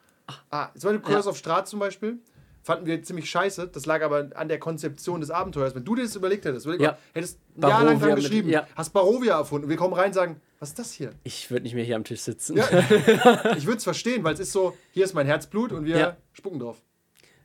Ah, 0.51 0.69
zum 0.79 0.93
Beispiel 0.93 1.15
Curse 1.15 1.29
of 1.29 1.37
Strahd 1.37 1.69
zum 1.69 1.81
Beispiel. 1.81 2.19
Fanden 2.65 2.87
wir 2.87 3.03
ziemlich 3.03 3.29
scheiße. 3.29 3.69
Das 3.73 3.87
lag 3.87 4.03
aber 4.03 4.31
an 4.35 4.49
der 4.49 4.59
Konzeption 4.59 5.21
des 5.21 5.31
Abenteuers. 5.31 5.75
Wenn 5.75 5.85
du 5.85 5.97
dir 5.97 6.03
das 6.03 6.15
überlegt 6.15 6.45
hättest, 6.45 6.65
überleg 6.67 6.81
Ja. 6.83 6.91
mal, 6.93 6.99
hättest 7.15 7.39
ein 7.57 7.63
Jahr 7.63 7.85
lang 7.85 7.99
dran 7.99 8.09
mit- 8.11 8.19
geschrieben, 8.19 8.49
ja. 8.51 8.67
hast 8.77 8.93
Barovia 8.93 9.37
erfunden 9.39 9.65
und 9.65 9.71
wir 9.71 9.77
kommen 9.77 9.95
rein 9.95 10.07
und 10.09 10.13
sagen, 10.15 10.41
was 10.61 10.69
ist 10.71 10.79
das 10.79 10.93
hier? 10.93 11.11
Ich 11.25 11.51
würde 11.51 11.65
nicht 11.65 11.75
mehr 11.75 11.83
hier 11.85 11.97
am 11.97 12.05
Tisch 12.05 12.21
sitzen. 12.21 12.57
Ja, 12.57 12.65
ich 13.57 13.67
würde 13.67 13.79
es 13.79 13.85
verstehen, 13.85 14.23
weil 14.23 14.35
es 14.35 14.41
ist 14.41 14.53
so, 14.53 14.77
hier 14.93 15.05
ist 15.05 15.13
mein 15.15 15.27
Herzblut 15.27 15.73
und 15.73 15.85
wir 15.85 16.17
spucken 16.33 16.61
drauf. 16.61 16.81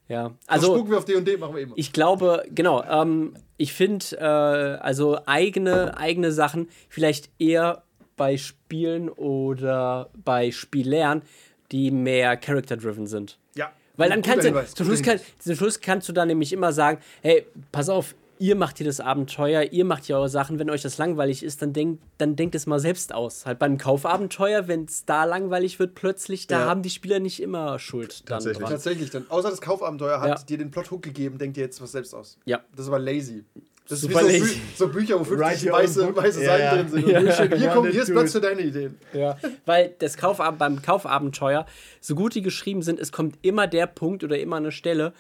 Ja. 0.08 0.32
Also 0.46 0.74
spucken 0.76 0.92
wir 0.92 1.00
auf 1.00 1.06
D 1.06 1.16
und 1.16 1.28
D, 1.28 1.36
machen 1.36 1.56
wir 1.56 1.64
immer. 1.64 1.74
ich 1.76 1.92
glaube, 1.92 2.44
genau, 2.54 2.84
ähm, 2.84 3.34
ich 3.58 3.74
finde, 3.74 4.06
äh, 4.18 4.24
also 4.24 5.18
eigene, 5.26 5.98
eigene 5.98 6.32
Sachen 6.32 6.70
vielleicht 6.90 7.30
eher 7.40 7.84
bei 8.16 8.38
Spielen 8.38 9.10
oder 9.10 10.10
bei 10.24 10.52
Spielern, 10.52 11.24
die 11.72 11.92
mehr 11.92 12.38
character-driven 12.38 13.08
sind. 13.08 13.40
ja. 13.56 13.72
Weil 13.98 14.10
dann 14.10 14.22
kannst 14.22 14.48
du, 14.48 14.66
zum 14.76 14.86
Schluss, 14.86 15.02
kann, 15.04 15.20
zum 15.40 15.56
Schluss 15.56 15.80
kannst 15.82 16.08
du 16.08 16.14
dann 16.14 16.28
nämlich 16.28 16.54
immer 16.54 16.72
sagen, 16.72 17.00
hey, 17.22 17.46
pass 17.72 17.90
auf, 17.90 18.16
ihr 18.40 18.56
macht 18.56 18.78
hier 18.78 18.86
das 18.86 19.00
Abenteuer, 19.00 19.64
ihr 19.72 19.84
macht 19.84 20.06
hier 20.06 20.16
eure 20.18 20.30
Sachen, 20.30 20.60
wenn 20.60 20.70
euch 20.70 20.84
das 20.84 21.00
langweilig 21.00 21.42
ist, 21.42 21.64
dann 21.64 21.74
denkt, 21.74 22.04
dann 22.20 22.36
denkt 22.36 22.54
es 22.54 22.68
mal 22.68 22.80
selbst 22.80 23.12
aus. 23.12 23.48
Halt 23.48 23.58
beim 23.58 23.80
Kaufabenteuer, 23.80 24.68
wenn 24.68 24.86
es 24.86 25.06
da 25.06 25.24
langweilig 25.24 25.80
wird 25.80 25.96
plötzlich, 25.96 26.46
da 26.46 26.60
Ja. 26.60 26.66
haben 26.68 26.84
die 26.84 26.92
Spieler 26.92 27.20
nicht 27.20 27.42
immer 27.42 27.80
Schuld 27.80 28.20
dann 28.30 28.36
Tatsächlich. 28.38 28.60
dran. 28.60 28.72
Tatsächlich, 28.72 29.10
dann, 29.10 29.26
außer 29.30 29.50
das 29.50 29.60
Kaufabenteuer 29.62 30.22
hat 30.22 30.28
Ja. 30.28 30.36
dir 30.46 30.60
den 30.60 30.70
Plot-Hook 30.70 31.02
gegeben, 31.02 31.40
denkt 31.40 31.58
dir 31.58 31.62
jetzt 31.62 31.82
was 31.82 31.92
selbst 31.92 32.14
aus. 32.14 32.38
Ja. 32.46 32.60
Das 32.72 32.82
ist 32.82 32.88
aber 32.90 33.00
lazy. 33.00 33.44
Das 33.90 34.04
ist 34.04 34.10
wie 34.10 34.14
so. 34.14 34.20
Bü 34.46 34.52
so 34.76 34.88
Bücher, 34.90 35.20
wo 35.20 35.24
50 35.24 35.40
Write 35.40 35.68
your 35.70 35.76
own 35.78 35.84
weiße, 35.84 36.16
weiße 36.16 36.44
Ja, 36.44 36.48
Seiten 36.58 36.64
ja. 36.64 36.76
drin 36.76 36.90
sind. 36.90 37.08
Ja. 37.08 37.20
hier, 37.20 37.34
hier, 37.58 37.58
Ja, 37.58 37.74
komm, 37.74 37.88
hier 37.88 38.02
ist 38.04 38.12
Platz 38.12 38.32
für 38.34 38.42
deine 38.42 38.62
Ideen. 38.62 38.98
Ja, 39.14 39.38
weil 39.66 39.96
das 40.00 40.18
Kaufab 40.18 40.58
beim 40.58 40.82
Kaufabenteuer, 40.82 41.66
so 42.02 42.16
gut 42.16 42.36
die 42.36 42.42
geschrieben 42.42 42.82
sind, 42.82 43.00
es 43.00 43.12
kommt 43.12 43.38
immer 43.42 43.68
der 43.68 43.88
Punkt 43.88 44.24
oder 44.24 44.38
immer 44.40 44.58
eine 44.58 44.72
Stelle, 44.72 45.14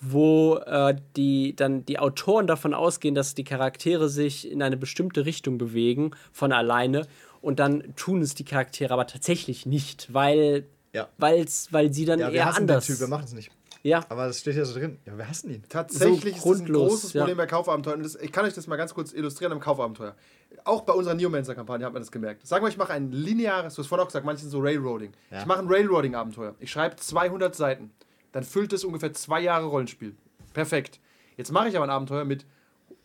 wo 0.00 0.56
äh, 0.66 0.94
die 1.16 1.54
dann 1.56 1.86
die 1.86 1.98
Autoren 1.98 2.46
davon 2.46 2.74
ausgehen, 2.74 3.14
dass 3.14 3.34
die 3.34 3.44
Charaktere 3.44 4.08
sich 4.08 4.50
in 4.50 4.62
eine 4.62 4.76
bestimmte 4.76 5.24
Richtung 5.24 5.56
bewegen 5.58 6.10
von 6.32 6.52
alleine 6.52 7.06
und 7.40 7.58
dann 7.58 7.94
tun 7.96 8.20
es 8.22 8.34
die 8.34 8.44
Charaktere 8.44 8.92
aber 8.92 9.06
tatsächlich 9.06 9.66
nicht, 9.66 10.12
weil 10.12 10.64
Ja. 10.92 11.08
weil's, 11.18 11.68
weil 11.72 11.92
sie 11.92 12.04
dann 12.04 12.18
Ja, 12.18 12.28
eher 12.30 12.44
hassen 12.46 12.62
anders. 12.62 12.86
Typ, 12.86 13.00
wir 13.00 13.08
machen 13.08 13.24
es 13.24 13.32
nicht. 13.32 13.50
Ja, 13.84 14.02
Aber 14.08 14.26
das 14.26 14.40
steht 14.40 14.56
ja 14.56 14.64
so 14.64 14.78
drin. 14.78 14.98
Ja, 15.04 15.18
wir 15.18 15.28
hassen 15.28 15.50
ihn. 15.50 15.62
Tatsächlich 15.68 16.40
So 16.40 16.52
ist 16.54 16.60
das 16.60 16.68
ein 16.68 16.72
großes 16.72 17.12
ja. 17.12 17.20
Problem 17.20 17.36
bei 17.36 17.46
Kaufabenteuern. 17.46 18.02
Das, 18.02 18.14
ich 18.16 18.32
kann 18.32 18.46
euch 18.46 18.54
das 18.54 18.66
mal 18.66 18.76
ganz 18.76 18.94
kurz 18.94 19.12
illustrieren 19.12 19.52
am 19.52 19.60
Kaufabenteuer. 19.60 20.16
Auch 20.64 20.80
bei 20.82 20.94
unserer 20.94 21.12
Neomancer-Kampagne 21.12 21.84
hat 21.84 21.92
man 21.92 22.00
das 22.00 22.10
gemerkt. 22.10 22.46
Sagen 22.46 22.64
wir, 22.64 22.70
ich 22.70 22.78
mache 22.78 22.94
ein 22.94 23.12
lineares, 23.12 23.74
du 23.74 23.82
hast 23.82 23.88
vorhin 23.88 24.02
auch 24.02 24.08
gesagt, 24.08 24.24
manche 24.24 24.40
sind 24.40 24.50
so 24.50 24.60
Railroading. 24.60 25.12
Ja. 25.30 25.40
Ich 25.40 25.46
mache 25.46 25.58
ein 25.58 25.68
Railroading-Abenteuer. 25.68 26.54
Ich 26.60 26.70
schreibe 26.70 26.96
200 26.96 27.54
Seiten. 27.54 27.92
Dann 28.32 28.42
füllt 28.42 28.72
es 28.72 28.84
ungefähr 28.84 29.12
zwei 29.12 29.40
Jahre 29.40 29.66
Rollenspiel. 29.66 30.16
Perfekt. 30.54 30.98
Jetzt 31.36 31.52
mache 31.52 31.68
ich 31.68 31.76
aber 31.76 31.84
ein 31.84 31.90
Abenteuer 31.90 32.24
mit 32.24 32.46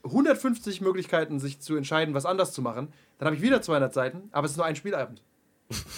150 0.06 0.80
Möglichkeiten, 0.80 1.42
sich 1.42 1.60
zu 1.60 1.76
entscheiden, 1.76 2.14
was 2.14 2.26
anders 2.26 2.54
zu 2.54 2.62
machen. 2.62 2.94
Dann 3.18 3.26
habe 3.26 3.36
ich 3.36 3.42
wieder 3.42 3.62
200 3.62 3.94
Seiten, 3.94 4.30
aber 4.32 4.46
es 4.46 4.52
ist 4.52 4.58
nur 4.58 4.66
ein 4.66 4.78
Spielabend. 4.78 5.22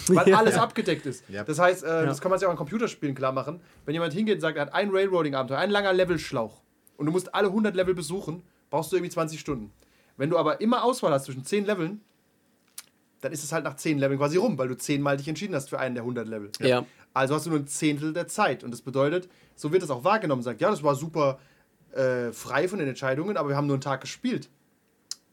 Weil 0.08 0.34
alles 0.34 0.56
abgedeckt 0.56 1.06
ist. 1.06 1.28
Ja. 1.28 1.44
Das 1.44 1.58
heißt, 1.58 1.82
äh, 1.84 2.06
das 2.06 2.20
kann 2.20 2.30
man 2.30 2.38
sich 2.38 2.46
auch 2.46 2.52
in 2.52 2.58
Computerspielen 2.58 3.14
klar 3.14 3.32
machen. 3.32 3.60
Wenn 3.84 3.94
jemand 3.94 4.12
hingeht 4.12 4.36
und 4.36 4.40
sagt, 4.40 4.56
er 4.56 4.62
hat 4.66 4.74
ein 4.74 4.90
Railroading-Abenteuer, 4.90 5.58
ein 5.58 5.70
langer 5.70 5.92
Levelschlauch 5.92 6.60
und 6.96 7.06
du 7.06 7.12
musst 7.12 7.34
alle 7.34 7.48
100 7.48 7.74
Level 7.74 7.94
besuchen, 7.94 8.42
brauchst 8.70 8.92
du 8.92 8.96
irgendwie 8.96 9.10
20 9.10 9.40
Stunden. 9.40 9.72
Wenn 10.16 10.30
du 10.30 10.38
aber 10.38 10.60
immer 10.60 10.84
Auswahl 10.84 11.12
hast 11.12 11.24
zwischen 11.24 11.44
10 11.44 11.64
Leveln, 11.64 12.00
dann 13.22 13.32
ist 13.32 13.44
es 13.44 13.52
halt 13.52 13.64
nach 13.64 13.76
10 13.76 13.98
Leveln 13.98 14.18
quasi 14.18 14.36
rum, 14.36 14.58
weil 14.58 14.68
du 14.68 14.76
10 14.76 15.00
Mal 15.00 15.16
dich 15.16 15.28
entschieden 15.28 15.54
hast 15.54 15.70
für 15.70 15.78
einen 15.78 15.94
der 15.94 16.02
100 16.02 16.28
Level. 16.28 16.50
Ja. 16.60 16.84
Also 17.14 17.34
hast 17.34 17.46
du 17.46 17.50
nur 17.50 17.60
ein 17.60 17.66
Zehntel 17.66 18.12
der 18.12 18.26
Zeit. 18.26 18.64
Und 18.64 18.70
das 18.70 18.82
bedeutet, 18.82 19.28
so 19.54 19.72
wird 19.72 19.82
es 19.82 19.90
auch 19.90 20.04
wahrgenommen. 20.04 20.42
Sagt, 20.42 20.60
ja, 20.60 20.70
das 20.70 20.82
war 20.82 20.94
super 20.94 21.38
äh, 21.92 22.32
frei 22.32 22.68
von 22.68 22.78
den 22.78 22.88
Entscheidungen, 22.88 23.36
aber 23.36 23.50
wir 23.50 23.56
haben 23.56 23.66
nur 23.66 23.74
einen 23.74 23.82
Tag 23.82 24.00
gespielt. 24.00 24.48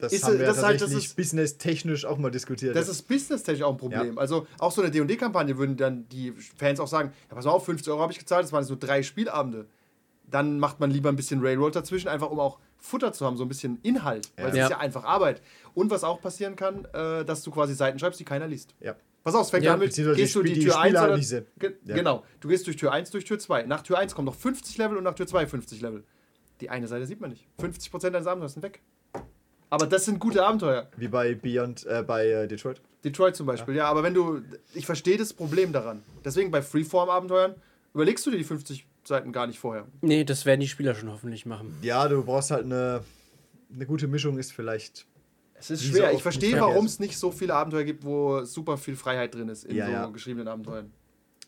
Das 0.00 0.12
Ist, 0.12 0.24
haben 0.24 0.38
wir 0.38 0.46
das 0.46 0.56
ist 0.58 0.62
halt- 0.62 0.74
das 0.76 0.80
tatsächlich 0.82 1.06
ist- 1.10 1.16
business-technisch 1.16 2.04
auch 2.06 2.18
mal 2.18 2.30
diskutiert. 2.30 2.74
Das 2.74 2.88
ist 2.88 3.02
businesstechnisch 3.02 3.62
auch 3.62 3.72
ein 3.72 3.76
Problem. 3.78 4.18
Also 4.18 4.46
auch 4.58 4.72
so 4.72 4.80
eine 4.82 4.90
D&D-Kampagne 4.90 5.58
würden 5.58 5.76
dann 5.76 6.08
die 6.08 6.32
Fans 6.56 6.80
auch 6.80 6.88
sagen, 6.88 7.12
ja, 7.28 7.34
pass 7.34 7.44
mal 7.44 7.50
auf, 7.52 7.64
50 7.66 7.90
Euro 7.92 8.00
habe 8.00 8.12
ich 8.12 8.18
gezahlt, 8.18 8.44
das 8.44 8.52
waren 8.52 8.64
so 8.64 8.76
drei 8.78 9.02
Spielabende. 9.02 9.66
Dann 10.30 10.58
macht 10.60 10.78
man 10.80 10.90
lieber 10.90 11.08
ein 11.08 11.16
bisschen 11.16 11.40
Railroad 11.40 11.74
dazwischen, 11.74 12.08
einfach 12.08 12.30
um 12.30 12.38
auch 12.38 12.58
Futter 12.78 13.12
zu 13.12 13.26
haben, 13.26 13.36
so 13.36 13.44
ein 13.44 13.48
bisschen 13.48 13.78
Inhalt. 13.82 14.30
Weil 14.36 14.50
es 14.50 14.56
Ja. 14.56 14.64
ist 14.64 14.70
ja 14.70 14.78
einfach 14.78 15.04
Arbeit. 15.04 15.42
Und 15.74 15.90
was 15.90 16.02
auch 16.04 16.20
passieren 16.20 16.56
kann, 16.56 16.86
äh, 16.94 17.24
dass 17.24 17.42
du 17.42 17.50
quasi 17.50 17.74
Seiten 17.74 17.98
schreibst, 17.98 18.18
die 18.20 18.24
keiner 18.24 18.46
liest. 18.46 18.74
ja. 18.80 18.96
Pass 19.22 19.34
auf, 19.34 19.42
es 19.42 19.50
fängt 19.50 19.64
Ja, 19.64 19.74
an 19.74 19.80
mit, 19.80 19.94
gehst 19.94 20.34
du 20.34 20.42
die 20.42 20.54
die 20.54 20.60
Tür 20.64 20.80
1 20.80 20.96
Spieler 20.98 21.12
oder... 21.12 21.44
Ge 21.58 21.74
Ja. 21.84 21.94
Genau, 21.94 22.24
du 22.40 22.48
gehst 22.48 22.66
durch 22.66 22.78
Tür 22.78 22.90
1, 22.92 23.10
durch 23.10 23.26
Tür 23.26 23.38
2. 23.38 23.64
Nach 23.64 23.82
Tür 23.82 23.98
1 23.98 24.14
kommen 24.14 24.24
noch 24.24 24.34
50 24.34 24.78
Level 24.78 24.96
und 24.96 25.04
nach 25.04 25.12
Tür 25.14 25.26
2 25.26 25.46
50 25.46 25.82
Level. 25.82 26.04
Die 26.62 26.70
eine 26.70 26.88
Seite 26.88 27.04
sieht 27.04 27.20
man 27.20 27.28
nicht. 27.28 27.46
50% 27.58 28.14
deines 28.14 28.26
Abenteuers 28.26 28.54
sind 28.54 28.62
weg. 28.62 28.80
Aber 29.70 29.86
das 29.86 30.04
sind 30.04 30.18
gute 30.18 30.44
Abenteuer. 30.44 30.88
Wie 30.96 31.08
bei 31.08 31.34
Beyond, 31.34 31.86
äh, 31.86 32.02
bei 32.06 32.26
äh, 32.26 32.48
Detroit. 32.48 32.80
Detroit 33.04 33.36
zum 33.36 33.46
Beispiel, 33.46 33.76
ja. 33.76 33.86
aber 33.86 34.02
wenn 34.02 34.12
du, 34.12 34.42
ich 34.74 34.84
verstehe 34.84 35.16
das 35.16 35.32
Problem 35.32 35.72
daran. 35.72 36.02
Deswegen 36.24 36.50
bei 36.50 36.60
Freeform-Abenteuern 36.60 37.54
überlegst 37.94 38.26
du 38.26 38.30
dir 38.30 38.36
die 38.36 38.44
50 38.44 38.86
Seiten 39.04 39.32
gar 39.32 39.46
nicht 39.46 39.58
vorher. 39.58 39.86
Nee, 40.02 40.24
das 40.24 40.44
werden 40.44 40.60
die 40.60 40.68
Spieler 40.68 40.94
schon 40.94 41.10
hoffentlich 41.10 41.46
machen. 41.46 41.74
Ja, 41.82 42.06
du 42.08 42.22
brauchst 42.22 42.50
halt 42.50 42.64
eine, 42.64 43.02
eine 43.74 43.86
gute 43.86 44.06
Mischung, 44.06 44.38
ist 44.38 44.52
vielleicht. 44.52 45.06
Es 45.54 45.70
ist 45.70 45.84
schwer. 45.84 46.12
Ich 46.12 46.22
verstehe, 46.22 46.58
warum 46.60 46.86
es 46.86 46.98
nicht 46.98 47.16
so 47.16 47.30
viele 47.30 47.54
Abenteuer 47.54 47.84
gibt, 47.84 48.04
wo 48.04 48.44
super 48.44 48.76
viel 48.76 48.96
Freiheit 48.96 49.34
drin 49.34 49.48
ist 49.48 49.64
in 49.64 49.76
Ja, 49.76 49.86
so 49.86 49.92
ja. 49.92 50.06
geschriebenen 50.06 50.48
Abenteuern. 50.48 50.90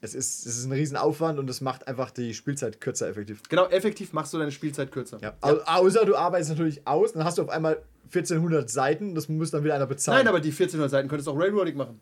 Es 0.01 0.15
ist, 0.15 0.47
es 0.47 0.59
ist 0.59 0.65
ein 0.65 0.73
Riesenaufwand 0.73 1.39
und 1.39 1.49
es 1.49 1.61
macht 1.61 1.87
einfach 1.87 2.11
die 2.11 2.35
Spielzeit 2.35 2.81
kürzer 2.81 3.09
effektiv. 3.09 3.43
Genau, 3.49 3.67
effektiv 3.67 4.13
machst 4.13 4.35
du 4.35 4.39
deine 4.39 4.51
Spielzeit 4.51 4.91
kürzer. 4.91 5.19
Ja. 5.23 5.37
Au 5.41 5.59
außer 5.65 6.05
du 6.05 6.17
arbeitest 6.17 6.51
natürlich 6.51 6.87
aus, 6.87 7.13
dann 7.13 7.25
hast 7.25 7.39
du 7.39 7.43
auf 7.43 7.49
einmal 7.49 7.81
1400 8.05 8.69
Seiten, 8.71 9.15
das 9.15 9.29
muss 9.29 9.51
dann 9.51 9.65
wieder 9.65 9.75
einer 9.75 9.87
bezahlen. 9.87 10.19
Nein, 10.19 10.29
aber 10.29 10.41
die 10.41 10.51
1400 10.51 10.91
Seiten 10.91 11.09
könntest 11.09 11.27
du 11.29 11.33
auch 11.33 11.39
Railroading 11.39 11.77
machen. 11.77 12.01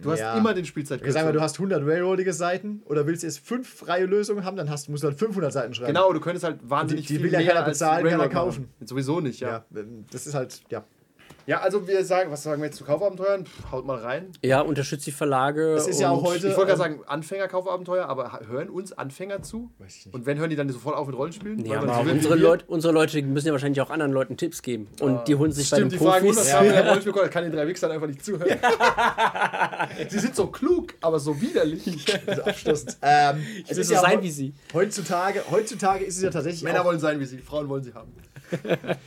Du 0.00 0.12
hast 0.12 0.20
Ja. 0.20 0.38
immer 0.38 0.54
den 0.54 0.64
Spielzeit. 0.64 1.00
Sag 1.08 1.24
mal, 1.24 1.32
du 1.32 1.40
hast 1.40 1.58
100 1.58 1.84
railroadige 1.84 2.32
Seiten 2.32 2.82
oder 2.84 3.04
willst 3.08 3.24
jetzt 3.24 3.40
fünf 3.40 3.68
freie 3.68 4.06
Lösungen 4.06 4.44
haben, 4.44 4.56
dann 4.56 4.70
hast, 4.70 4.88
musst 4.88 5.02
du 5.02 5.08
halt 5.08 5.18
500 5.18 5.52
Seiten 5.52 5.74
schreiben. 5.74 5.88
Genau, 5.88 6.12
du 6.12 6.20
könntest 6.20 6.44
halt 6.44 6.58
wahnsinnig 6.62 7.06
Die- 7.08 7.14
die 7.14 7.20
viel 7.20 7.32
will 7.32 7.32
ja 7.32 7.42
keiner 7.52 7.64
bezahlen, 7.66 8.06
keiner 8.06 8.28
kaufen. 8.28 8.68
Sowieso 8.84 9.18
nicht, 9.18 9.40
ja. 9.40 9.48
Ja, 9.74 9.82
das 10.12 10.28
ist 10.28 10.34
halt, 10.34 10.62
ja. 10.70 10.84
Ja, 11.48 11.60
also 11.60 11.88
wir 11.88 12.04
sagen, 12.04 12.30
was 12.30 12.42
sagen 12.42 12.60
wir 12.60 12.66
jetzt 12.66 12.76
zu 12.76 12.84
Kaufabenteuern? 12.84 13.46
Pff, 13.46 13.72
haut 13.72 13.86
mal 13.86 13.96
rein. 13.96 14.32
Ja, 14.44 14.60
unterstützt 14.60 15.06
die 15.06 15.12
Verlage. 15.12 15.72
Es 15.76 15.86
ist 15.86 15.98
ja 15.98 16.10
auch 16.10 16.22
heute- 16.22 16.46
Ich 16.46 16.56
wollte 16.58 16.72
gerade 16.72 16.72
ähm, 16.72 16.98
sagen, 16.98 17.00
Anfänger-Kaufabenteuer, 17.06 18.04
aber 18.04 18.40
hören 18.46 18.68
uns 18.68 18.92
Anfänger 18.92 19.40
zu? 19.40 19.70
Weiß 19.78 19.96
ich 19.96 20.04
nicht. 20.04 20.14
Und 20.14 20.26
wenn 20.26 20.36
hören 20.36 20.50
die 20.50 20.56
dann 20.56 20.68
sofort 20.68 20.96
auf 20.96 21.06
mit 21.06 21.16
Rollenspielen? 21.16 21.64
Ja, 21.64 21.80
aber 21.80 22.00
unsere? 22.00 22.34
Leut, 22.34 22.64
unsere 22.68 22.92
Leute 22.92 23.22
müssen 23.22 23.46
ja 23.46 23.52
wahrscheinlich 23.54 23.80
auch 23.80 23.88
anderen 23.88 24.12
Leuten 24.12 24.36
Tipps 24.36 24.60
geben. 24.60 24.88
Und 25.00 25.26
die 25.26 25.36
holen 25.36 25.50
sich 25.50 25.68
Stimmt, 25.68 25.84
bei 25.84 25.88
die 25.88 25.96
den 25.96 26.06
fragen 26.06 26.26
Profis. 26.26 26.52
100 26.52 26.66
Jahre 26.68 26.84
ja. 26.84 26.88
Rollenspiel, 26.90 27.14
ich 27.24 27.30
kann 27.30 27.44
den 27.44 27.52
drei 27.52 27.66
Wichsern 27.66 27.92
einfach 27.92 28.08
nicht 28.08 28.22
zuhören. 28.22 28.58
Sie 30.10 30.18
sind 30.18 30.36
so 30.36 30.48
klug, 30.48 30.96
aber 31.00 31.18
so 31.18 31.40
widerlich. 31.40 32.04
Also 32.26 32.42
abstoßend. 32.42 32.98
ähm, 33.00 33.42
es 33.64 33.70
will 33.70 33.78
ist 33.78 33.88
so 33.88 33.94
ja 33.94 34.00
sein 34.02 34.22
wie 34.22 34.30
sie. 34.30 34.52
Heutzutage, 34.74 35.42
heutzutage 35.50 36.04
ist 36.04 36.18
es 36.18 36.22
ja 36.22 36.28
tatsächlich 36.30 36.62
Männer 36.62 36.84
wollen 36.84 37.00
sein 37.00 37.18
wie 37.18 37.24
sie, 37.24 37.38
Frauen 37.38 37.70
wollen 37.70 37.82
sie 37.82 37.94
haben. 37.94 38.12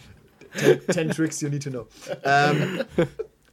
10 0.90 1.10
Tricks 1.12 1.42
you 1.42 1.50
need 1.50 1.64
to 1.64 1.70
know. 1.70 1.88
ähm, 2.24 2.82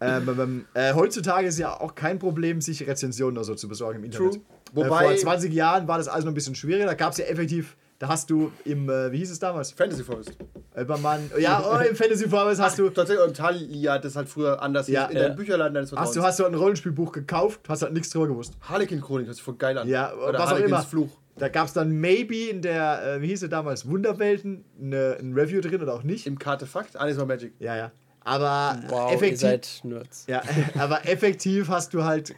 ähm, 0.00 0.28
ähm, 0.40 0.64
äh, 0.74 0.94
heutzutage 0.94 1.48
ist 1.48 1.58
ja 1.58 1.80
auch 1.80 1.94
kein 1.94 2.18
Problem, 2.18 2.60
sich 2.60 2.86
Rezensionen 2.86 3.36
oder 3.36 3.44
so 3.44 3.54
zu 3.54 3.68
besorgen 3.68 3.98
im 3.98 4.04
Internet. 4.04 4.32
True. 4.34 4.42
Wobei, 4.74 4.88
Wobei- 4.88 5.04
äh, 5.04 5.08
vor 5.08 5.16
20 5.16 5.52
Jahren 5.52 5.88
war 5.88 5.98
das 5.98 6.08
alles 6.08 6.24
noch 6.24 6.32
ein 6.32 6.34
bisschen 6.34 6.54
schwieriger. 6.54 6.86
Da 6.86 6.94
gab 6.94 7.12
es 7.12 7.18
ja 7.18 7.24
effektiv, 7.24 7.76
da 7.98 8.06
hast 8.08 8.30
du 8.30 8.52
im, 8.64 8.88
äh, 8.88 9.10
wie 9.10 9.18
hieß 9.18 9.30
es 9.32 9.38
damals? 9.40 9.72
Fantasy 9.72 10.04
Forest. 10.04 10.36
Übermann, 10.78 11.28
ja, 11.38 11.64
oh, 11.68 11.78
im 11.80 11.96
Fantasy 11.96 12.28
Forest 12.28 12.60
hast 12.60 12.78
du, 12.78 12.88
Tatsächlich, 12.90 13.26
und 13.26 13.36
Talia 13.36 13.94
hat 13.94 14.04
das 14.04 14.14
halt 14.14 14.28
früher 14.28 14.62
anders 14.62 14.86
Ja, 14.86 15.06
in 15.06 15.16
ja. 15.16 15.22
deinem 15.24 15.36
Bücherladen 15.36 15.74
deines 15.74 15.88
Vertrauens. 15.90 16.10
hast 16.10 16.16
du, 16.16 16.22
hast 16.22 16.38
du 16.38 16.44
ein 16.46 16.54
Rollenspielbuch 16.54 17.10
gekauft, 17.10 17.62
hast 17.68 17.82
halt 17.82 17.92
nichts 17.92 18.10
drüber 18.10 18.28
gewusst. 18.28 18.52
Harlequin 18.60 19.00
Chronik, 19.00 19.26
hört 19.26 19.34
sich 19.34 19.42
voll 19.44 19.56
geil 19.56 19.76
an. 19.78 19.88
Ja, 19.88 20.14
Oder 20.14 20.34
was 20.38 20.42
auch 20.42 20.50
Harlequins 20.50 20.68
immer. 20.70 20.82
Fluch. 20.82 21.10
Da 21.38 21.48
gab 21.48 21.66
es 21.68 21.72
dann 21.72 21.90
maybe 21.92 22.48
in 22.50 22.62
der, 22.62 23.02
äh, 23.16 23.22
wie 23.22 23.28
hieß 23.28 23.42
es 23.44 23.48
damals, 23.50 23.88
Wunderwelten, 23.88 24.64
eine, 24.80 25.16
ein 25.20 25.32
Review 25.34 25.60
drin 25.60 25.80
oder 25.82 25.94
auch 25.94 26.02
nicht. 26.02 26.26
Im 26.26 26.38
Kartefakt. 26.38 26.96
Ah, 26.96 27.04
nee, 27.04 27.10
das 27.10 27.18
war 27.18 27.26
Magic. 27.26 27.52
Ja, 27.58 27.76
ja. 27.76 27.92
Aber 28.20 28.78
Wow, 28.88 29.10
ihr 29.10 29.16
effektiv, 29.16 29.40
seid 29.40 29.80
Nerds. 29.84 30.24
ja, 30.28 30.42
aber 30.78 31.08
effektiv 31.08 31.68
hast 31.68 31.94
du 31.94 32.04
halt 32.04 32.34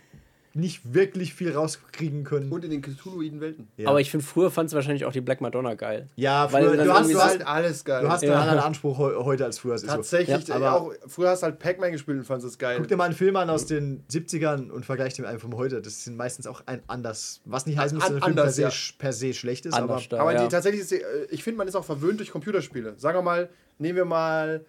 nicht 0.52 0.94
wirklich 0.94 1.32
viel 1.34 1.52
rauskriegen 1.52 2.24
können. 2.24 2.50
Und 2.50 2.64
in 2.64 2.70
den 2.72 2.82
Cthulhuiden 2.82 3.40
Welten. 3.40 3.68
Ja. 3.76 3.88
Aber 3.88 4.00
ich 4.00 4.10
finde, 4.10 4.26
früher 4.26 4.50
fandst 4.50 4.72
du 4.72 4.76
wahrscheinlich 4.76 5.04
auch 5.04 5.12
die 5.12 5.20
Black 5.20 5.40
Madonna 5.40 5.74
geil. 5.74 6.08
ja, 6.16 6.52
weil 6.52 6.64
früher, 6.66 6.76
dann 6.76 6.86
du, 6.86 6.92
hast, 6.92 7.08
so- 7.08 7.18
hast, 7.22 7.28
halt 7.30 7.46
alles 7.46 7.84
geil. 7.84 8.02
du 8.02 8.08
hast 8.08 8.22
Ja. 8.22 8.32
einen 8.32 8.40
anderen 8.42 8.58
Anspruch 8.66 8.98
heu- 8.98 9.24
heute 9.24 9.44
als 9.44 9.58
früher. 9.60 9.76
Ist 9.76 9.82
so. 9.82 9.86
Tatsächlich, 9.86 10.48
Ja, 10.48 10.56
aber 10.56 10.74
auch, 10.74 10.92
früher 11.06 11.28
hast 11.30 11.42
du 11.42 11.46
halt 11.46 11.58
Pac-Man 11.60 11.92
gespielt 11.92 12.18
und 12.18 12.24
fandest 12.24 12.48
es 12.52 12.58
geil. 12.58 12.78
Guck 12.78 12.88
dir 12.88 12.96
mal 12.96 13.04
einen 13.04 13.14
Film 13.14 13.36
an 13.36 13.48
aus 13.48 13.66
den 13.66 14.02
70ern 14.10 14.70
und 14.70 14.84
vergleich 14.84 15.14
den 15.14 15.24
einfach 15.24 15.42
von 15.48 15.56
heute. 15.56 15.80
Das 15.80 16.02
sind 16.04 16.16
meistens 16.16 16.46
auch 16.48 16.62
ein 16.66 16.82
anders. 16.88 17.40
Was 17.44 17.66
nicht 17.66 17.78
heißen 17.78 17.96
muss, 17.96 18.06
dass 18.08 18.14
der 18.16 18.22
Film 18.22 18.34
per 18.36 18.50
se, 18.50 18.62
ja. 18.62 18.70
per 18.98 19.12
se 19.12 19.32
schlecht 19.34 19.66
ist, 19.66 19.74
Anders 19.74 19.90
aber 20.08 20.16
da, 20.16 20.22
aber 20.22 20.32
ja. 20.34 20.42
die, 20.42 20.48
tatsächlich 20.48 20.80
ist, 20.82 20.90
die, 20.90 20.96
äh, 20.96 21.26
ich 21.30 21.44
finde, 21.44 21.58
man 21.58 21.68
ist 21.68 21.76
auch 21.76 21.84
verwöhnt 21.84 22.18
durch 22.18 22.30
Computerspiele. 22.32 22.94
Sagen 22.96 23.16
wir 23.18 23.22
mal, 23.22 23.48
nehmen 23.78 23.96
wir 23.96 24.04
mal 24.04 24.64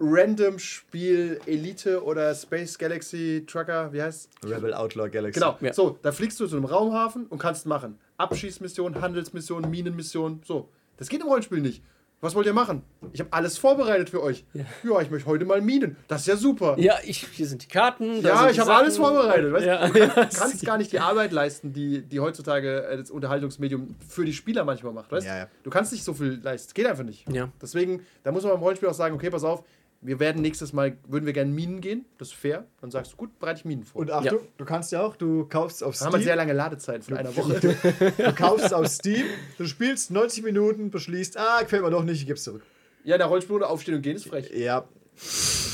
Random 0.00 0.58
Spiel 0.58 1.38
Elite 1.46 2.02
oder 2.02 2.34
Space 2.34 2.78
Galaxy 2.78 3.44
Trucker, 3.46 3.92
wie 3.92 4.02
heißt 4.02 4.30
Rebel 4.44 4.72
Outlaw 4.72 5.10
Galaxy. 5.10 5.38
Genau, 5.38 5.58
Ja. 5.60 5.72
so, 5.74 5.98
da 6.02 6.10
fliegst 6.10 6.40
du 6.40 6.46
zu 6.46 6.56
einem 6.56 6.64
Raumhafen 6.64 7.26
und 7.26 7.38
kannst 7.38 7.66
machen. 7.66 7.98
Abschießmission, 8.16 9.00
Handelsmission, 9.00 9.68
Minenmission, 9.70 10.40
so. 10.44 10.68
Das 10.96 11.08
geht 11.08 11.20
im 11.20 11.26
Rollenspiel 11.28 11.60
nicht. 11.60 11.82
Was 12.22 12.34
wollt 12.34 12.46
ihr 12.46 12.52
machen? 12.52 12.82
Ich 13.14 13.20
habe 13.20 13.32
alles 13.32 13.56
vorbereitet 13.56 14.10
für 14.10 14.22
euch. 14.22 14.44
Ja. 14.52 15.00
ich 15.00 15.10
möchte 15.10 15.26
heute 15.26 15.46
mal 15.46 15.62
Minen. 15.62 15.96
Das 16.06 16.20
ist 16.22 16.26
ja 16.26 16.36
super. 16.36 16.76
Ja, 16.78 16.98
ich, 17.02 17.26
hier 17.28 17.46
sind 17.46 17.62
die 17.64 17.68
Karten. 17.68 18.20
Ja, 18.20 18.50
ich 18.50 18.58
habe 18.60 18.74
alles 18.74 18.98
vorbereitet. 18.98 19.50
Weißt? 19.50 19.64
Ja. 19.64 19.88
Du 19.88 20.08
kannst, 20.08 20.38
kannst 20.38 20.66
gar 20.66 20.76
nicht 20.76 20.92
die 20.92 21.00
Arbeit 21.00 21.32
leisten, 21.32 21.72
die, 21.72 22.02
die 22.02 22.20
heutzutage 22.20 22.84
äh, 22.84 22.98
das 22.98 23.10
Unterhaltungsmedium 23.10 23.96
für 24.06 24.26
die 24.26 24.34
Spieler 24.34 24.64
manchmal 24.64 24.92
macht. 24.92 25.10
Weißt? 25.10 25.26
Ja, 25.26 25.38
ja. 25.38 25.46
Du 25.62 25.70
kannst 25.70 25.92
nicht 25.92 26.04
so 26.04 26.12
viel 26.12 26.38
leisten. 26.42 26.74
Geht 26.74 26.86
einfach 26.86 27.04
nicht. 27.04 27.26
Ja. 27.32 27.48
Deswegen, 27.62 28.04
da 28.22 28.32
muss 28.32 28.42
man 28.42 28.52
beim 28.52 28.60
Rollenspiel 28.60 28.90
auch 28.90 28.94
sagen, 28.94 29.14
okay, 29.14 29.30
pass 29.30 29.42
auf, 29.42 29.64
wir 30.02 30.18
werden 30.18 30.40
nächstes 30.40 30.72
Mal, 30.72 30.96
würden 31.06 31.26
wir 31.26 31.32
gerne 31.34 31.50
Minen 31.50 31.80
gehen. 31.80 32.06
Das 32.18 32.28
ist 32.28 32.34
fair. 32.34 32.66
Dann 32.80 32.90
sagst 32.90 33.12
du, 33.12 33.16
gut, 33.16 33.38
bereite 33.38 33.58
ich 33.60 33.64
Minen 33.66 33.84
vor. 33.84 34.00
Und 34.00 34.10
Achtung, 34.10 34.40
du 34.56 34.64
kannst 34.64 34.92
ja 34.92 35.02
auch, 35.02 35.14
du 35.16 35.44
kaufst 35.46 35.82
auf 35.84 35.96
dann 35.98 36.06
haben 36.06 36.12
wir 36.14 36.18
sehr 36.20 36.28
Steam, 36.32 36.36
lange 36.38 36.52
Ladezeit 36.54 37.04
von 37.04 37.16
einer 37.18 37.36
Woche. 37.36 37.60
du 37.60 38.32
kaufst 38.34 38.72
auf 38.72 38.86
Steam, 38.88 39.26
du 39.58 39.66
spielst 39.66 40.10
90 40.10 40.42
Minuten, 40.44 40.90
beschließt, 40.90 41.36
ah, 41.38 41.60
gefällt 41.62 41.82
mir 41.82 41.90
doch 41.90 42.04
nicht, 42.04 42.22
ich 42.22 42.26
geb's 42.26 42.44
zurück. 42.44 42.62
ja, 43.04 43.18
der 43.18 43.26
Rollenspiel 43.26 43.56
oder 43.56 43.68
Aufstehen 43.70 43.96
und 43.96 44.02
Gehen 44.02 44.16
ist 44.16 44.26
frech. 44.26 44.50
Ja. 44.54 44.86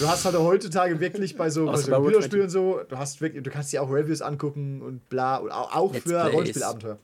Du 0.01 0.09
hast 0.09 0.25
halt 0.25 0.37
heutzutage 0.37 0.99
wirklich 0.99 1.37
bei 1.37 1.49
so, 1.51 1.67
bei 1.67 1.73
Außer 1.73 1.83
so 1.83 1.93
Computerspielen 1.93 2.51
so, 2.51 2.81
du 2.89 2.99
hast 2.99 3.21
wirklich, 3.21 3.45
du 3.45 3.51
kannst 3.51 3.73
dir 3.73 3.81
auch 3.83 3.91
Reviews 3.91 4.23
angucken 4.23 4.83
und 4.83 5.09
bla, 5.09 5.37
und 5.37 5.51
auch, 5.53 5.73
auch 5.75 5.95
für 5.95 6.01
Plays. 6.01 6.33
Rollenspielabenteuer. 6.35 6.99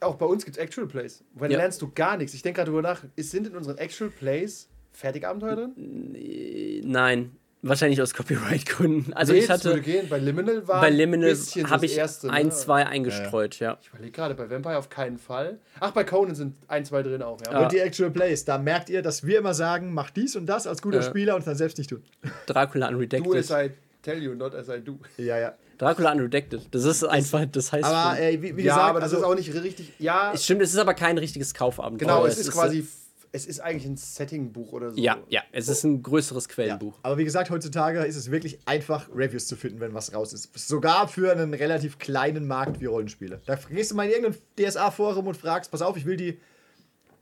Auch 0.00 0.16
bei 0.16 0.26
uns 0.26 0.44
gibt 0.46 0.56
es 0.56 0.62
Actual 0.62 0.86
Plays. 0.88 1.22
Weil 1.34 1.52
Ja. 1.52 1.58
lernst 1.58 1.80
du 1.82 1.90
gar 1.94 2.16
nichts. 2.16 2.32
Ich 2.34 2.42
denke 2.42 2.56
gerade 2.56 2.70
darüber 2.72 2.82
nach, 2.82 3.04
ist- 3.14 3.30
sind 3.30 3.46
in 3.46 3.54
unseren 3.56 3.76
Actual 3.78 4.10
Plays 4.10 4.68
Fertigabenteuer 4.92 5.56
drin? 5.56 6.82
Nein, 6.84 7.32
wahrscheinlich 7.62 8.00
aus 8.02 8.12
Copyright-Gründen. 8.14 9.12
Also 9.12 9.32
Nee, 9.32 9.40
ich 9.40 9.46
das 9.46 9.64
würde 9.64 9.78
hatte 9.78 9.90
gehen. 9.90 10.08
Bei 10.08 10.18
Liminal 10.18 10.66
war 10.68 10.80
bei 10.80 10.88
ein 10.88 10.94
Liminal 10.94 11.34
habe 11.64 11.86
ich 11.86 11.96
erste, 11.96 12.30
ein, 12.30 12.46
ne? 12.46 12.52
zwei 12.52 12.86
eingestreut, 12.86 13.58
ja. 13.58 13.78
Ich 13.80 13.88
überlege 13.88 14.12
gerade, 14.12 14.34
bei 14.34 14.50
Vampire 14.50 14.76
auf 14.76 14.90
keinen 14.90 15.18
Fall. 15.18 15.58
Ach, 15.80 15.92
bei 15.92 16.04
Conan 16.04 16.34
sind 16.34 16.56
ein, 16.68 16.84
zwei 16.84 17.02
drin 17.02 17.22
auch, 17.22 17.38
ja. 17.46 17.52
Ja. 17.52 17.62
Und 17.62 17.72
die 17.72 17.78
Actual 17.78 18.10
Plays, 18.10 18.44
da 18.44 18.58
merkt 18.58 18.90
ihr, 18.90 19.02
dass 19.02 19.24
wir 19.26 19.38
immer 19.38 19.54
sagen, 19.54 19.94
mach 19.94 20.10
dies 20.10 20.36
und 20.36 20.46
das 20.46 20.66
als 20.66 20.82
guter 20.82 21.00
Ja. 21.00 21.02
Spieler 21.02 21.34
und 21.34 21.40
es 21.40 21.46
dann 21.46 21.56
selbst 21.56 21.78
nicht 21.78 21.90
tun. 21.90 22.02
Dracula 22.46 22.88
Do 22.90 22.96
as 22.96 23.50
Unredacted. 23.50 23.50
I 23.50 23.70
tell 24.02 24.22
you, 24.22 24.34
not 24.34 24.54
as 24.54 24.68
I 24.68 24.80
do. 24.80 24.98
Ja, 25.16 25.38
ja. 25.38 25.54
Dracula 25.78 26.12
Unredacted. 26.12 26.68
Das 26.70 26.84
ist 26.84 27.02
einfach, 27.04 27.44
das 27.50 27.72
heißt. 27.72 27.84
Aber 27.84 28.18
ey, 28.18 28.40
wie, 28.40 28.56
wie 28.56 28.62
ja, 28.62 28.74
gesagt, 28.74 28.90
aber 28.90 29.00
das 29.00 29.14
also, 29.14 29.24
ist 29.24 29.30
auch 29.30 29.34
nicht 29.34 29.54
richtig. 29.54 29.92
Ja, 29.98 30.32
es 30.34 30.44
stimmt, 30.44 30.62
es 30.62 30.72
ist 30.72 30.78
aber 30.78 30.94
kein 30.94 31.18
richtiges 31.18 31.54
Kaufabenteuer. 31.54 32.08
genau, 32.08 32.26
es 32.26 32.38
ist 32.38 32.52
quasi. 32.52 32.86
Es 33.34 33.46
ist 33.46 33.60
eigentlich 33.60 33.86
ein 33.86 33.96
Setting-Buch 33.96 34.72
oder 34.72 34.90
so. 34.90 34.98
Ja, 34.98 35.18
ja, 35.28 35.42
es 35.52 35.68
ist 35.68 35.84
ein 35.84 36.02
größeres 36.02 36.44
ja. 36.48 36.54
Quellenbuch. 36.54 36.98
aber 37.02 37.16
wie 37.16 37.24
gesagt, 37.24 37.48
heutzutage 37.50 38.00
ist 38.00 38.16
es 38.16 38.30
wirklich 38.30 38.58
einfach, 38.66 39.08
Reviews 39.14 39.46
zu 39.46 39.56
finden, 39.56 39.80
wenn 39.80 39.94
was 39.94 40.14
raus 40.14 40.34
ist. 40.34 40.50
Sogar 40.58 41.08
für 41.08 41.32
einen 41.32 41.54
relativ 41.54 41.98
kleinen 41.98 42.46
Markt 42.46 42.80
wie 42.80 42.86
Rollenspiele. 42.86 43.40
Da 43.46 43.54
gehst 43.54 43.90
du 43.90 43.94
mal 43.94 44.06
in 44.06 44.12
irgendein 44.22 44.38
DSA-Forum 44.58 45.26
und 45.26 45.36
fragst, 45.36 45.70
pass 45.70 45.80
auf, 45.80 45.96
ich 45.96 46.04
will 46.04 46.16
die 46.16 46.38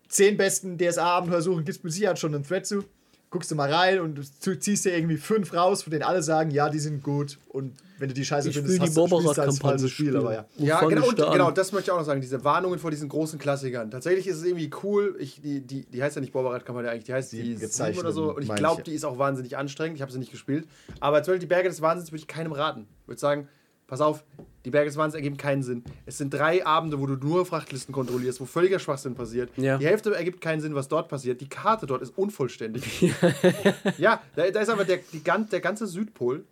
10 0.08 0.36
besten 0.36 0.78
DSA-Abenteuer 0.78 1.42
suchen, 1.42 1.64
gibt's 1.64 1.82
mit 1.82 1.92
Sicherheit 1.92 2.18
schon 2.18 2.34
einen 2.34 2.44
Thread 2.44 2.66
zu. 2.66 2.84
Guckst 3.30 3.50
du 3.50 3.54
mal 3.54 3.72
rein 3.72 4.00
und 4.00 4.18
du 4.44 4.58
ziehst 4.58 4.84
dir 4.84 4.96
irgendwie 4.96 5.16
fünf 5.16 5.54
raus, 5.54 5.84
von 5.84 5.92
denen 5.92 6.02
alle 6.02 6.20
sagen, 6.22 6.50
ja, 6.50 6.68
die 6.68 6.80
sind 6.80 7.02
gut. 7.02 7.38
Und 7.48 7.76
wenn 8.00 8.08
du 8.08 8.14
die 8.14 8.24
scheiße 8.24 8.48
Ich 8.48 8.56
findest, 8.56 8.72
will 8.72 8.78
die 8.78 8.90
hast 8.90 8.96
du 8.96 9.06
spielst 9.06 9.36
du 9.36 9.42
als 9.42 9.58
Barbara-Kampagne 9.58 9.70
falsches 9.70 9.90
Spiel. 9.92 10.16
Aber 10.16 10.34
ja. 10.34 10.46
Ja, 10.56 10.80
genau, 10.80 11.06
und, 11.06 11.16
genau, 11.16 11.50
das 11.52 11.70
möchte 11.70 11.90
ich 11.90 11.92
auch 11.92 11.98
noch 11.98 12.04
sagen. 12.04 12.20
Diese 12.20 12.42
Warnungen 12.42 12.80
vor 12.80 12.90
diesen 12.90 13.08
großen 13.08 13.38
Klassikern. 13.38 13.90
Tatsächlich 13.90 14.26
ist 14.26 14.38
es 14.38 14.44
irgendwie 14.44 14.70
cool. 14.82 15.16
Ich, 15.20 15.40
die, 15.42 15.60
die, 15.60 15.84
die 15.84 16.02
heißt 16.02 16.16
ja 16.16 16.20
nicht 16.20 16.32
Borberat-Kampagne 16.32 16.90
eigentlich, 16.90 17.04
die 17.04 17.12
heißt 17.12 17.32
die 17.32 17.54
Die 17.54 17.66
Sieben 17.66 17.98
oder 17.98 18.10
so. 18.10 18.34
Und 18.34 18.42
ich 18.42 18.54
glaube, 18.54 18.82
die 18.82 18.94
ist 18.94 19.04
auch 19.04 19.18
wahnsinnig 19.18 19.56
anstrengend. 19.56 19.96
Ich 19.96 20.02
habe 20.02 20.10
sie 20.10 20.18
nicht 20.18 20.32
gespielt. 20.32 20.66
Aber 20.98 21.22
zum 21.22 21.32
Beispiel 21.32 21.46
die 21.46 21.54
Berge 21.54 21.68
des 21.68 21.80
Wahnsinns 21.80 22.10
würde 22.10 22.20
ich 22.22 22.26
keinem 22.26 22.52
raten. 22.52 22.88
Ich 23.02 23.08
würde 23.08 23.20
sagen, 23.20 23.48
pass 23.90 24.00
auf, 24.00 24.24
die 24.64 24.70
Berge 24.70 24.88
des 24.88 24.96
Wahnsinns 24.96 25.16
ergeben 25.16 25.36
keinen 25.36 25.62
Sinn. 25.62 25.82
Es 26.06 26.18
sind 26.18 26.32
drei 26.32 26.64
Abende, 26.64 27.00
wo 27.00 27.06
du 27.06 27.14
nur 27.14 27.44
Frachtlisten 27.44 27.92
kontrollierst, 27.92 28.40
wo 28.40 28.44
völliger 28.44 28.78
Schwachsinn 28.78 29.14
passiert. 29.14 29.50
Ja. 29.56 29.78
Die 29.78 29.86
Hälfte 29.86 30.14
ergibt 30.14 30.40
keinen 30.40 30.60
Sinn, 30.60 30.74
was 30.74 30.88
dort 30.88 31.08
passiert. 31.08 31.40
Die 31.40 31.48
Karte 31.48 31.86
dort 31.86 32.02
ist 32.02 32.16
unvollständig. 32.16 33.00
ja, 33.98 34.22
da, 34.36 34.50
da 34.50 34.60
ist 34.60 34.68
aber 34.68 34.84
der, 34.84 35.00
die, 35.12 35.22
der 35.22 35.60
ganze 35.60 35.86
Südpol 35.86 36.44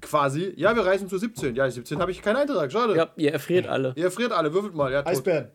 quasi. 0.00 0.54
Ja, 0.56 0.74
wir 0.74 0.86
reisen 0.86 1.08
zu 1.08 1.18
17. 1.18 1.54
Ja, 1.54 1.70
17 1.70 1.98
habe 2.00 2.10
ich 2.10 2.22
keinen 2.22 2.36
Eintrag. 2.36 2.72
Schade. 2.72 2.96
Ja, 2.96 3.08
ihr 3.16 3.32
erfriert 3.32 3.66
alle. 3.66 3.92
Ihr 3.96 4.10
friert 4.10 4.32
alle, 4.32 4.54
würfelt 4.54 4.74
mal. 4.74 4.90
Ja, 4.90 5.02
tot. 5.02 5.12
Eisbären. 5.12 5.48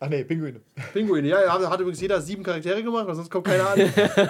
Ach 0.00 0.08
nee, 0.08 0.22
Pinguine. 0.22 0.60
Pinguine. 0.92 1.26
Ja, 1.26 1.42
ja, 1.42 1.70
hat, 1.70 1.80
übrigens 1.80 2.00
jeder 2.00 2.20
sieben 2.20 2.44
Charaktere 2.44 2.84
gemacht, 2.84 3.08
weil 3.08 3.16
sonst 3.16 3.30
kommt 3.30 3.46
keiner 3.46 3.70
an. 3.70 3.80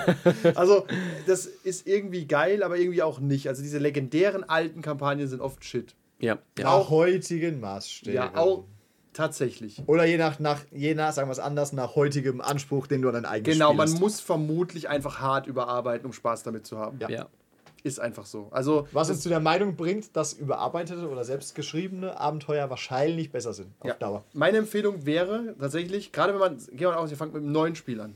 also, 0.55 0.87
das 1.27 1.45
ist 1.45 1.87
irgendwie 1.87 2.27
geil, 2.27 2.63
aber 2.63 2.79
irgendwie 2.79 3.03
auch 3.03 3.21
nicht. 3.21 3.49
Also, 3.49 3.61
diese 3.61 3.79
legendären 3.79 4.49
alten 4.49 4.81
Kampagnen 4.81 5.29
sind 5.29 5.43
oft 5.43 5.63
shit. 5.63 5.95
Ja, 6.21 6.39
ja. 6.59 6.65
Nach 6.65 6.91
heutigen 6.91 7.61
Maßstäben. 7.61 8.15
Ja, 8.15 8.37
auch 8.37 8.65
tatsächlich. 9.13 9.83
Oder 9.87 10.05
je 10.05 10.17
nach, 10.17 10.39
nach, 10.39 10.61
je 10.71 10.95
nach, 10.95 11.13
sagen 11.13 11.29
wir 11.29 11.33
es 11.33 11.39
anders, 11.39 11.73
nach 11.73 11.95
heutigem 11.97 12.41
Anspruch, 12.41 12.87
den 12.87 13.03
du 13.03 13.09
an 13.09 13.15
dein 13.15 13.25
eigenes 13.27 13.55
Genau, 13.55 13.69
Spiel 13.71 13.77
man 13.77 13.89
hast. 13.89 14.01
muss 14.01 14.21
vermutlich 14.21 14.89
einfach 14.89 15.21
hart 15.21 15.47
überarbeiten, 15.47 16.07
um 16.07 16.13
Spaß 16.13 16.43
damit 16.43 16.67
zu 16.67 16.79
haben. 16.79 16.99
Ja. 17.01 17.09
ja. 17.09 17.27
Ist 17.85 18.01
einfach 18.01 18.27
so. 18.27 18.49
Also, 18.51 18.89
Was 18.93 19.09
uns 19.09 19.21
zu 19.21 19.29
der 19.29 19.39
Meinung 19.39 19.77
bringt, 19.77 20.17
dass 20.17 20.33
überarbeitete 20.33 21.09
oder 21.09 21.23
selbstgeschriebene 21.25 22.19
Abenteuer 22.19 22.69
wahrscheinlich 22.71 23.31
besser 23.31 23.53
sind. 23.53 23.69
Auf 23.79 23.89
Ja. 23.89 23.95
Dauer. 23.95 24.25
Meine 24.33 24.59
Empfehlung 24.59 25.07
wäre 25.07 25.55
tatsächlich, 25.59 26.11
gerade 26.11 26.33
wenn 26.33 26.41
man, 26.41 26.59
gehen 26.59 26.81
wir 26.81 26.89
mal 26.91 26.97
aus, 26.97 27.11
ihr 27.13 27.17
fangt 27.17 27.35
mit 27.35 27.43
einem 27.43 27.53
neuen 27.53 27.77
Spiel 27.77 28.01
an. 28.01 28.15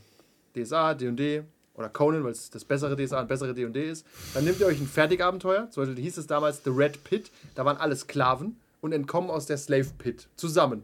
DSA, 0.56 0.94
D&D 0.94 1.44
oder 1.74 1.88
Conan, 1.88 2.24
weil 2.24 2.32
es 2.32 2.50
das 2.50 2.64
bessere 2.64 2.96
DSA 2.96 3.20
und 3.20 3.28
bessere 3.28 3.54
D&D 3.54 3.90
ist. 3.90 4.06
Dann 4.34 4.44
nehmt 4.44 4.60
ihr 4.60 4.66
euch 4.66 4.80
ein 4.80 4.86
Fertigabenteuer. 4.86 5.70
Zum 5.70 5.84
Beispiel 5.84 6.02
hieß 6.02 6.18
es 6.18 6.26
damals 6.26 6.62
The 6.64 6.70
Red 6.70 7.02
Pit. 7.04 7.30
Da 7.54 7.64
waren 7.64 7.76
alle 7.78 7.96
Sklaven 7.96 8.56
und 8.80 8.92
entkommen 8.92 9.30
aus 9.30 9.46
der 9.46 9.56
Slave 9.56 9.88
Pit. 9.98 10.28
Zusammen. 10.36 10.82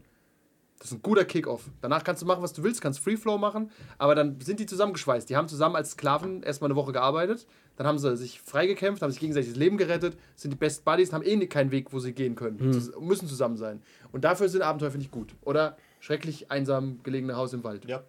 Das 0.79 0.93
ist 0.93 0.99
ein 0.99 1.03
guter 1.03 1.25
Kick-Off. 1.25 1.65
Danach 1.81 2.05
kannst 2.05 2.23
du 2.23 2.27
machen, 2.27 2.41
was 2.41 2.53
du 2.53 2.63
willst, 2.63 2.81
kannst 2.81 3.01
Free 3.01 3.17
Flow 3.17 3.37
machen, 3.37 3.73
aber 3.99 4.15
dann 4.15 4.41
sind 4.41 4.61
die 4.61 4.67
zusammengeschweißt. 4.67 5.29
Die 5.29 5.35
haben 5.37 5.49
zusammen 5.49 5.75
als 5.75 5.91
Sklaven 5.91 6.45
erstmal 6.45 6.69
eine 6.71 6.77
Woche 6.77 6.93
gearbeitet, 6.93 7.49
dann 7.77 7.89
haben 7.89 7.99
sie 7.99 8.17
sich 8.17 8.41
freigekämpft, 8.41 9.03
haben 9.03 9.11
sich 9.11 9.19
gegenseitig 9.19 9.49
das 9.51 9.59
Leben 9.59 9.77
gerettet, 9.77 10.17
sind 10.37 10.53
die 10.53 10.57
Best 10.57 10.85
Buddies, 10.85 11.13
haben 11.13 11.25
eh 11.25 11.45
keinen 11.49 11.73
Weg, 11.73 11.93
wo 11.93 11.99
sie 11.99 12.13
gehen 12.13 12.37
können. 12.37 12.73
Zus- 12.73 12.93
Müssen 13.01 13.27
zusammen 13.27 13.57
sein. 13.57 13.83
Und 14.13 14.23
dafür 14.23 14.49
sind 14.49 14.63
Abenteuer, 14.63 14.93
finde 14.93 15.05
ich, 15.05 15.11
gut. 15.11 15.35
Oder 15.43 15.77
schrecklich 15.99 16.49
einsam 16.53 17.01
gelegene 17.03 17.35
Haus 17.35 17.53
im 17.53 17.65
Wald. 17.65 17.85
Ja. 17.87 18.05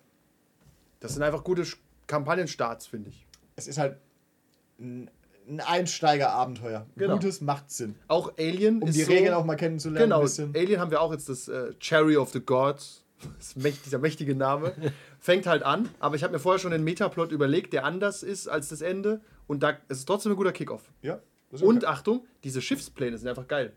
Das 0.99 1.13
sind 1.15 1.23
einfach 1.23 1.43
gute 1.43 1.65
Kampagnenstarts, 2.09 2.87
finde 2.87 3.11
ich. 3.11 3.25
Es 3.55 3.67
ist 3.67 3.77
halt 3.77 3.97
ein, 4.79 5.09
ein 5.47 5.61
Einsteiger-Abenteuer. 5.61 6.85
Genau. 6.97 7.13
Gutes 7.13 7.39
macht 7.39 7.71
Sinn. 7.71 7.95
Auch 8.07 8.33
Alien 8.37 8.81
Um 8.81 8.91
die 8.91 9.03
so, 9.03 9.11
Regeln 9.11 9.33
auch 9.33 9.45
mal 9.45 9.55
kennenzulernen. 9.55 10.09
Genau. 10.09 10.51
Alien 10.59 10.79
haben 10.81 10.91
wir 10.91 11.01
auch 11.01 11.13
jetzt 11.13 11.29
das 11.29 11.47
äh, 11.47 11.73
Cherry 11.79 12.17
of 12.17 12.31
the 12.31 12.41
Gods. 12.41 13.05
Das 13.37 13.47
ist 13.47 13.57
mächt, 13.57 13.85
dieser 13.85 13.99
mächtige 13.99 14.33
Name. 14.33 14.73
Fängt 15.19 15.45
halt 15.45 15.63
an, 15.63 15.89
aber 15.99 16.15
ich 16.15 16.23
habe 16.23 16.31
mir 16.31 16.39
vorher 16.39 16.57
schon 16.57 16.71
den 16.71 16.85
Metaplot 16.85 17.33
überlegt, 17.33 17.73
der 17.73 17.83
anders 17.83 18.23
ist 18.23 18.47
als 18.47 18.69
das 18.69 18.79
Ende. 18.79 19.19
Und 19.45 19.61
da 19.61 19.73
es 19.89 19.99
ist 19.99 20.05
trotzdem 20.05 20.31
ein 20.31 20.37
guter 20.37 20.53
Kickoff. 20.53 20.83
Ja. 21.01 21.19
ist 21.51 21.61
Und 21.61 21.83
okay. 21.83 21.87
Achtung, 21.87 22.25
diese 22.45 22.61
Schiffspläne 22.61 23.17
sind 23.17 23.27
einfach 23.27 23.49
geil. 23.49 23.73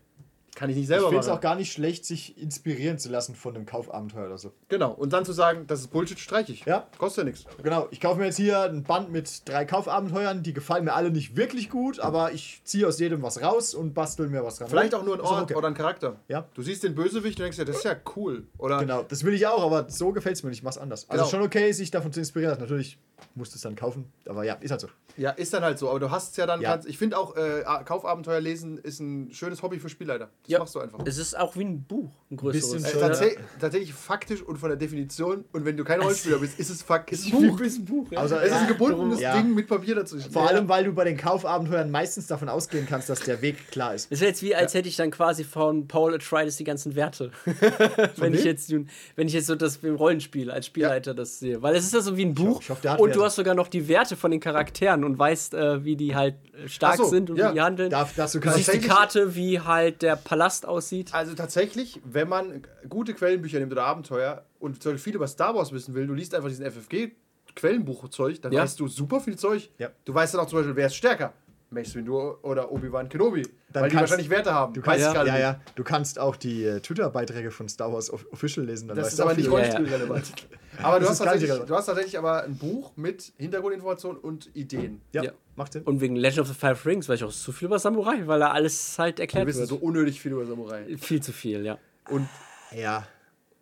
Kann 0.55 0.69
ich 0.69 0.75
nicht 0.75 0.83
ich 0.83 0.87
selber 0.87 1.07
finde 1.07 1.19
es 1.21 1.27
machen. 1.27 1.37
auch 1.37 1.41
gar 1.41 1.55
nicht 1.55 1.71
schlecht, 1.71 2.05
sich 2.05 2.37
inspirieren 2.37 2.99
zu 2.99 3.09
lassen 3.09 3.35
von 3.35 3.55
einem 3.55 3.65
Kaufabenteuer 3.65 4.27
oder 4.27 4.37
so. 4.37 4.51
Genau. 4.69 4.91
Und 4.91 5.13
dann 5.13 5.25
zu 5.25 5.33
sagen, 5.33 5.65
das 5.67 5.79
ist 5.81 5.87
Bullshit, 5.87 6.19
streich 6.19 6.49
ich. 6.49 6.65
Ja. 6.65 6.87
Kostet 6.97 7.23
ja 7.25 7.29
nichts. 7.31 7.45
Genau, 7.63 7.87
ich 7.91 7.99
kaufe 7.99 8.19
mir 8.19 8.25
jetzt 8.25 8.37
hier 8.37 8.61
ein 8.63 8.83
Band 8.83 9.11
mit 9.11 9.47
drei 9.49 9.65
Kaufabenteuern, 9.65 10.43
die 10.43 10.53
gefallen 10.53 10.85
mir 10.85 10.93
alle 10.93 11.11
nicht 11.11 11.35
wirklich 11.35 11.69
gut, 11.69 11.99
aber 11.99 12.31
ich 12.33 12.61
ziehe 12.63 12.87
aus 12.87 12.99
jedem 12.99 13.21
was 13.21 13.41
raus 13.41 13.73
und 13.73 13.93
bastel 13.93 14.27
mir 14.29 14.43
was 14.43 14.57
dran. 14.57 14.69
Vielleicht 14.69 14.93
auch 14.95 15.03
nur 15.03 15.15
ein 15.15 15.21
Ort 15.21 15.43
okay. 15.43 15.55
oder 15.55 15.67
ein 15.67 15.73
Charakter. 15.73 16.17
Ja. 16.27 16.45
Du 16.53 16.61
siehst 16.61 16.83
den 16.83 16.95
Bösewicht 16.95 17.39
und 17.39 17.43
denkst 17.43 17.57
dir, 17.57 17.65
das 17.65 17.77
ist 17.77 17.85
ja 17.85 17.95
cool. 18.15 18.47
Oder 18.57 18.79
Genau, 18.79 19.03
das 19.03 19.23
will 19.23 19.33
ich 19.33 19.47
auch, 19.47 19.63
aber 19.63 19.89
so 19.89 20.11
gefällt 20.11 20.35
es 20.35 20.43
mir 20.43 20.49
nicht, 20.49 20.59
ich 20.59 20.63
mach's 20.63 20.77
anders. 20.77 21.09
Also 21.09 21.23
Genau. 21.23 21.31
schon 21.31 21.41
okay, 21.41 21.71
sich 21.71 21.91
davon 21.91 22.11
zu 22.13 22.19
inspirieren. 22.19 22.59
Natürlich 22.59 22.97
musst 23.35 23.53
du 23.53 23.55
es 23.57 23.61
dann 23.61 23.75
kaufen, 23.75 24.11
aber 24.27 24.43
ja, 24.43 24.55
ist 24.55 24.71
halt 24.71 24.81
so. 24.81 24.87
Ja, 25.15 25.29
ist 25.29 25.53
dann 25.53 25.61
halt 25.63 25.77
so. 25.77 25.89
Aber 25.91 25.99
du 25.99 26.09
hast 26.09 26.31
es 26.31 26.37
ja 26.37 26.47
dann. 26.47 26.59
Ja. 26.59 26.71
Kannst, 26.71 26.87
ich 26.89 26.97
finde 26.97 27.19
auch, 27.19 27.35
äh, 27.35 27.63
Kaufabenteuer 27.85 28.39
lesen 28.41 28.79
ist 28.79 28.99
ein 28.99 29.31
schönes 29.31 29.61
Hobby 29.61 29.77
für 29.79 29.87
Spielleiter. 29.87 30.29
Das 30.41 30.49
Ja. 30.51 30.57
machst 30.59 30.73
du 30.73 30.79
einfach. 30.79 30.99
Es 31.05 31.19
ist 31.19 31.37
auch 31.37 31.55
wie 31.55 31.65
ein 31.65 31.83
Buch, 31.83 32.09
ein 32.31 32.37
größeres. 32.37 32.81
Bisschen 32.81 33.11
Äh, 33.11 33.35
tatsächlich 33.59 33.93
faktisch 33.93 34.41
und 34.41 34.57
von 34.57 34.69
der 34.69 34.77
Definition. 34.77 35.45
Und 35.51 35.65
wenn 35.65 35.77
du 35.77 35.83
kein 35.83 36.01
Rollenspieler 36.01 36.39
bist, 36.39 36.57
ist 36.59 36.71
es 36.71 36.81
fuck. 36.81 37.11
Ist 37.11 37.29
Buch. 37.29 37.41
ein 37.43 37.49
Buch. 37.51 37.59
ist 37.59 37.77
ein 37.77 37.85
Buch, 37.85 38.11
ja. 38.11 38.19
Also, 38.21 38.35
Es 38.37 38.47
ist 38.47 38.53
ein 38.57 38.67
gebundenes 38.67 39.19
Ja. 39.19 39.35
Ding 39.37 39.53
mit 39.53 39.67
Papier 39.67 39.93
dazwischen. 39.93 40.31
Vor 40.31 40.47
allem, 40.49 40.67
weil 40.67 40.85
du 40.85 40.93
bei 40.93 41.03
den 41.03 41.15
Kaufabenteuern 41.17 41.91
meistens 41.91 42.25
davon 42.25 42.49
ausgehen 42.49 42.87
kannst, 42.89 43.07
dass 43.07 43.19
der 43.19 43.39
Weg 43.43 43.69
klar 43.69 43.93
ist. 43.93 44.07
Es 44.11 44.19
wäre 44.19 44.29
jetzt 44.31 44.41
wie, 44.41 44.55
als 44.55 44.73
hätte 44.73 44.89
ich 44.89 44.95
dann 44.95 45.11
quasi 45.11 45.43
von 45.43 45.87
Paul 45.87 46.15
Atreides 46.15 46.57
die 46.57 46.63
ganzen 46.63 46.95
Werte. 46.95 47.29
wenn, 48.17 48.33
ich 48.33 48.43
jetzt, 48.43 48.73
wenn 49.15 49.27
ich 49.27 49.33
jetzt 49.33 49.45
so 49.45 49.53
das 49.55 49.77
im 49.77 49.95
Rollenspiel 49.95 50.49
als 50.49 50.65
Spielleiter 50.65 51.13
das 51.13 51.37
sehe. 51.37 51.61
Weil 51.61 51.75
es 51.75 51.85
ist 51.85 51.93
ja 51.93 52.01
so 52.01 52.17
wie 52.17 52.25
ein 52.25 52.33
Buch 52.33 52.61
ich 52.61 52.69
hoffe, 52.71 52.81
der 52.81 52.93
hat 52.93 52.99
und 53.03 53.15
du 53.15 53.23
hast 53.23 53.35
sogar 53.35 53.55
noch 53.55 53.67
die 53.67 53.87
Werte 53.87 54.15
von 54.15 54.31
den 54.31 54.39
Charakteren 54.39 55.03
und 55.03 55.17
weißt, 55.17 55.53
äh, 55.53 55.83
wie 55.83 55.95
die 55.95 56.15
halt 56.15 56.35
äh, 56.53 56.67
stark 56.67 56.97
so, 56.97 57.05
sind 57.05 57.29
und 57.29 57.37
ja. 57.37 57.49
wie 57.49 57.53
die 57.55 57.61
handeln. 57.61 57.89
Darf, 57.89 58.13
dazu 58.15 58.39
du 58.39 58.45
kann 58.45 58.55
siehst 58.55 58.73
die 58.73 58.79
Karte, 58.79 59.35
wie 59.35 59.59
halt 59.59 60.01
der 60.01 60.15
Palast 60.15 60.65
aussieht. 60.67 61.13
Also 61.13 61.33
tatsächlich, 61.33 62.01
wenn 62.03 62.29
man 62.29 62.63
gute 62.89 63.13
Quellenbücher 63.13 63.59
nimmt 63.59 63.71
oder 63.71 63.85
Abenteuer 63.85 64.45
und 64.59 64.81
zum 64.81 64.93
Beispiel 64.93 65.11
viel 65.11 65.15
über 65.15 65.27
Star 65.27 65.55
Wars 65.55 65.71
wissen 65.71 65.93
will, 65.93 66.07
du 66.07 66.13
liest 66.13 66.33
einfach 66.35 66.49
diesen 66.49 66.65
FFG-Quellenbuchzeug, 66.65 68.41
dann 68.41 68.51
Ja. 68.51 68.63
weißt 68.63 68.79
du 68.79 68.87
super 68.87 69.19
viel 69.19 69.37
Zeug. 69.37 69.69
Ja. 69.77 69.89
Du 70.05 70.13
weißt 70.13 70.33
dann 70.33 70.41
auch 70.41 70.47
zum 70.47 70.59
Beispiel, 70.59 70.75
wer 70.75 70.87
ist 70.87 70.95
stärker? 70.95 71.33
Mace 71.73 71.95
Windu 71.95 72.35
oder 72.43 72.71
Obi-Wan 72.71 73.09
Kenobi. 73.09 73.41
Dann 73.71 73.83
weil 73.83 73.89
die 73.89 73.95
kannst- 73.95 74.11
wahrscheinlich 74.11 74.29
Werte 74.29 74.53
haben. 74.53 74.73
Du 74.73 74.81
kannst, 74.81 75.05
Weiß 75.05 75.13
ja, 75.27 75.37
ja, 75.37 75.51
nicht. 75.53 75.61
Du 75.75 75.83
kannst 75.83 76.19
auch 76.19 76.35
die 76.35 76.63
äh, 76.63 76.79
Twitter-Beiträge 76.79 77.51
von 77.51 77.67
Star 77.69 77.91
Wars 77.91 78.11
Off- 78.11 78.25
Official 78.31 78.65
lesen. 78.65 78.87
Dann 78.87 78.97
Das 78.97 79.05
weißt 79.07 79.13
ist 79.15 79.19
aber 79.19 79.33
nicht 79.33 79.47
viel. 79.47 79.53
Ja, 79.53 79.59
ja. 79.59 79.73
Rollenspielrelevant. 79.73 80.33
Aber 80.81 80.99
du 80.99 81.07
hast, 81.07 81.19
du 81.21 81.75
hast 81.75 81.85
tatsächlich 81.85 82.17
aber 82.17 82.43
ein 82.43 82.55
Buch 82.57 82.93
mit 82.95 83.31
Hintergrundinformationen 83.37 84.19
und 84.19 84.49
Ideen. 84.55 85.01
Ja, 85.11 85.23
Ja. 85.23 85.31
macht 85.55 85.73
Sinn. 85.73 85.83
Und 85.83 86.01
wegen 86.01 86.15
Legend 86.15 86.39
of 86.41 86.47
the 86.47 86.53
Five 86.55 86.85
Rings 86.85 87.07
weiß 87.09 87.19
ich 87.19 87.23
auch 87.25 87.31
so 87.31 87.51
viel 87.51 87.67
über 87.67 87.77
Samurai, 87.79 88.23
weil 88.25 88.39
da 88.39 88.51
alles 88.51 88.97
halt 88.97 89.17
Wir 89.19 89.23
erklärt 89.23 89.47
wissen 89.47 89.59
wird. 89.59 89.69
so 89.69 89.75
unnötig 89.77 90.19
viel 90.21 90.31
über 90.31 90.45
Samurai. 90.45 90.97
viel 90.97 91.21
zu 91.21 91.31
viel, 91.31 91.63
ja. 91.65 91.77
Und, 92.09 92.27
Ja, 92.75 93.05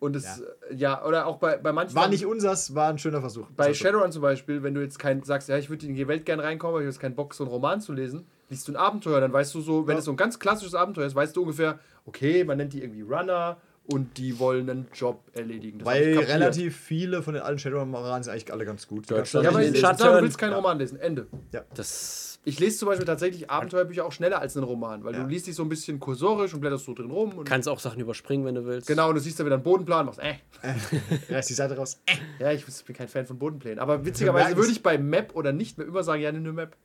und 0.02 0.16
es, 0.16 0.40
äh, 0.40 0.74
ja. 0.74 1.04
oder 1.04 1.26
auch 1.26 1.36
bei, 1.36 1.56
bei 1.56 1.72
manchen. 1.72 1.94
war 1.94 2.08
nicht 2.08 2.26
unsers, 2.26 2.74
war 2.74 2.88
ein 2.88 2.98
schöner 2.98 3.20
Versuch. 3.20 3.46
Bei. 3.56 3.72
Shadowrun 3.72 4.10
zum 4.10 4.20
Beispiel, 4.20 4.62
wenn 4.64 4.74
du 4.74 4.80
jetzt 4.80 4.98
kein 4.98 5.22
sagst, 5.22 5.48
ja, 5.48 5.56
ich 5.56 5.70
würde 5.70 5.86
in 5.86 5.94
die 5.94 6.08
Welt 6.08 6.26
gerne 6.26 6.42
reinkommen, 6.42 6.74
aber 6.74 6.80
ich 6.80 6.86
habe 6.86 6.92
jetzt 6.92 7.00
keinen 7.00 7.14
Bock, 7.14 7.34
so 7.34 7.44
einen 7.44 7.52
Roman 7.52 7.80
zu 7.80 7.92
lesen, 7.92 8.26
liest 8.50 8.66
du 8.66 8.72
ein 8.72 8.76
Abenteuer, 8.76 9.20
dann 9.20 9.32
weißt 9.32 9.54
du 9.54 9.60
so, 9.60 9.86
wenn 9.86 9.96
es 9.96 10.04
so 10.04 10.10
ein 10.10 10.16
ganz 10.16 10.40
klassisches 10.40 10.74
Abenteuer 10.74 11.06
ist, 11.06 11.14
weißt 11.14 11.36
du 11.36 11.42
ungefähr, 11.42 11.78
okay, 12.04 12.42
man 12.42 12.58
nennt 12.58 12.72
die 12.72 12.82
irgendwie 12.82 13.02
Runner 13.02 13.58
und 13.86 14.18
die 14.18 14.40
wollen 14.40 14.68
einen 14.68 14.88
Job 14.92 15.22
erledigen. 15.34 15.78
Das 15.78 15.86
Weil 15.86 16.18
relativ 16.18 16.76
viele 16.76 17.22
von 17.22 17.34
den 17.34 17.44
alten 17.44 17.60
Shadowrun-Moranen 17.60 18.24
sind 18.24 18.32
eigentlich 18.32 18.52
alle 18.52 18.64
ganz 18.64 18.88
gut. 18.88 19.08
Du 19.08 19.14
Ja, 19.14 19.20
aber 19.20 19.62
sag, 19.72 19.98
du 19.98 20.22
willst 20.22 20.38
keinen 20.38 20.54
Roman 20.54 20.78
lesen. 20.78 20.98
Ende. 20.98 21.28
Das 21.74 22.31
Ich 22.44 22.58
lese 22.58 22.76
zum 22.78 22.88
Beispiel 22.88 23.06
tatsächlich 23.06 23.50
Abenteuerbücher 23.50 24.04
auch 24.04 24.10
schneller 24.10 24.40
als 24.40 24.56
einen 24.56 24.64
Roman, 24.64 25.04
weil 25.04 25.14
Ja. 25.14 25.22
du 25.22 25.28
liest 25.28 25.46
dich 25.46 25.54
so 25.54 25.62
ein 25.62 25.68
bisschen 25.68 26.00
kursorisch 26.00 26.52
und 26.54 26.60
blätterst 26.60 26.84
so 26.86 26.92
drin 26.94 27.10
rum. 27.10 27.38
Und 27.38 27.44
kannst 27.44 27.68
auch 27.68 27.78
Sachen 27.78 28.00
überspringen, 28.00 28.44
wenn 28.44 28.56
du 28.56 28.64
willst. 28.64 28.88
genau, 28.88 29.10
und 29.10 29.14
du 29.14 29.20
siehst 29.20 29.38
dann 29.38 29.46
wieder 29.46 29.54
einen 29.54 29.62
Bodenplan, 29.62 30.06
machst, 30.06 30.18
äh. 30.20 30.34
Reiß 31.32 31.46
die 31.46 31.54
Seite 31.54 31.76
raus. 31.76 32.00
Äh, 32.06 32.14
Ja, 32.42 32.50
ich 32.52 32.64
bin 32.66 32.96
kein 32.96 33.06
Fan 33.08 33.26
von 33.26 33.38
Bodenplänen. 33.38 33.78
Aber 33.78 34.04
witzigerweise 34.04 34.56
würde 34.56 34.72
ich 34.72 34.82
bei 34.82 34.98
Map 34.98 35.36
oder 35.36 35.52
nicht 35.52 35.78
Map 35.78 35.86
immer 35.86 36.02
sagen, 36.02 36.20
ja, 36.22 36.32
nimm 36.32 36.42
eine 36.42 36.52
Map. 36.52 36.76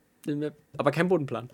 Aber 0.76 0.90
kein 0.92 1.08
Bodenplan. 1.08 1.50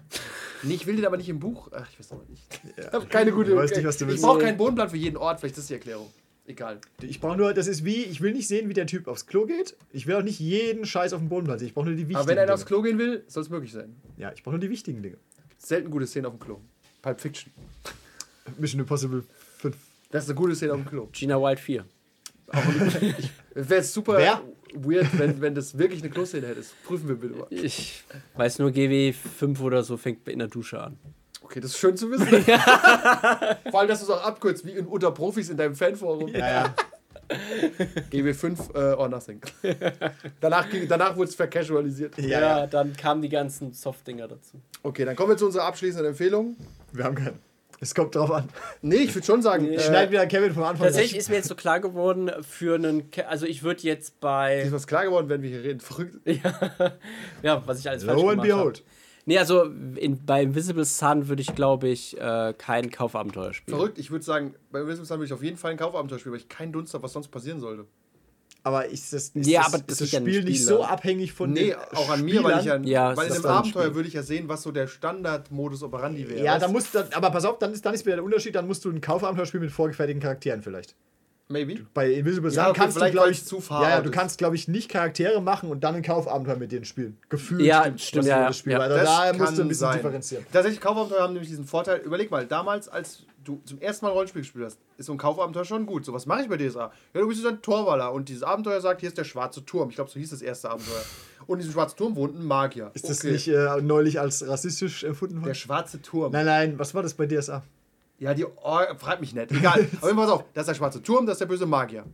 Nee, 0.65 0.75
ich 0.75 0.87
will 0.87 0.97
den 0.97 1.07
aber 1.07 1.17
nicht 1.17 1.29
im 1.29 1.39
Buch. 1.41 1.69
Ach, 1.73 1.87
ich 1.91 1.99
weiß 1.99 2.13
aber 2.13 2.25
nicht. 2.29 2.43
Ich 2.77 2.93
habe 2.93 3.07
keine 3.07 3.33
gute 3.33 3.51
Du 3.51 3.57
weißt 3.57 3.77
nicht, 3.77 3.87
was 3.87 3.97
du 3.99 4.05
Ich 4.05 4.11
willst. 4.13 4.23
brauche 4.25 4.41
keinen 4.41 4.57
Bodenplan 4.59 4.89
für 4.91 4.97
jeden 4.97 5.17
Ort, 5.17 5.41
vielleicht 5.41 5.55
ist 5.57 5.65
das 5.65 5.67
die 5.69 5.75
Erklärung. 5.75 6.09
Egal. 6.47 6.79
Ich 7.01 7.21
brauche 7.21 7.39
nur, 7.39 7.55
das 7.55 7.67
ist 7.67 7.85
wie, 7.85 8.03
ich 8.05 8.21
will 8.21 8.33
nicht 8.33 8.47
sehen, 8.49 8.69
wie 8.69 8.75
der 8.75 8.87
Typ 8.87 9.09
aufs 9.09 9.27
Klo 9.27 9.47
geht. 9.47 9.77
Ich 9.93 10.07
will 10.07 10.15
auch 10.17 10.23
nicht 10.23 10.39
jeden 10.41 10.85
Scheiß 10.85 11.15
auf 11.15 11.21
dem 11.21 11.29
Boden 11.31 11.47
sehen. 11.59 11.67
Ich 11.69 11.75
brauche 11.75 11.87
nur 11.87 11.95
die 11.95 12.03
wichtigen 12.03 12.19
Aber 12.19 12.29
wenn 12.29 12.37
einer 12.37 12.47
Dinge. 12.47 12.55
aufs 12.55 12.67
Klo 12.67 12.83
gehen 12.83 12.99
will, 12.99 13.25
soll 13.29 13.43
es 13.43 13.49
möglich 13.49 13.73
sein. 13.73 13.97
Ja, 14.19 14.31
ich 14.33 14.43
brauche 14.43 14.55
nur 14.55 14.61
die 14.61 14.69
wichtigen 14.71 15.03
Dinge. 15.03 15.17
Selten 15.59 15.91
gute 15.91 16.07
Szenen 16.07 16.27
auf 16.27 16.35
dem 16.35 16.41
Klo. 16.41 16.61
Pulp 17.01 17.21
Fiction. 17.21 17.53
Mission 18.59 18.81
Impossible 18.81 19.25
5. 19.59 19.75
Das 20.11 20.25
ist 20.25 20.31
eine 20.31 20.37
gute 20.39 20.55
Szene 20.55 20.75
auf 20.75 20.81
dem 20.81 20.87
Klo. 20.87 21.09
Gina 21.13 21.41
Wild 21.41 21.59
4. 21.59 21.85
Wäre 23.55 23.83
super 23.83 24.19
Wer? 24.19 24.43
weird, 24.75 25.19
wenn, 25.19 25.41
wenn 25.41 25.55
das 25.55 25.79
wirklich 25.79 26.03
eine 26.03 26.11
Kloszene 26.11 26.47
hätte. 26.47 26.63
Prüfen 26.85 27.09
wir 27.09 27.17
bitte 27.17 27.35
mal. 27.35 27.47
Ich 27.51 28.05
weiß 28.37 28.59
nur, 28.59 28.71
GW 28.71 29.13
5 29.13 29.61
oder 29.61 29.83
so 29.83 29.97
fängt 29.97 30.29
in 30.29 30.41
der 30.41 30.49
Dusche 30.49 30.81
an. 30.83 30.99
Okay, 31.45 31.61
das 31.61 31.73
ist 31.73 31.79
schön 31.79 31.95
zu 31.95 32.11
wissen. 32.11 32.27
Vor 33.71 33.81
allem, 33.81 33.89
dass 33.89 33.99
du 33.99 34.07
es 34.07 34.11
auch 34.11 34.25
abkürzt, 34.25 34.65
wie 34.65 34.71
in, 34.71 34.87
unter 34.87 35.11
Profis 35.11 35.51
in 35.51 35.59
deinem 35.59 35.75
Fanforum. 35.75 36.29
Ja, 36.29 36.51
ja. 36.51 36.75
GW5 38.11 38.75
äh, 38.75 38.95
or 38.95 39.09
nothing. 39.09 39.43
danach 40.41 40.71
ging, 40.71 40.89
danach 40.89 41.15
wurde 41.17 41.29
es 41.29 41.35
vercasualisiert. 41.35 42.17
Ja, 42.17 42.41
ja. 42.41 42.67
dann 42.67 42.97
kamen 42.97 43.21
die 43.21 43.29
ganzen 43.29 43.75
Soft-Dinger 43.75 44.27
dazu. 44.27 44.59
Okay, 44.83 45.05
dann 45.05 45.17
kommen 45.17 45.31
wir 45.31 45.37
zu 45.37 45.45
unserer 45.45 45.65
abschließenden 45.65 46.13
Empfehlung. 46.13 46.57
Wir 46.93 47.05
haben 47.05 47.15
keinen. 47.15 47.39
Es 47.79 47.95
kommt 47.95 48.15
drauf 48.15 48.31
an. 48.31 48.49
Nee, 48.81 48.97
ich 48.97 49.15
würde 49.15 49.27
schon 49.27 49.43
sagen, 49.43 49.71
Ich 49.71 49.81
äh, 49.81 49.81
schneide 49.81 50.13
wieder 50.13 50.27
Kevin 50.27 50.55
vom 50.55 50.63
Anfang. 50.63 50.87
Tatsächlich 50.87 51.19
ist 51.19 51.29
mir 51.29 51.37
jetzt 51.37 51.49
so 51.49 51.55
klar 51.55 51.81
geworden, 51.81 52.31
für 52.41 52.77
einen. 52.77 53.11
Ke 53.11 53.29
also, 53.29 53.45
ich 53.45 53.63
würde 53.63 53.83
jetzt 53.83 54.19
bei. 54.21 54.63
ist 54.63 54.73
was 54.73 54.87
klar 54.87 55.05
geworden, 55.05 55.29
wenn 55.29 55.43
wir 55.43 55.51
hier 55.51 55.63
reden. 55.63 55.81
Verrückt. 55.81 56.15
Ja, 57.43 57.63
was 57.67 57.81
ich 57.81 57.89
alles 57.91 58.05
falsch 58.05 58.19
Lo 58.19 58.31
and 58.31 58.41
gemacht 58.41 58.53
habe. 58.53 58.63
behold. 58.63 58.83
Nee, 59.27 59.39
also 59.39 59.63
in, 59.63 60.25
bei 60.25 60.43
Invisible 60.43 60.85
Sun 60.85 61.29
würde 61.29 61.41
ich, 61.43 61.55
glaube 61.55 61.89
ich, 61.89 62.19
äh, 62.21 62.53
kein 62.57 62.91
Kaufabenteuer 62.91 63.55
spielen. 63.55 63.77
Verrückt. 63.79 63.99
Ich 63.99 64.11
würde 64.11 64.25
sagen, 64.25 64.55
bei 64.71 64.87
Wisdom 64.87 65.07
Sun 65.07 65.19
würde 65.19 65.27
ich 65.27 65.33
auf 65.33 65.43
jeden 65.43 65.57
Fall 65.57 65.71
ein 65.73 65.77
Kaufabenteuer 65.79 66.19
spielen, 66.19 66.33
weil 66.35 66.41
ich 66.41 66.49
keinen 66.49 66.73
Dunst 66.73 66.93
habe, 66.95 67.03
was 67.05 67.13
sonst 67.13 67.29
passieren 67.29 67.59
sollte. 67.61 67.87
Aber 68.63 68.87
ist 68.87 69.13
das, 69.13 69.29
ist 69.31 69.47
Ja, 69.47 69.61
das, 69.63 69.75
aber 69.75 69.83
das 69.83 70.01
ist 70.01 70.01
das 70.01 70.07
ist 70.09 70.13
ja 70.13 70.21
Spiel 70.21 70.45
nicht 70.45 70.63
Spieler. 70.63 70.77
so 70.79 70.85
abhängig 70.85 71.33
von 71.35 71.53
Nee, 71.53 71.67
den 71.71 71.77
auch 71.95 72.09
an 72.11 72.25
mir, 72.25 72.43
weil 72.43 72.61
ich 72.61 72.65
ja, 72.65 72.75
Spielern? 72.75 72.85
Ja, 72.85 73.17
weil 73.17 73.27
in 73.27 73.33
einem 73.35 73.45
ein 73.45 73.51
Abenteuer 73.51 73.83
Spiel. 73.85 73.95
würde 73.95 74.09
ich 74.09 74.15
ja 74.15 74.23
sehen, 74.23 74.49
was 74.49 74.63
so 74.63 74.73
der 74.73 74.87
Standard-Modus 74.87 75.83
operandi 75.83 76.29
wäre. 76.29 76.45
Ja, 76.45 76.59
da 76.59 76.69
musst 76.69 76.95
du, 76.95 77.07
aber 77.15 77.31
pass 77.31 77.45
auf, 77.45 77.59
dann 77.59 77.73
ist, 77.75 77.85
dann 77.85 77.93
ist 77.95 78.07
wieder 78.07 78.17
der 78.17 78.25
Unterschied, 78.25 78.55
dann 78.55 78.67
musst 78.67 78.85
du 78.85 78.91
ein 78.91 79.01
Kaufabenteuer 79.03 79.45
spielen 79.47 79.65
mit 79.65 79.73
vorgefertigten 79.73 80.23
Charakteren 80.23 80.63
vielleicht. 80.63 80.97
Maybe. 81.49 81.87
Bei 81.93 82.11
Invisible 82.11 82.51
Sun 82.51 82.57
Ja, 82.57 82.71
okay, 82.71 82.81
kannst 82.81 83.01
du, 83.01 83.11
glaube 83.11 83.31
ich, 83.31 83.45
zu 83.45 83.63
ja, 83.69 83.89
ja, 83.91 84.01
du 84.01 84.11
kannst, 84.11 84.39
glaube 84.39 84.57
ich, 84.57 84.67
nicht 84.67 84.89
Charaktere 84.91 85.43
machen 85.43 85.71
und 85.71 85.85
dann 85.85 85.95
ein 85.95 86.03
Kaufabenteuer 86.03 86.57
mit 86.57 86.73
denen 86.73 86.87
spielen. 86.87 87.19
Gefühlt. 87.29 87.61
Ja, 87.63 87.93
stimmt, 87.99 88.25
ja, 88.25 88.47
das 88.47 88.59
Spiel. 88.59 88.73
Ja. 88.73 88.89
Das 88.89 89.05
da 89.05 89.27
musst 89.33 89.45
kann 89.45 89.55
du 89.57 89.63
ein 89.63 89.69
bisschen 89.69 89.81
sein. 89.81 89.97
differenzieren. 89.97 90.47
Tatsächlich, 90.51 90.81
Kaufabenteuer 90.81 91.23
haben 91.23 91.35
nämlich 91.35 91.51
diesen 91.51 91.67
Vorteil. 91.67 91.99
Überleg 92.01 92.31
mal, 92.31 92.47
damals, 92.47 92.89
als 92.89 93.25
du 93.45 93.61
zum 93.67 93.79
ersten 93.79 94.07
Mal 94.07 94.13
Rollenspiel 94.13 94.41
gespielt 94.41 94.65
hast, 94.65 94.79
ist 94.97 95.05
so 95.05 95.13
ein 95.13 95.19
Kaufabenteuer 95.19 95.67
schon 95.67 95.85
gut. 95.85 96.07
So, 96.07 96.15
was 96.15 96.25
mache 96.25 96.43
ich 96.43 96.49
bei 96.49 96.57
DSA? 96.57 96.91
Ja, 97.13 97.21
du 97.21 97.29
bist 97.29 97.43
jetzt 97.43 97.51
ein 97.53 97.61
Torwaller 97.61 98.11
und 98.13 98.31
dieses 98.31 98.43
Abenteuer 98.43 98.81
sagt, 98.81 99.01
hier 99.01 99.09
ist 99.11 99.19
der 99.19 99.25
schwarze 99.25 99.63
Turm. 99.67 99.91
Ich 99.91 99.97
glaube, 99.97 100.11
so 100.11 100.19
hieß 100.19 100.31
das 100.31 100.41
erste 100.41 100.71
Abenteuer. 100.71 101.05
Und 101.47 101.57
in 101.57 101.61
diesem 101.61 101.75
schwarzen 101.75 101.99
Turm 101.99 102.17
wohnt 102.17 102.39
ein 102.39 102.45
Magier. 102.47 102.91
Ist 102.95 103.07
das 103.07 103.19
Okay. 103.19 103.33
nicht 103.33 103.49
äh, 103.49 103.83
neulich 103.83 104.19
als 104.19 104.49
rassistisch 104.49 105.05
empfunden 105.05 105.37
worden? 105.37 105.49
der 105.49 105.55
schwarze 105.55 106.01
Turm? 106.01 106.33
Nein, 106.33 106.47
nein, 106.47 106.79
was 106.79 106.95
war 106.95 107.03
das 107.03 107.13
bei 107.13 107.27
DSA? 107.27 107.63
Ja, 108.19 108.33
die. 108.35 108.45
Oh, 108.45 108.81
frag 108.99 109.21
mich 109.21 109.35
nicht. 109.35 109.51
Egal. 109.53 109.89
Aber 110.01 110.15
pass 110.15 110.31
auf, 110.31 110.45
das 110.55 110.63
ist 110.63 110.69
der 110.69 110.75
schwarze 110.75 111.03
Turm, 111.03 111.27
das 111.27 111.35
ist 111.35 111.41
der 111.41 111.47
böse 111.47 111.67
Magier. 111.67 112.05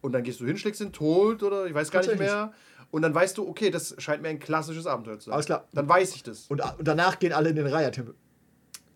Und 0.00 0.12
dann 0.12 0.22
gehst 0.22 0.40
du 0.40 0.46
hin, 0.46 0.56
schlägst 0.58 0.80
den 0.80 0.92
tot 0.92 1.42
oder 1.42 1.66
ich 1.66 1.74
weiß 1.74 1.90
gar 1.90 2.00
nicht 2.00 2.18
mehr. 2.18 2.52
Und 2.90 3.02
dann 3.02 3.14
weißt 3.14 3.38
du, 3.38 3.48
okay, 3.48 3.70
das 3.70 3.94
scheint 3.98 4.22
mir 4.22 4.28
ein 4.28 4.38
klassisches 4.38 4.86
Abenteuer 4.86 5.18
zu 5.18 5.26
sein. 5.26 5.34
Alles 5.34 5.46
klar. 5.46 5.66
Dann 5.72 5.88
weiß 5.88 6.14
ich 6.14 6.22
das. 6.22 6.46
Und, 6.48 6.60
und 6.78 6.86
danach 6.86 7.18
gehen 7.18 7.32
alle 7.32 7.48
in 7.50 7.56
den 7.56 7.66
Raya-Tempel. 7.66 8.14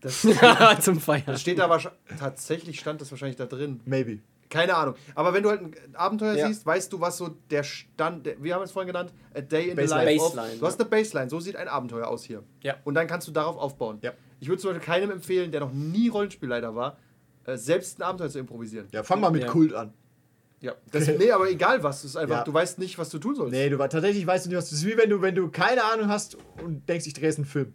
Das, 0.01 0.25
Zum 0.81 1.01
Feiern. 1.01 1.25
das 1.27 1.41
steht 1.41 1.59
da 1.59 1.69
wahrscheinlich. 1.69 1.99
Tatsächlich 2.21 2.79
stand 2.79 3.01
das 3.01 3.11
wahrscheinlich 3.11 3.37
da 3.37 3.47
drin. 3.47 3.81
Maybe. 3.87 4.21
Keine 4.51 4.77
Ahnung. 4.77 4.95
Aber 5.17 5.35
wenn 5.35 5.43
du 5.43 5.51
halt 5.51 5.61
ein 5.63 5.75
Abenteuer 5.97 6.35
Ja. 6.35 6.47
siehst, 6.47 6.65
weißt 6.65 6.93
du, 6.93 7.01
was 7.01 7.17
so 7.19 7.37
der 7.51 7.65
Stand, 7.65 8.25
der, 8.27 8.43
wie 8.43 8.53
haben 8.55 8.61
wir 8.61 8.65
es 8.65 8.71
vorhin 8.73 8.87
genannt? 8.87 9.13
A 9.35 9.41
Day 9.41 9.71
in 9.71 9.77
Baseline. 9.77 10.01
the 10.11 10.17
Life 10.17 10.25
Baseline, 10.25 10.53
of. 10.55 10.61
Du 10.61 10.67
hast 10.67 10.81
eine 10.81 10.89
Baseline, 10.89 11.31
so 11.31 11.41
sieht 11.41 11.57
ein 11.57 11.69
Abenteuer 11.69 12.07
aus 12.07 12.23
hier. 12.23 12.45
Ja. 12.63 12.77
Und 12.85 12.95
dann 12.95 13.07
kannst 13.09 13.27
du 13.27 13.33
darauf 13.33 13.57
aufbauen. 13.57 13.99
Ja. 14.03 14.13
Ich 14.41 14.49
würde 14.49 14.61
zum 14.61 14.71
Beispiel 14.71 14.85
keinem 14.87 15.11
empfehlen, 15.11 15.51
der 15.51 15.61
noch 15.61 15.73
nie 15.73 16.09
Rollenspielleiter 16.09 16.75
war, 16.75 16.97
äh, 17.45 17.57
selbst 17.57 17.99
ein 17.99 18.03
Abenteuer 18.03 18.29
zu 18.29 18.39
improvisieren. 18.39 18.87
Ja, 18.93 19.03
fang 19.03 19.21
mal 19.21 19.31
mit 19.31 19.43
Ja. 19.43 19.49
Kult 19.51 19.75
an. 19.75 19.93
Ja. 20.61 20.75
Das, 20.91 21.07
nee, 21.07 21.31
aber 21.31 21.49
egal 21.51 21.83
was. 21.83 22.05
Ist 22.05 22.17
einfach, 22.17 22.39
Ja. 22.39 22.45
du 22.45 22.53
weißt 22.53 22.79
nicht, 22.79 22.99
was 22.99 23.11
du 23.11 23.19
tun 23.19 23.35
sollst. 23.37 23.53
Nee, 23.53 23.69
du 23.71 23.77
tatsächlich 23.77 24.27
weißt 24.27 24.47
du 24.47 24.51
nicht, 24.51 24.59
was 24.59 24.71
das 24.71 24.81
ist 24.81 24.87
wie 24.87 24.97
wenn 24.97 25.09
du, 25.11 25.23
wenn 25.23 25.35
du 25.35 25.49
keine 25.51 25.85
Ahnung 25.85 26.09
hast 26.09 26.37
und 26.63 26.89
denkst, 26.89 27.07
ich 27.07 27.15
drehe 27.15 27.27
jetzt 27.27 27.37
einen 27.39 27.45
Film. 27.47 27.75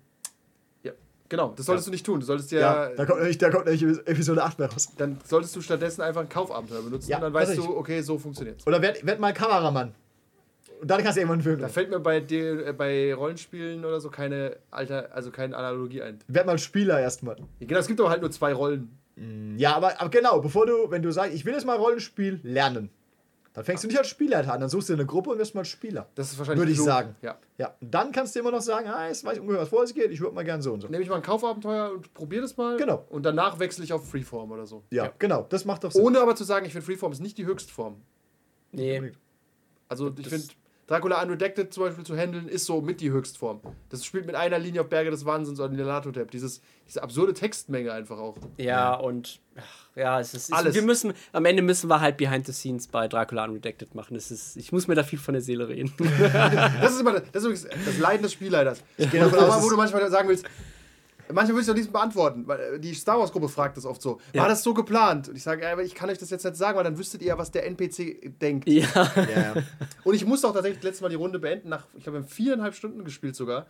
Ja. 0.83 0.91
Genau, 1.29 1.53
das 1.55 1.65
solltest 1.65 1.87
du 1.87 1.91
nicht 1.91 2.05
tun. 2.05 2.19
Du 2.19 2.25
solltest 2.25 2.51
Ja, 2.51 2.59
ja, 2.89 2.95
da 2.95 3.05
kommt 3.05 3.19
nämlich, 3.19 3.37
da 3.37 3.49
kommt 3.49 3.65
nämlich 3.67 3.83
Episode 4.05 4.43
8 4.43 4.59
mehr 4.59 4.69
raus. 4.69 4.89
dann 4.97 5.17
solltest 5.25 5.55
du 5.55 5.61
stattdessen 5.61 6.01
einfach 6.01 6.21
ein 6.21 6.29
Kaufabenteuer 6.29 6.81
benutzen 6.81 7.09
Ja, 7.09 7.17
und 7.17 7.23
dann 7.23 7.33
weißt 7.33 7.57
du, 7.57 7.75
okay, 7.77 8.01
so 8.01 8.17
funktioniert's. 8.17 8.67
Oder 8.67 8.81
werd, 8.81 9.05
werd 9.05 9.19
mal 9.21 9.33
Kameramann. 9.33 9.93
Und 10.83 10.89
dann 10.91 11.01
kannst 11.01 11.15
du 11.15 11.21
irgendwann 11.21 11.35
einen 11.39 11.43
Film 11.43 11.59
Da 11.61 11.69
fällt 11.69 11.89
mir 11.89 12.01
bei, 12.01 12.19
dir, 12.19 12.67
äh, 12.67 12.73
bei 12.73 13.13
Rollenspielen 13.13 13.85
oder 13.85 14.01
so 14.01 14.09
keine 14.09 14.57
Alter, 14.69 15.07
also 15.13 15.31
keine 15.31 15.55
Analogie 15.55 16.01
ein. 16.01 16.19
Werd 16.27 16.45
mal 16.45 16.57
Spieler 16.57 16.99
erstmal. 16.99 17.37
Genau, 17.61 17.79
es 17.79 17.87
gibt 17.87 18.01
aber 18.01 18.09
halt 18.09 18.19
nur 18.19 18.31
zwei 18.31 18.51
Rollen. 18.51 18.99
Ja, 19.55 19.77
aber, 19.77 20.01
aber 20.01 20.09
genau, 20.09 20.41
bevor 20.41 20.65
du, 20.65 20.91
wenn 20.91 21.01
du 21.01 21.09
sagst, 21.09 21.33
ich 21.33 21.45
will 21.45 21.53
jetzt 21.53 21.65
mal 21.65 21.77
Rollenspiel 21.77 22.41
lernen, 22.43 22.89
dann 23.53 23.63
fängst 23.63 23.85
du 23.85 23.87
nicht 23.87 23.97
als 23.97 24.09
Spielleiter 24.09 24.51
an, 24.51 24.59
dann 24.59 24.69
suchst 24.69 24.89
du 24.89 24.93
eine 24.93 25.05
Gruppe 25.05 25.29
und 25.29 25.37
wirst 25.37 25.55
mal 25.55 25.63
Spieler. 25.63 26.09
Das 26.15 26.33
ist 26.33 26.37
wahrscheinlich 26.37 26.59
Würde 26.59 26.71
ich 26.73 26.77
klug. 26.79 26.87
sagen. 26.87 27.15
Ja. 27.21 27.37
Ja, 27.57 27.73
und 27.79 27.93
dann 27.93 28.11
kannst 28.11 28.35
du 28.35 28.41
immer 28.41 28.51
noch 28.51 28.59
sagen, 28.59 28.89
ah, 28.89 29.07
jetzt 29.07 29.23
weiß 29.23 29.35
ich 29.35 29.39
ungefähr, 29.39 29.61
was 29.61 29.69
vor 29.69 29.87
sich 29.87 29.95
geht, 29.95 30.11
ich 30.11 30.19
würde 30.19 30.35
mal 30.35 30.43
gern 30.43 30.61
so 30.61 30.73
und 30.73 30.81
so. 30.81 30.89
Nehme 30.89 31.01
ich 31.01 31.09
mal 31.09 31.15
ein 31.15 31.21
Kaufabenteuer 31.21 31.93
und 31.93 32.13
probiere 32.13 32.41
das 32.41 32.57
mal. 32.57 32.75
Genau. 32.75 33.05
Und 33.09 33.25
danach 33.25 33.57
wechsle 33.57 33.85
ich 33.85 33.93
auf 33.93 34.09
Freeform 34.09 34.51
oder 34.51 34.65
so. 34.65 34.83
Ja, 34.89 35.13
genau, 35.17 35.45
das 35.47 35.63
macht 35.63 35.85
doch 35.85 35.91
Sinn. 35.93 36.03
Ohne 36.03 36.19
aber 36.19 36.35
zu 36.35 36.43
sagen, 36.43 36.65
ich 36.65 36.73
finde 36.73 36.85
Freeform 36.85 37.13
ist 37.13 37.21
nicht 37.21 37.37
die 37.37 37.45
Höchstform. 37.45 38.01
Nee. 38.73 39.13
Also 39.87 40.11
ich 40.17 40.27
finde, 40.27 40.47
Dracula 40.87 41.21
Unredacted 41.21 41.73
zum 41.73 41.85
Beispiel 41.85 42.05
zu 42.05 42.17
handeln, 42.17 42.47
ist 42.47 42.65
so 42.65 42.81
mit 42.81 42.99
die 42.99 43.09
Höchstform. 43.09 43.61
Das 43.89 44.03
spielt 44.03 44.25
mit 44.25 44.35
einer 44.35 44.59
Linie 44.59 44.81
auf 44.81 44.89
Berge 44.89 45.11
des 45.11 45.25
Wahnsinns 45.25 45.59
oder 45.59 45.69
Nilato-Tab. 45.69 46.29
Dieses, 46.31 46.61
diese 46.87 47.01
absurde 47.01 47.33
Textmenge 47.33 47.93
einfach 47.93 48.17
auch. 48.17 48.35
Ja, 48.57 48.93
und 48.95 49.39
ach, 49.55 49.87
ja, 49.95 50.19
es 50.19 50.33
ist. 50.33 50.51
Alles. 50.51 50.75
Wir 50.75 50.81
müssen, 50.81 51.13
am 51.31 51.45
Ende 51.45 51.61
müssen 51.61 51.89
wir 51.89 52.01
halt 52.01 52.17
Behind 52.17 52.45
the 52.45 52.51
Scenes 52.51 52.87
bei 52.87 53.07
Dracula 53.07 53.45
Unredacted 53.45 53.95
machen. 53.95 54.15
Das 54.15 54.29
ist, 54.29 54.57
ich 54.57 54.73
muss 54.73 54.87
mir 54.87 54.95
da 54.95 55.03
viel 55.03 55.19
von 55.19 55.33
der 55.33 55.41
Seele 55.41 55.69
reden. 55.69 55.93
Das 56.81 56.93
ist 56.93 57.01
immer 57.01 57.13
das, 57.13 57.23
das, 57.31 57.43
ist 57.45 57.67
das 57.85 57.97
Leiden 57.97 58.23
des 58.23 58.33
Spielleiters. 58.33 58.83
Ich 58.97 59.09
gehe 59.09 59.21
davon 59.21 59.39
aus, 59.39 59.63
wo 59.63 59.69
du 59.69 59.77
manchmal 59.77 60.09
sagen 60.09 60.27
willst, 60.27 60.45
manchmal 61.33 61.57
willst 61.57 61.69
du 61.69 61.73
nicht 61.73 61.91
beantworten, 61.91 62.47
weil 62.47 62.75
äh, 62.75 62.79
die 62.79 62.93
Star 62.93 63.19
Wars 63.19 63.31
Gruppe 63.31 63.49
fragt 63.49 63.77
das 63.77 63.85
oft 63.85 64.01
so. 64.01 64.19
Ja. 64.33 64.43
War 64.43 64.49
das 64.49 64.63
so 64.63 64.73
geplant? 64.73 65.29
Und 65.29 65.35
ich 65.35 65.43
sage, 65.43 65.67
aber 65.67 65.83
ich 65.83 65.95
kann 65.95 66.09
euch 66.09 66.17
das 66.17 66.29
jetzt 66.29 66.45
nicht 66.45 66.55
sagen, 66.55 66.77
weil 66.77 66.83
dann 66.83 66.97
wüsstet 66.97 67.21
ihr, 67.21 67.37
was 67.37 67.51
der 67.51 67.65
NPC 67.65 68.39
denkt. 68.39 68.69
ja. 68.69 68.83
Ja. 68.93 69.53
Und 70.03 70.15
ich 70.15 70.25
musste 70.25 70.47
auch 70.47 70.53
tatsächlich 70.53 70.83
letztes 70.83 71.01
Mal 71.01 71.09
die 71.09 71.15
Runde 71.15 71.39
beenden, 71.39 71.69
nach, 71.69 71.85
ich 71.97 72.07
haben 72.07 72.23
viereinhalb 72.23 72.75
Stunden 72.75 73.03
gespielt 73.03 73.35
sogar, 73.35 73.65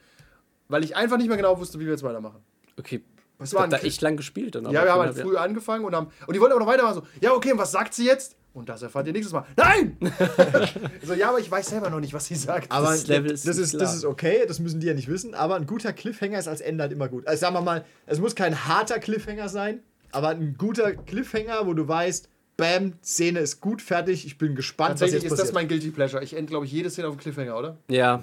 weil 0.68 0.84
ich 0.84 0.96
einfach 0.96 1.18
nicht 1.18 1.28
mehr 1.28 1.38
genau 1.38 1.60
wusste, 1.60 1.80
wie 1.80 1.86
wir 1.86 1.92
jetzt 1.92 2.04
weitermachen. 2.04 2.42
Okay. 2.78 3.02
Was 3.38 3.52
Ich 3.52 3.60
war 3.60 3.68
da 3.68 3.78
echt 3.78 4.02
lang 4.02 4.16
gespielt. 4.16 4.56
Dann 4.56 4.66
ja, 4.66 4.84
wir 4.84 4.92
haben 4.92 5.02
halt 5.02 5.18
früh 5.18 5.36
angefangen 5.38 5.86
und 5.86 5.96
haben. 5.96 6.08
Und 6.28 6.34
die 6.34 6.40
wollten 6.40 6.54
aber 6.54 6.64
noch 6.64 6.72
weitermachen. 6.72 6.96
So, 6.96 7.04
ja, 7.20 7.34
okay, 7.34 7.52
und 7.52 7.58
was 7.58 7.72
sagt 7.72 7.94
sie 7.94 8.06
jetzt? 8.06 8.36
Und 8.54 8.70
das 8.70 8.84
erfahrt 8.84 9.08
ihr 9.08 9.14
nächstes 9.14 9.34
Mal. 9.34 9.46
Nein! 9.58 9.98
so, 11.04 11.14
ja, 11.16 11.30
aber 11.30 11.40
ich 11.40 11.50
weiß 11.50 11.68
selber 11.68 11.90
noch 11.90 12.00
nicht, 12.00 12.14
was 12.14 12.26
sie 12.28 12.36
sagt. 12.36 12.72
Aber 12.72 12.88
Das 12.90 13.00
das, 13.02 13.08
Level 13.08 13.32
das, 13.32 13.46
ist 13.46 13.58
ist, 13.58 13.70
klar. 13.72 13.82
das 13.82 13.96
ist 13.96 14.06
okay, 14.06 14.44
das 14.48 14.60
müssen 14.60 14.80
die 14.80 14.88
ja 14.88 14.94
nicht 14.94 15.08
wissen, 15.08 15.34
aber 15.34 15.56
ein 15.56 15.66
guter 15.66 15.92
Cliffhanger 15.92 16.38
ist 16.38 16.48
als 16.48 16.62
Ende 16.62 16.84
halt 16.84 16.92
immer 16.94 17.08
gut. 17.08 17.26
Also 17.28 17.42
sagen 17.42 17.56
wir 17.56 17.62
mal, 17.62 17.84
es 18.06 18.20
muss 18.20 18.36
kein 18.36 18.68
harter 18.68 19.00
Cliffhanger 19.00 19.50
sein, 19.50 19.80
aber 20.12 20.30
ein 20.30 20.56
guter 20.58 20.94
Cliffhanger, 20.94 21.66
wo 21.66 21.74
du 21.74 21.88
weißt, 21.88 22.30
bam, 22.56 22.94
Szene 23.04 23.40
ist 23.40 23.60
gut, 23.60 23.82
fertig, 23.82 24.24
ich 24.28 24.38
bin 24.38 24.54
gespannt, 24.54 24.92
was 24.92 25.00
Tatsächlich 25.00 25.24
jetzt 25.24 25.32
ist 25.32 25.40
das 25.40 25.40
passiert. 25.52 25.56
mein 25.56 25.68
Guilty 25.68 25.90
Pleasure. 25.90 26.24
Ich 26.24 26.36
end, 26.38 26.48
glaube 26.48 26.68
ich, 26.68 26.72
jede 26.72 26.92
Szene 26.92 27.08
auf 27.08 27.16
dem 27.16 27.20
Cliffhanger, 27.22 27.58
oder? 27.58 27.78
Ja. 27.90 28.22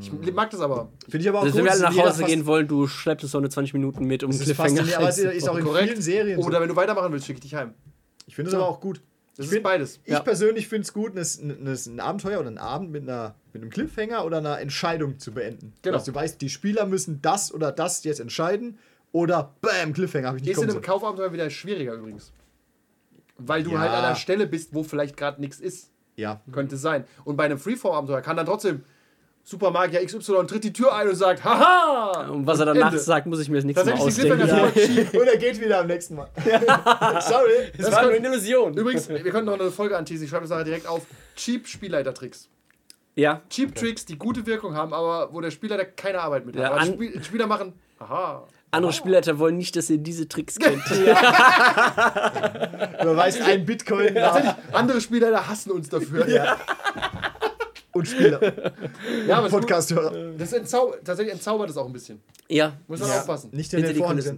Ich 0.00 0.12
mag 0.32 0.50
das 0.50 0.60
aber. 0.60 0.90
Finde 1.08 1.18
ich 1.24 1.28
aber 1.28 1.40
auch 1.40 1.42
Also, 1.42 1.54
gut. 1.58 1.58
wenn 1.58 1.64
wir 1.64 1.72
alle 1.72 1.96
nach 1.96 2.04
Hause 2.04 2.18
fast- 2.20 2.26
gehen 2.26 2.46
wollen, 2.46 2.68
du 2.68 2.86
schleppst 2.86 3.28
so 3.28 3.38
eine 3.38 3.48
20 3.48 3.74
Minuten 3.74 4.04
mit, 4.04 4.22
um 4.22 4.30
Das 4.30 4.38
ist 4.38 4.44
Cliffhanger 4.44 4.68
faszinierend, 4.68 4.96
aber 4.98 5.08
es 5.08 5.18
ist 5.18 5.48
auch 5.48 5.56
in 5.56 5.64
Korrekt. 5.64 5.88
vielen 5.88 6.02
Serien 6.02 6.40
so. 6.40 6.46
Oder 6.46 6.60
wenn 6.60 6.68
du 6.68 6.76
weitermachen 6.76 7.12
willst, 7.12 7.26
schicke 7.26 7.38
ich 7.38 7.42
dich 7.42 7.54
heim. 7.56 7.74
Ich 8.28 8.36
finde 8.36 8.50
es 8.50 8.54
aber 8.54 8.68
auch 8.68 8.80
gut. 8.80 9.00
Das 9.36 9.46
Ich 9.46 9.52
ist 9.52 9.62
beides. 9.62 10.00
Ich 10.04 10.12
Ja. 10.12 10.20
persönlich 10.20 10.68
finde 10.68 10.82
es 10.82 10.92
gut, 10.92 11.16
ein, 11.16 12.00
Abenteuer 12.00 12.38
oder 12.40 12.48
einen 12.48 12.58
Abend 12.58 12.90
mit, 12.90 13.02
einer, 13.02 13.34
mit 13.52 13.62
einem 13.62 13.70
Cliffhanger 13.70 14.24
oder 14.26 14.38
einer 14.38 14.60
Entscheidung 14.60 15.18
zu 15.18 15.32
beenden. 15.32 15.72
Genau. 15.82 15.96
Dass 15.96 16.04
du 16.04 16.14
weißt, 16.14 16.40
die 16.40 16.50
Spieler 16.50 16.84
müssen 16.86 17.22
das 17.22 17.52
oder 17.52 17.72
das 17.72 18.04
jetzt 18.04 18.20
entscheiden 18.20 18.78
oder 19.10 19.54
bam, 19.62 19.92
Cliffhanger 19.94 20.28
habe 20.28 20.36
ich 20.38 20.44
nicht 20.44 20.52
Ist 20.56 20.62
in 20.62 20.70
einem. 20.70 20.82
Kaufabenteuer 20.82 21.32
wieder 21.32 21.48
schwieriger 21.50 21.94
übrigens. 21.94 22.32
Weil 23.38 23.62
du 23.64 23.72
Ja. 23.72 23.78
halt 23.80 23.90
an 23.92 24.04
einer 24.04 24.16
Stelle 24.16 24.46
bist, 24.46 24.74
wo 24.74 24.82
vielleicht 24.84 25.16
gerade 25.16 25.40
nichts 25.40 25.60
ist. 25.60 25.90
Ja. 26.16 26.42
Könnte 26.52 26.76
sein. 26.76 27.04
Und 27.24 27.36
bei 27.36 27.44
einem 27.44 27.58
Freeform-Abenteuer 27.58 28.20
kann 28.20 28.36
dann 28.36 28.44
trotzdem 28.46 28.84
Supermagier 29.44 30.04
XY 30.04 30.46
tritt 30.46 30.62
die 30.64 30.72
Tür 30.72 30.94
ein 30.94 31.08
und 31.08 31.16
sagt, 31.16 31.42
haha! 31.42 32.28
Und 32.28 32.46
was 32.46 32.60
er 32.60 32.66
danach 32.66 32.86
Ende. 32.86 32.98
sagt, 32.98 33.26
muss 33.26 33.40
ich 33.40 33.48
mir 33.48 33.56
das 33.56 33.64
Mal 33.64 33.74
Tatsächlich 33.74 34.14
die 34.14 34.32
ausdenken. 34.32 35.12
Ja. 35.12 35.20
Und 35.20 35.26
er 35.26 35.36
geht 35.36 35.60
wieder 35.60 35.80
am 35.80 35.88
nächsten 35.88 36.14
Mal. 36.14 36.28
Sorry. 37.20 37.72
Das 37.76 37.90
war 37.90 38.02
nur 38.04 38.12
eine 38.12 38.28
Illusion. 38.28 38.74
Übrigens, 38.74 39.08
wir 39.08 39.18
können 39.30 39.46
noch 39.46 39.58
eine 39.58 39.70
Folge 39.72 39.96
anteasen. 39.96 40.24
Ich 40.24 40.30
schreibe 40.30 40.42
das 40.42 40.50
nachher 40.50 40.64
direkt 40.64 40.86
auf. 40.86 41.02
Cheap 41.34 41.66
Spielleitertricks. 41.66 42.48
Ja. 43.16 43.42
Cheap 43.50 43.74
Tricks, 43.74 44.06
die 44.06 44.16
gute 44.16 44.46
Wirkung 44.46 44.74
haben, 44.74 44.94
aber 44.94 45.32
wo 45.32 45.40
der 45.40 45.50
Spielleiter 45.50 45.84
keine 45.84 46.20
Arbeit 46.20 46.46
mit 46.46 46.56
hat. 46.56 46.62
Ja, 46.62 46.86
Spiel, 46.86 47.22
Spieler 47.22 47.46
machen, 47.46 47.74
aha. 47.98 48.46
Andere 48.70 48.94
Spielleiter 48.94 49.38
wollen 49.38 49.58
nicht, 49.58 49.76
dass 49.76 49.90
ihr 49.90 49.98
diese 49.98 50.28
Tricks 50.28 50.58
kennt. 50.58 50.82
Du 53.02 53.16
weißt, 53.16 53.42
ein 53.42 53.66
Bitcoin 53.66 54.14
Tatsächlich, 54.14 54.54
andere 54.72 55.00
Spieler 55.00 55.48
hassen 55.48 55.72
uns 55.72 55.88
dafür. 55.88 56.28
Ja, 56.28 56.56
und 57.92 58.08
Spieler. 58.08 58.36
aber 59.28 59.40
es 59.40 59.44
ist 59.46 59.50
Podcast-Hörer. 59.52 60.32
das 60.38 60.52
entzau 60.52 60.94
tatsächlich 61.04 61.34
entzaubert 61.34 61.70
es 61.70 61.76
auch 61.76 61.86
ein 61.86 61.92
bisschen. 61.92 62.20
Ja. 62.48 62.76
Muss 62.88 63.00
man 63.00 63.08
Ja. 63.10 63.18
aufpassen. 63.20 63.50
Nicht 63.52 63.72
in 63.72 63.78
Hinter 63.78 63.90
den 63.90 63.94
die 63.94 63.98
Vorhang 64.00 64.16
Kulissen. 64.16 64.36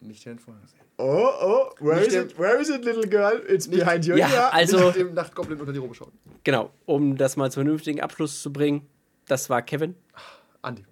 sehen. 0.00 0.08
Nicht 0.08 0.24
den 0.26 0.38
Vorhang 0.38 0.62
sehen. 0.66 0.80
Oh, 0.98 1.28
oh, 1.42 1.70
where 1.84 1.96
Nicht 2.00 2.08
is 2.08 2.14
it? 2.14 2.38
Where 2.38 2.58
is 2.60 2.70
it, 2.70 2.84
little 2.84 3.06
girl? 3.06 3.42
It's 3.48 3.68
behind 3.68 4.06
you. 4.06 4.16
Ja, 4.16 4.48
also- 4.48 4.78
Nicht 4.86 4.96
dem 4.96 5.14
Nachtgoblin 5.14 5.60
unter 5.60 5.72
die 5.72 5.78
Robe 5.78 5.94
schauen. 5.94 6.12
Genau. 6.44 6.70
Um 6.86 7.16
das 7.16 7.36
mal 7.36 7.50
zum 7.50 7.64
vernünftigen 7.64 8.00
Abschluss 8.00 8.40
zu 8.40 8.50
bringen. 8.52 8.86
Das 9.28 9.50
war 9.50 9.60
Kevin. 9.60 9.94
Andi. 10.62 10.84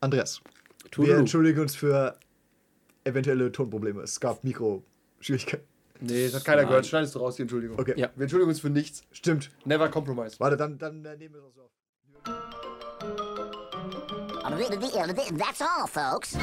Andreas, 0.00 0.42
wir 0.82 0.90
Tudelu. 0.90 1.18
entschuldigen 1.20 1.60
uns 1.60 1.74
für 1.74 2.18
eventuelle 3.04 3.50
Tonprobleme. 3.50 4.02
Es 4.02 4.20
gab 4.20 4.44
Mikro-Schwierigkeiten. 4.44 5.64
Nee, 6.00 6.24
das 6.26 6.34
hat 6.34 6.44
keiner 6.44 6.62
Nein. 6.62 6.68
gehört. 6.68 6.86
Schneidest 6.86 7.14
du 7.14 7.20
raus, 7.20 7.36
die 7.36 7.42
Entschuldigung. 7.42 7.78
Okay. 7.78 7.94
Ja. 7.96 8.10
Wir 8.14 8.22
entschuldigen 8.22 8.50
uns 8.50 8.60
für 8.60 8.70
nichts. 8.70 9.02
Stimmt. 9.12 9.50
Never 9.64 9.88
compromise. 9.88 10.36
Warte, 10.40 10.56
dann, 10.56 10.78
dann 10.78 11.04
äh, 11.04 11.16
nehmen 11.16 11.34
wir 11.34 11.40
es 11.40 11.46
auch 11.46 11.54
so 11.54 11.62
auf. 11.62 11.70
That's 15.38 15.60
all, 15.62 15.86
folks. 15.86 16.36